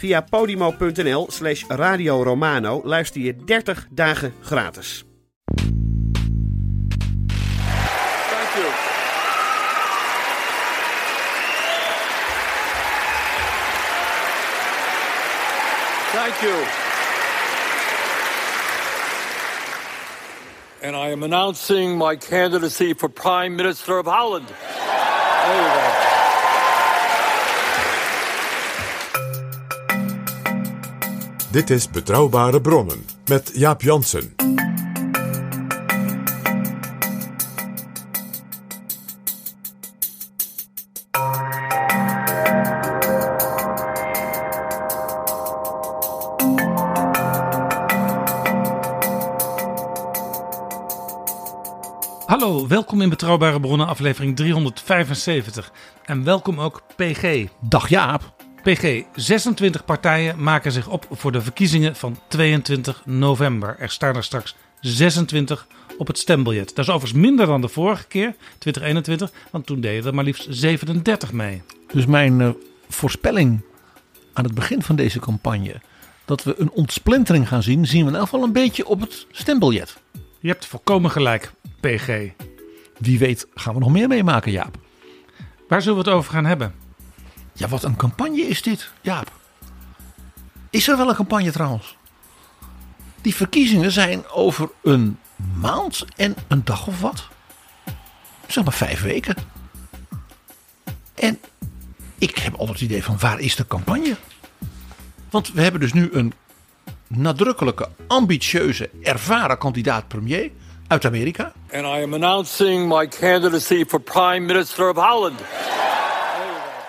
Via 0.00 0.22
podimo.nl 0.22 1.26
slash 1.28 1.64
Radio 1.68 2.22
Romano 2.22 2.80
luister 2.84 3.20
je 3.20 3.36
30 3.44 3.86
dagen 3.90 4.34
gratis. 4.48 5.04
Thank 8.30 8.54
you. 8.56 8.70
Thank 16.12 16.42
you. 16.42 16.66
And 20.82 20.96
I 20.96 21.10
am 21.10 21.22
announcing 21.22 21.98
my 21.98 22.16
candidacy 22.16 22.94
for 22.94 23.08
Prime 23.08 23.56
Minister 23.56 23.98
of 23.98 24.06
Holland. 24.06 24.48
There. 24.48 25.97
Dit 31.50 31.70
is 31.70 31.90
Betrouwbare 31.90 32.60
Bronnen 32.60 33.04
met 33.28 33.50
Jaap 33.54 33.82
Jansen. 33.82 34.34
Hallo, 52.26 52.66
welkom 52.66 53.00
in 53.00 53.08
Betrouwbare 53.08 53.60
Bronnen, 53.60 53.86
aflevering 53.86 54.36
375. 54.36 55.72
En 56.04 56.24
welkom 56.24 56.60
ook 56.60 56.82
PG. 56.96 57.46
Dag 57.60 57.88
Jaap. 57.88 58.37
PG, 58.62 59.02
26 59.14 59.84
partijen 59.84 60.42
maken 60.42 60.72
zich 60.72 60.88
op 60.88 61.06
voor 61.10 61.32
de 61.32 61.40
verkiezingen 61.40 61.96
van 61.96 62.18
22 62.28 63.02
november. 63.06 63.76
Er 63.78 63.90
staan 63.90 64.16
er 64.16 64.24
straks 64.24 64.54
26 64.80 65.66
op 65.98 66.06
het 66.06 66.18
stembiljet. 66.18 66.74
Dat 66.74 66.84
is 66.84 66.90
overigens 66.90 67.20
minder 67.20 67.46
dan 67.46 67.60
de 67.60 67.68
vorige 67.68 68.06
keer, 68.06 68.34
2021, 68.58 69.32
want 69.50 69.66
toen 69.66 69.80
deden 69.80 70.06
er 70.06 70.14
maar 70.14 70.24
liefst 70.24 70.46
37 70.48 71.32
mee. 71.32 71.62
Dus 71.92 72.06
mijn 72.06 72.40
eh, 72.40 72.50
voorspelling 72.88 73.60
aan 74.32 74.44
het 74.44 74.54
begin 74.54 74.82
van 74.82 74.96
deze 74.96 75.18
campagne 75.18 75.80
dat 76.24 76.44
we 76.44 76.54
een 76.58 76.70
ontsplintering 76.70 77.48
gaan 77.48 77.62
zien, 77.62 77.86
zien 77.86 78.02
we 78.02 78.08
in 78.08 78.14
elk 78.14 78.24
geval 78.24 78.42
een 78.42 78.52
beetje 78.52 78.86
op 78.86 79.00
het 79.00 79.26
stembiljet. 79.30 79.96
Je 80.40 80.48
hebt 80.48 80.66
volkomen 80.66 81.10
gelijk, 81.10 81.52
PG. 81.80 82.08
Wie 82.98 83.18
weet 83.18 83.46
gaan 83.54 83.74
we 83.74 83.80
nog 83.80 83.90
meer 83.90 84.08
meemaken, 84.08 84.52
Jaap. 84.52 84.76
Waar 85.68 85.82
zullen 85.82 85.98
we 85.98 86.04
het 86.04 86.18
over 86.18 86.32
gaan 86.32 86.44
hebben? 86.44 86.74
Ja, 87.58 87.68
wat 87.68 87.82
een 87.82 87.96
campagne 87.96 88.40
is 88.40 88.62
dit, 88.62 88.90
Jaap. 89.00 89.32
Is 90.70 90.88
er 90.88 90.96
wel 90.96 91.08
een 91.08 91.14
campagne 91.14 91.50
trouwens? 91.50 91.96
Die 93.20 93.34
verkiezingen 93.34 93.92
zijn 93.92 94.28
over 94.28 94.70
een 94.82 95.18
maand 95.60 96.04
en 96.16 96.36
een 96.48 96.64
dag 96.64 96.86
of 96.86 97.00
wat. 97.00 97.28
Zeg 98.46 98.64
maar 98.64 98.72
vijf 98.72 99.02
weken. 99.02 99.36
En 101.14 101.40
ik 102.18 102.38
heb 102.38 102.54
altijd 102.54 102.80
het 102.80 102.88
idee 102.88 103.04
van 103.04 103.18
waar 103.18 103.40
is 103.40 103.56
de 103.56 103.66
campagne? 103.66 104.16
Want 105.30 105.52
we 105.52 105.62
hebben 105.62 105.80
dus 105.80 105.92
nu 105.92 106.08
een 106.12 106.32
nadrukkelijke, 107.06 107.88
ambitieuze, 108.06 108.90
ervaren 109.02 109.58
kandidaat 109.58 110.08
premier 110.08 110.50
uit 110.86 111.04
Amerika. 111.04 111.52
And 111.72 111.84
I 111.84 112.02
am 112.02 112.14
announcing 112.14 112.88
my 112.88 113.08
candidacy 113.08 113.84
for 113.84 114.00
Prime 114.00 114.46
Minister 114.46 114.90
of 114.90 114.96
Holland. 114.96 115.40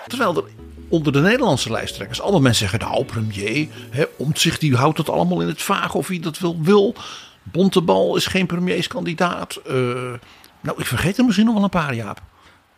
Terwijl 0.06 0.36
er 0.36 0.59
onder 0.90 1.12
de 1.12 1.20
Nederlandse 1.20 1.70
lijsttrekkers 1.70 2.20
allemaal 2.20 2.40
mensen 2.40 2.68
zeggen: 2.68 2.88
Nou, 2.88 3.04
premier, 3.04 3.68
hè, 3.90 4.04
Omtzigt 4.16 4.60
die 4.60 4.76
houdt 4.76 4.98
het 4.98 5.08
allemaal 5.08 5.40
in 5.40 5.48
het 5.48 5.62
vaag 5.62 5.94
of 5.94 6.08
hij 6.08 6.20
dat 6.20 6.38
wil. 6.38 6.58
wil. 6.62 6.94
Bontebal 7.42 8.16
is 8.16 8.26
geen 8.26 8.46
premierskandidaat. 8.46 9.60
Eh, 9.66 9.74
nou, 10.60 10.78
ik 10.78 10.86
vergeet 10.86 11.18
er 11.18 11.24
misschien 11.24 11.46
nog 11.46 11.54
wel 11.54 11.64
een 11.64 11.70
paar, 11.70 11.94
Jaap. 11.94 12.22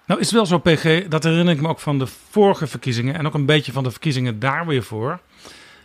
Nou 0.07 0.21
is 0.21 0.27
het 0.27 0.35
wel 0.35 0.47
zo, 0.47 0.59
PG, 0.59 1.09
dat 1.09 1.23
herinner 1.23 1.55
ik 1.55 1.61
me 1.61 1.69
ook 1.69 1.81
van 1.81 1.99
de 1.99 2.07
vorige 2.31 2.67
verkiezingen 2.67 3.15
en 3.15 3.27
ook 3.27 3.35
een 3.35 3.47
beetje 3.47 3.73
van 3.73 3.83
de 3.83 3.91
verkiezingen 3.91 4.39
daar 4.39 4.67
weer 4.67 4.83
voor. 4.83 5.21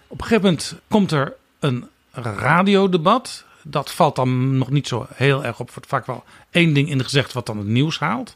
Op 0.07 0.19
een 0.19 0.25
gegeven 0.25 0.43
moment 0.43 0.75
komt 0.87 1.11
er 1.11 1.33
een 1.59 1.87
radiodebat. 2.11 3.45
Dat 3.63 3.91
valt 3.91 4.15
dan 4.15 4.57
nog 4.57 4.69
niet 4.69 4.87
zo 4.87 5.07
heel 5.13 5.45
erg 5.45 5.59
op. 5.59 5.71
Wordt 5.71 5.89
vaak 5.89 6.05
wel 6.05 6.23
één 6.51 6.73
ding 6.73 6.89
in 6.89 7.03
gezegd 7.03 7.33
wat 7.33 7.45
dan 7.45 7.57
het 7.57 7.67
nieuws 7.67 7.99
haalt. 7.99 8.35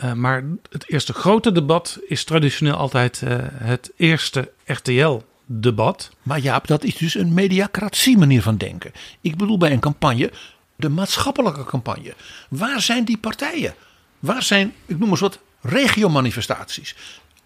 Eh, 0.00 0.12
maar 0.12 0.44
het 0.70 0.88
eerste 0.88 1.12
grote 1.12 1.52
debat 1.52 1.98
is 2.06 2.24
traditioneel 2.24 2.74
altijd 2.74 3.22
eh, 3.22 3.36
het 3.52 3.92
eerste 3.96 4.52
RTL-debat. 4.64 6.10
Maar 6.22 6.38
Jaap, 6.38 6.66
dat 6.66 6.84
is 6.84 6.96
dus 6.96 7.14
een 7.14 7.34
mediacratie 7.34 8.18
manier 8.18 8.42
van 8.42 8.56
denken. 8.56 8.92
Ik 9.20 9.36
bedoel 9.36 9.58
bij 9.58 9.72
een 9.72 9.80
campagne, 9.80 10.32
de 10.76 10.88
maatschappelijke 10.88 11.64
campagne. 11.64 12.14
Waar 12.48 12.80
zijn 12.80 13.04
die 13.04 13.18
partijen? 13.18 13.74
Waar 14.18 14.42
zijn, 14.42 14.74
ik 14.86 14.98
noem 14.98 15.10
eens 15.10 15.20
wat, 15.20 15.38
regiomanifestaties? 15.60 16.96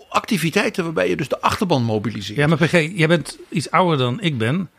Activiteiten 0.08 0.84
waarbij 0.84 1.08
je 1.08 1.16
dus 1.16 1.28
de 1.28 1.40
achterban 1.40 1.82
mobiliseert. 1.82 2.38
Ja, 2.38 2.46
maar 2.46 2.58
PG, 2.58 2.72
jij 2.72 3.08
bent 3.08 3.38
iets 3.48 3.70
ouder 3.70 3.98
dan 3.98 4.20
ik 4.20 4.38
ben. 4.38 4.70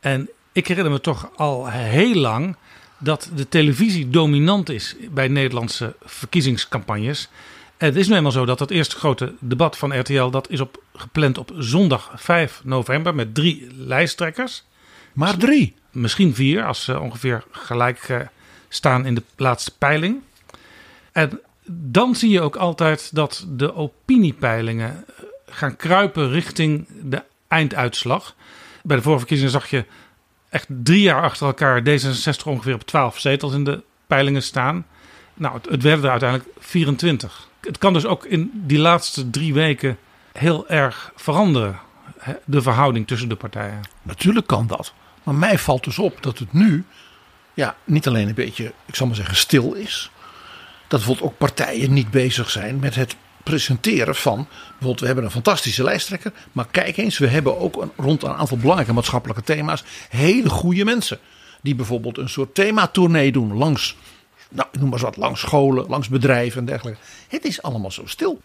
En 0.00 0.28
ik 0.52 0.66
herinner 0.66 0.92
me 0.92 1.00
toch 1.00 1.30
al 1.36 1.68
heel 1.68 2.14
lang 2.14 2.56
dat 2.98 3.30
de 3.34 3.48
televisie 3.48 4.10
dominant 4.10 4.68
is 4.68 4.96
bij 5.10 5.28
Nederlandse 5.28 5.96
verkiezingscampagnes. 6.04 7.28
Het 7.76 7.96
is 7.96 8.08
nu 8.08 8.14
eenmaal 8.14 8.32
zo 8.32 8.44
dat 8.44 8.58
het 8.58 8.70
eerste 8.70 8.96
grote 8.96 9.34
debat 9.40 9.78
van 9.78 9.98
RTL... 9.98 10.28
dat 10.30 10.50
is 10.50 10.60
op, 10.60 10.82
gepland 10.94 11.38
op 11.38 11.52
zondag 11.58 12.12
5 12.14 12.60
november 12.64 13.14
met 13.14 13.34
drie 13.34 13.66
lijsttrekkers. 13.76 14.64
Maar 15.12 15.36
drie. 15.36 15.74
Misschien 15.90 16.34
vier, 16.34 16.64
als 16.64 16.84
ze 16.84 17.00
ongeveer 17.00 17.44
gelijk 17.50 17.98
eh, 18.08 18.20
staan 18.68 19.06
in 19.06 19.14
de 19.14 19.22
laatste 19.36 19.72
peiling. 19.78 20.20
En 21.12 21.40
dan 21.66 22.14
zie 22.14 22.30
je 22.30 22.40
ook 22.40 22.56
altijd 22.56 23.14
dat 23.14 23.46
de 23.48 23.74
opiniepeilingen 23.74 25.04
eh, 25.06 25.24
gaan 25.46 25.76
kruipen 25.76 26.30
richting 26.30 26.86
de 27.02 27.22
einduitslag. 27.48 28.34
Bij 28.82 28.96
de 28.96 29.02
vorige 29.02 29.20
verkiezingen 29.20 29.52
zag 29.52 29.70
je 29.70 29.84
echt 30.48 30.66
drie 30.68 31.02
jaar 31.02 31.22
achter 31.22 31.46
elkaar 31.46 31.82
D66 31.82 32.44
ongeveer 32.44 32.74
op 32.74 32.86
12 32.86 33.18
zetels 33.18 33.52
in 33.52 33.64
de 33.64 33.82
peilingen 34.06 34.42
staan. 34.42 34.86
Nou, 35.34 35.60
het, 35.70 35.82
werden 35.82 36.04
er 36.04 36.10
uiteindelijk 36.10 36.50
24. 36.58 37.48
Het 37.60 37.78
kan 37.78 37.92
dus 37.92 38.06
ook 38.06 38.24
in 38.24 38.50
die 38.54 38.78
laatste 38.78 39.30
drie 39.30 39.54
weken 39.54 39.98
heel 40.32 40.68
erg 40.68 41.12
veranderen, 41.16 41.78
de 42.44 42.62
verhouding 42.62 43.06
tussen 43.06 43.28
de 43.28 43.36
partijen. 43.36 43.80
Natuurlijk 44.02 44.46
kan 44.46 44.66
dat. 44.66 44.92
Maar 45.22 45.34
mij 45.34 45.58
valt 45.58 45.84
dus 45.84 45.98
op 45.98 46.22
dat 46.22 46.38
het 46.38 46.52
nu 46.52 46.84
ja, 47.54 47.76
niet 47.84 48.06
alleen 48.06 48.28
een 48.28 48.34
beetje, 48.34 48.72
ik 48.86 48.94
zal 48.94 49.06
maar 49.06 49.16
zeggen, 49.16 49.36
stil 49.36 49.72
is. 49.72 50.10
Dat 50.86 50.98
bijvoorbeeld 50.98 51.30
ook 51.30 51.38
partijen 51.38 51.92
niet 51.92 52.10
bezig 52.10 52.50
zijn 52.50 52.78
met 52.78 52.94
het 52.94 53.16
presenteren 53.44 54.14
van. 54.14 54.46
Bijvoorbeeld, 54.68 55.00
we 55.00 55.06
hebben 55.06 55.24
een 55.24 55.30
fantastische 55.30 55.82
lijsttrekker. 55.82 56.32
Maar 56.52 56.66
kijk 56.70 56.96
eens, 56.96 57.18
we 57.18 57.26
hebben 57.26 57.58
ook 57.58 57.82
een, 57.82 57.90
rond 57.96 58.22
een 58.22 58.34
aantal 58.34 58.56
belangrijke 58.56 58.92
maatschappelijke 58.92 59.42
thema's. 59.42 59.84
hele 60.08 60.48
goede 60.48 60.84
mensen. 60.84 61.18
Die 61.62 61.74
bijvoorbeeld 61.74 62.18
een 62.18 62.28
soort 62.28 62.54
thematournee 62.54 63.32
doen 63.32 63.54
langs. 63.54 63.96
Nou, 64.50 64.68
noem 64.72 64.88
maar 64.88 64.98
wat, 64.98 65.16
langs 65.16 65.40
scholen, 65.40 65.88
langs 65.88 66.08
bedrijven 66.08 66.60
en 66.60 66.66
dergelijke. 66.66 67.00
Het 67.28 67.44
is 67.44 67.62
allemaal 67.62 67.90
zo 67.90 68.06
stil. 68.06 68.40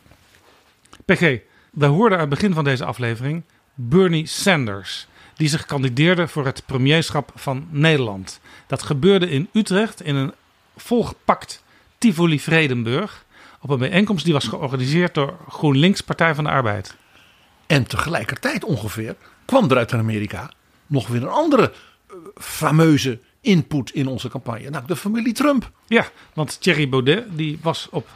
PG, 1.06 1.40
we 1.72 1.86
hoorden 1.86 2.18
aan 2.18 2.30
het 2.30 2.34
begin 2.34 2.54
van 2.54 2.64
deze 2.64 2.86
aflevering 2.86 3.44
Bernie 3.74 4.28
Sanders. 4.28 5.08
die 5.36 5.50
zich 5.50 5.66
kandideerde 5.66 6.28
voor 6.28 6.46
het 6.46 6.66
premierschap 6.66 7.32
van 7.36 7.68
Nederland. 7.70 8.40
Dat 8.68 8.84
gebeurde 8.84 9.30
in 9.30 9.50
Utrecht 9.54 10.02
in 10.02 10.16
een 10.16 10.34
volgepakt 10.76 11.64
Tivoli 11.98 12.40
Vredenburg. 12.40 13.23
Op 13.64 13.70
een 13.70 13.78
bijeenkomst 13.78 14.24
die 14.24 14.34
was 14.34 14.48
georganiseerd 14.48 15.14
door 15.14 15.38
GroenLinks 15.50 16.02
Partij 16.02 16.36
van 16.36 16.44
de 16.44 16.50
Arbeid. 16.50 16.96
En 17.68 17.88
tegelijkertijd 17.88 18.64
ongeveer 18.64 19.16
kwam 19.46 19.70
er 19.70 19.78
uit 19.78 19.94
Amerika 19.94 20.52
nog 20.88 21.08
weer 21.08 21.22
een 21.22 21.30
andere 21.30 21.72
uh, 21.72 22.16
fameuze 22.36 23.20
input 23.42 23.90
in 23.90 24.08
onze 24.08 24.30
campagne. 24.30 24.64
Namelijk 24.64 24.88
de 24.88 24.96
familie 24.96 25.34
Trump. 25.34 25.72
Ja, 25.88 26.06
want 26.34 26.62
Thierry 26.62 26.90
Baudet 26.90 27.26
die 27.32 27.60
was 27.62 27.88
op 27.92 28.08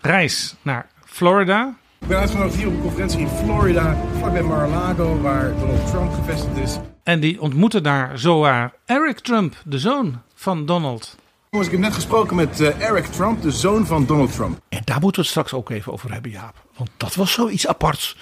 reis 0.00 0.54
naar 0.62 0.88
Florida. 1.04 1.76
Ik 2.00 2.08
ben 2.08 2.18
uitgenodigd 2.18 2.56
hier 2.56 2.66
op 2.66 2.74
een 2.74 2.80
conferentie 2.80 3.18
in 3.18 3.28
Florida, 3.28 3.96
vlakbij 4.18 4.42
Mar-a-Lago, 4.42 5.20
waar 5.20 5.58
Donald 5.58 5.90
Trump 5.90 6.12
gevestigd 6.12 6.56
is. 6.56 6.78
En 7.02 7.20
die 7.20 7.40
ontmoette 7.40 7.80
daar 7.80 8.18
zowaar 8.18 8.72
Eric 8.84 9.18
Trump, 9.18 9.56
de 9.64 9.78
zoon 9.78 10.22
van 10.34 10.66
Donald. 10.66 11.16
Ik 11.62 11.70
heb 11.70 11.80
net 11.80 11.94
gesproken 11.94 12.36
met 12.36 12.60
uh, 12.60 12.80
Eric 12.80 13.04
Trump, 13.04 13.42
de 13.42 13.50
zoon 13.50 13.86
van 13.86 14.06
Donald 14.06 14.32
Trump. 14.32 14.60
En 14.68 14.80
daar 14.84 15.00
moeten 15.00 15.14
we 15.14 15.20
het 15.20 15.30
straks 15.30 15.52
ook 15.52 15.70
even 15.70 15.92
over 15.92 16.12
hebben, 16.12 16.30
Jaap. 16.30 16.54
Want 16.76 16.90
dat 16.96 17.14
was 17.14 17.32
zoiets 17.32 17.66
aparts. 17.66 18.16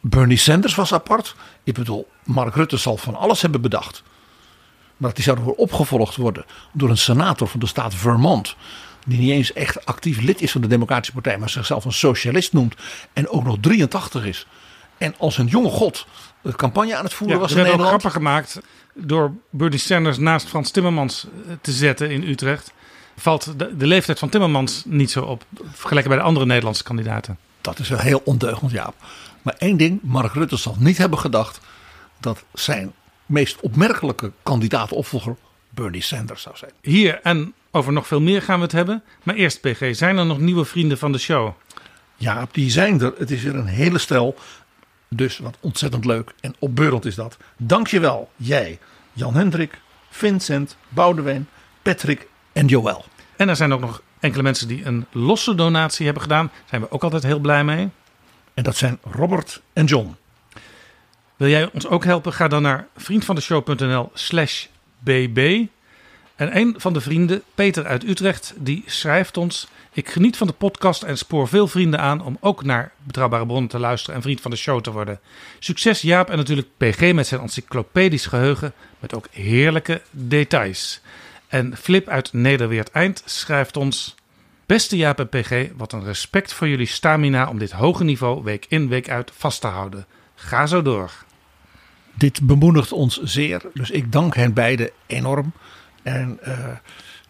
Bernie 0.00 0.36
Sanders 0.36 0.74
was 0.74 0.92
apart. 0.92 1.36
Ik 1.64 1.74
bedoel, 1.74 2.08
Mark 2.24 2.54
Rutte 2.54 2.76
zal 2.76 2.96
van 2.96 3.14
alles 3.14 3.42
hebben 3.42 3.60
bedacht. 3.60 4.02
Maar 4.96 5.14
die 5.14 5.24
zou 5.24 5.36
ervoor 5.36 5.54
opgevolgd 5.54 6.16
worden 6.16 6.44
door 6.72 6.90
een 6.90 6.98
senator 6.98 7.48
van 7.48 7.60
de 7.60 7.66
staat 7.66 7.94
Vermont. 7.94 8.56
Die 9.06 9.18
niet 9.18 9.30
eens 9.30 9.52
echt 9.52 9.86
actief 9.86 10.20
lid 10.20 10.40
is 10.40 10.52
van 10.52 10.60
de 10.60 10.66
Democratische 10.66 11.12
Partij, 11.12 11.38
maar 11.38 11.50
zichzelf 11.50 11.84
een 11.84 11.92
socialist 11.92 12.52
noemt. 12.52 12.74
En 13.12 13.28
ook 13.28 13.44
nog 13.44 13.56
83 13.60 14.24
is. 14.24 14.46
En 14.98 15.14
als 15.18 15.38
een 15.38 15.46
jonge 15.46 15.70
god 15.70 16.06
de 16.42 16.56
campagne 16.56 16.96
aan 16.96 17.04
het 17.04 17.14
voeren 17.14 17.36
Ja, 17.36 17.42
was 17.42 17.50
in 17.50 17.56
werden 17.56 17.72
ook 17.74 17.78
Nederland. 17.80 18.02
grappen 18.02 18.22
gemaakt 18.22 18.60
door 18.94 19.32
Bernie 19.50 19.78
Sanders 19.78 20.18
naast 20.18 20.48
Frans 20.48 20.70
Timmermans 20.70 21.26
eh, 21.46 21.52
te 21.60 21.72
zetten 21.72 22.10
in 22.10 22.22
Utrecht. 22.28 22.72
Valt 23.16 23.58
de, 23.58 23.76
de 23.76 23.86
leeftijd 23.86 24.18
van 24.18 24.28
Timmermans 24.28 24.82
niet 24.86 25.10
zo 25.10 25.22
op, 25.24 25.44
vergeleken 25.72 26.08
bij 26.08 26.18
de 26.18 26.24
andere 26.24 26.46
Nederlandse 26.46 26.82
kandidaten. 26.82 27.38
Dat 27.60 27.78
is 27.78 27.88
wel 27.88 27.98
heel 27.98 28.22
ondeugend, 28.24 28.70
Jaap. 28.70 28.94
Maar 29.42 29.54
één 29.58 29.76
ding, 29.76 29.98
Mark 30.02 30.32
Rutte 30.32 30.56
zal 30.56 30.76
niet 30.78 30.98
hebben 30.98 31.18
gedacht 31.18 31.60
dat 32.20 32.44
zijn 32.52 32.92
meest 33.26 33.60
opmerkelijke 33.60 34.32
kandidaat-opvolger 34.42 35.36
Bernie 35.70 36.02
Sanders 36.02 36.42
zou 36.42 36.56
zijn. 36.56 36.70
Hier 36.80 37.20
en 37.22 37.54
over 37.70 37.92
nog 37.92 38.06
veel 38.06 38.20
meer 38.20 38.42
gaan 38.42 38.56
we 38.58 38.62
het 38.62 38.72
hebben. 38.72 39.02
Maar 39.22 39.34
eerst, 39.34 39.60
PG, 39.60 39.96
zijn 39.96 40.18
er 40.18 40.26
nog 40.26 40.38
nieuwe 40.38 40.64
vrienden 40.64 40.98
van 40.98 41.12
de 41.12 41.18
show? 41.18 41.50
Ja, 42.16 42.46
die 42.50 42.70
zijn 42.70 43.00
er. 43.00 43.12
Het 43.18 43.30
is 43.30 43.42
weer 43.42 43.54
een 43.54 43.66
hele 43.66 43.98
stel. 43.98 44.34
Dus 45.14 45.38
wat 45.38 45.56
ontzettend 45.60 46.04
leuk 46.04 46.32
en 46.40 46.54
opbeurend 46.58 47.04
is 47.04 47.14
dat. 47.14 47.36
Dankjewel, 47.56 48.30
jij, 48.36 48.78
Jan 49.12 49.34
Hendrik, 49.34 49.80
Vincent, 50.10 50.76
Boudewijn, 50.88 51.48
Patrick 51.82 52.28
en 52.52 52.66
Joël. 52.66 53.04
En 53.36 53.48
er 53.48 53.56
zijn 53.56 53.72
ook 53.72 53.80
nog 53.80 54.02
enkele 54.20 54.42
mensen 54.42 54.68
die 54.68 54.84
een 54.84 55.06
losse 55.10 55.54
donatie 55.54 56.04
hebben 56.04 56.22
gedaan. 56.22 56.46
Daar 56.46 56.64
zijn 56.68 56.80
we 56.80 56.90
ook 56.90 57.02
altijd 57.02 57.22
heel 57.22 57.38
blij 57.38 57.64
mee. 57.64 57.88
En 58.54 58.62
dat 58.62 58.76
zijn 58.76 58.98
Robert 59.10 59.62
en 59.72 59.84
John. 59.84 60.16
Wil 61.36 61.48
jij 61.48 61.70
ons 61.72 61.86
ook 61.86 62.04
helpen? 62.04 62.32
Ga 62.32 62.48
dan 62.48 62.62
naar 62.62 62.86
vriendvandeshow.nl 62.96 64.10
slash 64.14 64.66
bb. 64.98 65.66
En 66.36 66.56
een 66.56 66.74
van 66.76 66.92
de 66.92 67.00
vrienden, 67.00 67.42
Peter 67.54 67.86
uit 67.86 68.04
Utrecht, 68.04 68.54
die 68.56 68.82
schrijft 68.86 69.36
ons... 69.36 69.68
Ik 69.94 70.08
geniet 70.08 70.36
van 70.36 70.46
de 70.46 70.52
podcast 70.52 71.02
en 71.02 71.18
spoor 71.18 71.48
veel 71.48 71.68
vrienden 71.68 72.00
aan 72.00 72.24
om 72.24 72.36
ook 72.40 72.64
naar 72.64 72.92
Betrouwbare 73.02 73.46
Bronnen 73.46 73.70
te 73.70 73.78
luisteren 73.78 74.16
en 74.16 74.22
vriend 74.22 74.40
van 74.40 74.50
de 74.50 74.56
show 74.56 74.80
te 74.80 74.92
worden. 74.92 75.20
Succes 75.58 76.00
Jaap 76.00 76.30
en 76.30 76.36
natuurlijk 76.36 76.68
PG 76.76 77.12
met 77.12 77.26
zijn 77.26 77.40
encyclopedisch 77.40 78.26
geheugen 78.26 78.72
met 78.98 79.14
ook 79.14 79.26
heerlijke 79.30 80.02
details. 80.10 81.00
En 81.48 81.76
Flip 81.76 82.08
uit 82.08 82.32
Nederweert 82.32 82.90
Eind 82.90 83.22
schrijft 83.24 83.76
ons... 83.76 84.14
Beste 84.66 84.96
Jaap 84.96 85.18
en 85.18 85.28
PG, 85.28 85.66
wat 85.76 85.92
een 85.92 86.04
respect 86.04 86.52
voor 86.52 86.68
jullie 86.68 86.86
stamina 86.86 87.48
om 87.48 87.58
dit 87.58 87.70
hoge 87.70 88.04
niveau 88.04 88.42
week 88.42 88.66
in 88.68 88.88
week 88.88 89.08
uit 89.08 89.32
vast 89.36 89.60
te 89.60 89.66
houden. 89.66 90.06
Ga 90.34 90.66
zo 90.66 90.82
door. 90.82 91.10
Dit 92.14 92.46
bemoedigt 92.46 92.92
ons 92.92 93.22
zeer. 93.22 93.62
Dus 93.74 93.90
ik 93.90 94.12
dank 94.12 94.34
hen 94.34 94.52
beiden 94.52 94.90
enorm. 95.06 95.52
En 96.02 96.38
eh, 96.42 96.58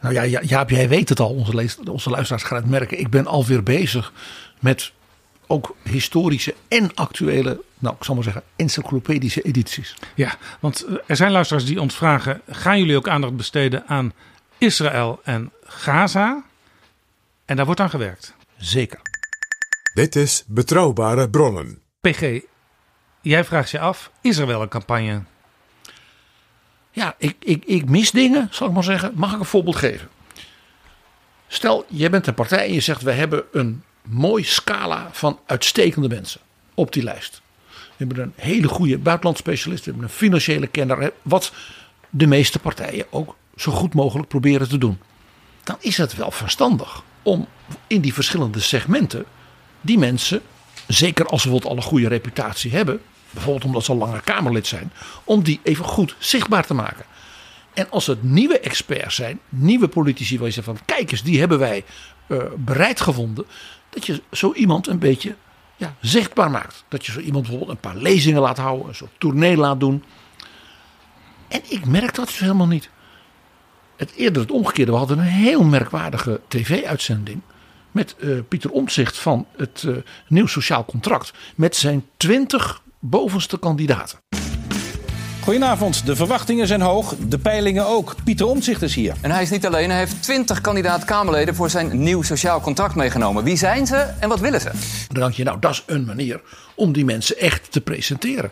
nou 0.01 0.15
ja, 0.15 0.23
Ja- 0.23 0.43
Jaap, 0.43 0.71
jij 0.71 0.89
weet 0.89 1.09
het 1.09 1.21
al. 1.21 1.31
Onze, 1.35 1.55
lees- 1.55 1.79
onze 1.79 2.11
luisteraars 2.11 2.43
gaan 2.43 2.57
het 2.57 2.69
merken. 2.71 2.99
Ik 2.99 3.11
ben 3.11 3.27
alweer 3.27 3.63
bezig 3.63 4.13
met 4.61 4.93
ook 5.47 5.77
historische 5.83 6.55
en 6.69 6.95
actuele, 6.95 7.63
nou 7.79 7.95
ik 7.99 8.05
zal 8.05 8.15
maar 8.15 8.25
zeggen, 8.25 8.43
encyclopedische 8.57 9.43
edities. 9.43 9.95
Ja, 10.15 10.35
want 10.61 10.85
eh, 10.85 10.95
er 11.07 11.17
zijn 11.17 11.33
luisteraars 11.33 11.65
die 11.65 11.81
ons 11.81 11.95
vragen: 11.97 12.41
gaan 12.49 12.79
jullie 12.79 12.97
ook 12.97 13.09
aandacht 13.09 13.37
besteden 13.37 13.87
aan 13.87 14.13
Israël 14.59 15.21
en 15.25 15.51
Gaza? 15.65 16.43
En 17.45 17.57
daar 17.57 17.65
wordt 17.67 17.81
aan 17.81 17.91
gewerkt. 17.91 18.35
Zeker. 18.57 19.01
Dit 19.95 20.17
is 20.17 20.45
Betrouwbare 20.47 21.31
Bronnen. 21.31 21.81
PG, 22.01 22.41
jij 23.21 23.45
vraagt 23.45 23.71
je 23.71 23.79
af: 23.79 24.11
is 24.21 24.39
er 24.39 24.47
wel 24.47 24.63
een 24.63 24.69
campagne? 24.69 25.23
Ja, 26.93 27.15
ik, 27.19 27.37
ik, 27.39 27.65
ik 27.65 27.89
mis 27.89 28.11
dingen, 28.11 28.49
zal 28.51 28.67
ik 28.67 28.73
maar 28.73 28.85
zeggen. 28.85 29.13
Mag 29.15 29.33
ik 29.33 29.39
een 29.39 29.45
voorbeeld 29.45 29.77
geven? 29.77 30.09
Stel, 31.49 31.85
jij 31.89 32.11
bent 32.11 32.27
een 32.27 32.35
partij 32.35 32.67
en 32.67 32.73
je 32.73 32.81
zegt: 32.81 33.03
we 33.03 33.13
hebben 33.13 33.45
een 33.53 33.83
mooi 34.03 34.45
scala 34.45 35.09
van 35.13 35.39
uitstekende 35.47 36.09
mensen 36.09 36.41
op 36.75 36.93
die 36.93 37.03
lijst. 37.03 37.41
We 37.69 38.09
hebben 38.09 38.19
een 38.19 38.33
hele 38.37 38.69
goede 38.69 38.99
buitenlandspecialist, 38.99 39.85
we 39.85 39.91
hebben 39.91 40.09
een 40.09 40.15
financiële 40.15 40.67
kenner, 40.67 41.13
wat 41.23 41.53
de 42.11 42.27
meeste 42.27 42.59
partijen 42.59 43.07
ook 43.11 43.37
zo 43.57 43.73
goed 43.73 43.95
mogelijk 43.95 44.29
proberen 44.29 44.69
te 44.69 44.79
doen. 44.79 44.99
Dan 45.63 45.77
is 45.81 45.97
het 45.97 46.17
wel 46.17 46.31
verstandig 46.31 47.03
om 47.23 47.49
in 47.87 48.01
die 48.01 48.15
verschillende 48.15 48.61
segmenten 48.61 49.25
die 49.81 49.99
mensen, 49.99 50.43
zeker 50.87 51.27
als 51.27 51.43
ze 51.43 51.49
bijvoorbeeld 51.49 51.73
al 51.73 51.83
een 51.83 51.91
goede 51.91 52.09
reputatie 52.09 52.71
hebben, 52.71 53.01
bijvoorbeeld 53.33 53.65
omdat 53.65 53.85
ze 53.85 53.91
al 53.93 53.99
langer 53.99 54.21
Kamerlid 54.21 54.67
zijn, 54.67 54.93
om 55.25 55.43
die 55.43 55.61
even 55.63 55.85
goed 55.85 56.17
zichtbaar 56.19 56.67
te 56.67 56.75
maken. 56.75 57.05
En 57.73 57.91
als 57.91 58.07
het 58.07 58.23
nieuwe 58.23 58.61
experts 58.61 59.15
zijn, 59.15 59.41
nieuwe 59.49 59.89
politici 59.89 60.39
waar 60.39 60.47
je 60.47 60.53
zegt 60.53 60.67
van 60.67 60.79
kijk 60.85 61.11
eens, 61.11 61.23
die 61.23 61.39
hebben 61.39 61.59
wij 61.59 61.85
eh, 62.27 62.39
bereid 62.57 63.01
gevonden, 63.01 63.45
dat 63.91 64.07
je 64.07 64.23
zo 64.31 64.53
iemand 64.53 64.87
een 64.87 64.99
beetje 64.99 65.37
ja, 65.77 65.95
zichtbaar 66.01 66.51
maakt. 66.51 66.85
Dat 66.89 67.07
je 67.07 67.13
zo 67.13 67.21
iemand 67.21 67.47
bijvoorbeeld 67.47 67.71
een 67.71 67.91
paar 67.91 68.03
lezingen 68.03 68.41
laat 68.41 68.59
houden, 68.59 68.89
een 68.89 68.95
soort 68.95 69.11
tournee 69.19 69.57
laat 69.57 69.81
doen. 69.81 70.05
En 71.49 71.61
ik 71.69 71.87
merk 71.87 72.15
dat 72.15 72.27
dus 72.27 72.39
helemaal 72.39 72.67
niet. 72.67 72.91
Het 73.97 74.13
eerder 74.15 74.43
het 74.43 74.51
omgekeerde. 74.51 74.93
We 74.93 74.99
hadden 74.99 75.19
een 75.19 75.25
heel 75.25 75.65
merkwaardige 75.65 76.41
tv-uitzending 76.49 77.41
met 77.91 78.17
eh, 78.17 78.31
Pieter 78.49 78.71
Omtzigt 78.71 79.19
van 79.19 79.47
het 79.57 79.85
eh, 79.87 79.95
Nieuw 80.29 80.47
Sociaal 80.47 80.85
Contract. 80.85 81.33
Met 81.55 81.77
zijn 81.77 82.05
twintig 82.17 82.83
bovenste 83.05 83.59
kandidaten. 83.59 84.19
Goedenavond, 85.43 86.07
de 86.07 86.17
verwachtingen 86.17 86.67
zijn 86.67 86.81
hoog, 86.81 87.15
de 87.29 87.39
peilingen 87.39 87.87
ook. 87.87 88.15
Pieter 88.25 88.47
Omtzigt 88.47 88.83
is 88.83 88.95
hier. 88.95 89.15
En 89.21 89.31
hij 89.31 89.43
is 89.43 89.51
niet 89.51 89.67
alleen, 89.67 89.91
hij 89.91 89.99
heeft 89.99 90.23
20 90.23 90.61
kandidaat-Kamerleden 90.61 91.55
voor 91.55 91.71
zijn 91.71 92.03
nieuw 92.03 92.23
sociaal 92.23 92.61
contract 92.61 92.95
meegenomen. 92.95 93.45
Wie 93.45 93.57
zijn 93.57 93.87
ze 93.87 93.97
en 93.97 94.29
wat 94.29 94.41
willen 94.41 94.61
ze? 94.61 94.71
Dan 95.09 95.23
denk 95.23 95.35
je, 95.35 95.45
nou, 95.45 95.59
dat 95.59 95.71
is 95.71 95.83
een 95.87 96.05
manier 96.05 96.41
om 96.75 96.93
die 96.93 97.05
mensen 97.05 97.39
echt 97.39 97.73
te 97.73 97.81
presenteren. 97.81 98.51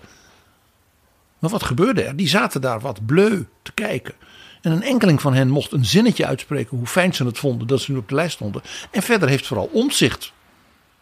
Maar 1.38 1.50
wat 1.50 1.62
gebeurde 1.62 2.02
er? 2.02 2.16
Die 2.16 2.28
zaten 2.28 2.60
daar 2.60 2.80
wat 2.80 3.06
bleu 3.06 3.44
te 3.62 3.72
kijken. 3.72 4.14
En 4.60 4.72
een 4.72 4.82
enkeling 4.82 5.20
van 5.20 5.34
hen 5.34 5.48
mocht 5.48 5.72
een 5.72 5.84
zinnetje 5.84 6.26
uitspreken 6.26 6.76
hoe 6.76 6.86
fijn 6.86 7.14
ze 7.14 7.24
het 7.24 7.38
vonden 7.38 7.66
dat 7.66 7.80
ze 7.80 7.92
nu 7.92 7.98
op 7.98 8.08
de 8.08 8.14
lijst 8.14 8.34
stonden. 8.34 8.62
En 8.90 9.02
verder 9.02 9.28
heeft 9.28 9.46
vooral 9.46 9.70
omzicht 9.72 10.32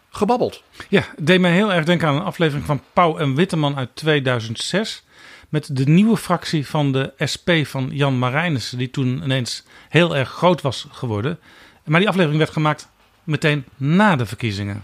gebabbeld. 0.09 0.63
Ja, 0.89 1.03
het 1.15 1.27
deed 1.27 1.39
mij 1.39 1.51
heel 1.51 1.73
erg 1.73 1.85
denken 1.85 2.07
aan 2.07 2.15
een 2.15 2.21
aflevering 2.21 2.65
van 2.65 2.81
Pauw 2.93 3.17
en 3.17 3.35
Witteman 3.35 3.77
uit 3.77 3.89
2006. 3.93 5.03
Met 5.49 5.75
de 5.75 5.85
nieuwe 5.85 6.17
fractie 6.17 6.67
van 6.67 6.91
de 6.91 7.13
SP 7.33 7.49
van 7.63 7.89
Jan 7.91 8.19
Marijnissen, 8.19 8.77
die 8.77 8.89
toen 8.89 9.21
ineens 9.23 9.63
heel 9.89 10.15
erg 10.15 10.29
groot 10.29 10.61
was 10.61 10.87
geworden. 10.91 11.39
Maar 11.83 11.99
die 11.99 12.09
aflevering 12.09 12.39
werd 12.39 12.53
gemaakt 12.53 12.89
meteen 13.23 13.65
na 13.77 14.15
de 14.15 14.25
verkiezingen. 14.25 14.83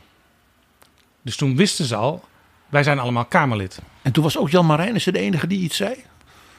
Dus 1.21 1.35
toen 1.35 1.55
wisten 1.55 1.85
ze 1.85 1.95
al, 1.95 2.23
wij 2.69 2.83
zijn 2.83 2.99
allemaal 2.99 3.25
Kamerlid. 3.25 3.81
En 4.01 4.11
toen 4.11 4.23
was 4.23 4.37
ook 4.37 4.49
Jan 4.49 4.65
Marijnissen 4.65 5.13
de 5.13 5.19
enige 5.19 5.47
die 5.47 5.59
iets 5.59 5.77
zei? 5.77 5.95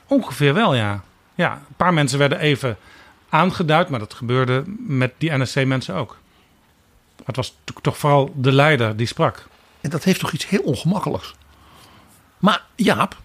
Ongeveer 0.07 0.55
wel, 0.55 0.75
ja. 0.75 1.03
Ja, 1.35 1.53
een 1.53 1.75
paar 1.77 1.95
mensen 1.95 2.19
werden 2.19 2.39
even 2.39 2.77
aangeduid, 3.29 3.89
maar 3.89 3.99
dat 3.99 4.15
gebeurde 4.15 4.65
met 4.79 5.13
die 5.19 5.33
NSC-mensen 5.33 5.95
ook. 5.95 6.19
Het 7.27 7.37
was 7.37 7.55
toch 7.83 7.99
vooral 7.99 8.33
de 8.37 8.53
leider 8.53 8.97
die 8.97 9.07
sprak. 9.07 9.47
En 9.81 9.91
dat 9.91 10.05
heeft 10.05 10.21
toch 10.21 10.33
iets 10.33 10.49
heel 10.49 10.63
ongemakkelijks. 10.63 11.35
Maar 12.39 12.65
Jaap, 12.75 13.17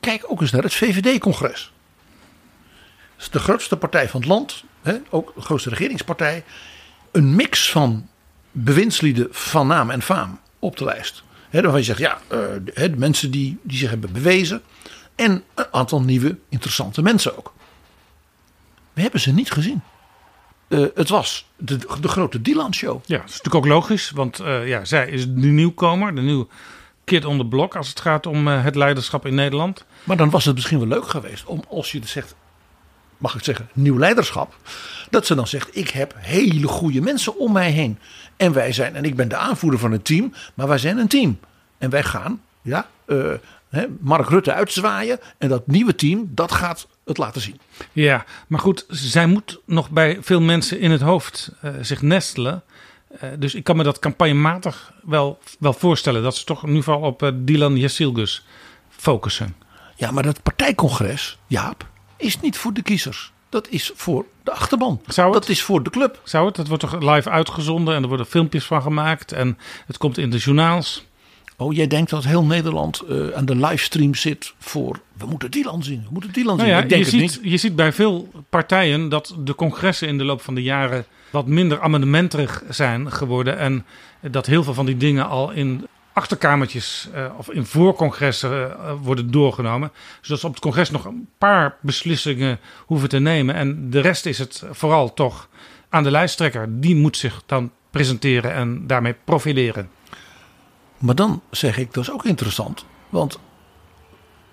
kijk 0.00 0.24
ook 0.26 0.40
eens 0.40 0.50
naar 0.50 0.62
het 0.62 0.74
VVD-congres. 0.74 1.72
Het 3.14 3.22
is 3.22 3.30
de 3.30 3.38
grootste 3.38 3.76
partij 3.76 4.08
van 4.08 4.20
het 4.20 4.28
land, 4.28 4.64
hè, 4.82 4.96
ook 5.10 5.34
de 5.34 5.40
grootste 5.40 5.68
regeringspartij. 5.68 6.44
Een 7.10 7.34
mix 7.34 7.70
van 7.70 8.08
bewindslieden 8.50 9.28
van 9.30 9.66
naam 9.66 9.90
en 9.90 10.02
faam 10.02 10.40
op 10.58 10.76
de 10.76 10.84
lijst. 10.84 11.22
Hè, 11.50 11.60
waarvan 11.60 11.80
je 11.80 11.86
zegt, 11.86 11.98
ja, 11.98 12.20
eh, 12.28 12.38
de 12.62 12.94
mensen 12.96 13.30
die, 13.30 13.58
die 13.62 13.78
zich 13.78 13.90
hebben 13.90 14.12
bewezen. 14.12 14.62
En 15.14 15.44
een 15.54 15.66
aantal 15.72 16.00
nieuwe 16.00 16.38
interessante 16.48 17.02
mensen 17.02 17.36
ook. 17.36 17.52
We 18.92 19.00
hebben 19.00 19.20
ze 19.20 19.32
niet 19.32 19.50
gezien. 19.50 19.82
Uh, 20.72 20.86
het 20.94 21.08
was 21.08 21.46
de, 21.56 21.78
de 22.00 22.08
grote 22.08 22.42
Dylan-show. 22.42 23.00
Ja, 23.04 23.16
dat 23.16 23.28
is 23.28 23.36
natuurlijk 23.36 23.64
ook 23.64 23.66
logisch. 23.66 24.10
Want 24.10 24.40
uh, 24.40 24.68
ja, 24.68 24.84
zij 24.84 25.08
is 25.08 25.26
de 25.26 25.46
nieuwkomer, 25.46 26.14
de 26.14 26.20
nieuwe 26.20 26.46
kid 27.04 27.24
on 27.24 27.38
the 27.38 27.46
block... 27.46 27.76
als 27.76 27.88
het 27.88 28.00
gaat 28.00 28.26
om 28.26 28.48
uh, 28.48 28.64
het 28.64 28.74
leiderschap 28.74 29.26
in 29.26 29.34
Nederland. 29.34 29.84
Maar 30.04 30.16
dan 30.16 30.30
was 30.30 30.44
het 30.44 30.54
misschien 30.54 30.78
wel 30.78 30.88
leuk 30.88 31.08
geweest 31.08 31.44
om, 31.44 31.64
als 31.68 31.92
je 31.92 32.00
zegt... 32.04 32.34
mag 33.16 33.34
ik 33.34 33.44
zeggen, 33.44 33.68
nieuw 33.72 33.98
leiderschap... 33.98 34.56
dat 35.10 35.26
ze 35.26 35.34
dan 35.34 35.46
zegt, 35.46 35.76
ik 35.76 35.88
heb 35.88 36.14
hele 36.16 36.66
goede 36.66 37.00
mensen 37.00 37.38
om 37.38 37.52
mij 37.52 37.70
heen. 37.70 37.98
En 38.36 38.52
wij 38.52 38.72
zijn, 38.72 38.96
en 38.96 39.04
ik 39.04 39.16
ben 39.16 39.28
de 39.28 39.36
aanvoerder 39.36 39.80
van 39.80 39.92
een 39.92 40.02
team... 40.02 40.34
maar 40.54 40.68
wij 40.68 40.78
zijn 40.78 40.98
een 40.98 41.08
team. 41.08 41.38
En 41.78 41.90
wij 41.90 42.02
gaan, 42.02 42.42
ja, 42.62 42.88
hè, 43.72 43.86
Mark 44.00 44.28
Rutte 44.28 44.52
uitzwaaien... 44.52 45.18
en 45.38 45.48
dat 45.48 45.66
nieuwe 45.66 45.94
team, 45.94 46.30
dat 46.30 46.52
gaat 46.52 46.86
het 47.04 47.18
laten 47.18 47.40
zien. 47.40 47.60
Ja, 47.92 48.24
maar 48.46 48.60
goed, 48.60 48.84
zij 48.88 49.26
moet 49.26 49.60
nog 49.66 49.90
bij 49.90 50.18
veel 50.20 50.40
mensen 50.40 50.80
in 50.80 50.90
het 50.90 51.00
hoofd 51.00 51.52
uh, 51.64 51.70
zich 51.80 52.02
nestelen. 52.02 52.62
Uh, 53.14 53.30
dus 53.38 53.54
ik 53.54 53.64
kan 53.64 53.76
me 53.76 53.82
dat 53.82 53.98
campagnematig 53.98 54.92
wel, 55.02 55.38
wel 55.58 55.72
voorstellen. 55.72 56.22
Dat 56.22 56.36
ze 56.36 56.44
toch 56.44 56.62
in 56.62 56.68
ieder 56.68 56.82
geval 56.82 57.00
op 57.00 57.22
uh, 57.22 57.30
Dylan 57.34 57.76
Jasilgus 57.76 58.44
focussen. 58.88 59.56
Ja, 59.96 60.10
maar 60.10 60.22
dat 60.22 60.42
partijcongres, 60.42 61.38
Jaap, 61.46 61.86
is 62.16 62.40
niet 62.40 62.56
voor 62.56 62.72
de 62.72 62.82
kiezers. 62.82 63.32
Dat 63.48 63.68
is 63.68 63.92
voor 63.94 64.26
de 64.42 64.50
achterban. 64.50 65.00
Zou 65.06 65.32
het? 65.32 65.40
Dat 65.40 65.50
is 65.50 65.62
voor 65.62 65.82
de 65.82 65.90
club. 65.90 66.20
Zou 66.24 66.46
het? 66.46 66.56
Dat 66.56 66.68
wordt 66.68 66.82
toch 66.82 67.00
live 67.00 67.30
uitgezonden 67.30 67.94
en 67.94 68.02
er 68.02 68.08
worden 68.08 68.26
filmpjes 68.26 68.64
van 68.64 68.82
gemaakt. 68.82 69.32
En 69.32 69.58
het 69.86 69.98
komt 69.98 70.18
in 70.18 70.30
de 70.30 70.38
journaals. 70.38 71.04
Oh, 71.56 71.74
jij 71.74 71.86
denkt 71.86 72.10
dat 72.10 72.24
heel 72.24 72.44
Nederland 72.44 73.02
uh, 73.08 73.28
aan 73.28 73.44
de 73.44 73.56
livestream 73.56 74.14
zit 74.14 74.52
voor 74.58 75.00
we 75.12 75.26
moeten 75.26 75.50
Dylan 75.50 75.82
zien, 75.82 76.02
we 76.02 76.08
moeten 76.10 76.32
Dylan 76.32 76.58
zien. 76.58 76.66
Nou 76.66 76.78
ja, 76.78 76.82
ik 76.82 76.88
denk 76.88 77.04
je, 77.04 77.10
het 77.10 77.20
ziet, 77.30 77.42
niet. 77.42 77.50
je 77.52 77.56
ziet 77.56 77.76
bij 77.76 77.92
veel 77.92 78.30
partijen 78.48 79.08
dat 79.08 79.34
de 79.38 79.54
congressen 79.54 80.08
in 80.08 80.18
de 80.18 80.24
loop 80.24 80.40
van 80.40 80.54
de 80.54 80.62
jaren 80.62 81.04
wat 81.30 81.46
minder 81.46 81.80
amendementerig 81.80 82.62
zijn 82.68 83.12
geworden. 83.12 83.58
En 83.58 83.84
dat 84.20 84.46
heel 84.46 84.64
veel 84.64 84.74
van 84.74 84.86
die 84.86 84.96
dingen 84.96 85.28
al 85.28 85.50
in 85.50 85.86
achterkamertjes 86.12 87.08
uh, 87.14 87.26
of 87.38 87.50
in 87.50 87.66
voorcongressen 87.66 88.50
uh, 88.50 88.92
worden 89.02 89.30
doorgenomen. 89.30 89.92
Zodat 90.20 90.40
ze 90.40 90.46
op 90.46 90.52
het 90.52 90.62
congres 90.62 90.90
nog 90.90 91.04
een 91.04 91.28
paar 91.38 91.76
beslissingen 91.80 92.58
hoeven 92.86 93.08
te 93.08 93.18
nemen. 93.18 93.54
En 93.54 93.90
de 93.90 94.00
rest 94.00 94.26
is 94.26 94.38
het 94.38 94.64
vooral 94.70 95.14
toch 95.14 95.48
aan 95.88 96.02
de 96.02 96.10
lijsttrekker. 96.10 96.80
Die 96.80 96.96
moet 96.96 97.16
zich 97.16 97.42
dan 97.46 97.70
presenteren 97.90 98.52
en 98.52 98.86
daarmee 98.86 99.14
profileren. 99.24 99.88
Maar 101.02 101.14
dan 101.14 101.42
zeg 101.50 101.78
ik, 101.78 101.94
dat 101.94 102.02
is 102.02 102.10
ook 102.10 102.24
interessant. 102.24 102.84
Want 103.08 103.38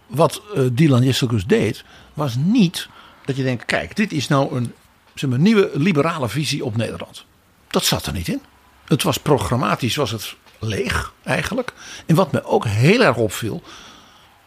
wat 0.07 0.41
uh, 0.55 0.67
Dylan 0.71 1.03
Jesselgus 1.03 1.45
deed, 1.45 1.83
was 2.13 2.35
niet 2.35 2.87
dat 3.25 3.35
je 3.35 3.43
denkt: 3.43 3.65
kijk, 3.65 3.95
dit 3.95 4.11
is 4.11 4.27
nou 4.27 4.55
een 4.55 4.73
zeg 5.13 5.29
nieuwe 5.29 5.71
liberale 5.73 6.29
visie 6.29 6.65
op 6.65 6.75
Nederland. 6.75 7.25
Dat 7.67 7.85
zat 7.85 8.05
er 8.05 8.13
niet 8.13 8.27
in. 8.27 8.41
Het 8.85 9.03
was 9.03 9.17
programmatisch, 9.17 9.95
was 9.95 10.11
het 10.11 10.35
leeg 10.59 11.13
eigenlijk. 11.23 11.73
En 12.05 12.15
wat 12.15 12.31
me 12.31 12.43
ook 12.43 12.65
heel 12.65 13.01
erg 13.01 13.15
opviel, 13.15 13.63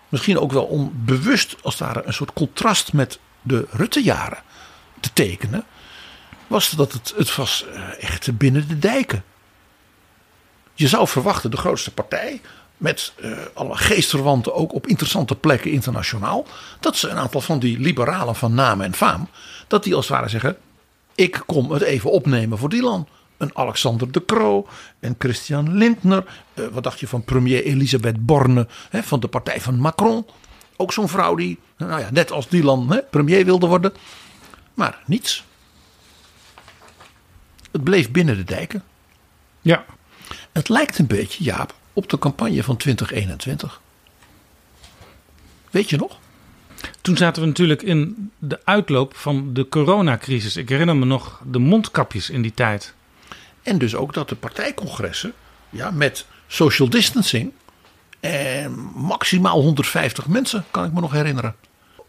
misschien 0.09 0.39
ook 0.39 0.53
wel 0.53 0.65
onbewust 0.65 1.57
als 1.63 1.79
het 1.79 1.89
ware 1.89 2.03
een 2.07 2.13
soort 2.13 2.33
contrast 2.33 2.93
met 2.93 3.19
de 3.43 3.67
Rutte-jaren 3.71 4.43
te 5.01 5.13
tekenen, 5.13 5.65
was 6.47 6.71
dat 6.71 6.93
het, 6.93 7.15
het 7.17 7.37
was 7.37 7.65
echt 8.01 8.39
binnen 8.39 8.69
de 8.69 8.79
dijken. 8.79 9.25
Je 10.83 10.89
zou 10.89 11.09
verwachten, 11.09 11.51
de 11.51 11.57
grootste 11.57 11.91
partij, 11.91 12.41
met 12.77 13.12
uh, 13.21 13.39
alle 13.55 13.77
geestverwanten 13.77 14.55
ook 14.55 14.75
op 14.75 14.87
interessante 14.87 15.35
plekken 15.35 15.71
internationaal, 15.71 16.47
dat 16.81 16.97
ze 16.97 17.09
een 17.09 17.17
aantal 17.17 17.41
van 17.41 17.59
die 17.59 17.79
liberalen 17.79 18.35
van 18.35 18.55
naam 18.55 18.81
en 18.81 18.95
faam, 18.95 19.29
dat 19.67 19.85
die 19.85 19.95
als 19.95 20.09
het 20.09 20.17
ware 20.17 20.29
zeggen: 20.29 20.57
Ik 21.15 21.43
kom 21.47 21.71
het 21.71 21.83
even 21.83 22.11
opnemen 22.11 22.59
voor 22.59 22.69
Dylan. 22.69 23.09
Een 23.37 23.57
Alexander 23.57 24.12
de 24.12 24.25
Croo 24.25 24.67
en 25.01 25.15
Christian 25.19 25.77
Lindner. 25.77 26.25
Uh, 26.55 26.67
wat 26.67 26.83
dacht 26.83 27.01
je 27.01 27.09
van 27.09 27.25
premier 27.25 27.65
Elisabeth 27.65 28.27
Borne 28.27 28.67
hè, 28.91 29.03
van 29.03 29.21
de 29.21 29.29
partij 29.29 29.61
van 29.61 29.77
Macron? 29.79 30.27
Ook 30.77 30.93
zo'n 30.93 31.09
vrouw 31.09 31.35
die, 31.35 31.59
nou 31.77 32.01
ja, 32.01 32.09
net 32.12 32.31
als 32.33 32.49
Dylan, 32.49 32.91
hè, 32.93 33.03
premier 33.03 33.45
wilde 33.45 33.67
worden. 33.67 33.93
Maar 34.75 35.03
niets. 35.07 35.45
Het 37.73 37.85
bleef 37.85 38.11
binnen 38.11 38.37
de 38.37 38.45
dijken. 38.45 38.83
Ja. 39.61 39.85
Het 40.53 40.69
lijkt 40.69 40.99
een 40.99 41.07
beetje, 41.07 41.45
Jaap, 41.45 41.75
op 41.93 42.09
de 42.09 42.19
campagne 42.19 42.63
van 42.63 42.77
2021. 42.77 43.81
Weet 45.71 45.91
je 45.91 45.97
nog? 45.97 46.19
Toen 47.01 47.17
zaten 47.17 47.43
we 47.43 47.49
natuurlijk 47.49 47.83
in 47.83 48.31
de 48.39 48.61
uitloop 48.65 49.17
van 49.17 49.55
de 49.55 49.69
coronacrisis. 49.69 50.57
Ik 50.57 50.69
herinner 50.69 50.97
me 50.97 51.05
nog 51.05 51.41
de 51.51 51.59
mondkapjes 51.59 52.31
in 52.31 52.43
die 52.43 52.55
tijd. 52.55 52.95
En 53.63 53.79
dus 53.79 53.95
ook 53.95 54.15
dat 54.15 54.29
de 54.29 54.35
partijcongressen 54.35 55.33
ja, 55.71 55.91
met 55.91 56.27
social 56.47 56.89
distancing 56.89 57.53
en 58.21 58.91
maximaal 58.95 59.61
150 59.61 60.27
mensen, 60.27 60.65
kan 60.71 60.85
ik 60.85 60.93
me 60.93 61.01
nog 61.01 61.13
herinneren. 61.13 61.55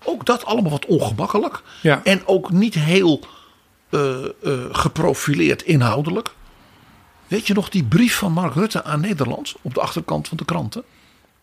Ook 0.04 0.26
dat 0.26 0.46
allemaal 0.46 0.72
wat 0.72 0.86
ongemakkelijk. 0.86 1.62
Ja. 1.82 2.02
En 2.04 2.28
ook 2.28 2.52
niet 2.52 2.74
heel 2.74 3.20
uh, 3.90 4.16
uh, 4.44 4.64
geprofileerd 4.72 5.62
inhoudelijk. 5.62 6.34
Weet 7.28 7.48
je 7.48 7.54
nog 7.54 7.70
die 7.70 7.84
brief 7.84 8.18
van 8.18 8.32
Mark 8.32 8.54
Rutte 8.54 8.84
aan 8.84 9.02
Nederland 9.02 9.56
op 9.62 9.74
de 9.74 9.82
achterkant 9.82 10.28
van 10.28 10.38
de 10.38 10.46
kranten? 10.46 10.84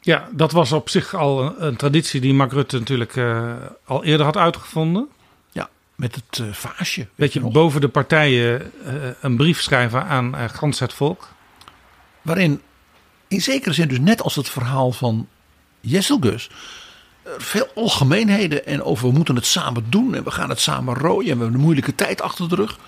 Ja, 0.00 0.28
dat 0.32 0.52
was 0.52 0.72
op 0.72 0.88
zich 0.88 1.14
al 1.14 1.42
een, 1.42 1.66
een 1.66 1.76
traditie 1.76 2.20
die 2.20 2.34
Mark 2.34 2.52
Rutte 2.52 2.78
natuurlijk 2.78 3.16
uh, 3.16 3.52
al 3.84 4.04
eerder 4.04 4.26
had 4.26 4.36
uitgevonden. 4.36 5.08
Ja, 5.50 5.68
met 5.94 6.14
het 6.14 6.38
uh, 6.38 6.52
vaasje. 6.52 7.06
Weet, 7.14 7.32
je, 7.32 7.40
nog? 7.40 7.52
boven 7.52 7.80
de 7.80 7.88
partijen 7.88 8.72
uh, 8.86 8.92
een 9.20 9.36
brief 9.36 9.60
schrijven 9.60 10.04
aan 10.04 10.34
uh, 10.34 10.44
gans 10.48 10.78
het 10.78 10.92
volk. 10.92 11.28
Waarin 12.22 12.60
in 13.28 13.40
zekere 13.40 13.74
zin 13.74 13.88
dus 13.88 14.00
net 14.00 14.22
als 14.22 14.34
het 14.34 14.48
verhaal 14.48 14.92
van 14.92 15.28
Jesselgus... 15.80 16.50
veel 17.38 17.68
algemeenheden 17.74 18.66
en 18.66 18.82
over 18.82 19.08
we 19.08 19.14
moeten 19.14 19.34
het 19.34 19.46
samen 19.46 19.86
doen... 19.88 20.14
en 20.14 20.24
we 20.24 20.30
gaan 20.30 20.48
het 20.48 20.60
samen 20.60 20.94
rooien 20.94 21.30
en 21.30 21.36
we 21.36 21.42
hebben 21.42 21.54
een 21.54 21.64
moeilijke 21.64 21.94
tijd 21.94 22.22
achter 22.22 22.48
de 22.48 22.54
rug... 22.54 22.78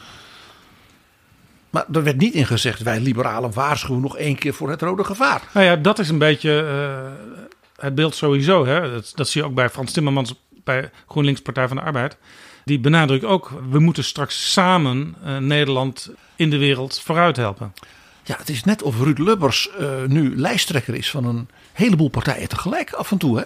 Maar 1.73 1.85
er 1.93 2.03
werd 2.03 2.17
niet 2.17 2.35
in 2.35 2.47
gezegd, 2.47 2.83
wij 2.83 3.01
liberalen 3.01 3.53
waarschuwen 3.53 4.03
nog 4.03 4.17
één 4.17 4.37
keer 4.37 4.55
voor 4.55 4.71
het 4.71 4.83
rode 4.83 5.05
gevaar. 5.05 5.43
Nou 5.55 5.67
ja, 5.67 5.77
dat 5.77 5.99
is 5.99 6.09
een 6.09 6.19
beetje 6.19 6.65
uh, 6.65 7.35
het 7.77 7.95
beeld 7.95 8.15
sowieso. 8.15 8.67
Hè? 8.67 8.91
Dat, 8.91 9.13
dat, 9.15 9.29
zie 9.29 9.41
je 9.41 9.47
ook 9.47 9.55
bij 9.55 9.69
Frans 9.69 9.93
Timmermans 9.93 10.35
bij 10.65 10.91
GroenLinks 11.09 11.43
Partij 11.43 11.69
van 11.69 11.77
de 11.77 11.83
Arbeid. 11.83 12.17
Die 12.65 12.81
benadrukt 12.81 13.25
ook, 13.25 13.53
we 13.71 13.79
moeten 13.79 14.05
straks 14.05 14.53
samen 14.53 15.15
uh, 15.25 15.37
Nederland 15.37 16.11
in 16.37 16.51
de 16.51 16.59
wereld 16.59 17.01
vooruit 17.01 17.37
helpen. 17.37 17.73
Ja, 18.25 18.37
het 18.39 18.49
is 18.49 18.65
net 18.65 18.83
of 18.83 19.01
Ruud 19.01 19.19
Lubbers 19.19 19.71
uh, 19.81 19.89
nu 20.07 20.37
lijsttrekker 20.37 20.95
is 20.95 21.11
van 21.11 21.25
een 21.25 21.49
heleboel 21.73 22.09
partijen 22.09 22.49
tegelijk 22.49 22.93
af 22.93 23.11
en 23.11 23.19
toe. 23.19 23.39
Hè? 23.39 23.45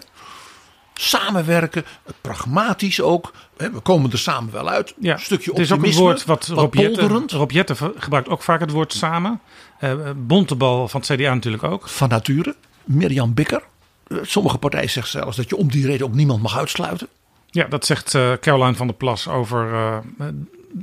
Samenwerken, 0.98 1.84
pragmatisch 2.20 3.00
ook. 3.00 3.32
We 3.56 3.80
komen 3.80 4.12
er 4.12 4.18
samen 4.18 4.52
wel 4.52 4.68
uit. 4.68 4.94
Ja, 4.98 5.12
een 5.12 5.20
stukje 5.20 5.50
Het 5.50 5.60
is 5.60 5.72
ook 5.72 5.76
optimisme. 5.76 6.02
een 6.02 6.08
woord 6.08 6.24
wat, 6.24 6.46
wat 6.46 6.58
Rob 6.58 6.74
Jette, 6.74 6.98
polderend. 6.98 7.32
Rob 7.32 7.50
Jette 7.50 7.74
gebruikt 7.96 8.28
ook 8.28 8.42
vaak 8.42 8.60
het 8.60 8.70
woord 8.70 8.92
samen. 8.92 9.40
Uh, 9.80 9.94
Bontebal 10.16 10.88
van 10.88 11.00
het 11.00 11.10
CDA 11.10 11.34
natuurlijk 11.34 11.62
ook. 11.62 11.88
Van 11.88 12.08
nature. 12.08 12.54
Mirjam 12.84 13.34
Bikker. 13.34 13.62
Uh, 14.08 14.18
sommige 14.22 14.58
partijen 14.58 14.90
zeggen 14.90 15.12
zelfs 15.20 15.36
dat 15.36 15.48
je 15.48 15.56
om 15.56 15.70
die 15.70 15.86
reden 15.86 16.06
ook 16.06 16.14
niemand 16.14 16.42
mag 16.42 16.58
uitsluiten. 16.58 17.08
Ja, 17.50 17.64
dat 17.64 17.86
zegt 17.86 18.14
uh, 18.14 18.32
Caroline 18.40 18.74
van 18.74 18.86
der 18.86 18.96
Plas 18.96 19.28
over 19.28 19.72
uh, 19.72 19.98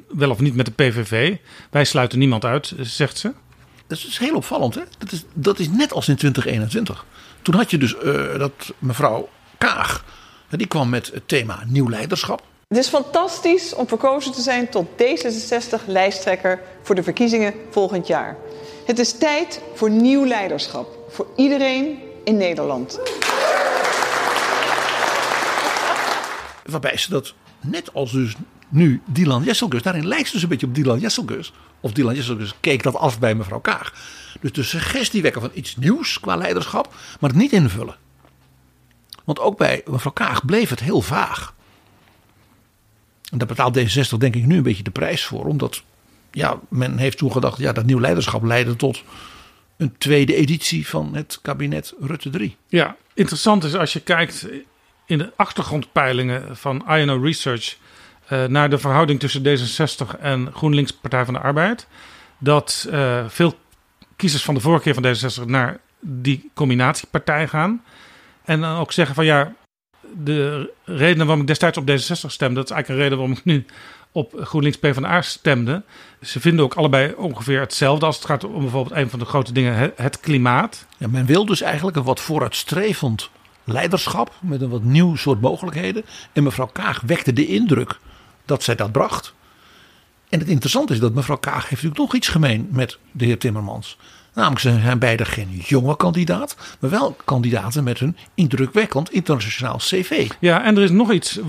wel 0.07 0.29
of 0.29 0.39
niet 0.39 0.55
met 0.55 0.65
de 0.65 0.71
PVV. 0.71 1.35
Wij 1.69 1.85
sluiten 1.85 2.19
niemand 2.19 2.45
uit, 2.45 2.73
zegt 2.79 3.17
ze. 3.17 3.33
Dat 3.87 3.97
is 3.97 4.17
heel 4.17 4.35
opvallend. 4.35 4.75
Hè? 4.75 4.81
Dat, 4.97 5.11
is, 5.11 5.23
dat 5.33 5.59
is 5.59 5.69
net 5.69 5.93
als 5.93 6.07
in 6.07 6.15
2021. 6.15 7.05
Toen 7.41 7.55
had 7.55 7.71
je 7.71 7.77
dus 7.77 7.95
uh, 8.03 8.37
dat 8.37 8.73
mevrouw 8.79 9.29
Kaag. 9.63 10.03
Die 10.49 10.67
kwam 10.67 10.89
met 10.89 11.11
het 11.13 11.27
thema 11.27 11.63
nieuw 11.67 11.89
leiderschap. 11.89 12.43
Het 12.67 12.77
is 12.77 12.87
fantastisch 12.87 13.73
om 13.73 13.87
verkozen 13.87 14.31
te 14.31 14.41
zijn 14.41 14.69
tot 14.69 14.87
D66-lijsttrekker 14.89 16.59
voor 16.81 16.95
de 16.95 17.03
verkiezingen 17.03 17.53
volgend 17.69 18.07
jaar. 18.07 18.37
Het 18.85 18.99
is 18.99 19.17
tijd 19.17 19.61
voor 19.75 19.89
nieuw 19.89 20.25
leiderschap. 20.25 20.87
Voor 21.09 21.27
iedereen 21.35 21.99
in 22.23 22.37
Nederland. 22.37 22.99
Waarbij 26.65 26.97
ze 26.97 27.09
dat 27.09 27.33
net 27.59 27.93
als 27.93 28.11
dus 28.11 28.35
nu 28.69 29.01
Dylan 29.05 29.43
Jesselgus. 29.43 29.81
Daarin 29.81 30.07
lijkt 30.07 30.27
ze 30.27 30.33
dus 30.33 30.43
een 30.43 30.49
beetje 30.49 30.67
op 30.67 30.75
Dylan 30.75 30.99
Jesselgus. 30.99 31.53
Of 31.79 31.91
Dylan 31.91 32.15
Jesselgus 32.15 32.53
keek 32.59 32.83
dat 32.83 32.95
af 32.95 33.19
bij 33.19 33.35
mevrouw 33.35 33.59
Kaag. 33.59 33.93
Dus 34.41 34.51
de 34.51 34.63
suggestie 34.63 35.21
wekken 35.21 35.41
van 35.41 35.51
iets 35.53 35.75
nieuws 35.75 36.19
qua 36.19 36.35
leiderschap. 36.35 36.93
Maar 37.19 37.29
het 37.29 37.39
niet 37.39 37.51
invullen. 37.51 37.95
Want 39.23 39.39
ook 39.39 39.57
bij 39.57 39.81
mevrouw 39.85 40.11
Kaag 40.11 40.45
bleef 40.45 40.69
het 40.69 40.79
heel 40.79 41.01
vaag. 41.01 41.53
En 43.31 43.37
daar 43.37 43.47
betaalt 43.47 43.79
D66 43.79 44.17
denk 44.17 44.35
ik 44.35 44.45
nu 44.45 44.57
een 44.57 44.63
beetje 44.63 44.83
de 44.83 44.91
prijs 44.91 45.25
voor. 45.25 45.45
Omdat 45.45 45.83
ja, 46.31 46.59
men 46.69 46.97
heeft 46.97 47.17
toen 47.17 47.31
gedacht, 47.31 47.57
ja, 47.57 47.71
dat 47.71 47.85
nieuw 47.85 47.99
leiderschap 47.99 48.43
leidde 48.43 48.75
tot 48.75 49.03
een 49.77 49.97
tweede 49.97 50.35
editie 50.35 50.87
van 50.87 51.15
het 51.15 51.39
kabinet 51.41 51.93
Rutte 51.99 52.29
3. 52.29 52.57
Ja, 52.67 52.95
interessant 53.13 53.63
is 53.63 53.75
als 53.75 53.93
je 53.93 53.99
kijkt 53.99 54.47
in 55.05 55.17
de 55.17 55.31
achtergrondpeilingen 55.35 56.57
van 56.57 56.89
INO 56.89 57.21
Research 57.21 57.77
uh, 58.31 58.45
naar 58.45 58.69
de 58.69 58.77
verhouding 58.77 59.19
tussen 59.19 59.43
D66 59.43 60.19
en 60.19 60.51
GroenLinks 60.53 60.93
Partij 60.93 61.25
van 61.25 61.33
de 61.33 61.39
Arbeid. 61.39 61.87
Dat 62.37 62.87
uh, 62.91 63.23
veel 63.27 63.57
kiezers 64.15 64.43
van 64.43 64.53
de 64.53 64.59
vorige 64.59 64.83
keer 64.83 64.93
van 64.93 65.03
D66 65.03 65.49
naar 65.49 65.79
die 65.99 66.49
combinatiepartij 66.53 67.47
gaan. 67.47 67.83
En 68.43 68.61
dan 68.61 68.77
ook 68.77 68.91
zeggen 68.91 69.15
van 69.15 69.25
ja, 69.25 69.53
de 70.23 70.71
reden 70.85 71.25
waarom 71.25 71.41
ik 71.41 71.47
destijds 71.47 71.77
op 71.77 71.89
D66 71.89 72.27
stemde, 72.27 72.55
dat 72.55 72.69
is 72.69 72.71
eigenlijk 72.71 72.87
een 72.87 72.95
reden 72.97 73.17
waarom 73.17 73.37
ik 73.37 73.45
nu 73.45 73.65
op 74.11 74.33
GroenLinks 74.39 74.77
PvdA 74.77 75.21
stemde. 75.21 75.83
Ze 76.21 76.39
vinden 76.39 76.65
ook 76.65 76.73
allebei 76.73 77.13
ongeveer 77.17 77.59
hetzelfde 77.59 78.05
als 78.05 78.15
het 78.15 78.25
gaat 78.25 78.43
om 78.43 78.61
bijvoorbeeld 78.61 78.95
een 78.95 79.09
van 79.09 79.19
de 79.19 79.25
grote 79.25 79.53
dingen, 79.53 79.93
het 79.95 80.19
klimaat. 80.19 80.85
Ja, 80.97 81.07
men 81.07 81.25
wil 81.25 81.45
dus 81.45 81.61
eigenlijk 81.61 81.97
een 81.97 82.03
wat 82.03 82.19
vooruitstrevend 82.19 83.29
leiderschap 83.63 84.33
met 84.41 84.61
een 84.61 84.69
wat 84.69 84.83
nieuw 84.83 85.15
soort 85.15 85.41
mogelijkheden. 85.41 86.05
En 86.33 86.43
mevrouw 86.43 86.69
Kaag 86.73 87.01
wekte 87.01 87.33
de 87.33 87.47
indruk 87.47 87.99
dat 88.45 88.63
zij 88.63 88.75
dat 88.75 88.91
bracht. 88.91 89.33
En 90.29 90.39
het 90.39 90.47
interessante 90.47 90.93
is 90.93 90.99
dat 90.99 91.13
mevrouw 91.13 91.37
Kaag 91.37 91.61
heeft 91.61 91.71
natuurlijk 91.71 91.99
nog 91.99 92.15
iets 92.15 92.27
gemeen 92.27 92.67
met 92.71 92.97
de 93.11 93.25
heer 93.25 93.39
Timmermans. 93.39 93.97
Namelijk, 94.33 94.61
ze 94.61 94.79
zijn 94.81 94.99
beide 94.99 95.25
geen 95.25 95.61
jonge 95.65 95.95
kandidaat, 95.95 96.55
maar 96.79 96.89
wel 96.89 97.17
kandidaten 97.25 97.83
met 97.83 97.99
een 97.99 98.17
indrukwekkend 98.33 99.11
internationaal 99.11 99.77
cv. 99.77 100.31
Ja, 100.39 100.63
en 100.63 100.77
er 100.77 100.83
is 100.83 100.91
nog 100.91 101.11
iets 101.11 101.39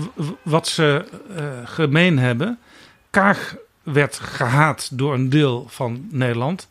wat 0.43 0.67
ze 0.67 1.05
uh, 1.29 1.45
gemeen 1.63 2.19
hebben. 2.19 2.59
Kaag 3.09 3.55
werd 3.83 4.19
gehaat 4.19 4.89
door 4.97 5.13
een 5.13 5.29
deel 5.29 5.65
van 5.69 6.07
Nederland. 6.11 6.67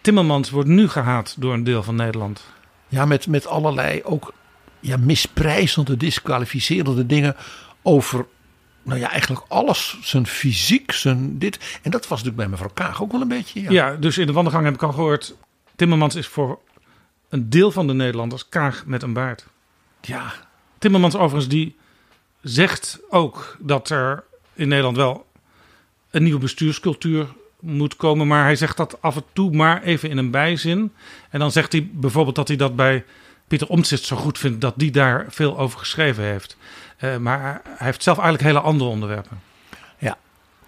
Timmermans 0.00 0.50
wordt 0.50 0.68
nu 0.68 0.88
gehaat 0.88 1.34
door 1.38 1.54
een 1.54 1.64
deel 1.64 1.82
van 1.82 1.94
Nederland. 1.94 2.44
Ja, 2.88 3.04
met, 3.04 3.26
met 3.26 3.46
allerlei 3.46 4.00
ook 4.04 4.32
ja, 4.80 4.96
misprijzende, 4.96 5.96
disqualificerende 5.96 7.06
dingen 7.06 7.36
over 7.82 8.26
nou 8.82 9.00
ja, 9.00 9.10
eigenlijk 9.10 9.44
alles. 9.48 9.98
Zijn 10.02 10.26
fysiek, 10.26 10.92
zijn 10.92 11.38
dit. 11.38 11.78
En 11.82 11.90
dat 11.90 12.08
was 12.08 12.22
natuurlijk 12.22 12.36
bij 12.36 12.48
mevrouw 12.48 12.70
Kaag 12.74 13.02
ook 13.02 13.12
wel 13.12 13.20
een 13.20 13.28
beetje. 13.28 13.62
Ja, 13.62 13.70
ja 13.70 13.96
dus 13.96 14.18
in 14.18 14.26
de 14.26 14.32
wandelgang 14.32 14.64
heb 14.64 14.74
ik 14.74 14.82
al 14.82 14.92
gehoord. 14.92 15.34
Timmermans 15.78 16.14
is 16.14 16.26
voor 16.26 16.58
een 17.28 17.50
deel 17.50 17.70
van 17.70 17.86
de 17.86 17.92
Nederlanders 17.92 18.48
Kaag 18.48 18.86
met 18.86 19.02
een 19.02 19.12
baard. 19.12 19.46
Ja. 20.00 20.32
Timmermans 20.78 21.14
overigens 21.14 21.48
die 21.48 21.76
zegt 22.40 23.00
ook 23.10 23.56
dat 23.60 23.90
er 23.90 24.24
in 24.54 24.68
Nederland 24.68 24.96
wel 24.96 25.26
een 26.10 26.22
nieuwe 26.22 26.38
bestuurscultuur 26.38 27.26
moet 27.60 27.96
komen. 27.96 28.26
Maar 28.26 28.42
hij 28.42 28.56
zegt 28.56 28.76
dat 28.76 29.02
af 29.02 29.16
en 29.16 29.24
toe 29.32 29.50
maar 29.50 29.82
even 29.82 30.10
in 30.10 30.18
een 30.18 30.30
bijzin. 30.30 30.92
En 31.30 31.38
dan 31.38 31.52
zegt 31.52 31.72
hij 31.72 31.90
bijvoorbeeld 31.92 32.36
dat 32.36 32.48
hij 32.48 32.56
dat 32.56 32.76
bij 32.76 33.04
Pieter 33.48 33.68
Omtzigt 33.68 34.04
zo 34.04 34.16
goed 34.16 34.38
vindt 34.38 34.60
dat 34.60 34.74
die 34.76 34.90
daar 34.90 35.26
veel 35.28 35.58
over 35.58 35.78
geschreven 35.78 36.24
heeft. 36.24 36.56
Uh, 37.00 37.16
maar 37.16 37.60
hij 37.64 37.86
heeft 37.86 38.02
zelf 38.02 38.18
eigenlijk 38.18 38.48
hele 38.48 38.66
andere 38.66 38.90
onderwerpen. 38.90 39.40
Ja, 39.98 40.18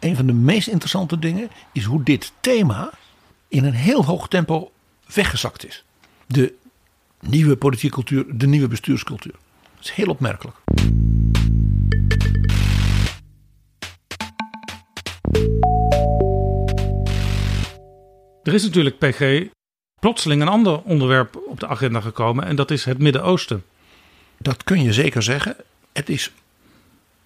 een 0.00 0.16
van 0.16 0.26
de 0.26 0.32
meest 0.32 0.68
interessante 0.68 1.18
dingen 1.18 1.50
is 1.72 1.84
hoe 1.84 2.02
dit 2.02 2.32
thema 2.40 2.90
in 3.48 3.64
een 3.64 3.74
heel 3.74 4.04
hoog 4.04 4.28
tempo 4.28 4.70
weggezakt 5.14 5.66
is. 5.66 5.84
De 6.26 6.54
nieuwe 7.20 7.56
politieke 7.56 7.94
cultuur, 7.94 8.24
de 8.38 8.46
nieuwe 8.46 8.68
bestuurscultuur. 8.68 9.34
Dat 9.74 9.84
is 9.84 9.90
heel 9.90 10.08
opmerkelijk. 10.08 10.56
Er 18.42 18.54
is 18.54 18.62
natuurlijk, 18.62 18.98
PG, 18.98 19.48
plotseling 20.00 20.42
een 20.42 20.48
ander 20.48 20.82
onderwerp 20.82 21.42
op 21.46 21.60
de 21.60 21.66
agenda 21.66 22.00
gekomen 22.00 22.44
en 22.44 22.56
dat 22.56 22.70
is 22.70 22.84
het 22.84 22.98
Midden-Oosten. 22.98 23.64
Dat 24.38 24.64
kun 24.64 24.82
je 24.82 24.92
zeker 24.92 25.22
zeggen. 25.22 25.56
Het 25.92 26.08
is 26.08 26.32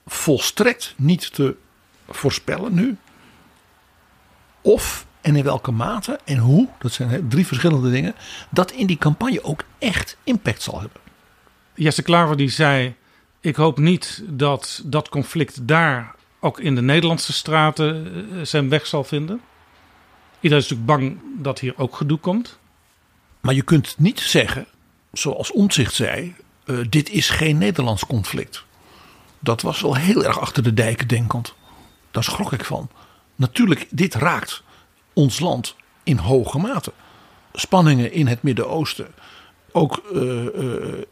volstrekt 0.07 0.95
niet 0.97 1.35
te 1.35 1.57
voorspellen 2.09 2.75
nu. 2.75 2.97
Of 4.61 5.07
en 5.25 5.37
in 5.37 5.45
welke 5.45 5.71
mate 5.71 6.19
en 6.25 6.39
hoe, 6.39 6.69
dat 6.79 6.93
zijn 6.93 7.29
drie 7.29 7.47
verschillende 7.47 7.91
dingen, 7.91 8.15
dat 8.51 8.71
in 8.71 8.87
die 8.87 8.99
campagne 8.99 9.45
ook 9.45 9.65
echt 9.79 10.17
impact 10.25 10.63
zal 10.63 10.81
hebben. 10.81 11.01
Jesse 11.75 12.03
Klaver 12.03 12.37
die 12.37 12.49
zei, 12.49 12.95
ik 13.41 13.57
hoop 13.57 13.79
niet 13.79 14.23
dat 14.27 14.83
dat 14.85 15.09
conflict 15.09 15.69
daar 15.69 16.15
ook 16.41 16.61
in 16.61 16.75
de 16.75 16.83
Nederlandse 16.83 17.33
straten 17.33 18.07
eh, 18.07 18.39
zijn 18.43 18.69
weg 18.69 18.87
zal 18.87 19.05
vinden. 19.05 19.41
Iedereen 20.41 20.65
is 20.65 20.71
natuurlijk 20.71 20.87
bang 20.87 21.21
dat 21.43 21.59
hier 21.59 21.75
ook 21.77 21.97
gedoe 21.97 22.19
komt. 22.19 22.59
Maar 23.41 23.55
je 23.55 23.63
kunt 23.63 23.95
niet 23.99 24.21
zeggen, 24.21 24.67
zoals 25.13 25.53
Omtzigt 25.53 25.95
zei, 25.95 26.35
uh, 26.65 26.85
dit 26.89 27.11
is 27.11 27.31
geen 27.31 27.59
Nederlands 27.59 28.07
conflict. 28.07 28.65
Dat 29.39 29.63
was 29.63 29.81
wel 29.81 29.95
heel 29.95 30.25
erg 30.25 30.41
achter 30.41 30.63
de 30.63 30.75
dijken 30.75 31.09
denkend. 31.09 31.55
Daar 32.11 32.25
schrok 32.25 32.53
ik 32.53 32.65
van. 32.65 32.89
Natuurlijk, 33.35 33.87
dit 33.91 34.15
raakt 34.15 34.63
ons 35.15 35.41
land 35.41 35.75
in 36.03 36.17
hoge 36.17 36.59
mate. 36.59 36.93
Spanningen 37.53 38.13
in 38.13 38.27
het 38.27 38.43
Midden-Oosten. 38.43 39.07
Ook 39.73 40.03
uh, 40.13 40.23
uh, 40.23 40.51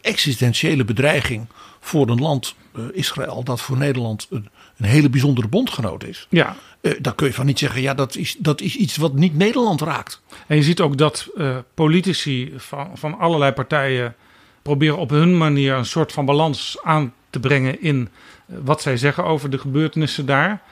existentiële 0.01 0.85
bedreiging 0.85 1.47
voor 1.81 2.09
een 2.09 2.21
land, 2.21 2.55
uh, 2.77 2.85
Israël, 2.93 3.43
dat 3.43 3.61
voor 3.61 3.77
Nederland 3.77 4.27
een, 4.31 4.49
een, 4.77 4.87
hele 4.87 5.11
bijzondere 5.11 5.49
bondgenoot 5.49 6.05
is. 6.05 6.27
Ja. 6.31 6.57
daar 7.01 7.15
kun 7.15 7.27
je 7.27 7.33
van 7.33 7.47
niet 7.47 7.59
zeggen, 7.59 7.83
ja, 7.83 7.95
dat 7.95 8.17
is, 8.17 8.37
dat 8.38 8.61
is 8.61 8.77
iets 8.77 8.97
wat 8.97 9.15
niet 9.15 9.37
Nederland 9.37 9.81
raakt. 9.81 10.23
En 10.47 10.57
je 10.57 10.62
ziet 10.62 10.81
ook 10.81 10.99
dat 10.99 11.29
politici 11.75 12.53
van, 12.57 12.91
van 12.95 13.19
allerlei 13.19 13.53
partijen 13.53 14.15
proberen 14.62 14.99
op 14.99 15.11
hun 15.11 15.37
manier 15.38 15.75
een 15.75 15.87
soort 15.87 16.12
van 16.12 16.25
balans 16.25 16.77
aan 16.83 17.12
te 17.31 17.41
brengen 17.41 17.83
in 17.83 18.09
wat 18.47 18.83
zij 18.83 18.97
zeggen 18.97 19.25
over 19.25 19.51
de 19.51 19.59
gebeurtenissen 19.59 20.27
daar. 20.27 20.62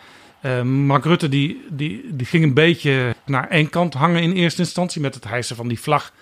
Uh, 0.43 0.63
Mark 0.63 1.05
Rutte 1.05 1.29
die, 1.29 1.65
die, 1.71 2.17
die 2.17 2.27
ging 2.27 2.45
een 2.45 2.55
beetje 2.55 3.15
naar 3.27 3.49
één 3.49 3.69
kant 3.69 3.95
hangen 3.95 4.23
in 4.23 4.33
eerste 4.33 4.63
instantie 4.63 5.01
met 5.01 5.15
het 5.15 5.25
hijsen 5.25 5.57
van 5.57 5.69
die 5.69 5.81
vlag 5.81 6.13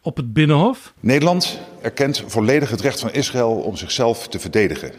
op 0.00 0.16
het 0.16 0.32
Binnenhof. 0.32 0.92
Nederland 1.00 1.60
erkent 1.82 2.24
volledig 2.26 2.70
het 2.70 2.80
recht 2.80 3.00
van 3.00 3.12
Israël 3.12 3.52
om 3.52 3.76
zichzelf 3.76 4.28
te 4.28 4.38
verdedigen. 4.38 4.92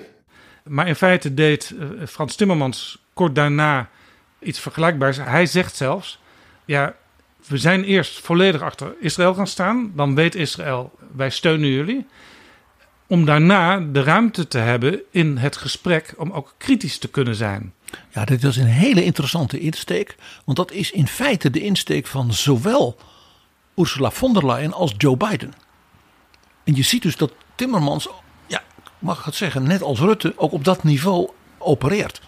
Maar 0.64 0.88
in 0.88 0.96
feite 0.96 1.34
deed 1.34 1.74
uh, 1.80 2.08
Frans 2.08 2.36
Timmermans 2.36 3.04
kort 3.14 3.36
daarna 3.36 3.90
iets 4.40 4.60
vergelijkbaars. 4.60 5.18
Hij 5.18 5.46
zegt 5.46 5.76
zelfs: 5.76 6.20
ja, 6.66 6.96
we 7.48 7.58
zijn 7.58 7.84
eerst 7.84 8.20
volledig 8.20 8.62
achter 8.62 8.94
Israël 9.00 9.34
gaan 9.34 9.48
staan. 9.48 9.92
Dan 9.96 10.16
weet 10.16 10.36
Israël, 10.36 10.92
wij 11.16 11.30
steunen 11.30 11.70
jullie. 11.70 12.06
Om 13.08 13.26
daarna 13.26 13.80
de 13.80 14.04
ruimte 14.04 14.48
te 14.48 14.58
hebben 14.58 15.02
in 15.12 15.38
het 15.38 15.58
gesprek 15.58 16.14
om 16.18 16.32
ook 16.32 16.54
kritisch 16.58 16.98
te 16.98 17.10
kunnen 17.10 17.36
zijn. 17.36 17.74
Ja, 18.10 18.26
dit 18.26 18.44
is 18.44 18.58
een 18.58 18.66
hele 18.66 19.04
interessante 19.04 19.60
insteek. 19.60 20.16
Want 20.46 20.58
dat 20.58 20.72
is 20.72 20.92
in 20.92 21.08
feite 21.08 21.50
de 21.50 21.62
insteek 21.62 22.08
van 22.08 22.34
zowel 22.34 22.98
Ursula 23.76 24.12
von 24.12 24.34
der 24.34 24.46
Leyen 24.46 24.74
als 24.74 24.94
Joe 24.98 25.18
Biden. 25.18 25.54
En 26.64 26.76
je 26.76 26.84
ziet 26.84 27.02
dus 27.02 27.18
dat 27.18 27.34
Timmermans, 27.56 28.08
ja, 28.48 28.64
mag 29.00 29.20
ik 29.20 29.26
het 29.26 29.36
zeggen, 29.36 29.64
net 29.64 29.82
als 29.82 30.00
Rutte, 30.00 30.34
ook 30.36 30.52
op 30.52 30.64
dat 30.64 30.84
niveau 30.84 31.30
opereert. 31.58 32.22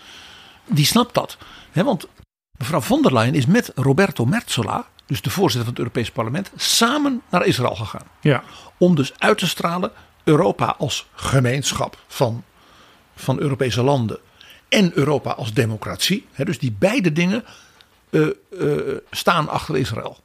Die 0.65 0.85
snapt 0.85 1.13
dat. 1.13 1.37
want 1.73 2.07
mevrouw 2.57 2.81
von 2.81 3.01
der 3.01 3.13
Leyen 3.13 3.35
is 3.35 3.45
met 3.45 3.71
Roberto 3.75 4.25
Metsola, 4.25 4.87
dus 5.05 5.21
de 5.21 5.29
voorzitter 5.29 5.63
van 5.63 5.73
het 5.73 5.79
Europese 5.79 6.11
parlement, 6.11 6.51
samen 6.55 7.21
naar 7.29 7.45
Israël 7.45 7.75
gegaan. 7.75 8.07
Ja. 8.21 8.43
Om 8.77 8.95
dus 8.95 9.13
uit 9.17 9.37
te 9.37 9.47
stralen 9.47 9.91
Europa 10.23 10.75
als 10.77 11.07
gemeenschap 11.13 11.97
van, 12.07 12.43
van 13.15 13.39
Europese 13.39 13.83
landen 13.83 14.19
en 14.75 14.91
Europa 14.93 15.31
als 15.31 15.53
democratie. 15.53 16.25
Hè, 16.31 16.45
dus 16.45 16.59
die 16.59 16.75
beide 16.79 17.11
dingen 17.11 17.43
uh, 18.09 18.27
uh, 18.59 18.77
staan 19.11 19.49
achter 19.49 19.77
Israël. 19.77 20.17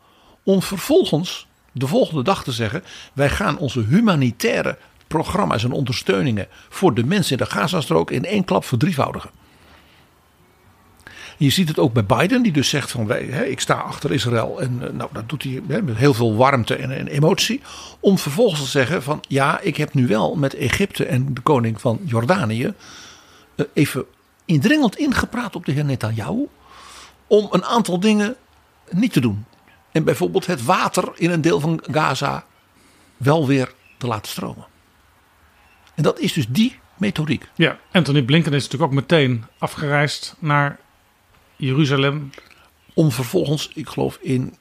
Om 0.43 0.63
vervolgens 0.63 1.47
de 1.73 1.87
volgende 1.87 2.23
dag 2.23 2.45
te 2.45 2.53
zeggen: 2.53 2.85
wij 3.13 3.31
gaan 3.31 3.59
onze 3.59 3.81
humanitaire 3.81 4.79
programma's 5.07 5.65
en 5.65 5.73
ondersteuningen 5.73 6.47
voor 6.69 6.95
de 6.95 7.05
mensen 7.05 7.39
in 7.39 7.45
de 7.45 7.51
Gazastrook 7.51 8.11
in 8.11 8.25
één 8.25 8.45
klap 8.45 8.65
verdrievoudigen. 8.65 9.31
Je 11.37 11.51
ziet 11.51 11.69
het 11.69 11.79
ook 11.79 11.93
bij 11.93 12.05
Biden, 12.05 12.43
die 12.43 12.53
dus 12.53 12.69
zegt 12.69 12.91
van 12.91 13.07
wij, 13.07 13.25
hè, 13.25 13.45
ik 13.45 13.61
sta 13.61 13.75
achter 13.75 14.13
Israël. 14.13 14.61
En 14.61 14.81
uh, 14.83 14.91
nou, 14.91 15.11
dat 15.13 15.29
doet 15.29 15.43
hij 15.43 15.63
hè, 15.69 15.83
met 15.83 15.97
heel 15.97 16.15
veel 16.15 16.37
warmte 16.37 16.77
en, 16.77 16.91
en, 16.91 17.07
emotie. 17.07 17.61
Om 18.01 18.19
vervolgens 18.19 18.63
te 18.63 18.69
zeggen 18.69 19.03
van 19.03 19.23
ja, 19.29 19.61
ik 19.61 19.77
heb 19.77 19.95
nu 19.95 20.07
wel 20.07 20.35
met 20.35 20.55
Egypte 20.55 21.05
en 21.05 21.35
de 21.35 21.41
koning 21.41 21.81
van 21.81 22.01
Jordanië 22.05 22.75
even 23.73 24.05
indringend 24.51 24.97
ingepraat 24.97 25.57
op 25.57 25.65
de 25.65 25.73
heer 25.73 25.85
Netanyahu. 25.85 26.49
Om 27.27 27.49
een 27.51 27.65
aantal 27.65 28.01
dingen 28.01 28.37
niet 28.91 29.13
te 29.13 29.21
doen. 29.21 29.45
En 29.93 30.05
bijvoorbeeld 30.05 30.47
het 30.47 30.65
water 30.65 31.13
in 31.15 31.31
een 31.31 31.41
deel 31.41 31.61
van 31.61 31.83
Gaza 31.91 32.45
wel 33.17 33.47
weer 33.47 33.73
te 33.99 34.07
laten 34.07 34.31
stromen. 34.31 34.67
En 35.95 36.03
dat 36.03 36.19
is 36.19 36.33
dus 36.33 36.47
die 36.49 36.79
methodiek. 36.97 37.49
Ja, 37.55 37.79
Anthony 37.93 38.23
Blinken 38.23 38.53
is 38.53 38.63
natuurlijk 38.63 38.93
ook 38.93 38.99
meteen 38.99 39.45
afgereisd 39.59 40.37
naar 40.39 40.79
Jeruzalem. 41.57 42.31
Om 42.95 43.11
vervolgens, 43.11 43.71
ik 43.75 43.89
geloof 43.89 44.19
in, 44.21 44.57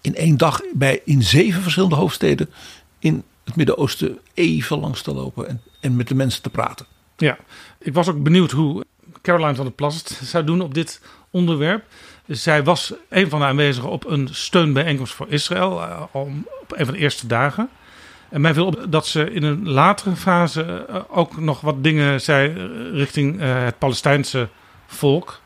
in 0.00 0.14
één 0.14 0.36
dag 0.36 0.60
bij 0.72 1.00
in 1.04 1.22
zeven 1.22 1.62
verschillende 1.62 1.94
hoofdsteden 1.94 2.50
in 2.98 3.24
het 3.44 3.56
Midden-Oosten 3.56 4.18
even 4.34 4.78
langs 4.78 5.02
te 5.02 5.14
lopen 5.14 5.48
en, 5.48 5.62
en 5.80 5.96
met 5.96 6.08
de 6.08 6.14
mensen 6.14 6.42
te 6.42 6.50
praten. 6.50 6.86
Ja, 7.16 7.38
ik 7.78 7.94
was 7.94 8.08
ook 8.08 8.22
benieuwd 8.22 8.50
hoe 8.50 8.84
Caroline 9.22 9.54
van 9.54 9.64
der 9.64 9.74
Plas 9.74 10.04
zou 10.30 10.44
doen 10.44 10.60
op 10.60 10.74
dit 10.74 11.02
onderwerp. 11.30 11.84
Zij 12.26 12.64
was 12.64 12.92
een 13.08 13.28
van 13.28 13.38
de 13.38 13.44
aanwezigen 13.46 13.90
op 13.90 14.06
een 14.06 14.28
steunbijeenkomst 14.30 15.14
voor 15.14 15.26
Israël 15.28 15.82
uh, 15.82 16.02
op 16.12 16.28
een 16.68 16.84
van 16.84 16.94
de 16.94 17.00
eerste 17.00 17.26
dagen. 17.26 17.68
En 18.28 18.40
mij 18.40 18.54
viel 18.54 18.66
op 18.66 18.86
dat 18.88 19.06
ze 19.06 19.30
in 19.30 19.42
een 19.42 19.68
latere 19.68 20.16
fase 20.16 20.86
uh, 20.90 20.96
ook 21.08 21.40
nog 21.40 21.60
wat 21.60 21.84
dingen 21.84 22.20
zei 22.20 22.52
richting 22.92 23.40
uh, 23.40 23.64
het 23.64 23.78
Palestijnse 23.78 24.48
volk. 24.86 25.40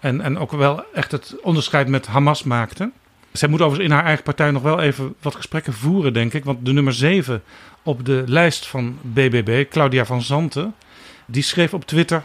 En, 0.00 0.20
en 0.20 0.38
ook 0.38 0.52
wel 0.52 0.84
echt 0.92 1.12
het 1.12 1.36
onderscheid 1.42 1.88
met 1.88 2.06
Hamas 2.06 2.42
maakte. 2.42 2.90
Zij 3.32 3.48
moet 3.48 3.60
overigens 3.60 3.88
in 3.88 3.94
haar 3.94 4.04
eigen 4.04 4.24
partij 4.24 4.50
nog 4.50 4.62
wel 4.62 4.80
even 4.80 5.14
wat 5.20 5.34
gesprekken 5.34 5.72
voeren, 5.72 6.12
denk 6.12 6.32
ik. 6.32 6.44
Want 6.44 6.66
de 6.66 6.72
nummer 6.72 6.92
7 6.92 7.42
op 7.82 8.04
de 8.04 8.22
lijst 8.26 8.66
van 8.66 8.98
BBB, 9.02 9.68
Claudia 9.70 10.04
van 10.04 10.22
Zanten, 10.22 10.74
die 11.26 11.42
schreef 11.42 11.74
op 11.74 11.84
Twitter 11.84 12.24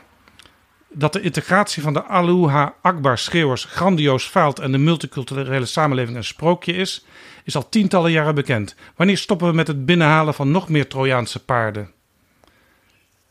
dat 0.92 1.14
de 1.14 1.22
integratie 1.22 1.82
van 1.82 1.94
de 1.94 2.04
Aluha 2.04 2.74
Akbar 2.82 3.18
schreeuwers 3.18 3.64
grandioos 3.64 4.26
faalt 4.26 4.60
en 4.60 4.72
de 4.72 4.78
multiculturele 4.78 5.66
samenleving 5.66 6.18
een 6.18 6.24
sprookje 6.24 6.74
is, 6.74 7.06
is 7.44 7.56
al 7.56 7.70
tientallen 7.70 8.12
jaren 8.12 8.36
bekend. 8.36 8.76
Wanneer 8.96 9.18
stoppen 9.18 9.48
we 9.48 9.54
met 9.54 9.68
het 9.68 9.86
binnenhalen 9.86 10.34
van 10.34 10.52
nog 10.52 10.70
meer 10.70 10.88
Trojaanse 10.88 11.44
paarden? 11.44 11.92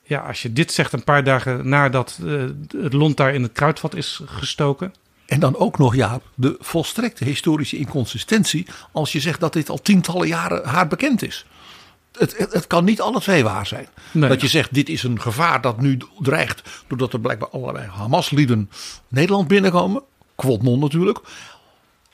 Ja, 0.02 0.20
als 0.20 0.42
je 0.42 0.52
dit 0.52 0.72
zegt 0.72 0.92
een 0.92 1.04
paar 1.04 1.24
dagen 1.24 1.68
nadat 1.68 2.18
uh, 2.22 2.42
het 2.82 2.92
lont 2.92 3.16
daar 3.16 3.34
in 3.34 3.42
het 3.42 3.52
kruidvat 3.52 3.94
is 3.94 4.20
gestoken. 4.24 4.94
En 5.26 5.40
dan 5.40 5.56
ook 5.56 5.78
nog, 5.78 5.94
Jaap, 5.94 6.22
de 6.34 6.56
volstrekte 6.60 7.24
historische 7.24 7.76
inconsistentie 7.76 8.66
als 8.92 9.12
je 9.12 9.20
zegt 9.20 9.40
dat 9.40 9.52
dit 9.52 9.68
al 9.68 9.82
tientallen 9.82 10.28
jaren 10.28 10.66
haar 10.66 10.88
bekend 10.88 11.22
is. 11.22 11.46
Het, 12.18 12.38
het, 12.38 12.52
het, 12.52 12.66
kan 12.66 12.84
niet 12.84 13.00
alle 13.00 13.20
twee 13.20 13.44
waar 13.44 13.66
zijn. 13.66 13.88
Nee. 14.12 14.28
Dat 14.28 14.40
je 14.40 14.48
zegt, 14.48 14.74
dit 14.74 14.88
is 14.88 15.02
een 15.02 15.20
gevaar 15.20 15.60
dat 15.60 15.80
nu 15.80 15.98
dreigt. 16.18 16.82
Doordat 16.86 17.12
er 17.12 17.20
blijkbaar 17.20 17.48
allerlei 17.48 17.86
Hamas-lieden 17.86 18.70
Nederland 19.08 19.48
binnenkomen. 19.48 20.02
Quotmon 20.34 20.78
natuurlijk. 20.78 21.20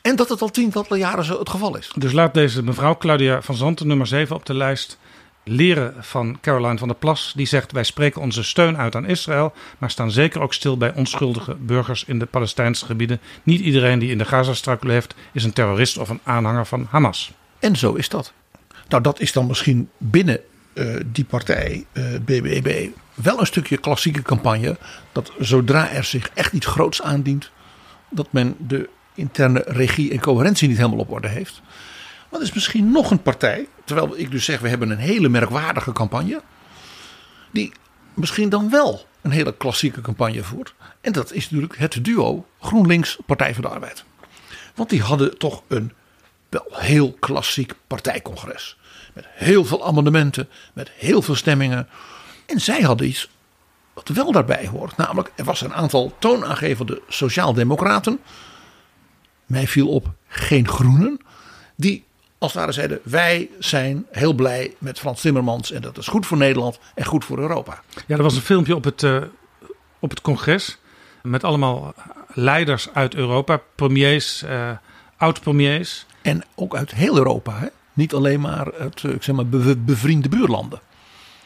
En 0.02 0.16
dat 0.16 0.28
het 0.28 0.42
al 0.42 0.50
tientallen 0.50 0.98
jaren 0.98 1.24
zo 1.24 1.38
het 1.38 1.48
geval 1.48 1.76
is. 1.76 1.92
Dus 1.98 2.12
laat 2.12 2.34
deze 2.34 2.62
mevrouw 2.62 2.96
Claudia 2.96 3.42
van 3.42 3.54
Zanten, 3.54 3.86
nummer 3.86 4.06
7 4.06 4.36
op 4.36 4.46
de 4.46 4.54
lijst, 4.54 4.98
leren 5.44 5.94
van 5.98 6.38
Caroline 6.40 6.78
van 6.78 6.88
der 6.88 6.96
Plas. 6.96 7.32
Die 7.36 7.46
zegt, 7.46 7.72
wij 7.72 7.84
spreken 7.84 8.20
onze 8.20 8.42
steun 8.42 8.76
uit 8.76 8.94
aan 8.94 9.06
Israël. 9.06 9.52
Maar 9.78 9.90
staan 9.90 10.10
zeker 10.10 10.40
ook 10.40 10.54
stil 10.54 10.76
bij 10.76 10.94
onschuldige 10.94 11.54
burgers 11.54 12.04
in 12.04 12.18
de 12.18 12.26
Palestijnse 12.26 12.84
gebieden. 12.84 13.20
Niet 13.42 13.60
iedereen 13.60 13.98
die 13.98 14.10
in 14.10 14.18
de 14.18 14.24
Gazastrook 14.24 14.84
leeft 14.84 15.14
is 15.32 15.44
een 15.44 15.52
terrorist 15.52 15.98
of 15.98 16.08
een 16.08 16.20
aanhanger 16.22 16.66
van 16.66 16.86
Hamas. 16.90 17.32
En 17.58 17.76
zo 17.76 17.94
is 17.94 18.08
dat. 18.08 18.32
Nou, 18.88 19.02
dat 19.02 19.20
is 19.20 19.32
dan 19.32 19.46
misschien 19.46 19.90
binnen 19.98 20.40
uh, 20.74 21.00
die 21.06 21.24
partij, 21.24 21.86
uh, 21.92 22.04
BBB, 22.24 22.88
wel 23.14 23.40
een 23.40 23.46
stukje 23.46 23.76
klassieke 23.76 24.22
campagne. 24.22 24.76
Dat 25.12 25.32
zodra 25.38 25.90
er 25.90 26.04
zich 26.04 26.30
echt 26.34 26.52
iets 26.52 26.66
groots 26.66 27.02
aandient, 27.02 27.50
dat 28.10 28.32
men 28.32 28.56
de 28.58 28.88
interne 29.14 29.62
regie 29.66 30.10
en 30.10 30.20
coherentie 30.20 30.68
niet 30.68 30.76
helemaal 30.76 30.98
op 30.98 31.10
orde 31.10 31.28
heeft. 31.28 31.62
Maar 32.30 32.40
er 32.40 32.46
is 32.46 32.52
misschien 32.54 32.90
nog 32.90 33.10
een 33.10 33.22
partij, 33.22 33.68
terwijl 33.84 34.18
ik 34.18 34.30
dus 34.30 34.44
zeg, 34.44 34.60
we 34.60 34.68
hebben 34.68 34.90
een 34.90 34.98
hele 34.98 35.28
merkwaardige 35.28 35.92
campagne. 35.92 36.42
Die 37.52 37.72
misschien 38.14 38.48
dan 38.48 38.70
wel 38.70 39.06
een 39.22 39.30
hele 39.30 39.56
klassieke 39.56 40.00
campagne 40.00 40.42
voert. 40.42 40.74
En 41.00 41.12
dat 41.12 41.32
is 41.32 41.50
natuurlijk 41.50 41.78
het 41.78 42.04
duo 42.04 42.46
GroenLinks 42.60 43.18
Partij 43.26 43.54
van 43.54 43.62
de 43.62 43.68
Arbeid. 43.68 44.04
Want 44.74 44.90
die 44.90 45.02
hadden 45.02 45.38
toch 45.38 45.62
een 45.68 45.92
wel 46.54 46.80
heel 46.80 47.12
klassiek 47.12 47.72
partijcongres. 47.86 48.76
Met 49.12 49.24
heel 49.28 49.64
veel 49.64 49.86
amendementen, 49.86 50.48
met 50.72 50.90
heel 50.90 51.22
veel 51.22 51.34
stemmingen. 51.34 51.88
En 52.46 52.60
zij 52.60 52.80
hadden 52.80 53.06
iets 53.06 53.28
wat 53.92 54.08
wel 54.08 54.32
daarbij 54.32 54.66
hoort. 54.66 54.96
Namelijk, 54.96 55.32
er 55.36 55.44
was 55.44 55.60
een 55.60 55.74
aantal 55.74 56.14
toonaangevende 56.18 57.02
sociaaldemocraten. 57.08 58.20
Mij 59.46 59.66
viel 59.66 59.88
op 59.88 60.12
geen 60.28 60.68
groenen. 60.68 61.20
Die 61.76 62.04
als 62.38 62.52
het 62.52 62.60
ware 62.60 62.72
zeiden, 62.72 63.00
wij 63.02 63.50
zijn 63.58 64.06
heel 64.10 64.32
blij 64.32 64.74
met 64.78 64.98
Frans 64.98 65.20
Timmermans. 65.20 65.70
En 65.70 65.82
dat 65.82 65.98
is 65.98 66.06
goed 66.06 66.26
voor 66.26 66.36
Nederland 66.36 66.78
en 66.94 67.04
goed 67.04 67.24
voor 67.24 67.38
Europa. 67.38 67.82
Ja, 68.06 68.16
er 68.16 68.22
was 68.22 68.36
een 68.36 68.42
filmpje 68.42 68.74
op 68.74 68.84
het, 68.84 69.02
uh, 69.02 69.22
op 69.98 70.10
het 70.10 70.20
congres. 70.20 70.78
Met 71.22 71.44
allemaal 71.44 71.94
leiders 72.34 72.88
uit 72.92 73.14
Europa. 73.14 73.60
Premiers, 73.74 74.42
uh, 74.42 74.70
oud-premiers. 75.16 76.06
En 76.24 76.42
ook 76.54 76.76
uit 76.76 76.94
heel 76.94 77.16
Europa. 77.16 77.58
Hè? 77.58 77.66
Niet 77.92 78.14
alleen 78.14 78.40
maar 78.40 78.74
uit 78.74 79.02
ik 79.02 79.22
zeg 79.22 79.34
maar, 79.34 79.46
be 79.46 79.76
bevriende 79.76 80.28
buurlanden. 80.28 80.80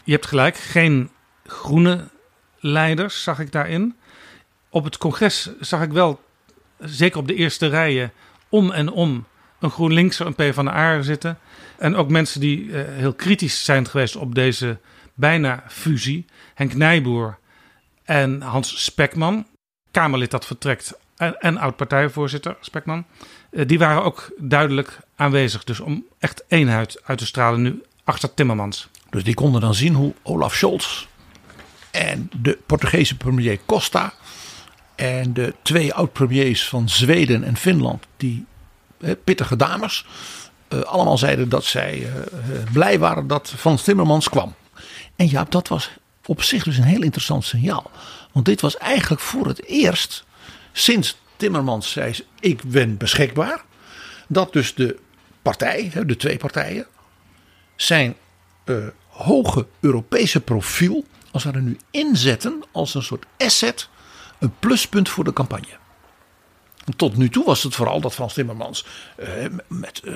Je 0.04 0.12
hebt 0.12 0.26
gelijk, 0.26 0.56
geen 0.56 1.10
groene 1.46 2.08
leiders 2.58 3.22
zag 3.22 3.38
ik 3.38 3.52
daarin. 3.52 3.96
Op 4.68 4.84
het 4.84 4.98
congres 4.98 5.50
zag 5.60 5.82
ik 5.82 5.92
wel, 5.92 6.20
zeker 6.78 7.18
op 7.18 7.26
de 7.26 7.34
eerste 7.34 7.66
rijen, 7.66 8.12
om 8.48 8.70
en 8.70 8.90
om 8.90 9.26
een 9.60 9.70
GroenLinks, 9.70 10.18
een 10.18 10.34
PvdA 10.34 11.02
zitten. 11.02 11.38
En 11.78 11.96
ook 11.96 12.08
mensen 12.08 12.40
die 12.40 12.64
uh, 12.64 12.82
heel 12.86 13.14
kritisch 13.14 13.64
zijn 13.64 13.86
geweest 13.86 14.16
op 14.16 14.34
deze 14.34 14.78
bijna 15.14 15.64
fusie. 15.68 16.26
Henk 16.54 16.74
Nijboer 16.74 17.38
en 18.04 18.42
Hans 18.42 18.84
Spekman, 18.84 19.46
Kamerlid 19.90 20.30
dat 20.30 20.46
vertrekt 20.46 20.98
en, 21.16 21.40
en 21.40 21.56
oud-partijvoorzitter 21.56 22.56
Spekman. 22.60 23.06
Uh, 23.50 23.66
die 23.66 23.78
waren 23.78 24.02
ook 24.04 24.30
duidelijk 24.38 24.98
aanwezig. 25.16 25.64
Dus 25.64 25.80
om 25.80 26.04
echt 26.18 26.44
eenheid 26.48 27.00
uit 27.04 27.18
te 27.18 27.26
stralen 27.26 27.62
nu 27.62 27.82
achter 28.04 28.34
Timmermans. 28.34 28.88
Dus 29.10 29.24
die 29.24 29.34
konden 29.34 29.60
dan 29.60 29.74
zien 29.74 29.94
hoe 29.94 30.14
Olaf 30.22 30.54
Scholz 30.54 31.06
en 31.90 32.30
de 32.36 32.58
Portugese 32.66 33.16
premier 33.16 33.58
Costa 33.66 34.12
en 34.94 35.32
de 35.32 35.54
twee 35.62 35.94
oud-premiers 35.94 36.68
van 36.68 36.88
Zweden 36.88 37.44
en 37.44 37.56
Finland, 37.56 38.06
die 38.16 38.46
pittige 39.24 39.56
dames, 39.56 40.06
uh, 40.68 40.80
allemaal 40.80 41.18
zeiden 41.18 41.48
dat 41.48 41.64
zij 41.64 41.98
uh, 41.98 42.08
blij 42.72 42.98
waren 42.98 43.26
dat 43.26 43.52
Frans 43.56 43.82
Timmermans 43.82 44.28
kwam. 44.28 44.54
En 45.16 45.30
ja, 45.30 45.46
dat 45.48 45.68
was 45.68 45.90
op 46.26 46.42
zich 46.42 46.64
dus 46.64 46.76
een 46.76 46.84
heel 46.84 47.02
interessant 47.02 47.44
signaal. 47.44 47.90
Want 48.32 48.46
dit 48.46 48.60
was 48.60 48.76
eigenlijk 48.76 49.20
voor 49.20 49.46
het 49.46 49.64
eerst 49.64 50.24
sinds 50.72 51.16
Timmermans 51.38 51.90
zei: 51.90 52.14
Ik 52.40 52.62
ben 52.62 52.96
beschikbaar. 52.96 53.64
Dat 54.28 54.52
dus 54.52 54.74
de 54.74 54.98
partij, 55.42 55.92
de 56.06 56.16
twee 56.16 56.36
partijen, 56.36 56.86
zijn 57.76 58.16
uh, 58.64 58.86
hoge 59.08 59.66
Europese 59.80 60.40
profiel, 60.40 61.04
als 61.30 61.44
we 61.44 61.50
er 61.50 61.62
nu 61.62 61.78
inzetten 61.90 62.62
als 62.72 62.94
een 62.94 63.02
soort 63.02 63.26
asset, 63.38 63.88
een 64.38 64.52
pluspunt 64.58 65.08
voor 65.08 65.24
de 65.24 65.32
campagne. 65.32 65.76
Tot 66.96 67.16
nu 67.16 67.28
toe 67.28 67.44
was 67.44 67.62
het 67.62 67.74
vooral 67.74 68.00
dat 68.00 68.14
Frans 68.14 68.34
Timmermans 68.34 68.84
uh, 69.18 69.26
met, 69.66 70.02
uh, 70.04 70.14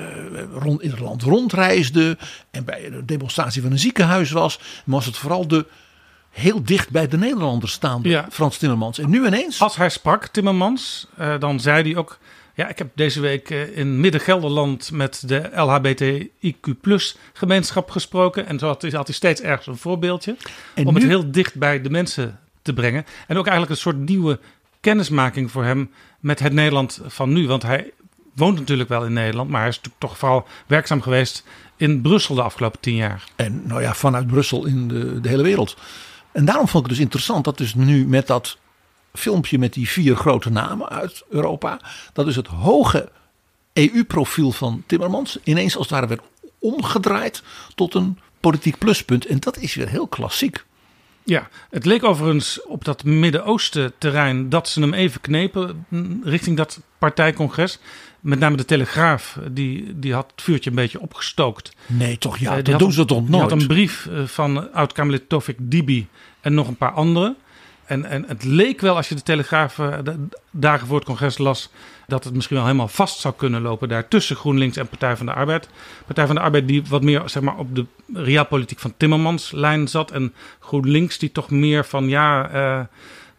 rond, 0.53 0.83
in 0.83 0.91
het 0.91 1.01
land 1.01 1.23
rondreisde 1.23 2.19
en 2.51 2.65
bij 2.65 2.91
de 2.91 3.05
demonstratie 3.05 3.63
van 3.63 3.71
een 3.71 3.79
ziekenhuis 3.79 4.31
was. 4.31 4.59
Maar 4.59 4.97
was 4.97 5.07
het 5.07 5.17
vooral 5.17 5.49
de 5.49 5.67
heel 6.33 6.63
dicht 6.65 6.91
bij 6.91 7.09
de 7.09 7.19
Nederlanders 7.19 7.73
staande 7.73 8.09
ja. 8.09 8.27
Frans 8.31 8.59
Timmermans. 8.59 8.99
En 8.99 9.11
nu 9.11 9.27
ineens. 9.27 9.61
Als 9.61 9.77
hij 9.77 9.89
sprak, 9.89 10.27
Timmermans, 10.27 11.07
uh, 11.21 11.39
dan 11.39 11.61
zei 11.61 11.83
hij 11.83 11.97
ook. 11.97 12.19
Ja, 12.55 12.69
ik 12.69 12.79
heb 12.79 12.91
deze 12.95 13.21
week 13.21 13.51
in 13.51 14.01
Midden-Gelderland 14.01 14.91
met 14.91 15.23
de 15.27 15.51
LHBTIQ 15.55 17.19
gemeenschap 17.33 17.91
gesproken. 17.91 18.47
En 18.47 18.59
zo 18.59 18.67
had 18.67 18.83
hij, 18.83 18.91
had 18.91 19.07
hij 19.07 19.17
steeds 19.17 19.41
ergens 19.41 19.67
een 19.67 19.77
voorbeeldje. 19.77 20.37
En 20.75 20.87
om 20.87 20.95
nu... 20.95 21.01
het 21.01 21.09
heel 21.09 21.31
dicht 21.31 21.55
bij 21.55 21.81
de 21.81 21.91
mensen 21.91 22.41
te 22.63 22.73
brengen. 22.73 23.05
En 23.27 23.37
ook 23.37 23.47
eigenlijk 23.47 23.71
een 23.71 23.83
soort 23.83 23.97
nieuwe 23.97 24.41
kennismaking 24.81 25.51
voor 25.51 25.65
hem 25.65 25.91
met 26.21 26.39
het 26.39 26.53
Nederland 26.53 27.01
van 27.07 27.33
nu. 27.33 27.47
Want 27.47 27.63
hij 27.63 27.91
woont 28.35 28.59
natuurlijk 28.59 28.89
wel 28.89 29.05
in 29.05 29.13
Nederland, 29.13 29.51
maar 29.51 29.61
hij 29.61 29.69
is 29.69 29.77
natuurlijk 29.77 30.05
toch 30.05 30.19
vooral 30.19 30.47
werkzaam 30.67 31.03
geweest 31.03 31.45
in 31.77 32.01
Brussel 32.01 32.35
de 32.35 32.43
afgelopen 32.43 32.81
tien 32.81 32.95
jaar. 32.95 33.25
En 33.37 33.63
nou 33.67 33.83
ja, 33.83 33.95
vanuit 33.95 34.27
Brussel 34.27 34.67
in 34.67 34.89
de, 34.89 35.21
de 35.21 35.29
hele 35.29 35.43
wereld. 35.43 35.77
En 36.33 36.45
daarom 36.45 36.69
vond 36.69 36.85
ik 36.85 36.91
het 36.91 36.99
dus 36.99 37.05
interessant 37.05 37.45
dat 37.45 37.59
dus 37.59 37.75
nu 37.75 38.07
met 38.07 38.27
dat 38.27 38.59
filmpje 39.15 39.59
met 39.59 39.73
die 39.73 39.89
vier 39.89 40.17
grote 40.17 40.51
namen 40.51 40.89
uit 40.89 41.23
Europa, 41.29 41.81
dat 42.13 42.27
is 42.27 42.37
het 42.37 42.47
hoge 42.47 43.09
EU-profiel 43.73 44.53
van 44.53 44.83
Timmermans 44.87 45.39
ineens 45.45 45.77
als 45.77 45.89
het 45.89 45.95
ware 45.95 46.07
werd 46.07 46.23
omgedraaid 46.59 47.43
tot 47.75 47.95
een 47.95 48.19
politiek 48.41 48.79
pluspunt. 48.79 49.27
En 49.27 49.39
dat 49.39 49.57
is 49.57 49.75
weer 49.75 49.89
heel 49.89 50.07
klassiek. 50.07 50.65
Ja, 51.25 51.49
het 51.71 51.85
leek 51.85 52.05
overigens 52.05 52.63
op 52.63 52.85
dat 52.85 53.05
Midden-Oosten 53.05 53.93
terrein 53.99 54.49
dat 54.49 54.69
ze 54.69 54.81
hem 54.81 54.95
even 54.95 55.21
knepen 55.21 55.87
richting 56.25 56.57
dat 56.57 56.81
partijcongres. 57.09 57.79
Met 58.21 58.39
name 58.39 58.57
de 58.57 58.65
Telegraaf, 58.65 59.39
die, 59.51 59.99
die 59.99 60.15
had 60.15 60.31
het 60.31 60.43
vuurtje 60.43 60.71
een 60.71 60.77
beetje 60.77 61.01
opgestookt. 61.01 61.73
Nee, 61.87 62.19
toch 62.19 62.39
ja, 62.39 62.59
uh, 62.59 62.65
dat 62.65 62.79
doen 62.79 62.93
ze 62.93 63.05
toch 63.05 63.19
nooit. 63.19 63.31
Die 63.31 63.41
had 63.41 63.53
een 63.53 63.67
brief 63.67 64.09
van 64.25 64.73
oud-Kamerlid 64.73 65.29
Tofik 65.29 65.57
Dibi 65.61 66.09
en 66.41 66.55
nog 66.55 66.69
een 66.69 66.77
paar 66.77 66.93
anderen. 66.93 67.37
En, 67.85 68.05
en 68.05 68.25
het 68.29 68.45
leek 68.45 68.81
wel, 68.81 68.97
als 68.97 69.09
je 69.09 69.15
de 69.15 69.23
Telegraaf 69.23 69.79
eh, 69.79 69.99
de 70.05 70.27
dagen 70.51 70.87
voor 70.87 70.97
het 70.97 71.05
congres 71.05 71.39
las, 71.39 71.71
dat 72.07 72.25
het 72.25 72.35
misschien 72.35 72.57
wel 72.57 72.65
helemaal 72.65 72.89
vast 72.89 73.21
zou 73.21 73.35
kunnen 73.35 73.63
lopen 73.63 73.89
daar 73.89 74.09
tussen 74.09 74.37
GroenLinks 74.37 74.77
en 74.77 74.89
Partij 74.89 75.17
van 75.17 75.27
de 75.27 75.33
Arbeid. 75.33 75.69
Partij 76.07 76.27
van 76.27 76.35
de 76.35 76.41
Arbeid 76.41 76.69
die 76.69 76.83
wat 76.89 77.03
meer 77.03 77.23
zeg 77.25 77.43
maar, 77.43 77.59
op 77.59 77.75
de 77.75 77.87
realpolitiek 78.13 78.79
van 78.79 78.95
Timmermans 78.97 79.51
lijn 79.51 79.89
zat. 79.89 80.11
En 80.11 80.35
GroenLinks 80.61 81.19
die 81.19 81.33
toch 81.33 81.51
meer 81.51 81.85
van 81.85 82.09
ja, 82.09 82.51
eh, 82.51 82.81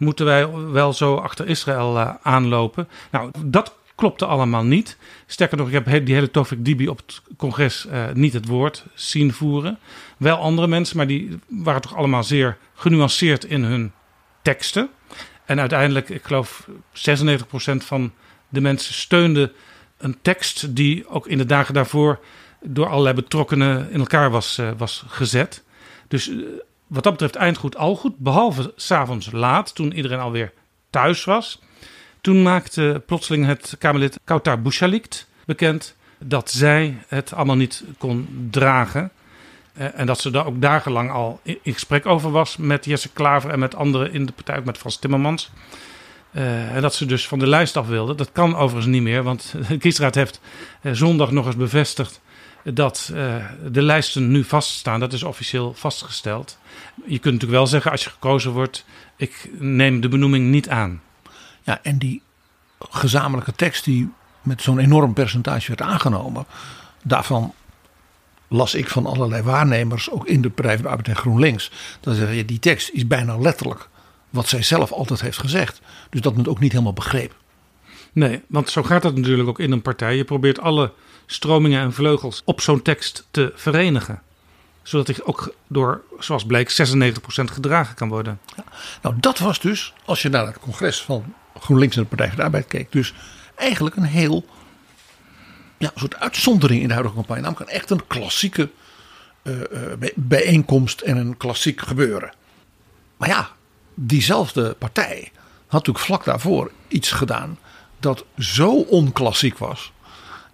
moeten 0.04 0.26
wij 0.26 0.52
wel 0.52 0.94
zo 0.94 1.16
achter 1.16 1.48
Israël 1.48 2.00
eh, 2.00 2.14
aanlopen. 2.22 2.88
Nou, 3.12 3.32
dat 3.46 3.74
klopte 3.96 4.26
allemaal 4.26 4.64
niet. 4.64 4.98
Sterker 5.26 5.58
nog, 5.58 5.68
ik 5.68 5.74
heb 5.86 6.06
die 6.06 6.16
hele 6.16 6.32
Tofik 6.32 6.66
Dibi 6.66 6.90
op 6.90 6.98
het 7.06 7.22
congres 7.38 7.86
uh, 7.92 8.04
niet 8.14 8.34
het 8.34 8.48
woord 8.48 8.86
zien 8.94 9.34
voeren. 9.34 9.80
Wel 10.18 10.38
andere 10.38 10.68
mensen, 10.68 10.98
maar 10.98 11.08
die 11.08 11.40
waren 11.48 11.82
toch 11.82 11.96
allemaal 11.96 12.24
zeer 12.24 12.58
genuanceerd 12.74 13.44
in 13.46 13.64
hun 13.64 13.92
teksten. 14.42 14.90
En 15.46 15.60
uiteindelijk, 15.60 16.10
ik 16.10 16.24
geloof 16.24 16.68
96% 16.94 17.02
van 17.78 18.12
de 18.50 18.62
mensen 18.62 18.94
steunde 18.94 19.52
een 19.98 20.18
tekst 20.22 20.76
die 20.76 21.08
ook 21.08 21.28
in 21.28 21.38
de 21.38 21.46
dagen 21.46 21.74
daarvoor 21.74 22.20
door 22.62 22.88
allerlei 22.88 23.16
betrokkenen 23.16 23.92
in 23.92 24.00
elkaar 24.00 24.32
was, 24.32 24.58
uh, 24.60 24.70
was 24.78 25.04
gezet. 25.08 25.64
Dus 26.08 26.32
wat 26.94 27.04
dat 27.04 27.12
betreft 27.12 27.36
eindgoed 27.36 27.78
al 27.78 27.96
goed. 27.96 28.18
Behalve 28.18 28.74
s'avonds 28.76 29.32
laat, 29.32 29.76
toen 29.76 29.94
iedereen 29.94 30.20
alweer 30.20 30.52
thuis 30.90 31.24
was. 31.24 31.62
Toen 32.22 32.42
maakte 32.42 33.04
plotseling 33.06 33.46
het 33.46 33.76
Kamerlid 33.80 34.20
Kautar 34.24 34.62
Bouchalikt 34.62 35.28
bekend 35.46 35.96
dat 36.20 36.52
zij 36.52 36.98
het 37.08 37.34
allemaal 37.34 37.56
niet 37.56 37.84
kon 37.98 38.48
dragen. 38.52 39.12
Uh, 39.78 40.00
en 40.00 40.06
dat 40.06 40.20
ze 40.20 40.32
daar 40.32 40.46
ook 40.46 40.62
dagenlang 40.62 41.12
al 41.12 41.40
in, 41.44 41.60
gesprek 41.64 42.06
over 42.06 42.32
was 42.32 42.58
met 42.58 42.86
Jesse 42.86 43.10
Klaver 43.10 43.50
en 43.50 43.60
met 43.60 43.76
anderen 43.76 44.14
in 44.14 44.26
de 44.26 44.32
partij, 44.32 44.62
met 44.66 44.78
Frans 44.78 44.98
Timmermans. 44.98 45.52
Uh, 46.32 46.76
en 46.76 46.82
dat 46.82 46.96
ze 46.96 47.06
dus 47.06 47.28
van 47.28 47.40
de 47.40 47.48
lijst 47.48 47.78
af 47.78 47.88
wilde. 47.88 48.16
Dat 48.16 48.32
kan 48.32 48.56
overigens 48.56 48.94
niet 48.94 49.02
meer, 49.02 49.24
want 49.24 49.54
de 49.68 49.78
kiesraad 49.78 50.16
heeft 50.16 50.42
uh, 50.82 50.92
zondag 50.94 51.32
nog 51.32 51.46
eens 51.46 51.56
bevestigd 51.56 52.22
dat 52.64 53.12
de 53.72 53.82
lijsten 53.82 54.32
nu 54.32 54.44
vaststaan. 54.44 55.00
Dat 55.00 55.14
is 55.14 55.24
officieel 55.24 55.74
vastgesteld. 55.74 56.58
Je 56.96 57.20
kunt 57.20 57.24
natuurlijk 57.34 57.52
wel 57.52 57.68
zeggen, 57.68 57.92
als 57.92 58.04
je 58.04 58.10
gekozen 58.10 58.52
wordt, 58.52 58.86
ik 59.18 59.50
neem 59.60 60.02
de 60.02 60.10
benoeming 60.10 60.50
niet 60.50 60.70
aan. 60.70 61.02
Ja, 61.62 61.80
en 61.82 61.98
die 61.98 62.22
gezamenlijke 62.90 63.54
tekst 63.54 63.84
die 63.84 64.12
met 64.42 64.62
zo'n 64.62 64.80
enorm 64.80 65.14
percentage 65.14 65.68
werd 65.68 65.82
aangenomen, 65.82 66.46
daarvan 67.04 67.54
las 68.48 68.74
ik 68.74 68.90
van 68.90 69.06
allerlei 69.06 69.42
waarnemers, 69.42 70.10
ook 70.10 70.28
in 70.28 70.42
de 70.42 70.50
Partij 70.50 70.74
van 70.74 70.84
de 70.84 70.90
Arbeid 70.90 71.08
en 71.08 71.16
GroenLinks, 71.16 71.72
dat 72.00 72.16
zeggen, 72.16 72.36
ja, 72.36 72.44
die 72.44 72.60
tekst 72.60 72.90
is 72.90 73.08
bijna 73.08 73.38
letterlijk 73.38 73.90
wat 74.30 74.48
zij 74.48 74.64
zelf 74.64 74.92
altijd 74.92 75.22
heeft 75.22 75.38
gezegd. 75.38 75.82
Dus 76.10 76.22
dat 76.22 76.36
men 76.36 76.48
ook 76.48 76.60
niet 76.60 76.72
helemaal 76.72 76.94
begreep. 76.94 77.36
Nee, 78.14 78.42
want 78.48 78.70
zo 78.70 78.84
gaat 78.84 79.04
het 79.04 79.16
natuurlijk 79.16 79.50
ook 79.50 79.60
in 79.60 79.72
een 79.72 79.82
partij. 79.82 80.16
Je 80.16 80.24
probeert 80.24 80.60
alle 80.60 80.92
stromingen 81.26 81.82
en 81.82 81.94
vleugels 81.94 82.42
op 82.46 82.62
zo'n 82.62 82.82
tekst 82.82 83.28
te 83.32 83.52
verenigen. 83.56 84.22
Zodat 84.84 85.08
hij 85.08 85.26
ook 85.26 85.54
door, 85.68 86.02
zoals 86.20 86.46
bleek, 86.46 86.72
96% 86.72 86.74
gedragen 87.26 87.96
kan 87.96 88.10
worden. 88.10 88.40
Nou, 89.02 89.16
dat 89.20 89.40
was 89.40 89.60
dus, 89.60 89.94
als 90.06 90.22
je 90.22 90.30
naar 90.30 90.46
het 90.46 90.60
congres 90.60 91.02
van 91.02 91.34
GroenLinks 91.60 91.96
en 91.96 92.02
de 92.02 92.08
Partij 92.08 92.28
van 92.28 92.36
de 92.36 92.44
Arbeid 92.44 92.68
keek, 92.68 92.92
dus 92.92 93.14
eigenlijk 93.56 93.96
een 93.96 94.04
heel 94.04 94.46
ja, 95.78 95.92
een 95.94 96.00
soort 96.00 96.20
uitzondering 96.20 96.82
in 96.82 96.88
de 96.88 96.94
huidige 96.94 97.16
campagne. 97.16 97.42
Namelijk 97.42 97.70
echt 97.70 97.90
een 97.90 98.08
klassieke 98.08 98.70
uh, 99.44 99.60
uh, 99.60 100.10
bijeenkomst 100.16 101.02
en 101.02 101.18
een 101.18 101.38
klassiek 101.38 101.82
gebeuren. 101.82 102.34
Maar 103.18 103.30
ja, 103.30 103.50
diezelfde 103.94 104.76
partij 104.80 105.32
had 105.34 105.72
natuurlijk 105.72 106.06
vlak 106.06 106.24
daarvoor 106.24 106.72
iets 106.88 107.12
gedaan 107.12 107.58
dat 108.00 108.26
zo 108.38 108.72
onklassiek 108.72 109.58
was. 109.58 109.93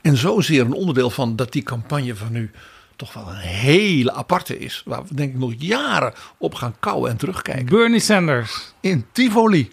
En 0.02 0.18
zozeer 0.18 0.62
een 0.62 0.74
onderdeel 0.74 1.10
van 1.10 1.36
dat 1.36 1.52
die 1.52 1.64
campagne 1.64 2.16
van 2.16 2.32
nu 2.32 2.52
toch 2.96 3.14
wel 3.14 3.28
een 3.30 3.36
hele 3.36 4.14
aparte 4.14 4.60
is. 4.60 4.82
Waar 4.86 5.04
we 5.04 5.16
denk 5.16 5.34
ik 5.34 5.40
nog 5.40 5.54
jaren 5.58 6.14
op 6.38 6.56
gaan 6.56 6.76
kouwen 6.80 7.12
en 7.12 7.18
terugkijken. 7.18 7.66
Bernie 7.66 8.00
Sanders. 8.00 8.74
In 8.80 9.06
Tivoli. 9.12 9.72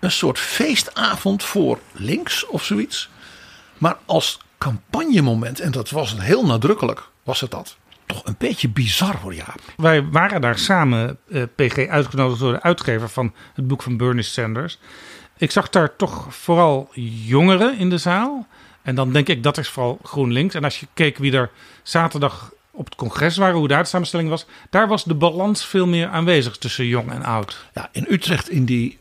Een 0.00 0.10
soort 0.10 0.38
feestavond 0.38 1.44
voor 1.44 1.78
links 1.92 2.46
of 2.46 2.64
zoiets. 2.64 3.08
Maar 3.78 3.96
als 4.04 4.40
campagnemoment, 4.58 5.60
en 5.60 5.70
dat 5.70 5.90
was 5.90 6.14
heel 6.18 6.46
nadrukkelijk, 6.46 7.08
was 7.22 7.40
het 7.40 7.50
dat. 7.50 7.76
Toch 8.06 8.24
een 8.24 8.34
beetje 8.38 8.68
bizar 8.68 9.16
hoor, 9.16 9.34
Jaap. 9.34 9.60
Wij 9.76 10.04
waren 10.04 10.40
daar 10.40 10.58
samen, 10.58 11.18
uh, 11.28 11.42
PG, 11.54 11.88
uitgenodigd 11.88 12.40
door 12.40 12.52
de 12.52 12.62
uitgever 12.62 13.08
van 13.08 13.34
het 13.54 13.66
boek 13.66 13.82
van 13.82 13.96
Bernie 13.96 14.22
Sanders. 14.22 14.78
Ik 15.36 15.50
zag 15.50 15.70
daar 15.70 15.96
toch 15.96 16.34
vooral 16.34 16.88
jongeren 17.24 17.78
in 17.78 17.90
de 17.90 17.98
zaal. 17.98 18.46
En 18.86 18.94
dan 18.94 19.12
denk 19.12 19.28
ik 19.28 19.42
dat 19.42 19.58
is 19.58 19.68
vooral 19.68 19.98
GroenLinks. 20.02 20.54
En 20.54 20.64
als 20.64 20.80
je 20.80 20.86
keek 20.94 21.18
wie 21.18 21.32
er 21.32 21.50
zaterdag 21.82 22.52
op 22.70 22.84
het 22.84 22.94
congres 22.94 23.36
waren, 23.36 23.56
hoe 23.56 23.68
daar 23.68 23.82
de 23.82 23.88
samenstelling 23.88 24.28
was, 24.28 24.46
daar 24.70 24.88
was 24.88 25.04
de 25.04 25.14
balans 25.14 25.64
veel 25.64 25.86
meer 25.86 26.08
aanwezig 26.08 26.56
tussen 26.56 26.86
jong 26.86 27.10
en 27.10 27.22
oud. 27.22 27.66
Ja, 27.74 27.88
in 27.92 28.06
Utrecht 28.08 28.50
in 28.50 28.64
die 28.64 28.98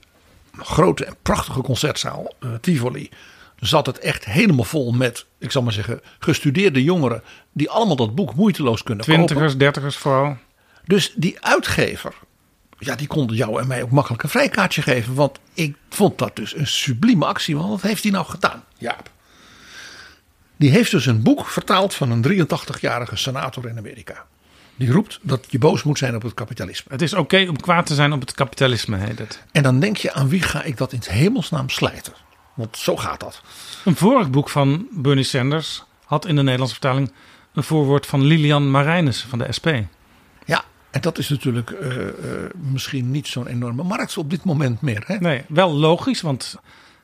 grote 0.57 1.05
en 1.05 1.15
prachtige 1.21 1.61
concertzaal 1.61 2.33
uh, 2.39 2.49
Tivoli 2.61 3.09
zat 3.59 3.85
het 3.85 3.99
echt 3.99 4.25
helemaal 4.25 4.63
vol 4.63 4.91
met, 4.91 5.25
ik 5.39 5.51
zal 5.51 5.61
maar 5.61 5.73
zeggen, 5.73 6.01
gestudeerde 6.19 6.83
jongeren 6.83 7.23
die 7.51 7.69
allemaal 7.69 7.95
dat 7.95 8.15
boek 8.15 8.35
moeiteloos 8.35 8.83
kunnen 8.83 9.03
Twintigers, 9.03 9.43
kopen. 9.43 9.59
dertigers 9.59 9.95
vooral. 9.95 10.37
Dus 10.85 11.13
die 11.15 11.37
uitgever, 11.41 12.13
ja, 12.79 12.95
die 12.95 13.07
kon 13.07 13.27
jou 13.27 13.61
en 13.61 13.67
mij 13.67 13.83
ook 13.83 13.91
makkelijk 13.91 14.23
een 14.23 14.29
vrijkaartje 14.29 14.81
geven. 14.81 15.13
Want 15.15 15.39
ik 15.53 15.75
vond 15.89 16.17
dat 16.17 16.35
dus 16.35 16.55
een 16.55 16.67
sublieme 16.67 17.25
actie. 17.25 17.57
Want 17.57 17.69
wat 17.69 17.81
heeft 17.81 18.03
hij 18.03 18.11
nou 18.11 18.25
gedaan, 18.25 18.63
Jaap? 18.77 19.13
Die 20.57 20.71
heeft 20.71 20.91
dus 20.91 21.05
een 21.05 21.23
boek 21.23 21.47
vertaald 21.47 21.93
van 21.93 22.11
een 22.11 22.47
83-jarige 22.47 23.15
senator 23.15 23.67
in 23.67 23.77
Amerika. 23.77 24.25
Die 24.75 24.91
roept 24.91 25.19
dat 25.21 25.45
je 25.49 25.57
boos 25.57 25.83
moet 25.83 25.97
zijn 25.97 26.15
op 26.15 26.21
het 26.21 26.33
kapitalisme. 26.33 26.91
Het 26.91 27.01
is 27.01 27.13
oké 27.13 27.21
okay 27.21 27.47
om 27.47 27.59
kwaad 27.59 27.85
te 27.85 27.95
zijn 27.95 28.13
op 28.13 28.19
het 28.19 28.31
kapitalisme, 28.31 28.97
heet 28.97 29.19
het. 29.19 29.43
En 29.51 29.63
dan 29.63 29.79
denk 29.79 29.97
je, 29.97 30.13
aan 30.13 30.29
wie 30.29 30.41
ga 30.41 30.63
ik 30.63 30.77
dat 30.77 30.91
in 30.91 30.97
het 30.97 31.09
hemelsnaam 31.09 31.69
slijten? 31.69 32.13
Want 32.53 32.77
zo 32.77 32.97
gaat 32.97 33.19
dat. 33.19 33.41
Een 33.85 33.95
vorig 33.95 34.29
boek 34.29 34.49
van 34.49 34.87
Bernie 34.91 35.23
Sanders 35.23 35.83
had 36.05 36.25
in 36.25 36.35
de 36.35 36.41
Nederlandse 36.41 36.75
vertaling 36.75 37.11
een 37.53 37.63
voorwoord 37.63 38.05
van 38.05 38.23
Lilian 38.23 38.71
Marijnissen 38.71 39.29
van 39.29 39.39
de 39.39 39.51
SP. 39.57 39.67
Ja, 40.45 40.63
en 40.91 41.01
dat 41.01 41.17
is 41.17 41.29
natuurlijk 41.29 41.69
uh, 41.69 41.97
uh, 41.97 42.09
misschien 42.53 43.11
niet 43.11 43.27
zo'n 43.27 43.47
enorme 43.47 43.83
markt 43.83 44.17
op 44.17 44.29
dit 44.29 44.43
moment 44.43 44.81
meer. 44.81 45.03
Hè? 45.05 45.15
Nee, 45.15 45.43
wel 45.47 45.73
logisch, 45.73 46.21
want 46.21 46.55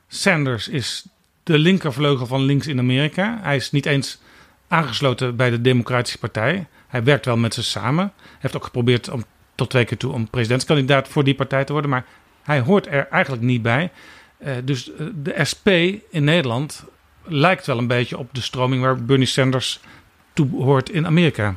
Sanders 0.08 0.68
is 0.68 1.04
de 1.42 1.58
linkervleugel 1.58 2.26
van 2.26 2.42
links 2.42 2.66
in 2.66 2.78
Amerika. 2.78 3.38
Hij 3.42 3.56
is 3.56 3.70
niet 3.70 3.86
eens 3.86 4.20
aangesloten 4.68 5.36
bij 5.36 5.50
de 5.50 5.60
Democratische 5.60 6.18
Partij. 6.18 6.66
Hij 6.86 7.04
werkt 7.04 7.24
wel 7.24 7.36
met 7.36 7.54
ze 7.54 7.62
samen. 7.62 8.12
Hij 8.16 8.36
heeft 8.38 8.56
ook 8.56 8.64
geprobeerd 8.64 9.08
om 9.08 9.24
tot 9.54 9.70
twee 9.70 9.84
keer 9.84 9.96
toe 9.96 10.12
om 10.12 10.30
presidentskandidaat 10.30 11.08
voor 11.08 11.24
die 11.24 11.34
partij 11.34 11.64
te 11.64 11.72
worden. 11.72 11.90
Maar 11.90 12.04
hij 12.42 12.60
hoort 12.60 12.86
er 12.86 13.08
eigenlijk 13.08 13.42
niet 13.42 13.62
bij. 13.62 13.90
Uh, 14.38 14.52
dus 14.64 14.90
de 15.14 15.44
SP 15.50 15.68
in 16.10 16.24
Nederland 16.24 16.84
lijkt 17.24 17.66
wel 17.66 17.78
een 17.78 17.86
beetje 17.86 18.18
op 18.18 18.34
de 18.34 18.40
stroming 18.40 18.82
waar 18.82 19.04
Bernie 19.04 19.26
Sanders 19.26 19.80
toe 20.32 20.48
hoort 20.50 20.90
in 20.90 21.06
Amerika. 21.06 21.54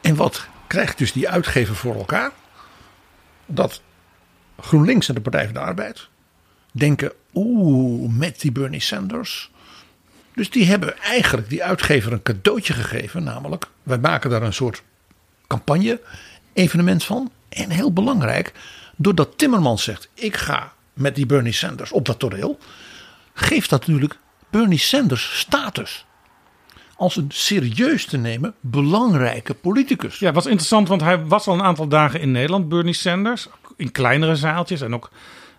En 0.00 0.16
wat 0.16 0.48
krijgt 0.66 0.98
dus 0.98 1.12
die 1.12 1.28
uitgever 1.28 1.74
voor 1.74 1.94
elkaar? 1.94 2.30
Dat 3.46 3.82
GroenLinks 4.60 5.08
en 5.08 5.14
de 5.14 5.20
Partij 5.20 5.44
van 5.44 5.54
de 5.54 5.60
Arbeid 5.60 6.08
denken, 6.72 7.12
oeh, 7.34 8.10
met 8.10 8.40
die 8.40 8.52
Bernie 8.52 8.80
Sanders. 8.80 9.50
Dus 10.34 10.50
die 10.50 10.66
hebben 10.66 10.98
eigenlijk 10.98 11.48
die 11.48 11.64
uitgever 11.64 12.12
een 12.12 12.22
cadeautje 12.22 12.72
gegeven, 12.72 13.22
namelijk 13.22 13.66
wij 13.82 13.98
maken 13.98 14.30
daar 14.30 14.42
een 14.42 14.52
soort 14.52 14.82
campagne, 15.46 16.00
evenement 16.52 17.04
van. 17.04 17.30
En 17.48 17.70
heel 17.70 17.92
belangrijk, 17.92 18.52
doordat 18.96 19.38
Timmermans 19.38 19.82
zegt, 19.82 20.08
ik 20.14 20.36
ga 20.36 20.72
met 20.92 21.14
die 21.14 21.26
Bernie 21.26 21.52
Sanders 21.52 21.92
op 21.92 22.06
dat 22.06 22.18
toneel, 22.18 22.58
geeft 23.34 23.70
dat 23.70 23.80
natuurlijk 23.86 24.18
Bernie 24.50 24.78
Sanders 24.78 25.38
status. 25.38 26.06
Als 26.96 27.16
een 27.16 27.30
serieus 27.32 28.04
te 28.06 28.16
nemen 28.16 28.54
belangrijke 28.60 29.54
politicus. 29.54 30.18
Ja, 30.18 30.32
was 30.32 30.46
interessant, 30.46 30.88
want 30.88 31.00
hij 31.00 31.24
was 31.24 31.46
al 31.46 31.54
een 31.54 31.62
aantal 31.62 31.88
dagen 31.88 32.20
in 32.20 32.30
Nederland, 32.30 32.68
Bernie 32.68 32.94
Sanders. 32.94 33.48
In 33.76 33.92
kleinere 33.92 34.36
zaaltjes 34.36 34.80
en 34.80 34.94
ook 34.94 35.10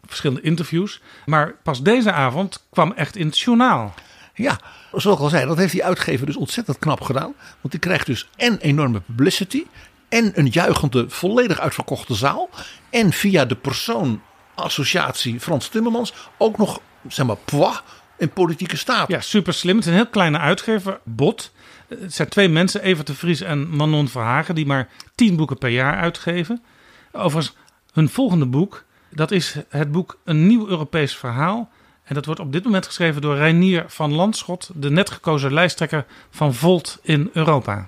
verschillende 0.06 0.42
interviews. 0.42 1.02
Maar 1.26 1.56
pas 1.64 1.82
deze 1.82 2.12
avond 2.12 2.66
kwam 2.72 2.92
echt 2.92 3.16
in 3.16 3.26
het 3.26 3.40
journaal. 3.40 3.94
Ja, 4.34 4.60
zoals 4.92 5.18
ik 5.18 5.24
al 5.24 5.30
zei, 5.30 5.46
dat 5.46 5.58
heeft 5.58 5.72
die 5.72 5.86
uitgever 5.86 6.26
dus 6.26 6.36
ontzettend 6.36 6.80
knap 6.80 7.02
gedaan. 7.02 7.34
Want 7.62 7.72
die 7.72 7.80
krijgt 7.80 8.06
dus 8.06 8.30
en 8.36 8.58
enorme 8.58 9.00
publicity. 9.00 9.64
En 10.10 10.32
een 10.36 10.48
juichende, 10.48 11.10
volledig 11.10 11.60
uitverkochte 11.60 12.16
zaal. 12.16 12.50
En 12.90 13.12
via 13.12 13.46
de 13.46 13.56
persoon 13.56 14.22
associatie 14.56 15.40
Frans 15.40 15.68
Timmermans 15.68 16.14
ook 16.38 16.58
nog, 16.58 16.80
zeg 17.08 17.26
maar, 17.26 17.36
pois, 17.36 17.82
in 18.18 18.30
politieke 18.30 18.78
staat. 18.78 19.08
Ja, 19.08 19.22
super 19.22 19.54
slim. 19.54 19.76
Het 19.76 19.86
is 19.86 19.92
een 19.92 19.98
heel 19.98 20.08
kleine 20.08 20.38
uitgever, 20.38 21.00
Bot. 21.04 21.52
Het 21.88 22.14
zijn 22.14 22.30
twee 22.30 22.50
mensen, 22.50 22.82
Evert 22.82 23.08
de 23.08 23.16
Vries 23.16 23.42
en 23.42 23.76
Manon 23.76 24.08
Verhagen, 24.08 24.56
die 24.56 24.66
maar 24.66 24.90
tien 25.16 25.36
boeken 25.36 25.58
per 25.58 25.70
jaar 25.70 25.98
uitgeven. 25.98 26.64
Overigens, 27.12 27.56
Hun 27.94 28.10
volgende 28.10 28.46
boek, 28.46 28.84
dat 29.16 29.32
is 29.32 29.56
het 29.70 29.92
boek 29.92 30.20
Een 30.24 30.48
Nieuw 30.48 30.68
Europees 30.68 31.16
Verhaal. 31.16 31.70
En 32.04 32.16
dat 32.16 32.26
wordt 32.26 32.40
op 32.40 32.52
dit 32.52 32.64
moment 32.64 32.86
geschreven 32.86 33.22
door 33.22 33.36
Reinier 33.36 33.86
van 33.88 34.14
Landschot, 34.14 34.70
de 34.76 34.90
net 34.90 35.10
gekozen 35.10 35.54
lijsttrekker 35.54 36.06
van 36.30 36.54
Volt 36.54 37.00
in 37.02 37.30
Europa. 37.34 37.88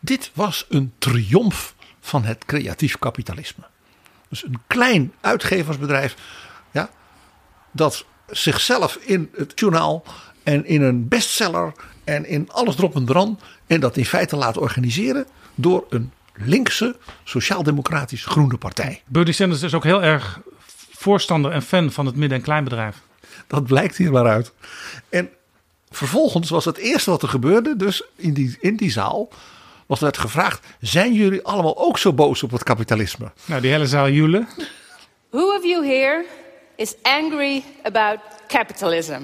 Dit 0.00 0.30
was 0.34 0.66
een 0.68 0.92
triomf 0.98 1.74
van 2.00 2.24
het 2.24 2.44
creatief 2.44 2.98
kapitalisme. 2.98 3.64
Dus 4.28 4.44
een 4.44 4.60
klein 4.66 5.12
uitgeversbedrijf 5.20 6.16
ja, 6.70 6.90
dat 7.70 8.04
zichzelf 8.26 8.96
in 8.96 9.30
het 9.36 9.52
journaal 9.54 10.04
en 10.42 10.66
in 10.66 10.82
een 10.82 11.08
bestseller 11.08 11.72
en 12.04 12.26
in 12.26 12.50
alles 12.50 12.76
erop 12.76 12.94
en 12.94 13.04
dran 13.04 13.40
en 13.66 13.80
dat 13.80 13.96
in 13.96 14.04
feite 14.04 14.36
laat 14.36 14.56
organiseren 14.56 15.26
door 15.54 15.86
een 15.88 16.12
linkse, 16.44 16.96
sociaal-democratisch 17.24 18.24
groene 18.24 18.56
partij. 18.56 19.02
Bernie 19.06 19.34
Sanders 19.34 19.62
is 19.62 19.74
ook 19.74 19.84
heel 19.84 20.02
erg 20.02 20.40
voorstander 20.92 21.50
en 21.52 21.62
fan 21.62 21.90
van 21.90 22.06
het 22.06 22.16
midden- 22.16 22.38
en 22.38 22.44
kleinbedrijf. 22.44 22.96
Dat 23.46 23.64
blijkt 23.64 23.96
hier 23.96 24.12
maar 24.12 24.26
uit. 24.26 24.52
En 25.08 25.30
vervolgens 25.90 26.50
was 26.50 26.64
het 26.64 26.76
eerste 26.76 27.10
wat 27.10 27.22
er 27.22 27.28
gebeurde, 27.28 27.76
dus 27.76 28.02
in 28.16 28.34
die, 28.34 28.56
in 28.60 28.76
die 28.76 28.90
zaal, 28.90 29.28
was 29.86 30.00
werd 30.00 30.18
gevraagd: 30.18 30.66
zijn 30.80 31.12
jullie 31.12 31.42
allemaal 31.42 31.78
ook 31.78 31.98
zo 31.98 32.12
boos 32.12 32.42
op 32.42 32.50
het 32.50 32.62
kapitalisme? 32.62 33.32
Nou, 33.44 33.60
die 33.60 33.70
hele 33.70 33.86
zaal 33.86 34.08
joelen. 34.08 34.48
Who 35.30 35.56
of 35.56 35.64
you 35.64 35.86
here 35.86 36.24
is 36.76 36.94
angry 37.02 37.64
about 37.82 38.18
capitalism? 38.48 39.20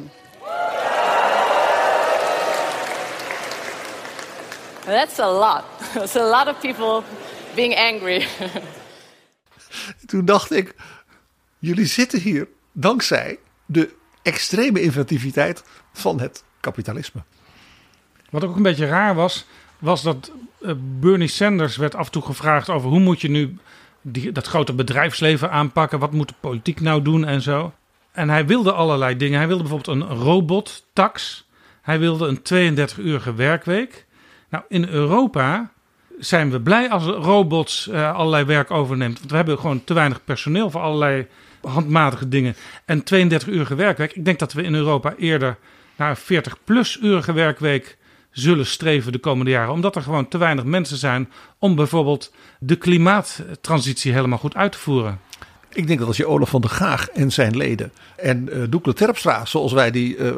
That's 4.86 5.18
a 5.18 5.30
lot. 5.30 5.64
That's 5.94 6.16
a 6.16 6.28
lot 6.28 6.48
of 6.48 6.60
people 6.60 7.02
being 7.54 7.76
angry. 7.76 8.26
Toen 10.06 10.24
dacht 10.24 10.52
ik, 10.52 10.74
jullie 11.58 11.86
zitten 11.86 12.20
hier 12.20 12.48
dankzij 12.72 13.38
de 13.66 13.94
extreme 14.22 14.80
inventiviteit 14.80 15.64
van 15.92 16.20
het 16.20 16.44
kapitalisme. 16.60 17.22
Wat 18.30 18.44
ook 18.44 18.56
een 18.56 18.62
beetje 18.62 18.86
raar 18.86 19.14
was, 19.14 19.46
was 19.78 20.02
dat 20.02 20.30
eh, 20.60 20.72
Bernie 20.76 21.28
Sanders 21.28 21.76
werd 21.76 21.94
af 21.94 22.06
en 22.06 22.12
toe 22.12 22.22
gevraagd 22.22 22.68
over 22.68 22.90
hoe 22.90 23.00
moet 23.00 23.20
je 23.20 23.28
nu 23.28 23.58
die, 24.00 24.32
dat 24.32 24.46
grote 24.46 24.72
bedrijfsleven 24.72 25.50
aanpakken, 25.50 25.98
wat 25.98 26.12
moet 26.12 26.28
de 26.28 26.34
politiek 26.40 26.80
nou 26.80 27.02
doen 27.02 27.24
en 27.24 27.42
zo. 27.42 27.72
En 28.12 28.28
hij 28.28 28.46
wilde 28.46 28.72
allerlei 28.72 29.16
dingen. 29.16 29.38
Hij 29.38 29.46
wilde 29.46 29.62
bijvoorbeeld 29.62 29.96
een 29.96 30.16
robottax. 30.18 31.44
Hij 31.82 31.98
wilde 31.98 32.26
een 32.26 32.78
32-urige 32.78 33.34
werkweek. 33.34 34.05
Nou, 34.48 34.64
in 34.68 34.88
Europa 34.88 35.70
zijn 36.18 36.50
we 36.50 36.60
blij 36.60 36.90
als 36.90 37.04
robots 37.04 37.88
uh, 37.88 38.14
allerlei 38.14 38.44
werk 38.44 38.70
overneemt. 38.70 39.18
Want 39.18 39.30
we 39.30 39.36
hebben 39.36 39.58
gewoon 39.58 39.84
te 39.84 39.94
weinig 39.94 40.24
personeel 40.24 40.70
voor 40.70 40.80
allerlei 40.80 41.26
handmatige 41.60 42.28
dingen. 42.28 42.56
En 42.84 43.00
32-urige 43.00 43.74
werkweek. 43.74 44.12
Ik 44.12 44.24
denk 44.24 44.38
dat 44.38 44.52
we 44.52 44.62
in 44.62 44.74
Europa 44.74 45.14
eerder 45.14 45.56
naar 45.96 46.10
een 46.10 46.42
40-plus-urige 46.42 47.32
werkweek 47.32 47.96
zullen 48.30 48.66
streven 48.66 49.12
de 49.12 49.18
komende 49.18 49.50
jaren. 49.50 49.72
Omdat 49.72 49.96
er 49.96 50.02
gewoon 50.02 50.28
te 50.28 50.38
weinig 50.38 50.64
mensen 50.64 50.96
zijn 50.96 51.30
om 51.58 51.74
bijvoorbeeld 51.74 52.32
de 52.58 52.76
klimaattransitie 52.76 54.12
helemaal 54.12 54.38
goed 54.38 54.54
uit 54.54 54.72
te 54.72 54.78
voeren. 54.78 55.20
Ik 55.76 55.86
denk 55.86 55.98
dat 55.98 56.08
als 56.08 56.16
je 56.16 56.26
Olaf 56.26 56.50
van 56.50 56.60
der 56.60 56.70
Gaag 56.70 57.08
en 57.08 57.32
zijn 57.32 57.56
leden 57.56 57.92
en 58.16 58.48
uh, 58.52 58.62
Doekle 58.68 58.92
Terpstra, 58.92 59.44
zoals 59.44 59.72
wij 59.72 59.90
die 59.90 60.16
uh, 60.16 60.32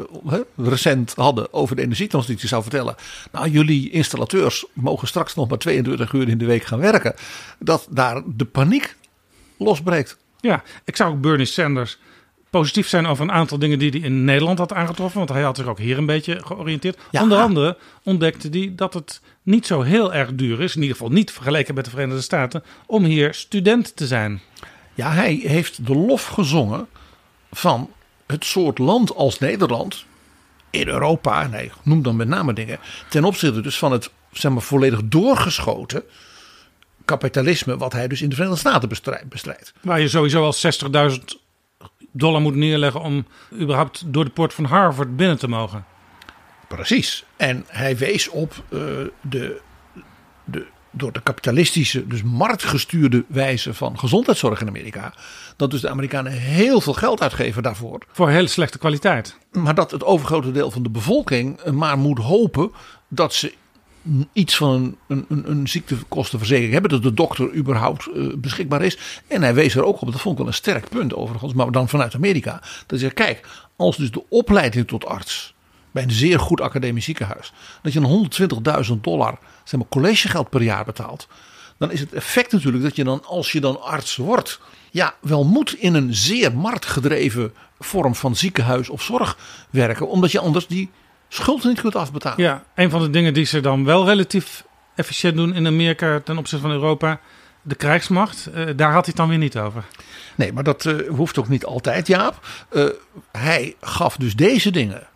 recent 0.55 1.13
hadden 1.15 1.53
over 1.53 1.75
de 1.75 1.81
energietransitie, 1.81 2.47
zou 2.47 2.61
vertellen. 2.61 2.95
Nou, 3.31 3.49
jullie 3.49 3.89
installateurs 3.89 4.65
mogen 4.73 5.07
straks 5.07 5.35
nog 5.35 5.49
maar 5.49 5.57
22 5.57 6.13
uur 6.13 6.29
in 6.29 6.37
de 6.37 6.45
week 6.45 6.63
gaan 6.63 6.79
werken. 6.79 7.13
Dat 7.59 7.87
daar 7.89 8.21
de 8.25 8.45
paniek 8.45 8.95
losbreekt. 9.57 10.17
Ja, 10.39 10.63
ik 10.83 10.95
zou 10.95 11.11
ook 11.11 11.21
Bernie 11.21 11.45
Sanders 11.45 11.97
positief 12.49 12.87
zijn 12.87 13.07
over 13.07 13.23
een 13.23 13.31
aantal 13.31 13.59
dingen 13.59 13.79
die 13.79 13.89
hij 13.89 13.99
in 13.99 14.23
Nederland 14.23 14.57
had 14.57 14.73
aangetroffen. 14.73 15.17
Want 15.17 15.29
hij 15.29 15.41
had 15.41 15.57
zich 15.57 15.67
ook 15.67 15.79
hier 15.79 15.97
een 15.97 16.05
beetje 16.05 16.41
georiënteerd. 16.45 16.97
Ja. 17.11 17.21
Onder 17.21 17.37
andere 17.37 17.77
ontdekte 18.03 18.49
hij 18.49 18.73
dat 18.75 18.93
het 18.93 19.21
niet 19.43 19.65
zo 19.65 19.81
heel 19.81 20.13
erg 20.13 20.35
duur 20.35 20.61
is, 20.61 20.75
in 20.75 20.81
ieder 20.81 20.97
geval 20.97 21.11
niet 21.11 21.31
vergeleken 21.31 21.75
met 21.75 21.85
de 21.85 21.91
Verenigde 21.91 22.21
Staten, 22.21 22.63
om 22.85 23.03
hier 23.03 23.33
student 23.33 23.95
te 23.95 24.07
zijn. 24.07 24.41
Ja, 24.99 25.11
hij 25.11 25.33
heeft 25.33 25.85
de 25.85 25.95
lof 25.95 26.25
gezongen 26.25 26.87
van 27.51 27.91
het 28.27 28.45
soort 28.45 28.77
land 28.77 29.15
als 29.15 29.39
Nederland 29.39 30.05
in 30.69 30.87
Europa. 30.87 31.43
En 31.43 31.51
hij 31.51 31.71
noemt 31.83 32.03
dan 32.03 32.15
met 32.15 32.27
name 32.27 32.53
dingen 32.53 32.79
ten 33.09 33.23
opzichte 33.23 33.61
dus 33.61 33.77
van 33.77 33.91
het 33.91 34.09
zeg 34.31 34.51
maar, 34.51 34.61
volledig 34.61 35.01
doorgeschoten 35.03 36.03
kapitalisme 37.05 37.77
wat 37.77 37.93
hij 37.93 38.07
dus 38.07 38.21
in 38.21 38.29
de 38.29 38.35
Verenigde 38.35 38.69
Staten 38.69 38.89
bestrijdt. 39.29 39.73
Waar 39.81 39.99
je 39.99 40.07
sowieso 40.07 40.43
al 40.43 40.53
60.000 41.11 41.17
dollar 42.11 42.41
moet 42.41 42.55
neerleggen 42.55 43.01
om 43.01 43.25
überhaupt 43.53 44.03
door 44.05 44.25
de 44.25 44.31
poort 44.31 44.53
van 44.53 44.65
Harvard 44.65 45.15
binnen 45.15 45.37
te 45.37 45.47
mogen. 45.47 45.85
Precies. 46.67 47.23
En 47.37 47.65
hij 47.67 47.97
wees 47.97 48.29
op 48.29 48.63
uh, 48.69 48.81
de, 49.21 49.61
de, 50.43 50.67
door 50.91 51.11
de 51.11 51.21
kapitalistische, 51.21 52.07
dus 52.07 52.23
marktgestuurde 52.23 53.25
wijze 53.27 53.73
van 53.73 53.99
gezondheidszorg 53.99 54.61
in 54.61 54.67
Amerika. 54.67 55.13
Dat 55.55 55.71
dus 55.71 55.81
de 55.81 55.89
Amerikanen 55.89 56.31
heel 56.31 56.81
veel 56.81 56.93
geld 56.93 57.21
uitgeven 57.21 57.63
daarvoor. 57.63 57.99
Voor 58.11 58.29
hele 58.29 58.47
slechte 58.47 58.77
kwaliteit. 58.77 59.37
Maar 59.51 59.75
dat 59.75 59.91
het 59.91 60.03
overgrote 60.03 60.51
deel 60.51 60.71
van 60.71 60.83
de 60.83 60.89
bevolking 60.89 61.71
maar 61.71 61.97
moet 61.97 62.19
hopen 62.19 62.71
dat 63.07 63.33
ze 63.33 63.53
iets 64.33 64.57
van 64.57 64.97
een, 65.07 65.25
een, 65.29 65.49
een 65.49 65.67
ziektekostenverzekering 65.67 66.73
hebben. 66.73 66.91
Dat 66.91 67.03
de 67.03 67.13
dokter 67.13 67.53
überhaupt 67.53 68.07
uh, 68.13 68.33
beschikbaar 68.35 68.81
is. 68.81 68.97
En 69.27 69.41
hij 69.41 69.53
wees 69.53 69.75
er 69.75 69.83
ook 69.83 70.01
op, 70.01 70.11
dat 70.11 70.21
vond 70.21 70.33
ik 70.33 70.39
wel 70.39 70.47
een 70.47 70.53
sterk 70.53 70.89
punt 70.89 71.15
overigens. 71.15 71.53
Maar 71.53 71.71
dan 71.71 71.89
vanuit 71.89 72.15
Amerika. 72.15 72.51
Dat 72.51 72.89
hij 72.89 72.99
zegt, 72.99 73.13
kijk, 73.13 73.47
als 73.75 73.97
dus 73.97 74.11
de 74.11 74.23
opleiding 74.29 74.87
tot 74.87 75.05
arts 75.05 75.53
bij 75.91 76.03
een 76.03 76.11
zeer 76.11 76.39
goed 76.39 76.61
academisch 76.61 77.05
ziekenhuis. 77.05 77.53
Dat 77.81 77.93
je 77.93 77.99
een 77.99 78.29
120.000 78.95 79.01
dollar 79.01 79.39
zeg 79.69 79.79
maar, 79.79 79.89
collegegeld 79.89 80.49
per 80.49 80.61
jaar 80.61 80.85
betaalt. 80.85 81.27
Dan 81.77 81.91
is 81.91 81.99
het 81.99 82.13
effect 82.13 82.51
natuurlijk 82.51 82.83
dat 82.83 82.95
je 82.95 83.03
dan, 83.03 83.25
als 83.25 83.51
je 83.51 83.59
dan 83.59 83.81
arts 83.81 84.15
wordt. 84.15 84.59
Ja, 84.91 85.13
wel 85.21 85.45
moet 85.45 85.73
in 85.73 85.93
een 85.93 86.13
zeer 86.13 86.53
marktgedreven 86.55 87.53
vorm 87.79 88.15
van 88.15 88.35
ziekenhuis 88.35 88.89
of 88.89 89.01
zorg 89.01 89.37
werken. 89.69 90.07
Omdat 90.07 90.31
je 90.31 90.39
anders 90.39 90.67
die 90.67 90.89
schuld 91.29 91.63
niet 91.63 91.81
kunt 91.81 91.95
afbetalen. 91.95 92.43
Ja, 92.43 92.63
een 92.75 92.89
van 92.89 93.01
de 93.01 93.09
dingen 93.09 93.33
die 93.33 93.45
ze 93.45 93.59
dan 93.59 93.85
wel 93.85 94.05
relatief 94.05 94.63
efficiënt 94.95 95.35
doen 95.35 95.53
in 95.53 95.67
Amerika 95.67 96.19
ten 96.19 96.37
opzichte 96.37 96.67
van 96.67 96.75
Europa. 96.75 97.19
De 97.61 97.75
krijgsmacht, 97.75 98.49
uh, 98.55 98.65
daar 98.75 98.91
had 98.91 99.05
hij 99.05 99.07
het 99.07 99.15
dan 99.15 99.29
weer 99.29 99.37
niet 99.37 99.57
over. 99.57 99.83
Nee, 100.35 100.53
maar 100.53 100.63
dat 100.63 100.85
uh, 100.85 101.09
hoeft 101.09 101.37
ook 101.37 101.47
niet 101.47 101.65
altijd, 101.65 102.07
Jaap. 102.07 102.47
Uh, 102.71 102.85
hij 103.31 103.75
gaf 103.81 104.17
dus 104.17 104.35
deze 104.35 104.71
dingen 104.71 105.07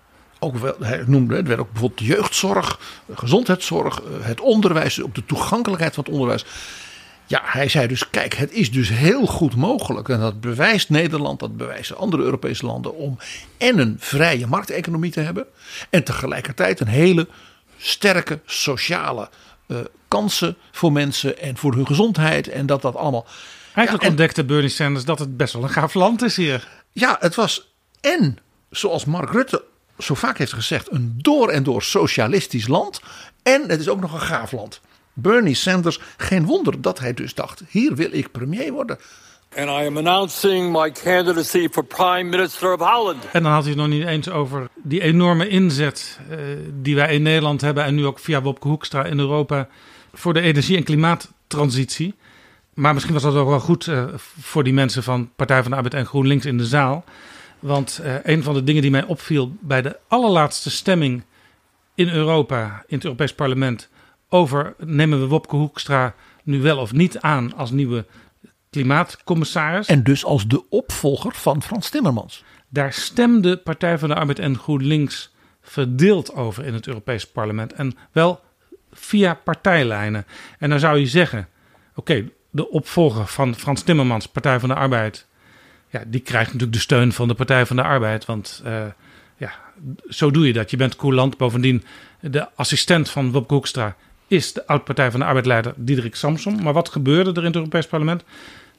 ook 0.43 0.57
wel, 0.57 0.75
hij 0.79 1.03
noemde, 1.07 1.35
het 1.35 1.47
werd 1.47 1.59
ook 1.59 1.71
bijvoorbeeld 1.71 1.99
de 1.99 2.05
jeugdzorg, 2.05 2.79
gezondheidszorg, 3.13 4.01
het 4.21 4.41
onderwijs, 4.41 5.01
ook 5.01 5.15
de 5.15 5.25
toegankelijkheid 5.25 5.93
van 5.93 6.03
het 6.03 6.13
onderwijs. 6.13 6.45
Ja, 7.27 7.41
hij 7.43 7.69
zei 7.69 7.87
dus, 7.87 8.09
kijk, 8.09 8.33
het 8.33 8.51
is 8.51 8.71
dus 8.71 8.89
heel 8.89 9.25
goed 9.25 9.55
mogelijk. 9.55 10.09
En 10.09 10.19
dat 10.19 10.41
bewijst 10.41 10.89
Nederland, 10.89 11.39
dat 11.39 11.57
bewijzen 11.57 11.97
andere 11.97 12.23
Europese 12.23 12.65
landen. 12.65 12.95
Om 12.95 13.17
en 13.57 13.79
een 13.79 13.95
vrije 13.99 14.47
markteconomie 14.47 15.11
te 15.11 15.19
hebben. 15.19 15.45
En 15.89 16.03
tegelijkertijd 16.03 16.79
een 16.79 16.87
hele 16.87 17.27
sterke 17.77 18.39
sociale 18.45 19.29
uh, 19.67 19.77
kansen 20.07 20.57
voor 20.71 20.91
mensen 20.91 21.39
en 21.39 21.57
voor 21.57 21.73
hun 21.73 21.87
gezondheid. 21.87 22.47
En 22.47 22.65
dat 22.65 22.81
dat 22.81 22.95
allemaal. 22.95 23.25
Eigenlijk 23.73 23.91
ja, 23.91 24.09
en, 24.09 24.09
ontdekte 24.09 24.43
Bernie 24.43 24.69
Sanders 24.69 25.05
dat 25.05 25.19
het 25.19 25.37
best 25.37 25.53
wel 25.53 25.63
een 25.63 25.69
gaaf 25.69 25.93
land 25.93 26.21
is 26.21 26.35
hier. 26.35 26.67
Ja, 26.91 27.17
het 27.19 27.35
was 27.35 27.73
en, 28.01 28.37
zoals 28.69 29.05
Mark 29.05 29.31
Rutte 29.31 29.63
zo 29.97 30.13
vaak 30.13 30.37
heeft 30.37 30.53
gezegd, 30.53 30.91
een 30.91 31.13
door 31.17 31.49
en 31.49 31.63
door 31.63 31.83
socialistisch 31.83 32.67
land. 32.67 33.01
En 33.43 33.69
het 33.69 33.79
is 33.79 33.89
ook 33.89 34.01
nog 34.01 34.13
een 34.13 34.21
gaaf 34.21 34.51
land. 34.51 34.81
Bernie 35.13 35.55
Sanders, 35.55 35.99
geen 36.17 36.45
wonder 36.45 36.81
dat 36.81 36.99
hij 36.99 37.13
dus 37.13 37.33
dacht: 37.33 37.63
hier 37.69 37.95
wil 37.95 38.09
ik 38.11 38.31
premier 38.31 38.71
worden. 38.71 38.97
And 39.55 39.69
I 39.69 39.85
am 39.85 39.97
announcing 39.97 40.71
my 40.71 40.91
candidacy 40.91 41.67
for 41.71 41.83
Prime 41.85 42.23
Minister 42.23 42.73
of 42.73 42.79
Holland. 42.79 43.25
En 43.31 43.43
dan 43.43 43.51
had 43.51 43.61
hij 43.61 43.71
het 43.71 43.79
nog 43.81 43.89
niet 43.89 44.05
eens 44.05 44.29
over 44.29 44.67
die 44.75 45.01
enorme 45.01 45.47
inzet 45.47 46.19
uh, 46.29 46.37
die 46.81 46.95
wij 46.95 47.13
in 47.13 47.21
Nederland 47.21 47.61
hebben 47.61 47.83
en 47.83 47.95
nu 47.95 48.05
ook 48.05 48.19
via 48.19 48.41
Wopke 48.41 48.67
Hoekstra 48.67 49.05
in 49.05 49.19
Europa 49.19 49.67
voor 50.13 50.33
de 50.33 50.41
energie- 50.41 50.77
en 50.77 50.83
klimaattransitie. 50.83 52.13
Maar 52.73 52.93
misschien 52.93 53.13
was 53.13 53.23
dat 53.23 53.35
ook 53.35 53.49
wel 53.49 53.59
goed 53.59 53.87
uh, 53.87 54.03
voor 54.41 54.63
die 54.63 54.73
mensen 54.73 55.03
van 55.03 55.29
Partij 55.35 55.61
van 55.61 55.71
de 55.71 55.77
Arbeid 55.77 55.93
en 55.93 56.05
GroenLinks 56.05 56.45
in 56.45 56.57
de 56.57 56.65
zaal. 56.65 57.03
Want 57.63 57.99
uh, 58.03 58.15
een 58.23 58.43
van 58.43 58.53
de 58.53 58.63
dingen 58.63 58.81
die 58.81 58.91
mij 58.91 59.03
opviel 59.03 59.55
bij 59.59 59.81
de 59.81 59.99
allerlaatste 60.07 60.69
stemming 60.69 61.23
in 61.95 62.09
Europa, 62.09 62.83
in 62.87 62.95
het 62.95 63.03
Europees 63.03 63.33
Parlement, 63.33 63.89
over 64.29 64.75
nemen 64.77 65.19
we 65.19 65.27
Wopke 65.27 65.55
Hoekstra 65.55 66.15
nu 66.43 66.61
wel 66.61 66.77
of 66.77 66.91
niet 66.91 67.19
aan 67.19 67.55
als 67.55 67.71
nieuwe 67.71 68.05
klimaatcommissaris. 68.69 69.87
En 69.87 70.03
dus 70.03 70.25
als 70.25 70.47
de 70.47 70.69
opvolger 70.69 71.33
van 71.35 71.63
Frans 71.63 71.89
Timmermans. 71.89 72.43
Daar 72.69 72.93
stemde 72.93 73.57
Partij 73.57 73.97
van 73.97 74.09
de 74.09 74.15
Arbeid 74.15 74.39
en 74.39 74.57
GroenLinks 74.57 75.33
verdeeld 75.61 76.33
over 76.33 76.65
in 76.65 76.73
het 76.73 76.87
Europees 76.87 77.27
Parlement. 77.27 77.73
En 77.73 77.97
wel 78.11 78.41
via 78.91 79.33
partijlijnen. 79.33 80.25
En 80.59 80.69
dan 80.69 80.79
zou 80.79 80.97
je 80.97 81.07
zeggen, 81.07 81.47
oké, 81.95 81.99
okay, 81.99 82.31
de 82.49 82.69
opvolger 82.69 83.27
van 83.27 83.55
Frans 83.55 83.81
Timmermans, 83.81 84.27
Partij 84.27 84.59
van 84.59 84.69
de 84.69 84.75
Arbeid, 84.75 85.27
ja, 85.93 86.03
die 86.07 86.21
krijgt 86.21 86.45
natuurlijk 86.45 86.73
de 86.73 86.79
steun 86.79 87.11
van 87.11 87.27
de 87.27 87.33
Partij 87.33 87.65
van 87.65 87.75
de 87.75 87.83
Arbeid. 87.83 88.25
Want 88.25 88.61
uh, 88.65 88.85
ja, 89.37 89.51
zo 90.09 90.31
doe 90.31 90.47
je 90.47 90.53
dat. 90.53 90.71
Je 90.71 90.77
bent 90.77 90.95
coulant. 90.95 91.37
Bovendien, 91.37 91.83
de 92.19 92.55
assistent 92.55 93.09
van 93.09 93.31
Wopke 93.31 93.53
Hoekstra 93.53 93.95
is 94.27 94.53
de 94.53 94.67
oud-Partij 94.67 95.11
van 95.11 95.19
de 95.19 95.25
Arbeid-leider 95.25 95.73
Diederik 95.75 96.15
Samson. 96.15 96.63
Maar 96.63 96.73
wat 96.73 96.89
gebeurde 96.89 97.29
er 97.29 97.37
in 97.37 97.45
het 97.45 97.55
Europees 97.55 97.87
Parlement? 97.87 98.23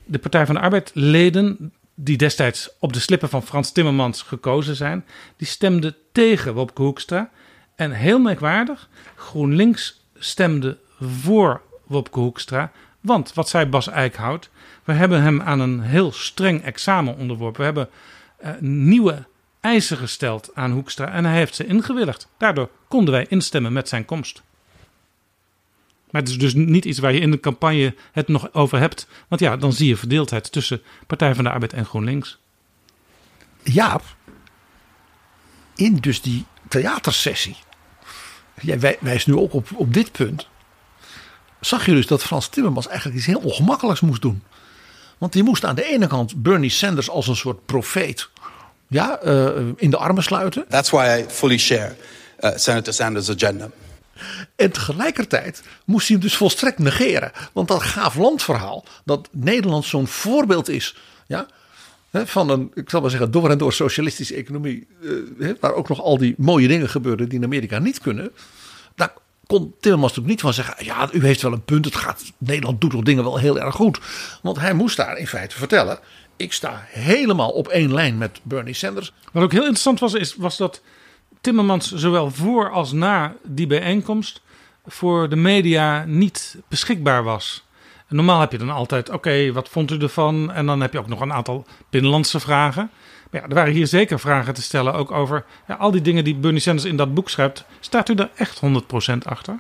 De 0.05 0.19
Partij 0.19 0.47
van 0.47 0.55
de 0.55 0.61
Arbeid-leden, 0.61 1.73
die 1.95 2.17
destijds 2.17 2.71
op 2.79 2.93
de 2.93 3.01
slippen 3.01 3.29
van 3.29 3.43
Frans 3.43 3.73
Timmermans 3.73 4.23
gekozen 4.23 4.77
zijn, 4.77 5.05
die 5.37 5.47
stemden 5.47 5.97
tegen 6.13 6.55
Wopke 6.55 6.83
Hoekstra. 6.83 7.31
En 7.77 7.91
heel 7.91 8.19
merkwaardig, 8.19 8.89
GroenLinks 9.17 10.01
stemde 10.19 10.79
voor 11.01 11.61
Wopke 11.87 12.19
Hoekstra. 12.19 12.73
Want 13.01 13.35
wat 13.35 13.49
zei 13.49 13.67
Bas 13.67 13.89
Eickhout? 13.89 14.51
We 14.85 14.93
hebben 14.93 15.23
hem 15.23 15.43
aan 15.43 15.61
een 15.61 15.81
heel 15.81 16.13
streng 16.13 16.63
examen 16.63 17.17
onderworpen. 17.17 17.59
We 17.59 17.65
hebben 17.65 17.89
uh, 18.45 18.51
nieuwe 18.61 19.27
eisen 19.61 19.97
gesteld 19.97 20.51
aan 20.55 20.73
Hoekstra 20.73 21.13
en 21.13 21.25
hij 21.25 21.37
heeft 21.37 21.55
ze 21.55 21.67
ingewilligd. 21.67 22.29
Daardoor 22.39 22.71
konden 22.89 23.15
wij 23.15 23.27
instemmen 23.29 23.73
met 23.73 23.89
zijn 23.89 24.05
komst. 24.05 24.43
Maar 26.11 26.23
het 26.23 26.31
is 26.31 26.39
dus 26.39 26.55
niet 26.55 26.85
iets 26.85 26.99
waar 26.99 27.13
je 27.13 27.21
in 27.21 27.31
de 27.31 27.41
campagne 27.41 27.95
het 28.13 28.29
nog 28.29 28.53
over 28.53 28.79
hebt. 28.79 29.07
Want 29.29 29.41
ja, 29.41 29.57
dan 29.57 29.73
zie 29.73 29.89
je 29.89 29.97
verdeeldheid 29.97 30.53
tussen 30.53 30.83
Partij 31.07 31.35
van 31.35 31.45
de 31.45 31.51
Arbeid 31.51 31.73
en 31.73 31.85
GroenLinks. 31.85 32.39
Jaap, 33.63 34.03
in 35.75 35.97
dus 35.97 36.23
die 36.23 36.45
theatersessie. 36.69 37.57
Jij 38.61 38.99
wijst 39.01 39.27
nu 39.27 39.37
ook 39.37 39.53
op, 39.53 39.69
op 39.75 39.95
dit 39.95 40.13
punt. 40.13 40.49
Zag 41.61 41.87
je 41.87 41.93
dus 41.93 42.07
dat 42.07 42.23
Frans 42.23 42.49
Timmermans 42.49 42.87
eigenlijk 42.87 43.17
iets 43.17 43.27
heel 43.27 43.41
ongemakkelijks 43.41 44.01
moest 44.01 44.23
doen. 44.23 44.43
Want 45.25 45.37
die 45.37 45.45
moest 45.45 45.65
aan 45.65 45.75
de 45.75 45.85
ene 45.85 46.07
kant 46.07 46.43
Bernie 46.43 46.71
Sanders 46.71 47.11
als 47.11 47.29
een 47.29 47.37
soort 47.37 47.67
profeet 47.67 48.29
ja, 48.89 49.21
uh, 49.25 49.49
in 49.77 49.91
de 49.91 49.97
armen 49.97 50.23
sluiten. 50.23 50.65
That's 50.69 50.91
why 50.91 51.21
I 51.21 51.31
fully 51.31 51.59
share 51.59 51.95
uh, 52.41 52.51
Senator 52.55 52.93
Sanders' 52.93 53.31
agenda. 53.31 53.71
En 54.57 54.71
tegelijkertijd 54.73 55.63
moest 55.85 56.09
hij 56.09 56.17
hem 56.17 56.27
dus 56.27 56.37
volstrekt 56.37 56.79
negeren. 56.79 57.33
Want 57.53 57.69
dat 57.69 57.83
gaaf 57.83 58.15
landverhaal, 58.17 58.85
dat 59.05 59.29
Nederland 59.31 59.85
zo'n 59.85 60.07
voorbeeld 60.07 60.69
is. 60.69 60.97
Ja, 61.27 61.47
van 62.13 62.49
een, 62.49 62.71
ik 62.75 62.91
zal 62.91 63.01
maar 63.01 63.11
zeggen, 63.11 63.31
door 63.31 63.51
en 63.51 63.59
door 63.59 63.73
socialistische 63.73 64.35
economie. 64.35 64.87
Uh, 65.01 65.55
waar 65.61 65.75
ook 65.75 65.89
nog 65.89 66.01
al 66.01 66.19
die 66.19 66.35
mooie 66.39 66.69
dingen 66.69 66.89
gebeuren 66.89 67.29
die 67.29 67.39
in 67.39 67.45
Amerika 67.45 67.79
niet 67.79 68.01
kunnen. 68.01 68.33
Kon 69.47 69.75
Timmermans 69.81 70.17
natuurlijk 70.17 70.27
niet 70.27 70.41
van 70.41 70.65
zeggen. 70.65 70.85
Ja, 70.85 71.09
u 71.13 71.25
heeft 71.27 71.43
wel 71.43 71.53
een 71.53 71.65
punt. 71.65 71.85
Het 71.85 71.97
gaat, 71.97 72.33
Nederland 72.39 72.81
doet 72.81 72.91
toch 72.91 73.03
dingen 73.03 73.25
wel 73.25 73.39
heel 73.39 73.61
erg 73.61 73.75
goed. 73.75 74.01
Want 74.43 74.59
hij 74.59 74.75
moest 74.75 74.97
daar 74.97 75.19
in 75.19 75.27
feite 75.27 75.57
vertellen. 75.57 75.99
Ik 76.37 76.53
sta 76.53 76.85
helemaal 76.89 77.51
op 77.51 77.69
één 77.69 77.93
lijn 77.95 78.19
met 78.19 78.41
Bernie 78.43 78.75
Sanders. 78.75 79.13
Wat 79.33 79.43
ook 79.43 79.53
heel 79.53 79.61
interessant 79.61 80.01
was, 80.01 80.15
is, 80.15 80.37
was 80.37 80.57
dat 80.57 80.83
Timmermans 81.41 81.93
zowel 81.93 82.31
voor 82.31 82.71
als 82.71 82.93
na 82.93 83.35
die 83.43 83.67
bijeenkomst 83.67 84.43
voor 84.87 85.29
de 85.29 85.37
media 85.37 86.05
niet 86.05 86.57
beschikbaar 86.69 87.23
was. 87.23 87.65
Normaal 88.09 88.41
heb 88.41 88.53
je 88.53 88.59
dan 88.59 88.71
altijd, 88.71 89.11
oké, 89.11 89.53
wat 89.53 89.69
vond 89.69 89.91
u 89.91 89.99
ervan? 89.99 90.53
En 90.53 90.67
dan 90.67 90.81
heb 90.81 90.93
je 90.93 90.99
ook 90.99 91.09
nog 91.09 91.21
een 91.21 91.33
aantal 91.33 91.67
binnenlandse 91.91 92.41
vragen. 92.41 92.91
Ja, 93.35 93.43
er 93.43 93.55
waren 93.55 93.73
hier 93.73 93.87
zeker 93.87 94.21
vragen 94.21 94.55
te 94.55 94.63
stellen 94.63 94.95
ook 94.95 95.11
over 95.11 95.45
ja, 95.69 95.75
al 95.75 95.91
die 95.91 96.01
dingen 96.01 96.25
die 96.25 96.35
Bernie 96.35 96.61
Sanders 96.61 96.87
in 96.87 96.97
dat 96.97 97.15
boek 97.15 97.31
schrijft. 97.31 97.65
Staat 97.81 98.09
u 98.09 98.15
er 98.15 98.31
echt 98.35 98.61
100% 98.61 99.19
achter? 99.23 99.59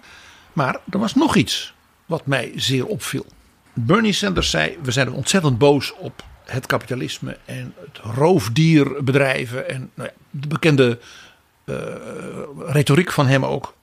Maar 0.52 0.78
er 0.90 0.98
was 0.98 1.14
nog 1.14 1.36
iets 1.36 1.74
wat 2.06 2.26
mij 2.26 2.52
zeer 2.56 2.86
opviel. 2.86 3.26
Bernie 3.72 4.12
Sanders 4.12 4.50
zei: 4.50 4.78
We 4.82 4.90
zijn 4.90 5.12
ontzettend 5.12 5.58
boos 5.58 5.94
op 5.94 6.24
het 6.44 6.66
kapitalisme 6.66 7.38
en 7.44 7.74
het 7.80 7.98
roofdierbedrijven 8.16 9.68
en 9.68 9.90
nou 9.94 10.08
ja, 10.08 10.14
de 10.30 10.48
bekende 10.48 10.98
uh, 11.64 11.76
retoriek 12.66 13.12
van 13.12 13.26
hem 13.26 13.44
ook. 13.44 13.74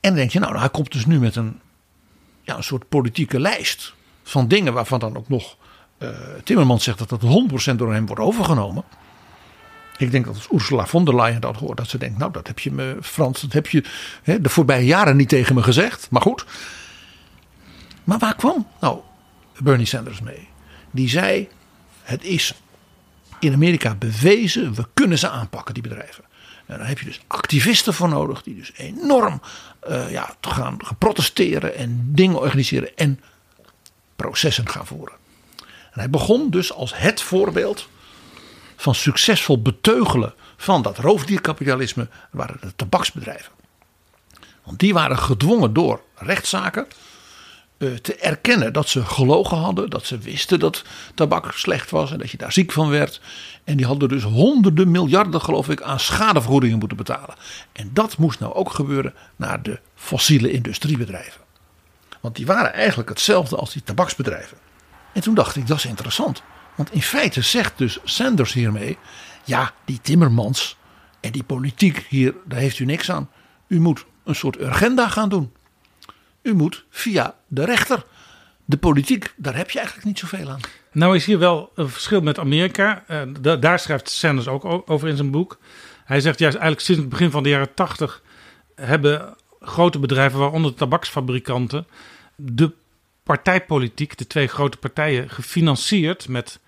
En 0.00 0.10
dan 0.10 0.14
denk 0.14 0.30
je, 0.30 0.38
nou, 0.38 0.58
hij 0.58 0.70
komt 0.70 0.92
dus 0.92 1.06
nu 1.06 1.18
met 1.18 1.36
een, 1.36 1.60
ja, 2.42 2.56
een 2.56 2.64
soort 2.64 2.88
politieke 2.88 3.40
lijst 3.40 3.94
van 4.22 4.48
dingen 4.48 4.72
waarvan 4.72 4.98
dan 4.98 5.16
ook 5.16 5.28
nog 5.28 5.56
uh, 5.98 6.08
Timmermans 6.44 6.84
zegt 6.84 6.98
dat 6.98 7.08
dat 7.08 7.72
100% 7.72 7.76
door 7.76 7.92
hem 7.92 8.06
wordt 8.06 8.22
overgenomen. 8.22 8.84
Ik 9.96 10.10
denk 10.10 10.24
dat 10.24 10.34
als 10.34 10.48
Ursula 10.52 10.86
von 10.86 11.04
der 11.04 11.14
Leyen 11.14 11.40
dat 11.40 11.56
hoort, 11.56 11.76
dat 11.76 11.88
ze 11.88 11.98
denkt, 11.98 12.18
nou, 12.18 12.32
dat 12.32 12.46
heb 12.46 12.58
je 12.58 12.72
me, 12.72 12.96
Frans, 13.02 13.40
dat 13.40 13.52
heb 13.52 13.66
je 13.66 13.84
hè, 14.22 14.40
de 14.40 14.48
voorbije 14.48 14.86
jaren 14.86 15.16
niet 15.16 15.28
tegen 15.28 15.54
me 15.54 15.62
gezegd. 15.62 16.06
Maar 16.10 16.22
goed. 16.22 16.44
Maar 18.04 18.18
waar 18.18 18.36
kwam 18.36 18.66
nou 18.80 19.00
Bernie 19.58 19.86
Sanders 19.86 20.20
mee? 20.20 20.48
Die 20.90 21.08
zei, 21.08 21.48
het 22.02 22.24
is 22.24 22.54
in 23.38 23.52
Amerika 23.52 23.94
bewezen, 23.94 24.74
we 24.74 24.86
kunnen 24.94 25.18
ze 25.18 25.28
aanpakken, 25.28 25.74
die 25.74 25.82
bedrijven. 25.82 26.24
En 26.66 26.78
daar 26.78 26.88
heb 26.88 26.98
je 26.98 27.04
dus 27.04 27.20
activisten 27.26 27.94
voor 27.94 28.08
nodig, 28.08 28.42
die 28.42 28.54
dus 28.54 28.72
enorm 28.76 29.40
uh, 29.88 30.10
ja, 30.10 30.34
gaan, 30.40 30.84
gaan 30.84 30.98
protesteren 30.98 31.76
en 31.76 32.08
dingen 32.12 32.38
organiseren 32.38 32.96
en 32.96 33.20
processen 34.16 34.68
gaan 34.68 34.86
voeren. 34.86 35.14
En 35.60 36.00
hij 36.00 36.10
begon 36.10 36.50
dus 36.50 36.72
als 36.72 36.96
het 36.96 37.20
voorbeeld 37.20 37.88
van 38.84 38.94
succesvol 38.94 39.62
beteugelen 39.62 40.34
van 40.56 40.82
dat 40.82 40.98
roofdierkapitalisme 40.98 42.08
waren 42.30 42.56
de 42.60 42.72
tabaksbedrijven. 42.76 43.52
Want 44.64 44.78
die 44.78 44.92
waren 44.92 45.18
gedwongen 45.18 45.72
door 45.72 46.00
rechtszaken 46.14 46.86
eh, 47.78 47.88
te 47.94 48.14
erkennen 48.14 48.72
dat 48.72 48.88
ze 48.88 49.04
gelogen 49.04 49.56
hadden, 49.56 49.90
dat 49.90 50.04
ze 50.06 50.18
wisten 50.18 50.58
dat 50.58 50.84
tabak 51.14 51.52
slecht 51.52 51.90
was 51.90 52.12
en 52.12 52.18
dat 52.18 52.30
je 52.30 52.36
daar 52.36 52.52
ziek 52.52 52.72
van 52.72 52.88
werd. 52.88 53.20
En 53.64 53.76
die 53.76 53.86
hadden 53.86 54.08
dus 54.08 54.22
honderden 54.22 54.90
miljarden, 54.90 55.40
geloof 55.40 55.68
ik, 55.68 55.82
aan 55.82 56.00
schadevergoedingen 56.00 56.78
moeten 56.78 56.96
betalen. 56.96 57.34
En 57.72 57.90
dat 57.92 58.18
moest 58.18 58.40
nou 58.40 58.54
ook 58.54 58.70
gebeuren 58.70 59.14
naar 59.36 59.62
de 59.62 59.80
fossiele 59.94 60.50
industriebedrijven. 60.50 61.40
Want 62.20 62.36
die 62.36 62.46
waren 62.46 62.72
eigenlijk 62.72 63.08
hetzelfde 63.08 63.56
als 63.56 63.72
die 63.72 63.82
tabaksbedrijven. 63.82 64.58
En 65.12 65.20
toen 65.20 65.34
dacht 65.34 65.56
ik, 65.56 65.66
dat 65.66 65.76
is 65.76 65.86
interessant. 65.86 66.42
Want 66.74 66.92
in 66.92 67.02
feite 67.02 67.42
zegt 67.42 67.78
dus 67.78 67.98
Sanders 68.04 68.52
hiermee: 68.52 68.98
ja, 69.44 69.72
die 69.84 70.00
Timmermans 70.02 70.76
en 71.20 71.32
die 71.32 71.42
politiek 71.42 72.06
hier, 72.08 72.34
daar 72.44 72.58
heeft 72.58 72.78
u 72.78 72.84
niks 72.84 73.10
aan. 73.10 73.30
U 73.66 73.80
moet 73.80 74.04
een 74.24 74.34
soort 74.34 74.62
agenda 74.62 75.08
gaan 75.08 75.28
doen. 75.28 75.52
U 76.42 76.54
moet 76.54 76.84
via 76.90 77.34
de 77.46 77.64
rechter. 77.64 78.04
De 78.64 78.76
politiek, 78.76 79.34
daar 79.36 79.56
heb 79.56 79.70
je 79.70 79.78
eigenlijk 79.78 80.06
niet 80.06 80.18
zoveel 80.18 80.50
aan. 80.50 80.60
Nou 80.92 81.16
is 81.16 81.24
hier 81.24 81.38
wel 81.38 81.72
een 81.74 81.88
verschil 81.88 82.20
met 82.20 82.38
Amerika. 82.38 83.04
Uh, 83.08 83.56
daar 83.60 83.78
schrijft 83.78 84.10
Sanders 84.10 84.48
ook 84.48 84.90
over 84.90 85.08
in 85.08 85.16
zijn 85.16 85.30
boek. 85.30 85.58
Hij 86.04 86.20
zegt 86.20 86.38
juist 86.38 86.56
eigenlijk 86.56 86.86
sinds 86.86 87.00
het 87.00 87.10
begin 87.10 87.30
van 87.30 87.42
de 87.42 87.48
jaren 87.48 87.74
tachtig 87.74 88.22
hebben 88.74 89.36
grote 89.60 89.98
bedrijven, 89.98 90.38
waaronder 90.38 90.74
tabaksfabrikanten, 90.74 91.86
de 92.36 92.72
partijpolitiek, 93.22 94.18
de 94.18 94.26
twee 94.26 94.46
grote 94.46 94.76
partijen, 94.76 95.30
gefinancierd 95.30 96.28
met 96.28 96.60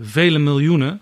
vele 0.00 0.38
miljoenen. 0.38 1.00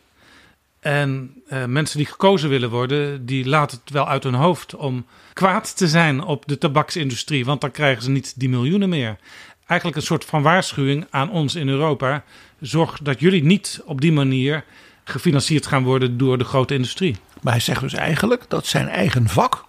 En 0.81 1.43
uh, 1.49 1.65
mensen 1.65 1.97
die 1.97 2.07
gekozen 2.07 2.49
willen 2.49 2.71
worden, 2.71 3.27
die 3.27 3.47
laten 3.47 3.79
het 3.85 3.93
wel 3.93 4.09
uit 4.09 4.23
hun 4.23 4.35
hoofd 4.35 4.75
om 4.75 5.07
kwaad 5.33 5.77
te 5.77 5.89
zijn 5.89 6.23
op 6.23 6.47
de 6.47 6.59
tabaksindustrie, 6.59 7.45
want 7.45 7.61
dan 7.61 7.71
krijgen 7.71 8.03
ze 8.03 8.11
niet 8.11 8.41
die 8.41 8.49
miljoenen 8.49 8.89
meer. 8.89 9.19
Eigenlijk 9.67 10.01
een 10.01 10.07
soort 10.07 10.25
van 10.25 10.43
waarschuwing 10.43 11.07
aan 11.11 11.31
ons 11.31 11.55
in 11.55 11.69
Europa. 11.69 12.25
Zorg 12.61 12.99
dat 13.03 13.21
jullie 13.21 13.45
niet 13.45 13.83
op 13.85 14.01
die 14.01 14.13
manier 14.13 14.65
gefinancierd 15.05 15.67
gaan 15.67 15.83
worden 15.83 16.19
door 16.19 16.39
de 16.39 16.45
grote 16.45 16.75
industrie. 16.75 17.17
Maar 17.43 17.53
hij 17.53 17.63
zegt 17.63 17.81
dus 17.81 17.95
eigenlijk 17.95 18.45
dat 18.49 18.67
zijn 18.67 18.89
eigen 18.89 19.29
vak, 19.29 19.65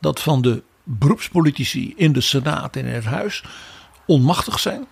dat 0.00 0.20
van 0.20 0.42
de 0.42 0.62
beroepspolitici 0.82 1.92
in 1.96 2.12
de 2.12 2.20
Senaat 2.20 2.76
en 2.76 2.84
in 2.84 2.94
het 2.94 3.04
Huis, 3.04 3.44
onmachtig 4.06 4.58
zijn 4.58 4.86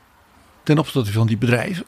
ten 0.62 0.78
opzichte 0.78 1.12
van 1.12 1.26
die 1.26 1.36
bedrijven. 1.36 1.86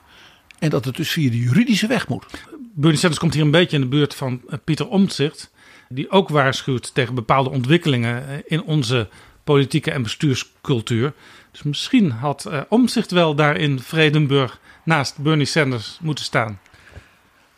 En 0.58 0.70
dat 0.70 0.84
het 0.84 0.96
dus 0.96 1.10
via 1.10 1.30
de 1.30 1.38
juridische 1.38 1.86
weg 1.86 2.08
moet. 2.08 2.26
Bernie 2.74 2.98
Sanders 2.98 3.20
komt 3.20 3.34
hier 3.34 3.42
een 3.42 3.50
beetje 3.50 3.76
in 3.76 3.82
de 3.82 3.88
buurt 3.88 4.14
van 4.14 4.42
eh, 4.48 4.58
Pieter 4.64 4.88
Omtzigt. 4.88 5.50
Die 5.88 6.10
ook 6.10 6.28
waarschuwt 6.28 6.94
tegen 6.94 7.14
bepaalde 7.14 7.50
ontwikkelingen 7.50 8.28
eh, 8.28 8.38
in 8.46 8.62
onze 8.62 9.08
politieke 9.44 9.90
en 9.90 10.02
bestuurscultuur. 10.02 11.12
Dus 11.50 11.62
misschien 11.62 12.10
had 12.10 12.46
uh, 12.48 12.60
Omtzigt 12.68 13.10
wel 13.10 13.34
daar 13.34 13.56
in 13.56 13.80
Vredenburg 13.80 14.60
naast 14.84 15.18
Bernie 15.18 15.46
Sanders 15.46 15.98
moeten 16.00 16.24
staan. 16.24 16.60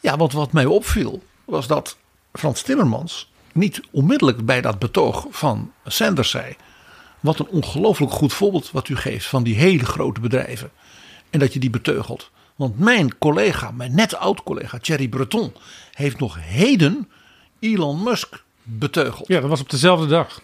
Ja, 0.00 0.16
want 0.16 0.32
wat 0.32 0.52
mij 0.52 0.64
opviel 0.64 1.22
was 1.44 1.66
dat 1.66 1.96
Frans 2.32 2.62
Timmermans 2.62 3.30
niet 3.52 3.80
onmiddellijk 3.90 4.44
bij 4.44 4.60
dat 4.60 4.78
betoog 4.78 5.26
van 5.30 5.72
Sanders 5.86 6.30
zei. 6.30 6.56
Wat 7.20 7.38
een 7.38 7.48
ongelooflijk 7.48 8.12
goed 8.12 8.32
voorbeeld 8.32 8.70
wat 8.70 8.88
u 8.88 8.96
geeft 8.96 9.26
van 9.26 9.42
die 9.42 9.54
hele 9.54 9.84
grote 9.84 10.20
bedrijven. 10.20 10.70
En 11.30 11.38
dat 11.38 11.52
je 11.52 11.58
die 11.58 11.70
beteugelt. 11.70 12.30
Want 12.60 12.78
mijn 12.78 13.18
collega, 13.18 13.70
mijn 13.70 13.94
net 13.94 14.14
oud 14.14 14.42
collega 14.42 14.78
Thierry 14.78 15.08
Breton, 15.08 15.52
heeft 15.92 16.18
nog 16.18 16.36
heden 16.40 17.08
Elon 17.58 18.02
Musk 18.02 18.42
beteugeld. 18.62 19.28
Ja, 19.28 19.40
dat 19.40 19.50
was 19.50 19.60
op 19.60 19.70
dezelfde 19.70 20.06
dag. 20.06 20.42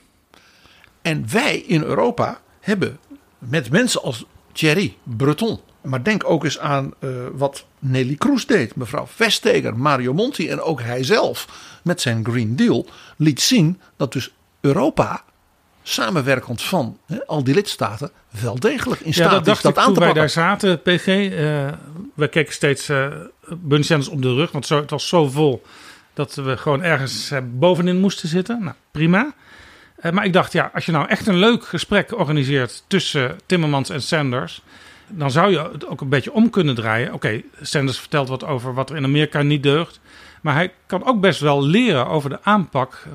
En 1.03 1.31
wij 1.31 1.59
in 1.59 1.83
Europa 1.83 2.41
hebben 2.61 2.99
met 3.39 3.71
mensen 3.71 4.03
als 4.03 4.25
Thierry 4.53 4.97
Breton 5.03 5.61
Maar 5.81 6.03
denk 6.03 6.31
ook 6.31 6.45
eens 6.45 6.59
aan 6.59 6.93
uh, 7.01 7.11
wat 7.33 7.67
Nelly 7.79 8.15
Kroes 8.15 8.47
deed. 8.47 8.77
Mevrouw 8.77 9.07
Vestager, 9.07 9.79
Mario 9.79 10.15
Monti 10.15 10.49
en 10.49 10.61
ook 10.61 10.81
hij 10.81 11.05
zelf 11.05 11.49
met 11.83 12.01
zijn 12.01 12.25
Green 12.25 12.57
Deal 12.57 12.87
liet 13.17 13.41
zien 13.41 13.81
dat 13.97 14.13
dus 14.13 14.35
Europa 14.61 15.25
samenwerkend 15.89 16.63
van 16.63 16.99
hè, 17.07 17.27
al 17.27 17.45
die 17.45 17.55
lidstaten 17.55 18.11
wel 18.41 18.59
degelijk 18.59 19.01
in 19.01 19.13
staat 19.13 19.31
ja, 19.31 19.35
dat 19.37 19.45
dacht 19.45 19.57
is 19.57 19.63
dat 19.63 19.73
ik 19.73 19.79
aan 19.79 19.95
wij 19.95 20.13
daar 20.13 20.31
zaten, 20.31 20.83
PG. 20.83 21.07
eh, 21.07 21.73
we 22.15 22.29
keken 22.29 22.53
steeds 22.53 22.89
eh 22.89 23.07
Bernie 23.49 23.87
Sanders 23.87 24.09
op 24.11 24.23
de 24.23 24.35
rug, 24.35 24.53
want 24.53 24.67
zo, 24.67 24.81
het 24.81 24.91
was 24.91 25.09
zo 25.09 25.29
vol 25.29 25.63
dat 26.15 26.35
we 26.35 26.57
gewoon 26.57 26.83
ergens 26.83 27.31
eh, 27.31 27.39
bovenin 27.45 28.01
moesten 28.01 28.29
zitten. 28.29 28.63
Nou, 28.63 28.75
prima. 28.91 29.35
Eh, 29.97 30.13
maar 30.13 30.25
ik 30.25 30.33
dacht, 30.33 30.53
ja, 30.53 30.71
als 30.75 30.87
je 30.87 30.93
nou 30.93 31.09
echt 31.09 31.27
een 31.27 31.39
leuk 31.39 31.67
gesprek 31.67 32.19
organiseert 32.19 32.85
tussen 32.87 33.39
Timmermans 33.47 33.91
en 33.91 34.03
Sanders, 34.03 34.63
dan 35.09 35.31
zou 35.31 35.51
je 35.51 35.69
het 35.73 35.87
ook 35.87 36.01
een 36.01 36.09
beetje 36.09 36.33
om 36.33 36.51
kunnen 36.51 36.75
draaien. 36.75 37.13
Oké, 37.13 37.43
Sanders 37.61 37.99
vertelt 37.99 38.29
wat 38.29 38.45
over 38.45 38.75
wat 38.75 38.91
er 38.91 38.97
in 38.97 39.05
Amerika 39.05 39.43
niet 39.43 39.63
deugt. 39.63 40.01
Maar 40.47 40.55
hij 40.55 40.73
kan 40.87 41.05
ook 41.05 41.21
best 41.21 41.41
wel 41.41 41.63
leren 41.63 42.07
over 42.09 42.31
de 42.31 42.39
aanpak 42.43 43.07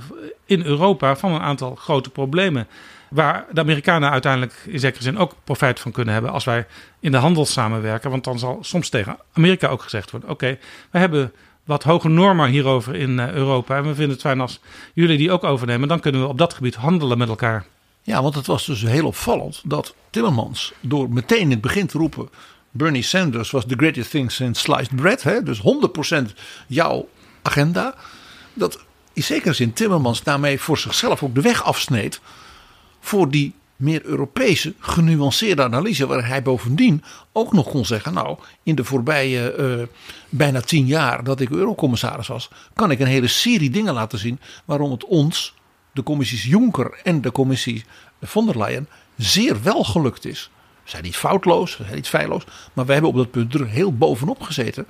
in 0.45 0.65
Europa 0.65 1.15
van 1.15 1.31
een 1.31 1.41
aantal 1.41 1.75
grote 1.75 2.09
problemen. 2.09 2.67
Waar 3.09 3.45
de 3.51 3.61
Amerikanen 3.61 4.11
uiteindelijk 4.11 4.53
in 4.65 4.79
zekere 4.79 5.03
zin 5.03 5.17
ook 5.17 5.35
profijt 5.43 5.79
van 5.79 5.91
kunnen 5.91 6.13
hebben 6.13 6.31
als 6.31 6.43
wij 6.43 6.65
in 6.99 7.11
de 7.11 7.17
handel 7.17 7.45
samenwerken. 7.45 8.09
Want 8.09 8.23
dan 8.23 8.39
zal 8.39 8.57
soms 8.61 8.89
tegen 8.89 9.17
Amerika 9.33 9.67
ook 9.67 9.81
gezegd 9.81 10.11
worden: 10.11 10.29
oké, 10.29 10.57
we 10.91 10.99
hebben 10.99 11.33
wat 11.63 11.83
hoge 11.83 12.09
normen 12.09 12.49
hierover 12.49 12.95
in 12.95 13.19
eh, 13.19 13.31
Europa. 13.31 13.77
En 13.77 13.83
we 13.83 13.95
vinden 13.95 14.09
het 14.09 14.21
fijn 14.21 14.41
als 14.41 14.59
jullie 14.93 15.17
die 15.17 15.31
ook 15.31 15.43
overnemen. 15.43 15.87
Dan 15.87 15.99
kunnen 15.99 16.21
we 16.21 16.27
op 16.27 16.37
dat 16.37 16.53
gebied 16.53 16.75
handelen 16.75 17.17
met 17.17 17.29
elkaar. 17.29 17.65
Ja, 18.01 18.21
want 18.21 18.35
het 18.35 18.45
was 18.45 18.65
dus 18.65 18.81
heel 18.81 19.05
opvallend 19.05 19.61
dat 19.63 19.95
Timmermans 20.09 20.73
door 20.79 21.09
meteen 21.09 21.39
in 21.39 21.51
het 21.51 21.61
begin 21.61 21.87
te 21.87 21.97
roepen... 21.97 22.29
Bernie 22.73 23.03
Sanders 23.03 23.51
was 23.51 23.65
the 23.65 23.75
greatest 23.75 24.09
thing 24.09 24.31
since 24.31 24.61
sliced 24.61 24.95
bread. 24.95 25.23
Hè? 25.23 25.43
Dus 25.43 25.59
100% 25.59 26.33
jouw 26.67 27.07
agenda. 27.41 27.95
Dat 28.53 28.79
in 29.13 29.23
zekere 29.23 29.53
zin 29.53 29.73
Timmermans 29.73 30.23
daarmee 30.23 30.59
voor 30.59 30.77
zichzelf 30.77 31.23
ook 31.23 31.35
de 31.35 31.41
weg 31.41 31.63
afsneed... 31.63 32.21
voor 32.99 33.29
die 33.29 33.53
meer 33.75 34.05
Europese, 34.05 34.73
genuanceerde 34.79 35.63
analyse... 35.63 36.07
waar 36.07 36.27
hij 36.27 36.41
bovendien 36.41 37.03
ook 37.31 37.53
nog 37.53 37.69
kon 37.69 37.85
zeggen... 37.85 38.13
nou, 38.13 38.37
in 38.63 38.75
de 38.75 38.83
voorbije 38.83 39.55
uh, 39.59 39.87
bijna 40.29 40.61
tien 40.61 40.85
jaar 40.85 41.23
dat 41.23 41.39
ik 41.39 41.49
eurocommissaris 41.49 42.27
was... 42.27 42.49
kan 42.73 42.91
ik 42.91 42.99
een 42.99 43.07
hele 43.07 43.27
serie 43.27 43.69
dingen 43.69 43.93
laten 43.93 44.19
zien... 44.19 44.39
waarom 44.65 44.91
het 44.91 45.05
ons 45.05 45.53
de 45.91 46.03
commissies 46.03 46.43
Juncker 46.43 46.99
en 47.03 47.21
de 47.21 47.31
commissie 47.31 47.85
von 48.21 48.45
der 48.45 48.57
Leyen 48.57 48.87
zeer 49.17 49.63
wel 49.63 49.83
gelukt 49.83 50.25
is. 50.25 50.49
We 50.83 50.89
zijn 50.89 51.03
niet 51.03 51.17
foutloos, 51.17 51.77
we 51.77 51.83
zijn 51.83 51.95
niet 51.95 52.07
feilloos, 52.07 52.43
maar 52.73 52.85
we 52.85 52.93
hebben 52.93 53.09
op 53.09 53.15
dat 53.15 53.31
punt 53.31 53.53
er 53.53 53.67
heel 53.67 53.93
bovenop 53.93 54.41
gezeten. 54.41 54.85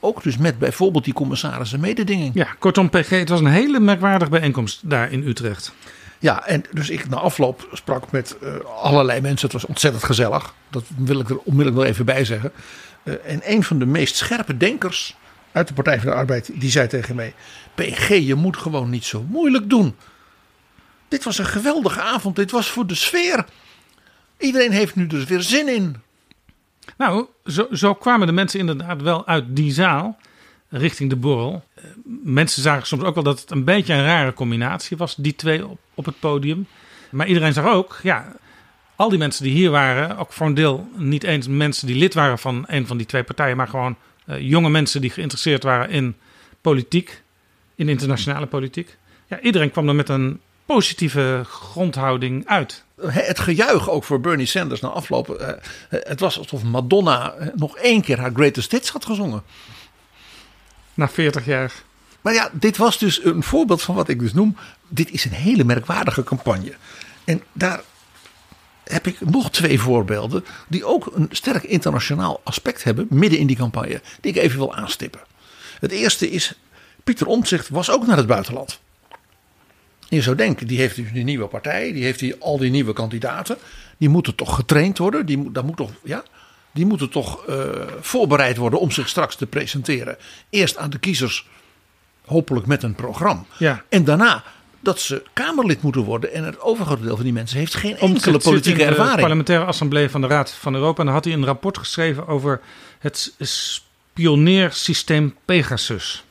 Ook 0.00 0.22
dus 0.22 0.36
met 0.36 0.58
bijvoorbeeld 0.58 1.04
die 1.04 1.14
commissarissen 1.14 1.80
mededinging. 1.80 2.34
Ja, 2.34 2.56
kortom 2.58 2.90
PG, 2.90 3.08
het 3.08 3.28
was 3.28 3.40
een 3.40 3.46
hele 3.46 3.80
merkwaardige 3.80 4.30
bijeenkomst 4.30 4.80
daar 4.84 5.12
in 5.12 5.26
Utrecht. 5.26 5.74
Ja, 6.18 6.46
en 6.46 6.64
dus 6.72 6.90
ik 6.90 7.08
na 7.08 7.16
afloop 7.16 7.68
sprak 7.72 8.10
met 8.10 8.36
uh, 8.42 8.54
allerlei 8.82 9.20
mensen. 9.20 9.48
Het 9.48 9.52
was 9.52 9.66
ontzettend 9.66 10.04
gezellig. 10.04 10.54
Dat 10.70 10.84
wil 10.96 11.20
ik 11.20 11.30
er 11.30 11.38
onmiddellijk 11.38 11.76
wel 11.76 11.86
even 11.86 12.04
bij 12.04 12.24
zeggen. 12.24 12.52
Uh, 13.04 13.14
en 13.24 13.40
een 13.44 13.62
van 13.62 13.78
de 13.78 13.86
meest 13.86 14.16
scherpe 14.16 14.56
denkers 14.56 15.16
uit 15.52 15.68
de 15.68 15.74
Partij 15.74 16.00
van 16.00 16.10
de 16.10 16.16
Arbeid, 16.16 16.50
die 16.54 16.70
zei 16.70 16.88
tegen 16.88 17.14
mij: 17.14 17.34
PG, 17.74 18.08
je 18.08 18.34
moet 18.34 18.56
gewoon 18.56 18.90
niet 18.90 19.04
zo 19.04 19.24
moeilijk 19.28 19.70
doen. 19.70 19.96
Dit 21.08 21.24
was 21.24 21.38
een 21.38 21.46
geweldige 21.46 22.00
avond. 22.00 22.36
Dit 22.36 22.50
was 22.50 22.68
voor 22.68 22.86
de 22.86 22.94
sfeer. 22.94 23.44
Iedereen 24.38 24.72
heeft 24.72 24.94
nu 24.94 25.06
dus 25.06 25.24
weer 25.24 25.42
zin 25.42 25.68
in. 25.68 25.96
Nou, 26.96 27.26
zo, 27.46 27.66
zo 27.72 27.94
kwamen 27.94 28.26
de 28.26 28.32
mensen 28.32 28.60
inderdaad 28.60 29.02
wel 29.02 29.26
uit 29.26 29.44
die 29.48 29.72
zaal 29.72 30.18
richting 30.68 31.10
de 31.10 31.16
borrel. 31.16 31.64
Uh, 31.78 31.84
mensen 32.24 32.62
zagen 32.62 32.86
soms 32.86 33.02
ook 33.02 33.14
wel 33.14 33.24
dat 33.24 33.40
het 33.40 33.50
een 33.50 33.64
beetje 33.64 33.94
een 33.94 34.04
rare 34.04 34.32
combinatie 34.32 34.96
was, 34.96 35.14
die 35.16 35.34
twee 35.34 35.66
op, 35.66 35.78
op 35.94 36.04
het 36.04 36.20
podium. 36.20 36.66
Maar 37.10 37.26
iedereen 37.26 37.52
zag 37.52 37.66
ook, 37.66 37.98
ja, 38.02 38.32
al 38.96 39.08
die 39.08 39.18
mensen 39.18 39.44
die 39.44 39.52
hier 39.52 39.70
waren, 39.70 40.16
ook 40.18 40.32
voor 40.32 40.46
een 40.46 40.54
deel 40.54 40.88
niet 40.96 41.24
eens 41.24 41.48
mensen 41.48 41.86
die 41.86 41.96
lid 41.96 42.14
waren 42.14 42.38
van 42.38 42.64
een 42.66 42.86
van 42.86 42.96
die 42.96 43.06
twee 43.06 43.22
partijen, 43.22 43.56
maar 43.56 43.68
gewoon 43.68 43.96
uh, 44.26 44.40
jonge 44.40 44.70
mensen 44.70 45.00
die 45.00 45.10
geïnteresseerd 45.10 45.62
waren 45.62 45.90
in 45.90 46.16
politiek, 46.60 47.22
in 47.74 47.88
internationale 47.88 48.46
politiek. 48.46 48.96
Ja, 49.26 49.40
iedereen 49.40 49.70
kwam 49.70 49.88
er 49.88 49.94
met 49.94 50.08
een 50.08 50.40
positieve 50.66 51.42
grondhouding 51.44 52.46
uit. 52.46 52.84
Het 53.00 53.38
gejuich 53.38 53.90
ook 53.90 54.04
voor 54.04 54.20
Bernie 54.20 54.46
Sanders 54.46 54.80
na 54.80 54.88
afloop. 54.88 55.40
Uh, 55.40 55.48
het 55.88 56.20
was 56.20 56.38
alsof 56.38 56.62
Madonna 56.62 57.34
nog 57.54 57.76
één 57.76 58.02
keer 58.02 58.18
haar 58.18 58.32
greatest 58.34 58.70
hits 58.70 58.90
had 58.90 59.04
gezongen. 59.04 59.42
Na 60.94 61.08
40 61.08 61.44
jaar. 61.44 61.72
Maar 62.20 62.34
ja, 62.34 62.50
dit 62.52 62.76
was 62.76 62.98
dus 62.98 63.24
een 63.24 63.42
voorbeeld 63.42 63.82
van 63.82 63.94
wat 63.94 64.08
ik 64.08 64.18
dus 64.18 64.32
noem. 64.32 64.56
Dit 64.88 65.10
is 65.10 65.24
een 65.24 65.32
hele 65.32 65.64
merkwaardige 65.64 66.24
campagne. 66.24 66.74
En 67.24 67.42
daar 67.52 67.80
heb 68.84 69.06
ik 69.06 69.20
nog 69.20 69.50
twee 69.50 69.80
voorbeelden. 69.80 70.44
Die 70.68 70.84
ook 70.84 71.10
een 71.14 71.28
sterk 71.30 71.62
internationaal 71.62 72.40
aspect 72.44 72.84
hebben. 72.84 73.06
Midden 73.10 73.38
in 73.38 73.46
die 73.46 73.56
campagne. 73.56 74.00
Die 74.20 74.32
ik 74.32 74.42
even 74.42 74.58
wil 74.58 74.74
aanstippen. 74.74 75.20
Het 75.80 75.90
eerste 75.90 76.30
is. 76.30 76.58
Pieter 77.04 77.26
Omtzigt 77.26 77.68
was 77.68 77.90
ook 77.90 78.06
naar 78.06 78.16
het 78.16 78.26
buitenland. 78.26 78.80
Je 80.08 80.22
zou 80.22 80.36
denken, 80.36 80.66
die 80.66 80.78
heeft 80.78 80.96
dus 80.96 81.12
die 81.12 81.24
nieuwe 81.24 81.46
partij, 81.46 81.92
die 81.92 82.04
heeft 82.04 82.18
die, 82.18 82.34
al 82.40 82.58
die 82.58 82.70
nieuwe 82.70 82.92
kandidaten. 82.92 83.56
Die 83.96 84.08
moeten 84.08 84.34
toch 84.34 84.54
getraind 84.54 84.98
worden, 84.98 85.26
die, 85.26 85.52
dat 85.52 85.64
moet 85.64 85.76
toch, 85.76 85.90
ja, 86.04 86.24
die 86.72 86.86
moeten 86.86 87.10
toch 87.10 87.48
uh, 87.48 87.56
voorbereid 88.00 88.56
worden 88.56 88.80
om 88.80 88.90
zich 88.90 89.08
straks 89.08 89.36
te 89.36 89.46
presenteren. 89.46 90.16
Eerst 90.50 90.76
aan 90.76 90.90
de 90.90 90.98
kiezers, 90.98 91.46
hopelijk 92.24 92.66
met 92.66 92.82
een 92.82 92.94
programma. 92.94 93.44
Ja. 93.58 93.82
En 93.88 94.04
daarna 94.04 94.44
dat 94.86 95.00
ze 95.00 95.22
Kamerlid 95.32 95.82
moeten 95.82 96.02
worden. 96.02 96.32
En 96.32 96.44
het 96.44 96.60
overgrote 96.60 97.02
deel 97.02 97.14
van 97.14 97.24
die 97.24 97.32
mensen 97.32 97.58
heeft 97.58 97.74
geen 97.74 97.98
enkele 97.98 98.38
politieke 98.38 98.80
in 98.80 98.88
ervaring. 98.88 99.14
De 99.14 99.20
parlementaire 99.20 99.64
assemblee 99.64 100.10
van 100.10 100.20
de 100.20 100.26
Raad 100.26 100.50
van 100.50 100.74
Europa. 100.74 100.98
En 100.98 101.04
dan 101.04 101.14
had 101.14 101.24
hij 101.24 101.34
een 101.34 101.44
rapport 101.44 101.78
geschreven 101.78 102.26
over 102.26 102.60
het 102.98 103.34
spioneersysteem 103.38 105.34
Pegasus. 105.44 106.24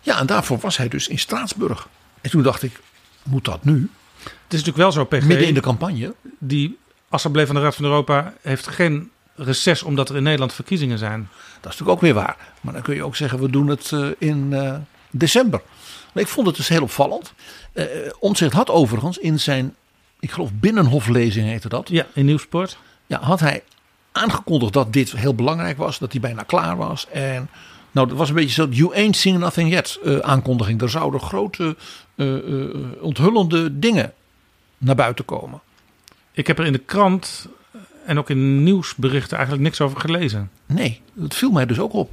Ja, 0.00 0.18
en 0.18 0.26
daarvoor 0.26 0.58
was 0.58 0.76
hij 0.76 0.88
dus 0.88 1.08
in 1.08 1.18
Straatsburg. 1.18 1.88
En 2.20 2.30
toen 2.30 2.42
dacht 2.42 2.62
ik, 2.62 2.80
moet 3.22 3.44
dat 3.44 3.64
nu? 3.64 3.90
Het 4.22 4.56
is 4.56 4.64
natuurlijk 4.64 4.76
wel 4.76 4.92
zo, 4.92 5.04
PG. 5.04 5.24
Midden 5.24 5.46
in 5.46 5.54
de 5.54 5.60
campagne. 5.60 6.14
Die 6.38 6.78
Assemblee 7.08 7.46
van 7.46 7.54
de 7.54 7.60
Raad 7.60 7.74
van 7.74 7.84
Europa 7.84 8.34
heeft 8.42 8.66
geen 8.66 9.10
reces 9.34 9.82
omdat 9.82 10.08
er 10.08 10.16
in 10.16 10.22
Nederland 10.22 10.52
verkiezingen 10.52 10.98
zijn. 10.98 11.28
Dat 11.60 11.72
is 11.72 11.78
natuurlijk 11.78 11.90
ook 11.90 12.00
weer 12.00 12.14
waar. 12.14 12.36
Maar 12.60 12.72
dan 12.72 12.82
kun 12.82 12.94
je 12.94 13.04
ook 13.04 13.16
zeggen, 13.16 13.40
we 13.40 13.50
doen 13.50 13.66
het 13.66 13.90
uh, 13.90 14.08
in 14.18 14.48
uh, 14.52 14.74
december. 15.10 15.62
Maar 16.12 16.22
ik 16.22 16.28
vond 16.28 16.46
het 16.46 16.56
dus 16.56 16.68
heel 16.68 16.82
opvallend. 16.82 17.32
Uh, 17.72 17.84
Omtzigt 18.18 18.52
had 18.52 18.70
overigens 18.70 19.18
in 19.18 19.40
zijn, 19.40 19.74
ik 20.20 20.30
geloof 20.30 20.50
binnenhoflezing 20.52 21.48
heette 21.48 21.68
dat. 21.68 21.88
Ja, 21.88 22.06
in 22.12 22.24
Nieuwsport. 22.24 22.78
Ja, 23.06 23.20
had 23.20 23.40
hij 23.40 23.62
aangekondigd 24.12 24.72
dat 24.72 24.92
dit 24.92 25.12
heel 25.12 25.34
belangrijk 25.34 25.78
was. 25.78 25.98
Dat 25.98 26.12
hij 26.12 26.20
bijna 26.20 26.42
klaar 26.42 26.76
was. 26.76 27.06
En 27.12 27.50
nou, 27.90 28.08
dat 28.08 28.16
was 28.16 28.28
een 28.28 28.34
beetje 28.34 28.50
zo, 28.50 28.66
you 28.70 28.94
ain't 28.94 29.16
seen 29.16 29.38
nothing 29.38 29.70
yet 29.70 29.98
uh, 30.04 30.18
aankondiging. 30.18 30.82
Er 30.82 30.90
zouden 30.90 31.20
grote 31.20 31.76
onthullende 33.00 33.78
dingen 33.78 34.12
naar 34.78 34.94
buiten 34.94 35.24
komen. 35.24 35.60
Ik 36.32 36.46
heb 36.46 36.58
er 36.58 36.66
in 36.66 36.72
de 36.72 36.78
krant 36.78 37.48
en 38.04 38.18
ook 38.18 38.30
in 38.30 38.62
nieuwsberichten 38.62 39.36
eigenlijk 39.36 39.66
niks 39.66 39.80
over 39.80 40.00
gelezen. 40.00 40.50
Nee, 40.66 41.00
dat 41.12 41.34
viel 41.34 41.50
mij 41.50 41.66
dus 41.66 41.78
ook 41.78 41.92
op. 41.92 42.10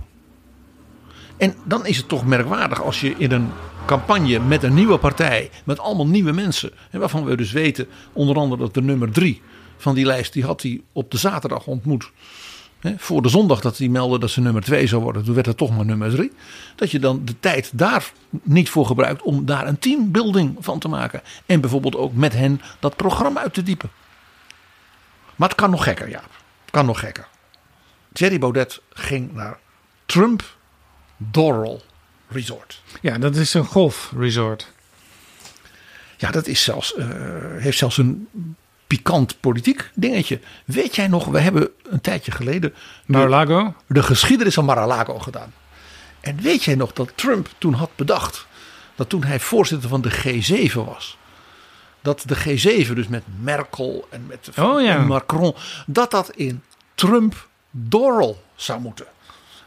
En 1.37 1.55
dan 1.63 1.85
is 1.85 1.97
het 1.97 2.07
toch 2.07 2.25
merkwaardig 2.25 2.81
als 2.81 3.01
je 3.01 3.15
in 3.17 3.31
een 3.31 3.49
campagne 3.85 4.39
met 4.39 4.63
een 4.63 4.73
nieuwe 4.73 4.97
partij, 4.97 5.49
met 5.63 5.79
allemaal 5.79 6.07
nieuwe 6.07 6.31
mensen, 6.31 6.71
en 6.91 6.99
waarvan 6.99 7.25
we 7.25 7.35
dus 7.35 7.51
weten, 7.51 7.87
onder 8.13 8.35
andere 8.35 8.61
dat 8.61 8.73
de 8.73 8.81
nummer 8.81 9.11
drie 9.11 9.41
van 9.77 9.95
die 9.95 10.05
lijst, 10.05 10.33
die 10.33 10.45
had 10.45 10.61
hij 10.61 10.81
op 10.91 11.11
de 11.11 11.17
zaterdag 11.17 11.67
ontmoet. 11.67 12.11
Voor 12.97 13.21
de 13.21 13.29
zondag 13.29 13.61
dat 13.61 13.77
hij 13.77 13.87
meldde 13.87 14.19
dat 14.19 14.29
ze 14.29 14.41
nummer 14.41 14.61
2 14.61 14.87
zou 14.87 15.01
worden, 15.01 15.23
toen 15.23 15.33
werd 15.33 15.45
het 15.45 15.57
toch 15.57 15.75
maar 15.75 15.85
nummer 15.85 16.09
3. 16.09 16.31
Dat 16.75 16.91
je 16.91 16.99
dan 16.99 17.21
de 17.25 17.39
tijd 17.39 17.71
daar 17.73 18.11
niet 18.43 18.69
voor 18.69 18.85
gebruikt 18.85 19.21
om 19.21 19.45
daar 19.45 19.67
een 19.67 19.79
teambuilding 19.79 20.55
van 20.59 20.79
te 20.79 20.87
maken. 20.87 21.21
En 21.45 21.61
bijvoorbeeld 21.61 21.95
ook 21.95 22.13
met 22.13 22.33
hen 22.33 22.61
dat 22.79 22.95
programma 22.95 23.41
uit 23.41 23.53
te 23.53 23.63
diepen. 23.63 23.89
Maar 25.35 25.49
het 25.49 25.57
kan 25.57 25.69
nog 25.69 25.83
gekker, 25.83 26.09
ja. 26.09 26.21
Het 26.61 26.71
kan 26.71 26.85
nog 26.85 26.99
gekker. 26.99 27.27
Thierry 28.13 28.39
Baudet 28.39 28.81
ging 28.89 29.33
naar 29.33 29.59
Trump 30.05 30.43
Doral 31.17 31.81
Resort. 32.27 32.81
Ja, 33.01 33.17
dat 33.17 33.35
is 33.35 33.53
een 33.53 33.65
golfresort. 33.65 34.73
Ja, 36.17 36.31
dat 36.31 36.47
is 36.47 36.63
zelfs, 36.63 36.95
uh, 36.97 37.05
heeft 37.57 37.77
zelfs 37.77 37.97
een 37.97 38.27
pikant 38.95 39.39
politiek 39.39 39.91
dingetje. 39.93 40.39
Weet 40.65 40.95
jij 40.95 41.07
nog, 41.07 41.25
we 41.25 41.39
hebben 41.39 41.69
een 41.89 42.01
tijdje 42.01 42.31
geleden 42.31 42.73
Mar-a-Lago 43.05 43.63
de, 43.63 43.93
de 43.93 44.03
geschiedenis 44.03 44.53
van 44.53 44.65
Mar-a-Lago 44.65 45.19
gedaan. 45.19 45.53
En 46.19 46.41
weet 46.41 46.63
jij 46.63 46.75
nog 46.75 46.93
dat 46.93 47.11
Trump 47.15 47.49
toen 47.57 47.73
had 47.73 47.89
bedacht 47.95 48.45
dat 48.95 49.09
toen 49.09 49.23
hij 49.23 49.39
voorzitter 49.39 49.89
van 49.89 50.01
de 50.01 50.11
G7 50.11 50.73
was, 50.73 51.17
dat 52.01 52.23
de 52.25 52.35
G7 52.35 52.93
dus 52.93 53.07
met 53.07 53.23
Merkel 53.41 54.07
en 54.09 54.25
met 54.27 54.49
oh, 54.59 54.81
ja. 54.81 54.97
Macron, 54.97 55.55
dat 55.85 56.11
dat 56.11 56.31
in 56.35 56.63
Trump 56.95 57.47
Doral 57.71 58.43
zou 58.55 58.79
moeten. 58.79 59.05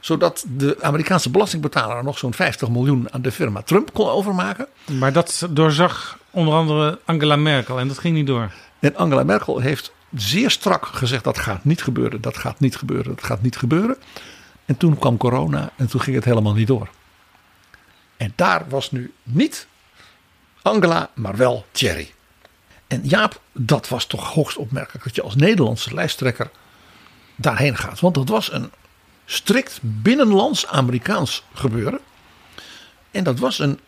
Zodat 0.01 0.45
de 0.57 0.77
Amerikaanse 0.81 1.31
belastingbetaler 1.31 2.05
nog 2.05 2.19
zo'n 2.19 2.35
50 2.35 2.69
miljoen 2.69 3.13
aan 3.13 3.23
de 3.23 3.33
firma 3.33 3.63
Trump 3.63 3.93
kon 3.93 4.09
overmaken. 4.09 4.67
Maar 4.85 5.13
dat 5.13 5.47
doorzag 5.51 6.19
onder 6.31 6.55
andere 6.55 6.99
Angela 7.05 7.37
Merkel 7.37 7.79
en 7.79 7.89
dat 7.89 7.99
ging 7.99 8.15
niet 8.15 8.27
door. 8.27 8.53
En 8.79 8.97
Angela 8.97 9.23
Merkel 9.23 9.59
heeft 9.59 9.93
zeer 10.15 10.51
strak 10.51 10.87
gezegd 10.87 11.25
dat 11.25 11.39
gaat 11.39 11.65
niet 11.65 11.83
gebeuren, 11.83 12.21
dat 12.21 12.37
gaat 12.37 12.61
niet 12.61 12.77
gebeuren, 12.77 13.15
dat 13.15 13.25
gaat 13.25 13.43
niet 13.43 13.57
gebeuren. 13.57 13.97
En 14.65 14.77
toen 14.77 14.99
kwam 14.99 15.17
corona 15.17 15.71
en 15.77 15.89
toen 15.89 16.01
ging 16.01 16.17
het 16.17 16.25
helemaal 16.25 16.55
niet 16.55 16.67
door. 16.67 16.89
En 18.17 18.33
daar 18.37 18.69
was 18.69 18.91
nu 18.91 19.13
niet 19.23 19.67
Angela, 20.63 21.11
maar 21.15 21.37
wel 21.37 21.67
Thierry. 21.71 22.13
En 22.87 23.01
Jaap, 23.05 23.41
dat 23.53 23.89
was 23.89 24.07
toch 24.07 24.33
hoogst 24.33 24.57
opmerkelijk 24.57 25.05
dat 25.05 25.15
je 25.15 25.23
als 25.23 25.35
Nederlandse 25.35 25.95
lijsttrekker 25.95 26.51
daarheen 27.37 27.77
gaat. 27.77 28.01
Want 28.01 28.15
dat 28.15 28.29
was 28.29 28.53
een 28.53 28.71
strikt 29.25 29.79
binnenlands 29.83 30.67
Amerikaans 30.67 31.45
gebeuren. 31.55 32.01
En 33.11 33.25
dat 33.25 33.39
was 33.39 33.59
een 33.59 33.81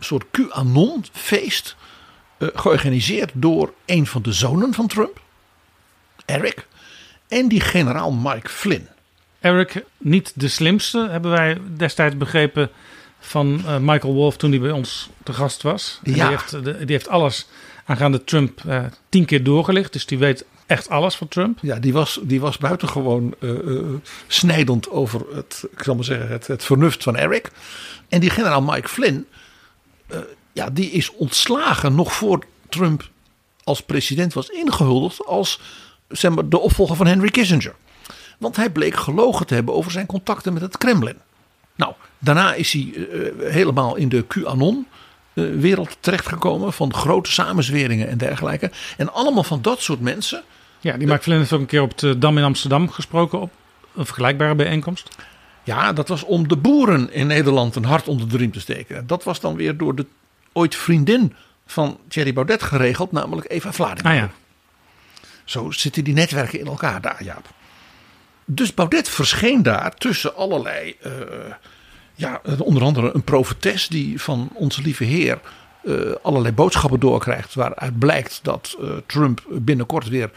soort 0.00 0.24
QAnon-feest. 0.30 1.76
Uh, 2.44 2.50
georganiseerd 2.54 3.30
door 3.34 3.72
een 3.86 4.06
van 4.06 4.22
de 4.22 4.32
zonen 4.32 4.74
van 4.74 4.86
Trump, 4.86 5.20
Eric. 6.24 6.66
En 7.28 7.48
die 7.48 7.60
generaal 7.60 8.12
Mike 8.12 8.48
Flynn. 8.48 8.88
Eric, 9.40 9.84
niet 9.98 10.32
de 10.34 10.48
slimste, 10.48 11.08
hebben 11.10 11.30
wij 11.30 11.58
destijds 11.76 12.16
begrepen 12.16 12.70
van 13.20 13.62
uh, 13.66 13.76
Michael 13.78 14.12
Wolff 14.14 14.36
toen 14.36 14.50
hij 14.50 14.60
bij 14.60 14.70
ons 14.70 15.08
te 15.22 15.32
gast 15.32 15.62
was. 15.62 16.00
Ja. 16.02 16.12
Die, 16.12 16.24
heeft, 16.24 16.50
de- 16.50 16.78
die 16.84 16.96
heeft 16.96 17.08
alles 17.08 17.46
aangaande 17.84 18.24
Trump 18.24 18.60
eh, 18.66 18.84
tien 19.08 19.24
keer 19.24 19.42
doorgelicht. 19.44 19.92
Dus 19.92 20.06
die 20.06 20.18
weet 20.18 20.44
echt 20.66 20.88
alles 20.88 21.14
van 21.14 21.28
Trump. 21.28 21.58
Ja, 21.62 21.78
die 21.78 21.92
was, 21.92 22.20
die 22.22 22.40
was 22.40 22.58
buitengewoon 22.58 23.34
eh, 23.40 23.50
eh, 23.50 23.84
snijdend 24.26 24.90
over 24.90 25.20
het, 25.34 25.64
ik 25.76 25.82
zal 25.82 25.94
maar 25.94 26.04
zeggen, 26.04 26.28
het, 26.28 26.46
het 26.46 26.64
vernuft 26.64 27.02
van 27.02 27.16
Eric. 27.16 27.50
En 28.08 28.20
die 28.20 28.30
generaal 28.30 28.62
Mike 28.62 28.88
Flynn, 28.88 29.26
eh, 30.06 30.18
ja, 30.54 30.70
die 30.70 30.90
is 30.90 31.10
ontslagen 31.10 31.94
nog 31.94 32.12
voor 32.12 32.44
Trump 32.68 33.08
als 33.64 33.82
president 33.82 34.32
was 34.32 34.48
ingehuldigd 34.48 35.26
als 35.26 35.60
zeg 36.08 36.34
maar, 36.34 36.48
de 36.48 36.58
opvolger 36.58 36.96
van 36.96 37.06
Henry 37.06 37.30
Kissinger. 37.30 37.74
Want 38.38 38.56
hij 38.56 38.70
bleek 38.70 38.96
gelogen 38.96 39.46
te 39.46 39.54
hebben 39.54 39.74
over 39.74 39.90
zijn 39.90 40.06
contacten 40.06 40.52
met 40.52 40.62
het 40.62 40.78
Kremlin. 40.78 41.16
Nou, 41.76 41.92
daarna 42.18 42.54
is 42.54 42.72
hij 42.72 42.92
eh, 42.94 43.52
helemaal 43.52 43.96
in 43.96 44.08
de 44.08 44.24
QAnon-wereld 44.26 45.96
terechtgekomen. 46.00 46.72
Van 46.72 46.94
grote 46.94 47.32
samenzweringen 47.32 48.08
en 48.08 48.18
dergelijke. 48.18 48.70
En 48.96 49.12
allemaal 49.12 49.44
van 49.44 49.62
dat 49.62 49.80
soort 49.80 50.00
mensen. 50.00 50.42
Ja, 50.80 50.96
die 50.96 51.06
Mike 51.06 51.22
Flynn 51.22 51.38
heeft 51.38 51.52
ook 51.52 51.60
een 51.60 51.66
keer 51.66 51.82
op 51.82 51.98
de 51.98 52.18
Dam 52.18 52.38
in 52.38 52.44
Amsterdam 52.44 52.90
gesproken 52.90 53.40
op 53.40 53.50
een 53.94 54.06
vergelijkbare 54.06 54.54
bijeenkomst. 54.54 55.08
Ja, 55.62 55.92
dat 55.92 56.08
was 56.08 56.24
om 56.24 56.48
de 56.48 56.56
boeren 56.56 57.12
in 57.12 57.26
Nederland 57.26 57.76
een 57.76 57.84
hart 57.84 58.08
onder 58.08 58.28
de 58.28 58.36
riem 58.36 58.52
te 58.52 58.60
steken. 58.60 59.06
Dat 59.06 59.24
was 59.24 59.40
dan 59.40 59.56
weer 59.56 59.76
door 59.76 59.94
de 59.94 60.06
ooit 60.54 60.74
vriendin 60.74 61.34
van 61.66 61.98
Thierry 62.08 62.32
Baudet 62.32 62.62
geregeld, 62.62 63.12
namelijk 63.12 63.50
Eva 63.50 63.72
Vladimir. 63.72 64.12
Ah 64.12 64.18
ja. 64.18 64.30
Zo 65.44 65.70
zitten 65.70 66.04
die 66.04 66.14
netwerken 66.14 66.58
in 66.60 66.66
elkaar 66.66 67.00
daar, 67.00 67.24
Jaap. 67.24 67.48
Dus 68.44 68.74
Baudet 68.74 69.08
verscheen 69.08 69.62
daar 69.62 69.94
tussen 69.94 70.36
allerlei, 70.36 70.96
eh, 71.02 71.12
ja, 72.14 72.40
onder 72.58 72.82
andere 72.82 73.10
een 73.14 73.24
profetes 73.24 73.88
die 73.88 74.20
van 74.20 74.50
onze 74.52 74.82
lieve 74.82 75.04
heer 75.04 75.40
eh, 75.84 75.94
allerlei 76.22 76.54
boodschappen 76.54 77.00
doorkrijgt. 77.00 77.54
Waaruit 77.54 77.98
blijkt 77.98 78.40
dat 78.42 78.76
eh, 78.80 78.88
Trump 79.06 79.42
binnenkort 79.48 80.08
weer 80.08 80.30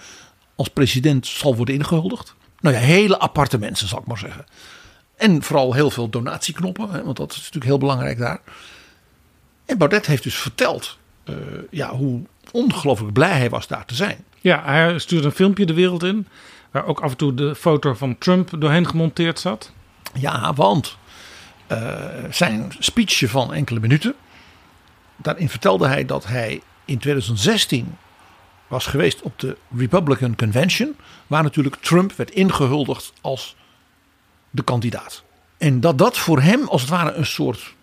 als 0.56 0.68
president 0.68 1.28
zal 1.28 1.56
worden 1.56 1.76
ingehuldigd. 1.76 2.36
Nou 2.60 2.76
ja, 2.76 2.82
hele 2.82 3.20
aparte 3.20 3.58
mensen 3.58 3.88
zal 3.88 4.00
ik 4.00 4.06
maar 4.06 4.18
zeggen. 4.18 4.46
En 5.16 5.44
vooral 5.44 5.74
heel 5.74 5.90
veel 5.90 6.10
donatieknoppen, 6.10 6.90
hè, 6.90 7.04
want 7.04 7.18
dat 7.18 7.32
is 7.32 7.38
natuurlijk 7.38 7.66
heel 7.66 7.78
belangrijk 7.78 8.18
daar. 8.18 8.40
En 9.68 9.78
Baudet 9.78 10.06
heeft 10.06 10.24
dus 10.24 10.36
verteld 10.36 10.98
eh, 11.24 11.36
ja, 11.70 11.90
hoe 11.96 12.22
ongelooflijk 12.52 13.14
blij 13.14 13.38
hij 13.38 13.50
was 13.50 13.68
daar 13.68 13.86
te 13.86 13.96
zijn. 13.96 14.26
Ja, 14.42 14.64
hij 14.66 15.00
stuurde 15.00 15.26
een 15.26 15.32
filmpje 15.32 15.66
de 15.66 15.74
wereld 15.74 16.04
in. 16.04 16.28
Waar 16.72 16.86
ook 16.86 17.00
af 17.00 17.12
en 17.12 17.18
toe 17.18 17.34
de 17.34 17.56
foto 17.56 17.94
van 17.94 18.18
Trump 18.18 18.50
doorheen 18.60 18.88
gemonteerd 18.88 19.40
zat. 19.40 19.72
Ja, 20.14 20.54
want 20.54 20.98
eh, 21.68 21.96
zijn 22.30 22.72
speechje 22.80 23.30
van 23.30 23.54
enkele 23.54 23.80
minuten. 23.80 24.16
Daarin 25.16 25.50
vertelde 25.50 25.88
hij 25.88 26.06
dat 26.06 26.26
hij 26.26 26.62
in 26.86 26.98
2016 26.98 27.98
was 28.68 28.86
geweest 28.86 29.22
op 29.22 29.40
de 29.40 29.58
Republican 29.78 30.36
Convention. 30.36 30.96
Waar 31.28 31.44
natuurlijk 31.44 31.76
Trump 31.76 32.14
werd 32.14 32.32
ingehuldigd 32.32 33.14
als 33.22 33.56
de 34.50 34.64
kandidaat. 34.64 35.24
En 35.58 35.80
dat 35.80 35.98
dat 35.98 36.18
voor 36.18 36.42
hem 36.42 36.68
als 36.68 36.82
het 36.82 36.90
ware 36.90 37.14
een 37.14 37.26
soort 37.26 37.76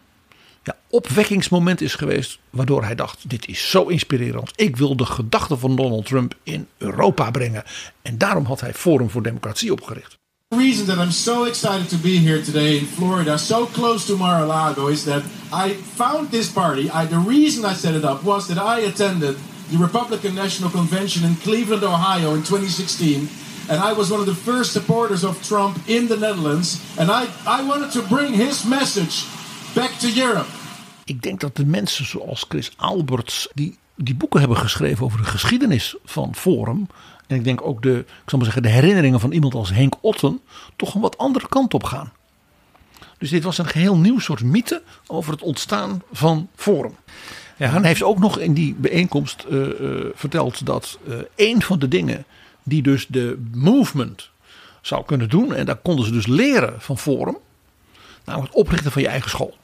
opwekkingsmoment 0.95 1.81
is 1.81 1.95
geweest. 1.95 2.39
Waardoor 2.51 2.85
hij 2.85 2.95
dacht: 2.95 3.31
dit 3.31 3.49
is 3.49 3.71
zo 3.71 3.87
inspirerend. 3.87 4.53
Ik 4.55 4.77
wil 4.77 4.97
de 4.97 5.07
gedachten 5.07 5.59
van 5.59 5.77
Donald 5.77 6.07
Trump 6.07 6.35
in 6.43 6.69
Europa 6.79 7.31
brengen. 7.31 7.65
En 8.03 8.19
daarom 8.19 8.45
had 8.45 8.61
hij 8.61 8.75
Forum 8.75 9.11
voor 9.11 9.23
Democratie 9.23 9.73
opgericht. 9.73 10.19
The 10.49 10.57
reason 10.57 10.87
that 10.87 10.99
I'm 10.99 11.11
so 11.11 11.45
excited 11.45 11.89
to 11.89 11.97
be 11.97 12.19
here 12.19 12.43
today 12.43 12.77
in 12.77 12.87
Florida, 12.87 13.37
so 13.37 13.67
close 13.73 14.07
to 14.07 14.17
Mar-a-Lago, 14.17 14.87
is 14.87 15.03
that 15.03 15.23
I 15.53 15.77
found 15.95 16.31
this 16.31 16.49
party. 16.49 16.81
I, 16.81 17.07
the 17.09 17.23
reason 17.29 17.73
I 17.73 17.75
set 17.75 17.95
it 17.95 18.05
up 18.05 18.23
was 18.23 18.47
that 18.47 18.79
I 18.79 18.87
attended 18.87 19.37
the 19.71 19.79
Republican 19.79 20.35
National 20.35 20.71
Convention 20.71 21.25
in 21.25 21.35
Cleveland, 21.37 21.83
Ohio 21.83 22.35
in 22.35 22.43
2016. 22.43 23.29
And 23.69 23.81
I 23.81 23.93
was 23.95 24.11
one 24.11 24.21
of 24.21 24.27
the 24.27 24.53
first 24.53 24.73
supporters 24.73 25.25
of 25.25 25.43
Trump 25.49 25.79
in 25.87 26.07
the 26.07 26.17
Netherlands. 26.17 26.79
And 26.99 27.11
I, 27.11 27.27
I 27.47 27.63
wanted 27.67 27.91
to 27.93 28.03
bring 28.09 28.35
his 28.35 28.65
message 28.65 29.25
back 29.75 29.99
to 29.99 30.09
Europe. 30.09 30.47
Ik 31.05 31.23
denk 31.23 31.41
dat 31.41 31.57
de 31.57 31.67
mensen 31.67 32.05
zoals 32.07 32.45
Chris 32.49 32.73
Alberts, 32.77 33.49
die, 33.55 33.79
die 33.95 34.15
boeken 34.15 34.41
hebben 34.41 34.59
geschreven 34.59 35.05
over 35.05 35.19
de 35.19 35.25
geschiedenis 35.25 35.97
van 36.05 36.35
Forum. 36.35 36.87
En 37.27 37.37
ik 37.37 37.45
denk 37.45 37.63
ook 37.63 37.83
de, 37.83 37.99
ik 37.99 38.31
zal 38.31 38.39
maar 38.39 38.45
zeggen, 38.45 38.63
de 38.63 38.69
herinneringen 38.69 39.21
van 39.21 39.33
iemand 39.33 39.55
als 39.55 39.71
Henk 39.71 39.95
Otten. 40.01 40.41
toch 40.77 40.95
een 40.95 41.01
wat 41.01 41.19
andere 41.19 41.49
kant 41.49 41.75
op 41.75 41.85
gaan. 41.85 42.13
Dus 43.19 43.31
dit 43.31 43.43
was 43.43 43.59
een 43.59 43.67
geheel 43.67 43.97
nieuw 43.97 44.19
soort 44.19 44.43
mythe 44.43 44.83
over 45.07 45.33
het 45.33 45.43
ontstaan 45.43 46.03
van 46.13 46.49
Forum. 46.55 46.95
Ja, 47.57 47.67
en 47.67 47.79
hij 47.79 47.89
heeft 47.89 48.03
ook 48.03 48.19
nog 48.19 48.39
in 48.39 48.55
die 48.55 48.75
bijeenkomst 48.75 49.45
eh, 49.51 49.67
eh, 49.67 50.07
verteld 50.15 50.67
dat 50.67 50.99
eh, 51.09 51.17
een 51.37 51.63
van 51.63 51.79
de 51.79 51.89
dingen 51.89 52.25
die 52.63 52.83
dus 52.83 53.07
de 53.07 53.43
movement 53.53 54.31
zou 54.81 55.05
kunnen 55.05 55.29
doen. 55.29 55.55
En 55.55 55.67
daar 55.67 55.77
konden 55.77 56.05
ze 56.05 56.13
dus 56.13 56.27
leren 56.27 56.81
van 56.81 56.99
Forum. 56.99 57.37
Namelijk 58.25 58.53
het 58.53 58.63
oprichten 58.63 58.93
van 58.93 59.03
je 59.03 59.09
eigen 59.09 59.31
school. 59.31 59.57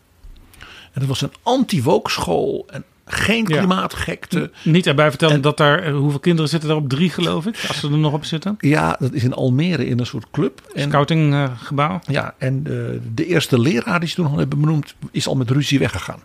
En 0.93 1.01
dat 1.01 1.09
was 1.09 1.21
een 1.21 1.33
anti-woke 1.43 2.11
school 2.11 2.67
en 2.71 2.85
geen 3.05 3.45
Ja. 3.49 3.57
klimaatgekte. 3.59 4.51
Niet 4.65 4.87
erbij 4.87 5.09
vertellen 5.09 5.41
dat 5.41 5.57
daar, 5.57 5.83
eh, 5.83 5.93
hoeveel 5.93 6.19
kinderen 6.21 6.51
zitten 6.51 6.69
daar 6.69 6.79
op? 6.79 6.89
Drie 6.89 7.11
geloof 7.11 7.47
ik, 7.47 7.65
als 7.69 7.81
ze 7.81 7.89
er 7.89 7.99
nog 7.99 8.13
op 8.13 8.25
zitten. 8.25 8.57
Ja, 8.59 8.97
dat 8.99 9.13
is 9.13 9.25
in 9.25 9.35
Almere 9.35 9.87
in 9.87 9.99
een 9.99 10.07
soort 10.07 10.27
club. 10.31 10.61
Scoutinggebouw. 10.75 12.01
ja, 12.07 12.35
en 12.39 12.63
de, 12.63 13.01
de 13.15 13.27
eerste 13.27 13.61
leraar 13.61 14.01
die 14.01 14.09
ze 14.09 14.15
toen 14.15 14.27
al 14.27 14.39
hebben 14.39 14.61
benoemd, 14.61 14.95
is 15.11 15.27
al 15.27 15.37
met 15.37 15.51
ruzie 15.51 15.79
weggegaan. 15.79 16.21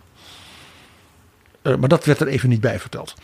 Eh, 1.62 1.76
maar 1.76 1.88
dat 1.88 2.04
werd 2.04 2.20
er 2.20 2.26
even 2.26 2.48
niet 2.48 2.60
bij 2.60 2.80
verteld. 2.80 3.14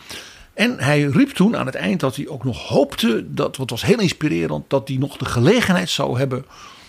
En 0.53 0.79
hij 0.79 1.01
riep 1.03 1.29
toen 1.29 1.57
aan 1.57 1.65
het 1.65 1.75
eind 1.75 1.99
dat 1.99 2.15
hij 2.15 2.27
ook 2.27 2.43
nog 2.43 2.67
hoopte, 2.67 3.25
dat, 3.29 3.57
het 3.57 3.69
was 3.69 3.81
heel 3.85 3.99
inspirerend, 3.99 4.69
dat 4.69 4.87
hij 4.87 4.97
nog 4.97 5.17
de 5.17 5.25
gelegenheid 5.25 5.89
zou 5.89 6.17
hebben, 6.17 6.45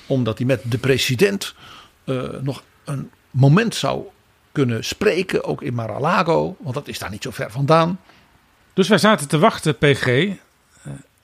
omdat 0.06 0.38
hij 0.38 0.46
met 0.46 0.62
de 0.70 0.78
president 0.78 1.54
eh, 2.04 2.22
nog 2.42 2.62
een 2.84 3.10
moment 3.30 3.74
zou 3.74 4.02
kunnen 4.54 4.84
spreken, 4.84 5.44
ook 5.44 5.62
in 5.62 5.74
Mar-a-Lago, 5.74 6.56
want 6.60 6.74
dat 6.74 6.88
is 6.88 6.98
daar 6.98 7.10
niet 7.10 7.22
zo 7.22 7.30
ver 7.30 7.50
vandaan. 7.50 8.00
Dus 8.72 8.88
wij 8.88 8.98
zaten 8.98 9.28
te 9.28 9.38
wachten, 9.38 9.78
PG, 9.78 10.06
eh, 10.06 10.36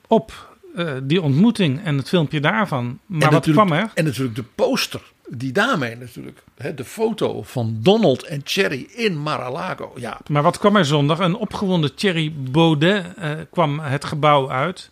op 0.06 0.48
eh, 0.74 0.92
die 1.02 1.22
ontmoeting 1.22 1.84
en 1.84 1.96
het 1.96 2.08
filmpje 2.08 2.40
daarvan. 2.40 2.98
Maar 3.06 3.22
en 3.22 3.32
wat 3.32 3.50
kwam 3.50 3.72
er? 3.72 3.90
En 3.94 4.04
natuurlijk 4.04 4.34
de 4.36 4.44
poster 4.54 5.02
die 5.28 5.52
daarmee 5.52 5.96
natuurlijk, 5.96 6.42
hè, 6.56 6.74
de 6.74 6.84
foto 6.84 7.42
van 7.42 7.78
Donald 7.82 8.22
en 8.22 8.40
Cherry 8.44 8.88
in 8.94 9.18
Mar-a-Lago. 9.18 9.92
Ja, 9.96 10.20
Maar 10.26 10.42
wat 10.42 10.58
kwam 10.58 10.76
er 10.76 10.84
zondag? 10.84 11.18
Een 11.18 11.34
opgewonden 11.34 11.94
Thierry 11.94 12.32
Baudet 12.50 13.14
eh, 13.16 13.30
kwam 13.50 13.80
het 13.80 14.04
gebouw 14.04 14.50
uit. 14.50 14.90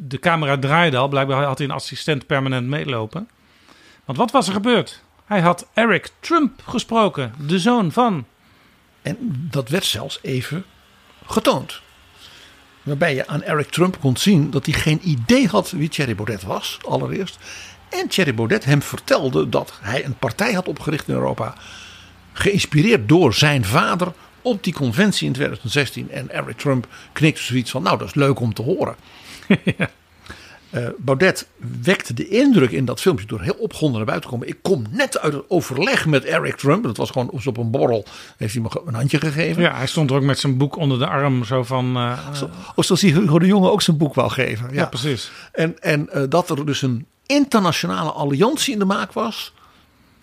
De 0.00 0.18
camera 0.18 0.58
draaide 0.58 0.96
al. 0.96 1.08
Blijkbaar 1.08 1.44
had 1.44 1.58
hij 1.58 1.66
een 1.66 1.74
assistent 1.74 2.26
permanent 2.26 2.66
meelopen. 2.66 3.28
Want 4.04 4.18
wat 4.18 4.30
was 4.30 4.46
er 4.46 4.52
gebeurd? 4.52 5.02
Hij 5.30 5.40
had 5.40 5.66
Eric 5.74 6.08
Trump 6.20 6.62
gesproken, 6.66 7.34
de 7.46 7.58
zoon 7.58 7.92
van. 7.92 8.26
En 9.02 9.16
dat 9.50 9.68
werd 9.68 9.84
zelfs 9.84 10.18
even 10.22 10.64
getoond. 11.26 11.80
Waarbij 12.82 13.14
je 13.14 13.26
aan 13.26 13.42
Eric 13.42 13.70
Trump 13.70 14.00
kon 14.00 14.16
zien 14.16 14.50
dat 14.50 14.66
hij 14.66 14.74
geen 14.74 15.00
idee 15.02 15.48
had 15.48 15.70
wie 15.70 15.88
Thierry 15.88 16.14
Baudet 16.14 16.42
was, 16.42 16.78
allereerst. 16.86 17.38
En 17.88 18.08
Thierry 18.08 18.34
Baudet 18.34 18.64
hem 18.64 18.82
vertelde 18.82 19.48
dat 19.48 19.78
hij 19.80 20.04
een 20.04 20.18
partij 20.18 20.52
had 20.52 20.68
opgericht 20.68 21.08
in 21.08 21.14
Europa. 21.14 21.54
Geïnspireerd 22.32 23.08
door 23.08 23.34
zijn 23.34 23.64
vader 23.64 24.12
op 24.42 24.64
die 24.64 24.72
conventie 24.72 25.26
in 25.26 25.32
2016. 25.32 26.10
En 26.10 26.30
Eric 26.30 26.56
Trump 26.56 26.86
knikte 27.12 27.42
zoiets 27.42 27.70
van: 27.70 27.82
Nou, 27.82 27.98
dat 27.98 28.08
is 28.08 28.14
leuk 28.14 28.40
om 28.40 28.54
te 28.54 28.62
horen. 28.62 28.96
Uh, 30.74 30.88
Baudet 30.98 31.46
wekte 31.82 32.14
de 32.14 32.28
indruk 32.28 32.70
in 32.70 32.84
dat 32.84 33.00
filmpje 33.00 33.26
door 33.26 33.40
heel 33.40 33.56
opgewonden 33.58 33.96
naar 33.96 34.06
buiten 34.06 34.30
te 34.30 34.36
komen. 34.36 34.52
Ik 34.52 34.58
kom 34.62 34.84
net 34.90 35.18
uit 35.18 35.32
het 35.32 35.42
overleg 35.48 36.06
met 36.06 36.24
Eric 36.24 36.56
Trump. 36.56 36.82
Dat 36.82 36.96
was 36.96 37.10
gewoon 37.10 37.30
op 37.44 37.56
een 37.56 37.70
borrel. 37.70 38.04
Heeft 38.36 38.54
hij 38.54 38.62
me 38.62 38.68
een 38.86 38.94
handje 38.94 39.18
gegeven. 39.18 39.62
Ja, 39.62 39.74
hij 39.76 39.86
stond 39.86 40.10
er 40.10 40.16
ook 40.16 40.22
met 40.22 40.38
zijn 40.38 40.56
boek 40.56 40.76
onder 40.76 40.98
de 40.98 41.06
arm. 41.06 41.44
Zo 41.44 41.62
van. 41.62 41.96
Uh, 41.96 42.34
zo, 42.34 42.50
of 42.74 42.84
zoals 42.84 43.00
Hugo 43.00 43.38
de 43.38 43.46
Jonge 43.46 43.70
ook 43.70 43.82
zijn 43.82 43.96
boek 43.96 44.14
wou 44.14 44.30
geven. 44.30 44.68
Ja, 44.68 44.74
ja 44.74 44.86
precies. 44.86 45.30
En, 45.52 45.78
en 45.80 46.08
uh, 46.14 46.22
dat 46.28 46.50
er 46.50 46.66
dus 46.66 46.82
een 46.82 47.06
internationale 47.26 48.10
alliantie 48.10 48.72
in 48.72 48.78
de 48.78 48.84
maak 48.84 49.12
was. 49.12 49.52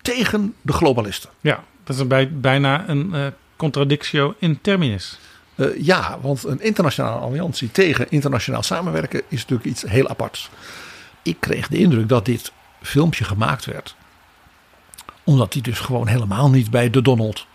tegen 0.02 0.54
de 0.62 0.74
globalisten. 0.74 1.30
Ja, 1.42 1.64
dat 1.84 1.96
is 1.96 2.08
bij, 2.08 2.32
bijna 2.34 2.90
een 2.90 3.34
contradictio 3.56 4.36
in 4.40 4.62
terminis. 4.62 5.18
Uh, 5.58 5.86
ja, 5.86 6.18
want 6.22 6.44
een 6.44 6.62
internationale 6.62 7.20
alliantie 7.20 7.72
tegen 7.72 8.10
internationaal 8.10 8.64
samenwerken 8.64 9.22
is 9.28 9.42
natuurlijk 9.42 9.70
iets 9.70 9.82
heel 9.82 10.08
aparts. 10.08 10.50
Ik 11.22 11.40
kreeg 11.40 11.68
de 11.68 11.78
indruk 11.78 12.10
dat 12.10 12.26
dit 12.26 12.52
filmpje 12.82 13.24
gemaakt 13.24 13.66
werd. 13.66 13.96
Omdat 15.24 15.54
hij 15.54 15.62
dus 15.62 15.80
gewoon 15.80 16.08
helemaal 16.08 16.50
niet 16.50 16.70
bij 16.70 16.90
de 16.90 17.02
Donald 17.02 17.46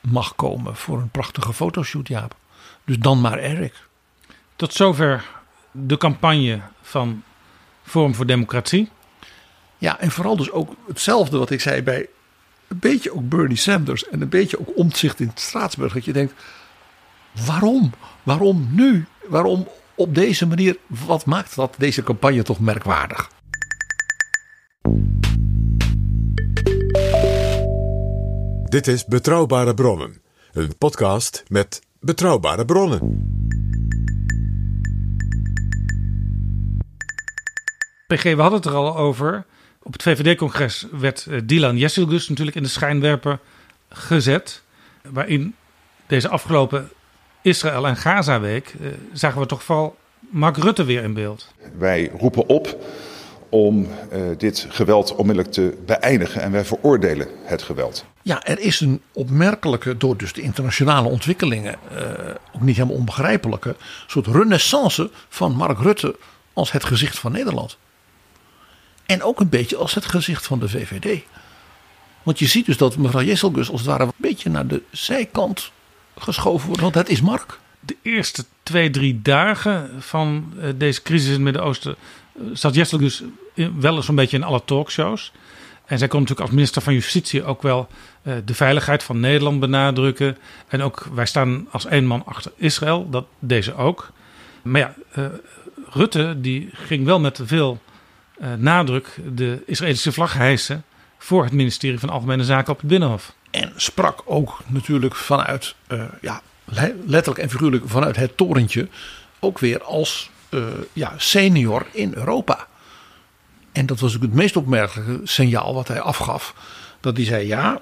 mag 0.00 0.34
komen 0.34 0.76
voor 0.76 0.98
een 0.98 1.10
prachtige 1.10 1.52
fotoshoot, 1.52 2.08
Jaap. 2.08 2.36
Dus 2.84 2.98
dan 2.98 3.20
maar 3.20 3.38
Eric. 3.38 3.74
Tot 4.56 4.72
zover 4.72 5.24
de 5.70 5.96
campagne 5.96 6.60
van 6.82 7.22
Forum 7.82 8.14
voor 8.14 8.26
Democratie. 8.26 8.90
Ja, 9.78 10.00
en 10.00 10.10
vooral 10.10 10.36
dus 10.36 10.50
ook 10.50 10.74
hetzelfde 10.86 11.38
wat 11.38 11.50
ik 11.50 11.60
zei 11.60 11.82
bij 11.82 12.08
een 12.68 12.78
beetje 12.78 13.14
ook 13.14 13.28
Bernie 13.28 13.56
Sanders 13.56 14.08
en 14.08 14.20
een 14.20 14.28
beetje 14.28 14.60
ook 14.60 14.76
omzicht 14.76 15.20
in 15.20 15.30
Straatsburg. 15.34 15.92
Dat 15.94 16.04
je 16.04 16.12
denkt, 16.12 16.32
waarom? 17.46 17.92
Waarom 18.22 18.68
nu? 18.70 19.06
Waarom 19.28 19.68
op 19.94 20.14
deze 20.14 20.46
manier? 20.46 20.76
Wat 20.86 21.26
maakt 21.26 21.56
dat 21.56 21.74
deze 21.78 22.02
campagne 22.02 22.42
toch 22.42 22.60
merkwaardig? 22.60 23.30
Dit 28.64 28.86
is 28.86 29.04
Betrouwbare 29.04 29.74
Bronnen, 29.74 30.22
een 30.52 30.76
podcast 30.78 31.42
met 31.48 31.80
betrouwbare 32.00 32.64
bronnen. 32.64 32.98
PG, 38.06 38.22
we 38.22 38.40
hadden 38.40 38.58
het 38.58 38.64
er 38.64 38.74
al 38.74 38.96
over. 38.96 39.46
Op 39.84 39.92
het 39.92 40.02
VVD-congres 40.02 40.86
werd 40.90 41.26
Dylan 41.44 41.76
Jesselgus 41.76 42.28
natuurlijk 42.28 42.56
in 42.56 42.62
de 42.62 42.68
schijnwerper 42.68 43.38
gezet. 43.88 44.62
Waarin 45.02 45.54
deze 46.06 46.28
afgelopen 46.28 46.90
Israël- 47.42 47.86
en 47.86 47.96
Gaza-week 47.96 48.74
uh, 48.80 48.88
zagen 49.12 49.40
we 49.40 49.46
toch 49.46 49.62
vooral 49.62 49.96
Mark 50.18 50.56
Rutte 50.56 50.84
weer 50.84 51.02
in 51.02 51.14
beeld. 51.14 51.52
Wij 51.78 52.10
roepen 52.18 52.48
op 52.48 52.76
om 53.48 53.88
uh, 54.12 54.20
dit 54.38 54.66
geweld 54.68 55.14
onmiddellijk 55.14 55.54
te 55.54 55.78
beëindigen 55.86 56.42
en 56.42 56.52
wij 56.52 56.64
veroordelen 56.64 57.28
het 57.42 57.62
geweld. 57.62 58.04
Ja, 58.22 58.42
er 58.42 58.58
is 58.58 58.80
een 58.80 59.02
opmerkelijke, 59.12 59.96
door 59.96 60.16
dus 60.16 60.32
de 60.32 60.40
internationale 60.40 61.08
ontwikkelingen, 61.08 61.76
uh, 61.92 61.98
ook 62.52 62.60
niet 62.60 62.76
helemaal 62.76 62.96
onbegrijpelijke, 62.96 63.76
soort 64.06 64.26
renaissance 64.26 65.10
van 65.28 65.52
Mark 65.52 65.78
Rutte 65.78 66.16
als 66.52 66.72
het 66.72 66.84
gezicht 66.84 67.18
van 67.18 67.32
Nederland. 67.32 67.76
En 69.06 69.22
ook 69.22 69.40
een 69.40 69.48
beetje 69.48 69.76
als 69.76 69.94
het 69.94 70.04
gezicht 70.04 70.46
van 70.46 70.58
de 70.58 70.68
VVD. 70.68 71.22
Want 72.22 72.38
je 72.38 72.46
ziet 72.46 72.66
dus 72.66 72.76
dat 72.76 72.96
mevrouw 72.96 73.22
Jesselgus 73.22 73.70
als 73.70 73.80
het 73.80 73.88
ware 73.88 74.04
een 74.04 74.12
beetje 74.16 74.50
naar 74.50 74.66
de 74.66 74.82
zijkant 74.90 75.70
geschoven 76.18 76.66
wordt. 76.66 76.82
Want 76.82 76.94
het 76.94 77.08
is 77.08 77.20
Mark. 77.20 77.58
De 77.80 77.96
eerste 78.02 78.44
twee, 78.62 78.90
drie 78.90 79.22
dagen 79.22 80.02
van 80.02 80.52
uh, 80.56 80.68
deze 80.76 81.02
crisis 81.02 81.26
in 81.26 81.32
het 81.32 81.42
Midden-Oosten 81.42 81.96
uh, 82.34 82.42
zat 82.52 82.74
Jesselgus 82.74 83.22
wel 83.78 83.96
eens 83.96 84.08
een 84.08 84.14
beetje 84.14 84.36
in 84.36 84.42
alle 84.42 84.62
talkshows. 84.64 85.32
En 85.84 85.98
zij 85.98 86.08
kon 86.08 86.20
natuurlijk 86.20 86.46
als 86.46 86.56
minister 86.56 86.82
van 86.82 86.94
Justitie 86.94 87.44
ook 87.44 87.62
wel 87.62 87.88
uh, 88.22 88.34
de 88.44 88.54
veiligheid 88.54 89.02
van 89.02 89.20
Nederland 89.20 89.60
benadrukken. 89.60 90.36
En 90.68 90.82
ook 90.82 91.06
wij 91.14 91.26
staan 91.26 91.66
als 91.70 91.86
één 91.86 92.06
man 92.06 92.22
achter 92.26 92.52
Israël, 92.56 93.10
dat 93.10 93.26
deze 93.38 93.74
ook. 93.74 94.10
Maar 94.62 94.80
ja, 94.80 94.94
Rutte 95.90 96.36
die 96.40 96.70
ging 96.72 97.04
wel 97.04 97.20
met 97.20 97.40
veel 97.44 97.80
uh, 98.38 98.54
nadruk 98.54 99.18
de 99.34 99.62
Israëlische 99.66 100.12
vlag 100.12 100.32
hijsen 100.32 100.84
voor 101.18 101.44
het 101.44 101.52
ministerie 101.52 101.98
van 101.98 102.08
Algemene 102.08 102.44
Zaken 102.44 102.72
op 102.72 102.78
het 102.78 102.88
Binnenhof. 102.88 103.34
En 103.50 103.72
sprak 103.76 104.22
ook 104.24 104.60
natuurlijk 104.66 105.14
vanuit, 105.14 105.74
uh, 105.88 106.04
ja, 106.20 106.42
letterlijk 107.06 107.38
en 107.38 107.50
figuurlijk 107.50 107.88
vanuit 107.88 108.16
het 108.16 108.36
torentje, 108.36 108.88
ook 109.38 109.58
weer 109.58 109.82
als 109.82 110.30
uh, 110.50 110.64
ja, 110.92 111.12
senior 111.16 111.86
in 111.90 112.12
Europa. 112.14 112.66
En 113.72 113.86
dat 113.86 114.00
was 114.00 114.16
ook 114.16 114.22
het 114.22 114.34
meest 114.34 114.56
opmerkelijke 114.56 115.20
signaal 115.26 115.74
wat 115.74 115.88
hij 115.88 116.00
afgaf. 116.00 116.54
Dat 117.00 117.16
hij 117.16 117.26
zei, 117.26 117.46
ja, 117.46 117.80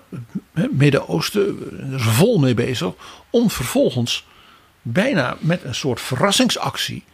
Midden-Oosten 0.70 1.58
is 1.94 2.02
vol 2.02 2.38
mee 2.38 2.54
bezig 2.54 2.92
om 3.30 3.50
vervolgens 3.50 4.26
bijna 4.82 5.36
met 5.40 5.64
een 5.64 5.74
soort 5.74 6.00
verrassingsactie 6.00 7.04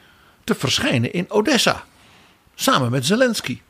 te 0.45 0.55
verschijnen 0.55 1.13
in 1.13 1.31
Odessa. 1.31 1.85
Samen 2.61 2.91
met 2.91 3.07
Zelensky. 3.07 3.61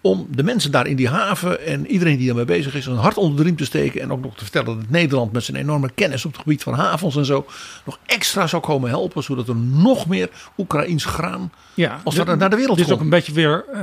Om 0.00 0.26
de 0.30 0.42
mensen 0.42 0.70
daar 0.70 0.86
in 0.86 0.96
die 0.96 1.08
haven 1.08 1.66
en 1.66 1.86
iedereen 1.86 2.16
die 2.16 2.26
daarmee 2.26 2.44
bezig 2.44 2.74
is, 2.74 2.86
een 2.86 2.96
hart 2.96 3.16
onder 3.16 3.36
de 3.36 3.42
riem 3.42 3.56
te 3.56 3.64
steken. 3.64 4.00
En 4.00 4.12
ook 4.12 4.20
nog 4.20 4.36
te 4.36 4.42
vertellen 4.42 4.78
dat 4.78 4.90
Nederland 4.90 5.32
met 5.32 5.44
zijn 5.44 5.56
enorme 5.56 5.90
kennis 5.94 6.24
op 6.24 6.32
het 6.32 6.40
gebied 6.40 6.62
van 6.62 6.74
havens 6.74 7.16
en 7.16 7.24
zo. 7.24 7.46
nog 7.84 7.98
extra 8.06 8.46
zou 8.46 8.62
komen 8.62 8.88
helpen. 8.88 9.22
Zodat 9.22 9.48
er 9.48 9.56
nog 9.56 10.06
meer 10.06 10.30
Oekraïns 10.56 11.04
graan 11.04 11.52
ja, 11.74 12.00
als 12.04 12.14
dat 12.14 12.26
naar 12.26 12.50
de 12.50 12.56
wereld 12.56 12.66
komt. 12.66 12.76
Dit 12.76 12.86
is 12.86 12.92
ook 12.92 13.00
een 13.00 13.08
beetje 13.08 13.32
weer 13.32 13.64
uh, 13.72 13.80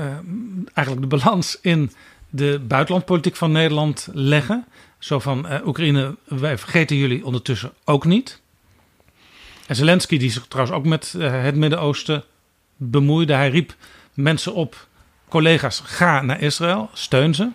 eigenlijk 0.74 1.10
de 1.10 1.18
balans 1.18 1.58
in 1.62 1.92
de 2.30 2.62
buitenlandpolitiek 2.68 3.36
van 3.36 3.52
Nederland 3.52 4.08
leggen. 4.14 4.66
Zo 5.00 5.20
van 5.20 5.46
uh, 5.46 5.68
Oekraïne, 5.68 6.16
wij 6.24 6.58
vergeten 6.58 6.96
jullie 6.96 7.26
ondertussen 7.26 7.72
ook 7.86 8.06
niet. 8.06 8.42
En 9.68 9.76
Zelensky, 9.76 10.18
die 10.18 10.32
zich 10.32 10.46
trouwens 10.48 10.78
ook 10.78 10.86
met 10.86 11.14
uh, 11.18 11.44
het 11.44 11.56
Midden-Oosten 11.56 12.24
bemoeide. 12.76 13.34
Hij 13.34 13.50
riep 13.50 13.76
mensen 14.14 14.54
op, 14.54 14.88
collega's, 15.30 15.82
ga 15.86 16.22
naar 16.22 16.42
Israël, 16.42 16.90
steun 16.94 17.36
ze. 17.36 17.50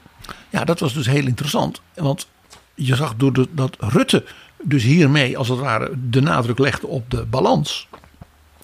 Ja, 0.51 0.65
dat 0.65 0.81
was 0.81 0.95
dus 0.95 1.07
heel 1.07 1.27
interessant. 1.27 1.81
Want 1.95 2.29
je 2.75 2.97
zag 2.97 3.17
door 3.17 3.47
dat 3.51 3.77
Rutte 3.79 4.25
dus 4.63 4.83
hiermee 4.83 5.39
als 5.39 5.49
het 5.49 5.59
ware 5.59 5.91
de 6.09 6.21
nadruk 6.21 6.59
legde 6.59 6.87
op 6.87 7.11
de 7.11 7.25
balans 7.25 7.89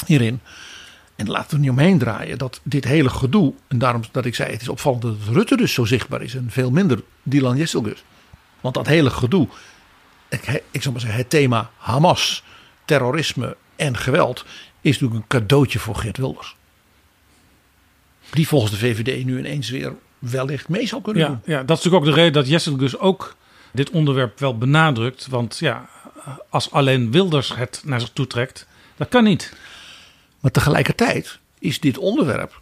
hierin. 0.06 0.40
En 1.16 1.30
laten 1.30 1.50
we 1.50 1.54
er 1.54 1.60
niet 1.60 1.70
omheen 1.70 1.98
draaien 1.98 2.38
dat 2.38 2.60
dit 2.62 2.84
hele 2.84 3.10
gedoe, 3.10 3.54
en 3.68 3.78
daarom 3.78 4.02
dat 4.10 4.24
ik 4.24 4.34
zei 4.34 4.52
het 4.52 4.60
is 4.60 4.68
opvallend 4.68 5.02
dat 5.02 5.16
Rutte 5.30 5.56
dus 5.56 5.72
zo 5.72 5.84
zichtbaar 5.84 6.22
is 6.22 6.34
en 6.34 6.50
veel 6.50 6.70
minder 6.70 7.02
Dylan 7.22 7.56
Jesselgus. 7.56 8.04
Want 8.60 8.74
dat 8.74 8.86
hele 8.86 9.10
gedoe, 9.10 9.48
ik, 10.28 10.62
ik 10.70 10.82
zou 10.82 10.92
maar 10.92 11.02
zeggen 11.02 11.20
het 11.20 11.30
thema 11.30 11.70
Hamas, 11.76 12.44
terrorisme 12.84 13.56
en 13.76 13.96
geweld 13.96 14.44
is 14.80 15.00
natuurlijk 15.00 15.20
een 15.20 15.40
cadeautje 15.40 15.78
voor 15.78 15.96
Geert 15.96 16.16
Wilders. 16.16 16.56
Die 18.32 18.48
volgens 18.48 18.72
de 18.72 18.78
VVD 18.78 19.24
nu 19.24 19.38
ineens 19.38 19.70
weer 19.70 19.94
wellicht 20.18 20.68
mee 20.68 20.86
zou 20.86 21.02
kunnen 21.02 21.22
ja, 21.22 21.28
doen. 21.28 21.40
Ja, 21.44 21.62
dat 21.62 21.78
is 21.78 21.84
natuurlijk 21.84 22.04
ook 22.04 22.14
de 22.14 22.20
reden 22.20 22.32
dat 22.32 22.48
Jessel 22.48 22.76
dus 22.76 22.98
ook 22.98 23.36
dit 23.72 23.90
onderwerp 23.90 24.38
wel 24.38 24.58
benadrukt. 24.58 25.26
Want 25.26 25.58
ja, 25.58 25.88
als 26.48 26.70
alleen 26.70 27.10
Wilders 27.10 27.54
het 27.54 27.82
naar 27.84 28.00
zich 28.00 28.10
toe 28.12 28.26
trekt, 28.26 28.66
dat 28.96 29.08
kan 29.08 29.24
niet. 29.24 29.54
Maar 30.40 30.50
tegelijkertijd 30.50 31.38
is 31.58 31.80
dit 31.80 31.98
onderwerp 31.98 32.60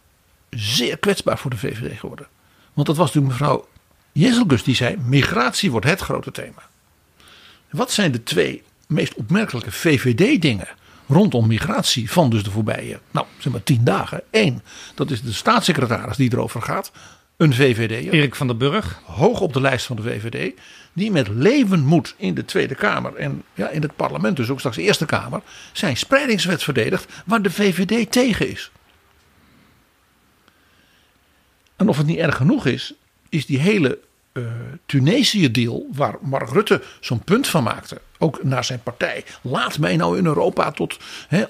zeer 0.50 0.98
kwetsbaar 0.98 1.38
voor 1.38 1.50
de 1.50 1.56
VVD 1.56 1.98
geworden. 1.98 2.26
Want 2.72 2.86
dat 2.86 2.96
was 2.96 3.06
natuurlijk 3.06 3.32
mevrouw 3.32 3.68
Jesselgus 4.12 4.62
die 4.62 4.74
zei: 4.74 4.96
migratie 4.96 5.70
wordt 5.70 5.86
het 5.86 6.00
grote 6.00 6.30
thema. 6.30 6.68
Wat 7.70 7.92
zijn 7.92 8.12
de 8.12 8.22
twee 8.22 8.62
meest 8.86 9.14
opmerkelijke 9.14 9.72
VVD-dingen 9.72 10.68
rondom 11.10 11.46
migratie 11.46 12.10
van 12.10 12.30
dus 12.30 12.42
de 12.42 12.50
voorbije, 12.50 13.00
nou 13.10 13.26
zeg 13.38 13.52
maar 13.52 13.62
tien 13.62 13.84
dagen. 13.84 14.22
Eén, 14.30 14.62
dat 14.94 15.10
is 15.10 15.22
de 15.22 15.32
staatssecretaris 15.32 16.16
die 16.16 16.32
erover 16.32 16.62
gaat. 16.62 16.92
Een 17.36 17.54
VVD. 17.54 18.12
Erik 18.12 18.34
van 18.34 18.46
der 18.46 18.56
Burg. 18.56 19.00
Hoog 19.04 19.40
op 19.40 19.52
de 19.52 19.60
lijst 19.60 19.86
van 19.86 19.96
de 19.96 20.02
VVD. 20.02 20.52
Die 20.92 21.10
met 21.10 21.28
leven 21.28 21.84
moet 21.84 22.14
in 22.16 22.34
de 22.34 22.44
Tweede 22.44 22.74
Kamer 22.74 23.14
en 23.14 23.42
ja, 23.54 23.68
in 23.68 23.82
het 23.82 23.96
parlement, 23.96 24.36
dus 24.36 24.50
ook 24.50 24.58
straks 24.58 24.76
de 24.76 24.82
Eerste 24.82 25.06
Kamer, 25.06 25.42
zijn 25.72 25.96
spreidingswet 25.96 26.62
verdedigt 26.62 27.12
waar 27.26 27.42
de 27.42 27.50
VVD 27.50 28.12
tegen 28.12 28.48
is. 28.48 28.70
En 31.76 31.88
of 31.88 31.96
het 31.96 32.06
niet 32.06 32.18
erg 32.18 32.36
genoeg 32.36 32.66
is, 32.66 32.94
is 33.28 33.46
die 33.46 33.58
hele 33.58 33.98
uh, 34.32 34.44
Tunesië-deal, 34.86 35.86
waar 35.92 36.16
Mark 36.20 36.50
Rutte 36.50 36.82
zo'n 37.00 37.24
punt 37.24 37.46
van 37.46 37.62
maakte, 37.62 38.00
ook 38.20 38.42
naar 38.42 38.64
zijn 38.64 38.82
partij. 38.82 39.24
Laat 39.42 39.78
mij 39.78 39.96
nou 39.96 40.18
in 40.18 40.26
Europa 40.26 40.70
tot 40.70 40.98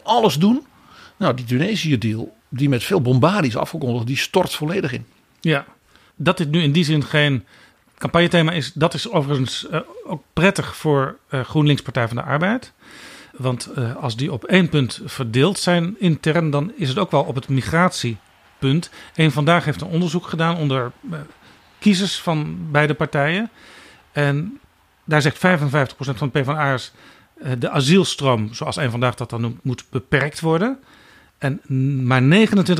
alles 0.02 0.34
doen. 0.34 0.66
Nou, 1.16 1.34
die 1.34 1.44
Tunesië-deal, 1.44 2.36
die 2.48 2.68
met 2.68 2.84
veel 2.84 3.00
bombardie 3.00 3.50
is 3.50 3.56
afgekondigd, 3.56 4.06
die 4.06 4.16
stort 4.16 4.54
volledig 4.54 4.92
in. 4.92 5.06
Ja, 5.40 5.64
dat 6.16 6.36
dit 6.36 6.50
nu 6.50 6.62
in 6.62 6.72
die 6.72 6.84
zin 6.84 7.04
geen 7.04 7.44
campagnethema 7.98 8.52
is, 8.52 8.72
dat 8.72 8.94
is 8.94 9.10
overigens 9.10 9.66
uh, 9.70 9.80
ook 10.04 10.22
prettig 10.32 10.76
voor 10.76 11.18
uh, 11.30 11.40
GroenLinks 11.40 11.82
Partij 11.82 12.08
van 12.08 12.16
de 12.16 12.22
Arbeid. 12.22 12.72
Want 13.36 13.70
uh, 13.78 13.96
als 13.96 14.16
die 14.16 14.32
op 14.32 14.44
één 14.44 14.68
punt 14.68 15.00
verdeeld 15.04 15.58
zijn 15.58 15.96
intern, 15.98 16.50
dan 16.50 16.72
is 16.76 16.88
het 16.88 16.98
ook 16.98 17.10
wel 17.10 17.22
op 17.22 17.34
het 17.34 17.48
migratiepunt. 17.48 18.90
Eén 19.14 19.32
vandaag 19.32 19.64
heeft 19.64 19.80
een 19.80 19.88
onderzoek 19.88 20.26
gedaan 20.26 20.56
onder 20.56 20.92
kiezers 21.78 22.20
van 22.20 22.58
beide 22.70 22.94
partijen. 22.94 23.50
En 24.12 24.60
daar 25.04 25.22
zegt 25.22 25.36
55% 25.36 25.40
van 25.96 26.30
de 26.32 26.40
PvdA'ers 26.40 26.92
uh, 27.42 27.52
de 27.58 27.70
asielstroom, 27.70 28.54
zoals 28.54 28.76
één 28.76 28.90
vandaag 28.90 29.14
dat 29.14 29.30
dan 29.30 29.40
noemt, 29.40 29.64
moet 29.64 29.84
beperkt 29.90 30.40
worden. 30.40 30.78
En 31.38 31.60
maar 32.06 32.22
29% 32.22 32.24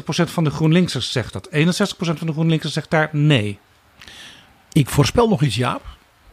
van 0.07 0.45
de 0.45 0.51
GroenLinksers 0.51 1.12
zegt 1.12 1.33
dat. 1.33 1.49
61% 1.53 1.53
van 1.95 2.27
de 2.27 2.33
GroenLinksers 2.33 2.73
zegt 2.73 2.91
daar 2.91 3.09
nee. 3.12 3.59
Ik 4.73 4.89
voorspel 4.89 5.29
nog 5.29 5.43
iets, 5.43 5.57
Jaap, 5.57 5.83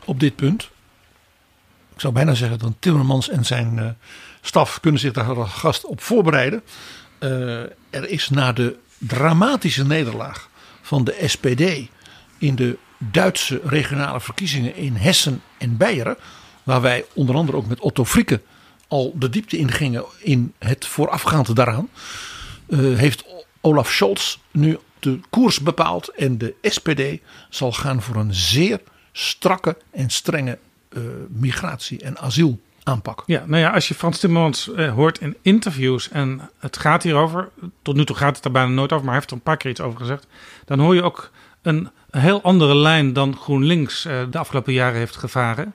op 0.06 0.20
dit 0.20 0.36
punt. 0.36 0.70
Ik 1.94 2.02
zou 2.02 2.14
bijna 2.14 2.34
zeggen 2.34 2.60
dat 2.60 2.74
Timmermans 2.80 3.30
en 3.30 3.46
zijn 3.46 3.78
uh, 3.78 3.90
staf 4.42 4.80
kunnen 4.80 5.00
zich 5.00 5.14
daar 5.14 5.40
als 5.40 5.54
gast 5.54 5.86
op 5.86 6.02
voorbereiden. 6.02 6.64
Uh, 7.20 7.62
er 7.90 8.10
is 8.10 8.30
na 8.30 8.54
de 8.54 8.78
dramatische 8.98 9.86
nederlaag 9.86 10.50
van 10.82 11.04
de 11.04 11.24
SPD 11.26 11.90
in 12.38 12.56
de 12.56 12.78
Duitse 12.98 13.62
regionale 13.64 14.22
verkiezingen 14.22 14.76
in 14.76 14.96
Hessen 14.96 15.42
en 15.58 15.78
Beieren, 15.78 16.18
waar 16.64 16.82
wij 16.82 17.06
onder 17.14 17.36
andere 17.36 17.58
ook 17.58 17.68
met 17.68 17.80
Otto 17.80 18.06
Frieke 18.06 18.42
al 18.88 19.14
de 19.16 19.30
diepte 19.30 19.58
ingingen 19.58 20.06
in 20.20 20.54
het 20.60 20.86
voorafgaande 20.86 21.54
daaraan, 21.54 21.90
uh, 22.68 22.98
heeft 22.98 23.26
Olaf 23.62 23.92
Scholz 23.92 24.38
nu 24.52 24.78
de 25.00 25.20
koers 25.30 25.60
bepaald 25.60 26.08
en 26.08 26.38
de 26.38 26.56
SPD 26.62 27.22
zal 27.50 27.72
gaan 27.72 28.02
voor 28.02 28.16
een 28.16 28.34
zeer 28.34 28.82
strakke 29.12 29.78
en 29.92 30.10
strenge 30.10 30.58
uh, 30.90 31.04
migratie- 31.30 32.02
en 32.02 32.18
asiel 32.18 32.60
aanpak. 32.84 33.24
Ja, 33.26 33.44
nou 33.46 33.62
ja, 33.62 33.70
als 33.70 33.88
je 33.88 33.94
Frans 33.94 34.20
Timmermans 34.20 34.68
uh, 34.68 34.94
hoort 34.94 35.20
in 35.20 35.38
interviews 35.42 36.10
en 36.10 36.50
het 36.60 36.78
gaat 36.78 37.04
hierover, 37.04 37.50
tot 37.82 37.96
nu 37.96 38.06
toe 38.06 38.16
gaat 38.16 38.36
het 38.36 38.46
er 38.46 38.52
bijna 38.52 38.72
nooit 38.72 38.92
over, 38.92 39.06
maar 39.06 39.14
hij 39.14 39.16
heeft 39.16 39.32
er 39.32 39.38
een 39.38 39.44
paar 39.44 39.58
keer 39.58 39.72
iets 39.72 39.82
over 39.82 40.00
gezegd, 40.00 40.28
dan 40.66 40.80
hoor 40.80 40.96
je 40.96 41.04
ook 41.04 41.32
een 41.62 41.90
heel 42.10 42.42
andere 42.42 42.76
lijn 42.76 43.14
dan 43.14 43.36
GroenLinks 43.36 44.06
uh, 44.06 44.22
de 44.30 44.38
afgelopen 44.38 44.74
jaren 44.74 44.98
heeft 44.98 45.16
gevaren. 45.16 45.74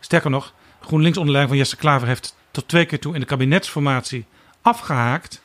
Sterker 0.00 0.30
nog, 0.30 0.52
GroenLinks 0.80 1.18
onder 1.18 1.32
leiding 1.32 1.54
van 1.54 1.64
Jesse 1.64 1.76
Klaver 1.76 2.08
heeft 2.08 2.36
tot 2.50 2.68
twee 2.68 2.84
keer 2.84 3.00
toe 3.00 3.14
in 3.14 3.20
de 3.20 3.26
kabinetsformatie 3.26 4.24
afgehaakt 4.62 5.42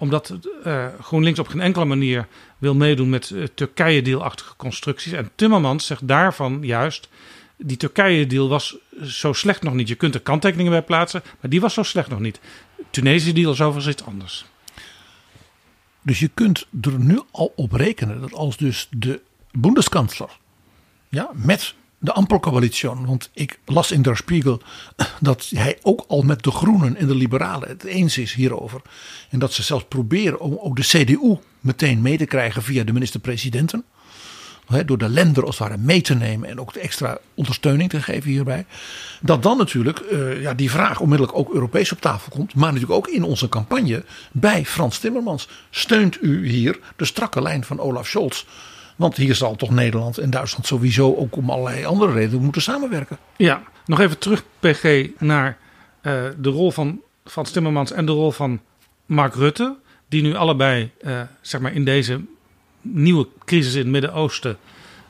omdat 0.00 0.38
uh, 0.66 0.86
GroenLinks 1.00 1.38
op 1.38 1.48
geen 1.48 1.60
enkele 1.60 1.84
manier 1.84 2.26
wil 2.58 2.74
meedoen 2.74 3.08
met 3.08 3.30
uh, 3.30 3.44
Turkije-dealachtige 3.54 4.56
constructies. 4.56 5.12
En 5.12 5.30
Timmermans 5.34 5.86
zegt 5.86 6.08
daarvan 6.08 6.58
juist, 6.62 7.08
die 7.56 7.76
Turkije-deal 7.76 8.48
was 8.48 8.76
zo 9.02 9.32
slecht 9.32 9.62
nog 9.62 9.74
niet. 9.74 9.88
Je 9.88 9.94
kunt 9.94 10.14
er 10.14 10.20
kanttekeningen 10.20 10.72
bij 10.72 10.82
plaatsen, 10.82 11.22
maar 11.40 11.50
die 11.50 11.60
was 11.60 11.74
zo 11.74 11.82
slecht 11.82 12.08
nog 12.08 12.18
niet. 12.18 12.40
Tunesië-deal 12.90 13.52
is 13.52 13.60
overigens 13.60 13.94
iets 13.94 14.04
anders. 14.04 14.44
Dus 16.02 16.18
je 16.18 16.30
kunt 16.34 16.66
er 16.80 16.98
nu 16.98 17.20
al 17.30 17.52
op 17.56 17.72
rekenen 17.72 18.20
dat 18.20 18.32
als 18.32 18.56
dus 18.56 18.88
de 18.90 19.20
Bundeskanzler 19.52 20.38
ja, 21.08 21.30
met 21.34 21.74
de 21.98 22.12
Ampelcoalitie, 22.12 22.88
want 22.88 23.30
ik 23.32 23.58
las 23.64 23.90
in 23.90 24.02
Der 24.02 24.16
Spiegel 24.16 24.60
dat 25.20 25.50
hij 25.54 25.78
ook 25.82 26.04
al 26.08 26.22
met 26.22 26.42
de 26.42 26.50
Groenen 26.50 26.96
en 26.96 27.06
de 27.06 27.14
Liberalen 27.14 27.68
het 27.68 27.84
eens 27.84 28.18
is 28.18 28.34
hierover. 28.34 28.80
En 29.30 29.38
dat 29.38 29.52
ze 29.52 29.62
zelfs 29.62 29.84
proberen 29.88 30.40
om 30.40 30.58
ook 30.60 30.76
de 30.76 30.82
CDU 30.82 31.38
meteen 31.60 32.02
mee 32.02 32.16
te 32.16 32.24
krijgen 32.24 32.62
via 32.62 32.84
de 32.84 32.92
minister-presidenten. 32.92 33.84
Door 34.86 34.98
de 34.98 35.08
lender 35.08 35.44
als 35.44 35.58
het 35.58 35.68
ware 35.68 35.80
mee 35.80 36.00
te 36.00 36.14
nemen 36.14 36.48
en 36.48 36.60
ook 36.60 36.72
de 36.72 36.80
extra 36.80 37.18
ondersteuning 37.34 37.90
te 37.90 38.02
geven 38.02 38.30
hierbij. 38.30 38.66
Dat 39.20 39.42
dan 39.42 39.56
natuurlijk 39.56 40.00
uh, 40.12 40.42
ja, 40.42 40.54
die 40.54 40.70
vraag 40.70 41.00
onmiddellijk 41.00 41.38
ook 41.38 41.52
Europees 41.52 41.92
op 41.92 42.00
tafel 42.00 42.32
komt. 42.32 42.54
Maar 42.54 42.72
natuurlijk 42.72 42.98
ook 42.98 43.08
in 43.08 43.22
onze 43.22 43.48
campagne 43.48 44.04
bij 44.32 44.64
Frans 44.64 44.98
Timmermans. 44.98 45.48
Steunt 45.70 46.22
u 46.22 46.48
hier 46.48 46.78
de 46.96 47.04
strakke 47.04 47.42
lijn 47.42 47.64
van 47.64 47.80
Olaf 47.80 48.06
Scholz? 48.06 48.44
Want 49.00 49.16
hier 49.16 49.34
zal 49.34 49.56
toch 49.56 49.70
Nederland 49.70 50.18
en 50.18 50.30
Duitsland 50.30 50.66
sowieso 50.66 51.14
ook 51.14 51.36
om 51.36 51.50
allerlei 51.50 51.84
andere 51.84 52.12
redenen 52.12 52.44
moeten 52.44 52.62
samenwerken. 52.62 53.18
Ja, 53.36 53.62
nog 53.86 54.00
even 54.00 54.18
terug, 54.18 54.44
PG, 54.58 55.08
naar 55.18 55.58
uh, 56.02 56.22
de 56.38 56.48
rol 56.48 56.70
van 56.70 57.00
Frans 57.24 57.50
Timmermans 57.50 57.92
en 57.92 58.06
de 58.06 58.12
rol 58.12 58.30
van 58.30 58.60
Mark 59.06 59.34
Rutte. 59.34 59.76
Die 60.08 60.22
nu 60.22 60.34
allebei 60.34 60.90
uh, 61.02 61.20
zeg 61.40 61.60
maar 61.60 61.72
in 61.72 61.84
deze 61.84 62.20
nieuwe 62.80 63.28
crisis 63.44 63.74
in 63.74 63.80
het 63.80 63.88
Midden-Oosten 63.88 64.56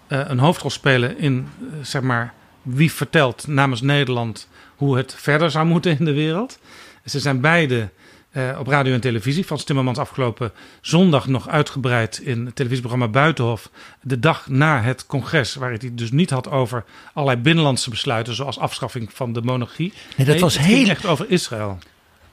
uh, 0.09 0.21
een 0.25 0.39
hoofdrol 0.39 0.71
spelen 0.71 1.19
in 1.19 1.49
zeg 1.83 2.03
maar 2.03 2.35
wie 2.63 2.93
vertelt 2.93 3.47
namens 3.47 3.81
Nederland 3.81 4.49
hoe 4.77 4.97
het 4.97 5.15
verder 5.15 5.51
zou 5.51 5.67
moeten 5.67 5.99
in 5.99 6.05
de 6.05 6.15
wereld. 6.15 6.59
Ze 7.05 7.21
zijn 7.21 7.41
beide 7.41 7.89
uh, 8.33 8.57
op 8.59 8.67
radio 8.67 8.95
en 8.95 9.01
televisie. 9.01 9.45
Frans 9.45 9.65
Timmermans 9.65 9.99
afgelopen 9.99 10.53
zondag 10.81 11.27
nog 11.27 11.49
uitgebreid 11.49 12.19
in 12.19 12.47
het 12.47 12.57
televisieprogramma 12.57 13.09
Buitenhof. 13.13 13.71
De 14.03 14.19
dag 14.19 14.49
na 14.49 14.83
het 14.83 15.07
congres, 15.07 15.55
waar 15.55 15.73
het 15.73 15.99
dus 15.99 16.11
niet 16.11 16.31
had 16.31 16.51
over 16.51 16.85
allerlei 17.13 17.41
binnenlandse 17.41 17.91
besluiten, 17.91 18.35
zoals 18.35 18.59
afschaffing 18.59 19.13
van 19.13 19.33
de 19.33 19.43
monarchie. 19.43 19.93
Nee, 20.17 20.27
dat 20.27 20.41
was 20.41 20.59
heel 20.59 20.89
echt 20.89 21.07
over 21.07 21.31
Israël. 21.31 21.79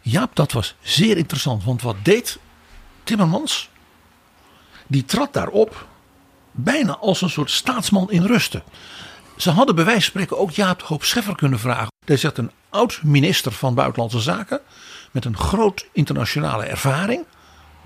Ja, 0.02 0.30
dat 0.34 0.52
was 0.52 0.76
zeer 0.82 1.18
interessant. 1.18 1.64
Want 1.64 1.82
wat 1.82 1.96
deed 2.04 2.40
Timmermans? 3.04 3.70
Die 4.88 5.06
trad 5.06 5.34
daarop 5.34 5.88
bijna 6.52 6.98
als 6.98 7.22
een 7.22 7.30
soort 7.30 7.52
staatsman 7.52 8.12
in 8.12 8.26
rusten. 8.26 8.64
Ze 9.38 9.50
hadden 9.50 9.76
bij 9.76 9.86
wijze 9.86 10.02
van 10.02 10.10
spreken 10.10 10.38
ook 10.38 10.52
Jaap 10.52 10.82
Hoop 10.82 11.04
Scheffer 11.04 11.36
kunnen 11.36 11.60
vragen. 11.60 11.92
Hij 12.06 12.18
zegt 12.18 12.38
een 12.38 12.52
oud 12.70 13.00
minister 13.04 13.52
van 13.52 13.74
Buitenlandse 13.74 14.20
Zaken 14.20 14.62
met 15.12 15.26
een 15.26 15.38
groot 15.38 15.86
internationale 15.92 16.64
ervaring. 16.64 17.26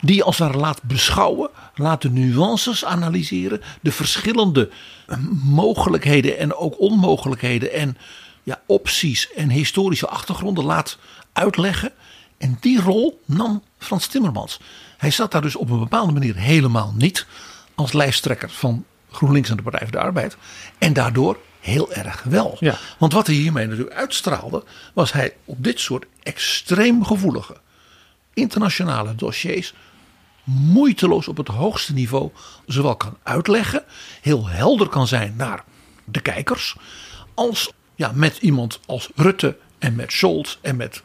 Die 0.01 0.23
als 0.23 0.37
het 0.37 0.55
laat 0.55 0.83
beschouwen, 0.83 1.49
laat 1.75 2.01
de 2.01 2.09
nuances 2.09 2.85
analyseren, 2.85 3.61
de 3.81 3.91
verschillende 3.91 4.69
mogelijkheden 5.43 6.37
en 6.37 6.55
ook 6.55 6.79
onmogelijkheden 6.79 7.73
en 7.73 7.97
ja, 8.43 8.61
opties 8.65 9.31
en 9.31 9.49
historische 9.49 10.07
achtergronden 10.07 10.63
laat 10.63 10.97
uitleggen. 11.33 11.91
En 12.37 12.57
die 12.59 12.81
rol 12.81 13.21
nam 13.25 13.63
Frans 13.77 14.07
Timmermans. 14.07 14.59
Hij 14.97 15.11
zat 15.11 15.31
daar 15.31 15.41
dus 15.41 15.55
op 15.55 15.69
een 15.69 15.79
bepaalde 15.79 16.11
manier 16.11 16.35
helemaal 16.35 16.93
niet 16.95 17.25
als 17.75 17.93
lijsttrekker 17.93 18.49
van 18.49 18.85
GroenLinks 19.11 19.49
en 19.49 19.57
de 19.57 19.63
Partij 19.63 19.81
voor 19.81 19.91
de 19.91 19.99
Arbeid. 19.99 20.37
En 20.77 20.93
daardoor 20.93 21.37
heel 21.59 21.93
erg 21.93 22.23
wel. 22.23 22.57
Ja. 22.59 22.77
Want 22.97 23.13
wat 23.13 23.27
hij 23.27 23.35
hiermee 23.35 23.67
natuurlijk 23.67 23.95
uitstraalde, 23.95 24.63
was 24.93 25.13
hij 25.13 25.35
op 25.45 25.63
dit 25.63 25.79
soort 25.79 26.05
extreem 26.23 27.05
gevoelige 27.05 27.55
internationale 28.33 29.15
dossiers 29.15 29.73
moeiteloos 30.43 31.27
op 31.27 31.37
het 31.37 31.47
hoogste 31.47 31.93
niveau 31.93 32.31
zowel 32.65 32.95
kan 32.95 33.17
uitleggen, 33.23 33.83
heel 34.21 34.47
helder 34.47 34.89
kan 34.89 35.07
zijn 35.07 35.33
naar 35.37 35.63
de 36.05 36.21
kijkers, 36.21 36.75
als 37.33 37.71
ja, 37.95 38.11
met 38.15 38.37
iemand 38.37 38.79
als 38.85 39.09
Rutte 39.15 39.57
en 39.79 39.95
met 39.95 40.11
Scholz 40.11 40.57
en 40.61 40.75
met 40.75 41.01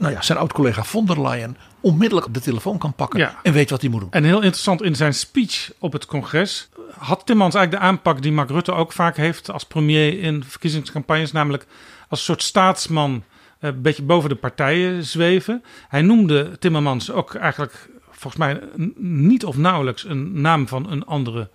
nou 0.00 0.12
ja, 0.12 0.22
zijn 0.22 0.38
oud-collega 0.38 0.84
von 0.84 1.06
der 1.06 1.22
Leyen 1.22 1.56
onmiddellijk 1.80 2.26
op 2.26 2.34
de 2.34 2.40
telefoon 2.40 2.78
kan 2.78 2.92
pakken 2.94 3.18
Ja. 3.18 3.38
en 3.42 3.52
weet 3.52 3.70
wat 3.70 3.80
hij 3.80 3.90
moet 3.90 4.00
doen. 4.00 4.10
En 4.12 4.24
heel 4.24 4.40
interessant 4.40 4.82
in 4.82 4.96
zijn 4.96 5.14
speech 5.14 5.70
op 5.78 5.92
het 5.92 6.06
congres 6.06 6.68
had 6.98 7.26
Timmans 7.26 7.54
eigenlijk 7.54 7.84
de 7.84 7.88
aanpak 7.90 8.22
die 8.22 8.32
Mark 8.32 8.50
Rutte 8.50 8.72
ook 8.72 8.92
vaak 8.92 9.16
heeft 9.16 9.50
als 9.50 9.64
premier 9.64 10.20
in 10.22 10.44
verkiezingscampagnes, 10.44 11.32
namelijk 11.32 11.66
als 12.08 12.24
soort 12.24 12.42
staatsman 12.42 13.22
eh, 13.58 13.70
een 13.70 13.82
beetje 13.82 14.02
boven 14.02 14.28
de 14.28 14.34
partijen 14.34 15.04
zweven. 15.04 15.64
Hij 15.88 16.02
noemde 16.02 16.58
Timmermans 16.58 17.10
ook 17.10 17.34
eigenlijk 17.34 17.88
volgens 18.10 18.36
mij 18.36 18.60
niet 18.96 19.44
of 19.44 19.56
nauwelijks 19.56 20.04
een 20.04 20.40
naam 20.40 20.68
van 20.68 20.90
een 20.90 21.04
andere 21.04 21.48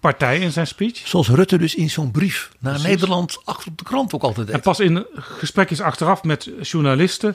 partij 0.00 0.38
in 0.38 0.52
zijn 0.52 0.66
speech. 0.66 0.96
Zoals 1.04 1.28
Rutte 1.28 1.58
dus 1.58 1.74
in 1.74 1.90
zo'n 1.90 2.10
brief 2.10 2.50
naar 2.58 2.72
Precies. 2.72 2.90
Nederland 2.90 3.38
achter 3.44 3.68
op 3.70 3.78
de 3.78 3.84
krant 3.84 4.14
ook 4.14 4.22
altijd 4.22 4.46
deed. 4.46 4.56
En 4.56 4.62
pas 4.62 4.80
in 4.80 5.06
gesprekjes 5.14 5.80
achteraf 5.80 6.22
met 6.22 6.50
journalisten 6.62 7.34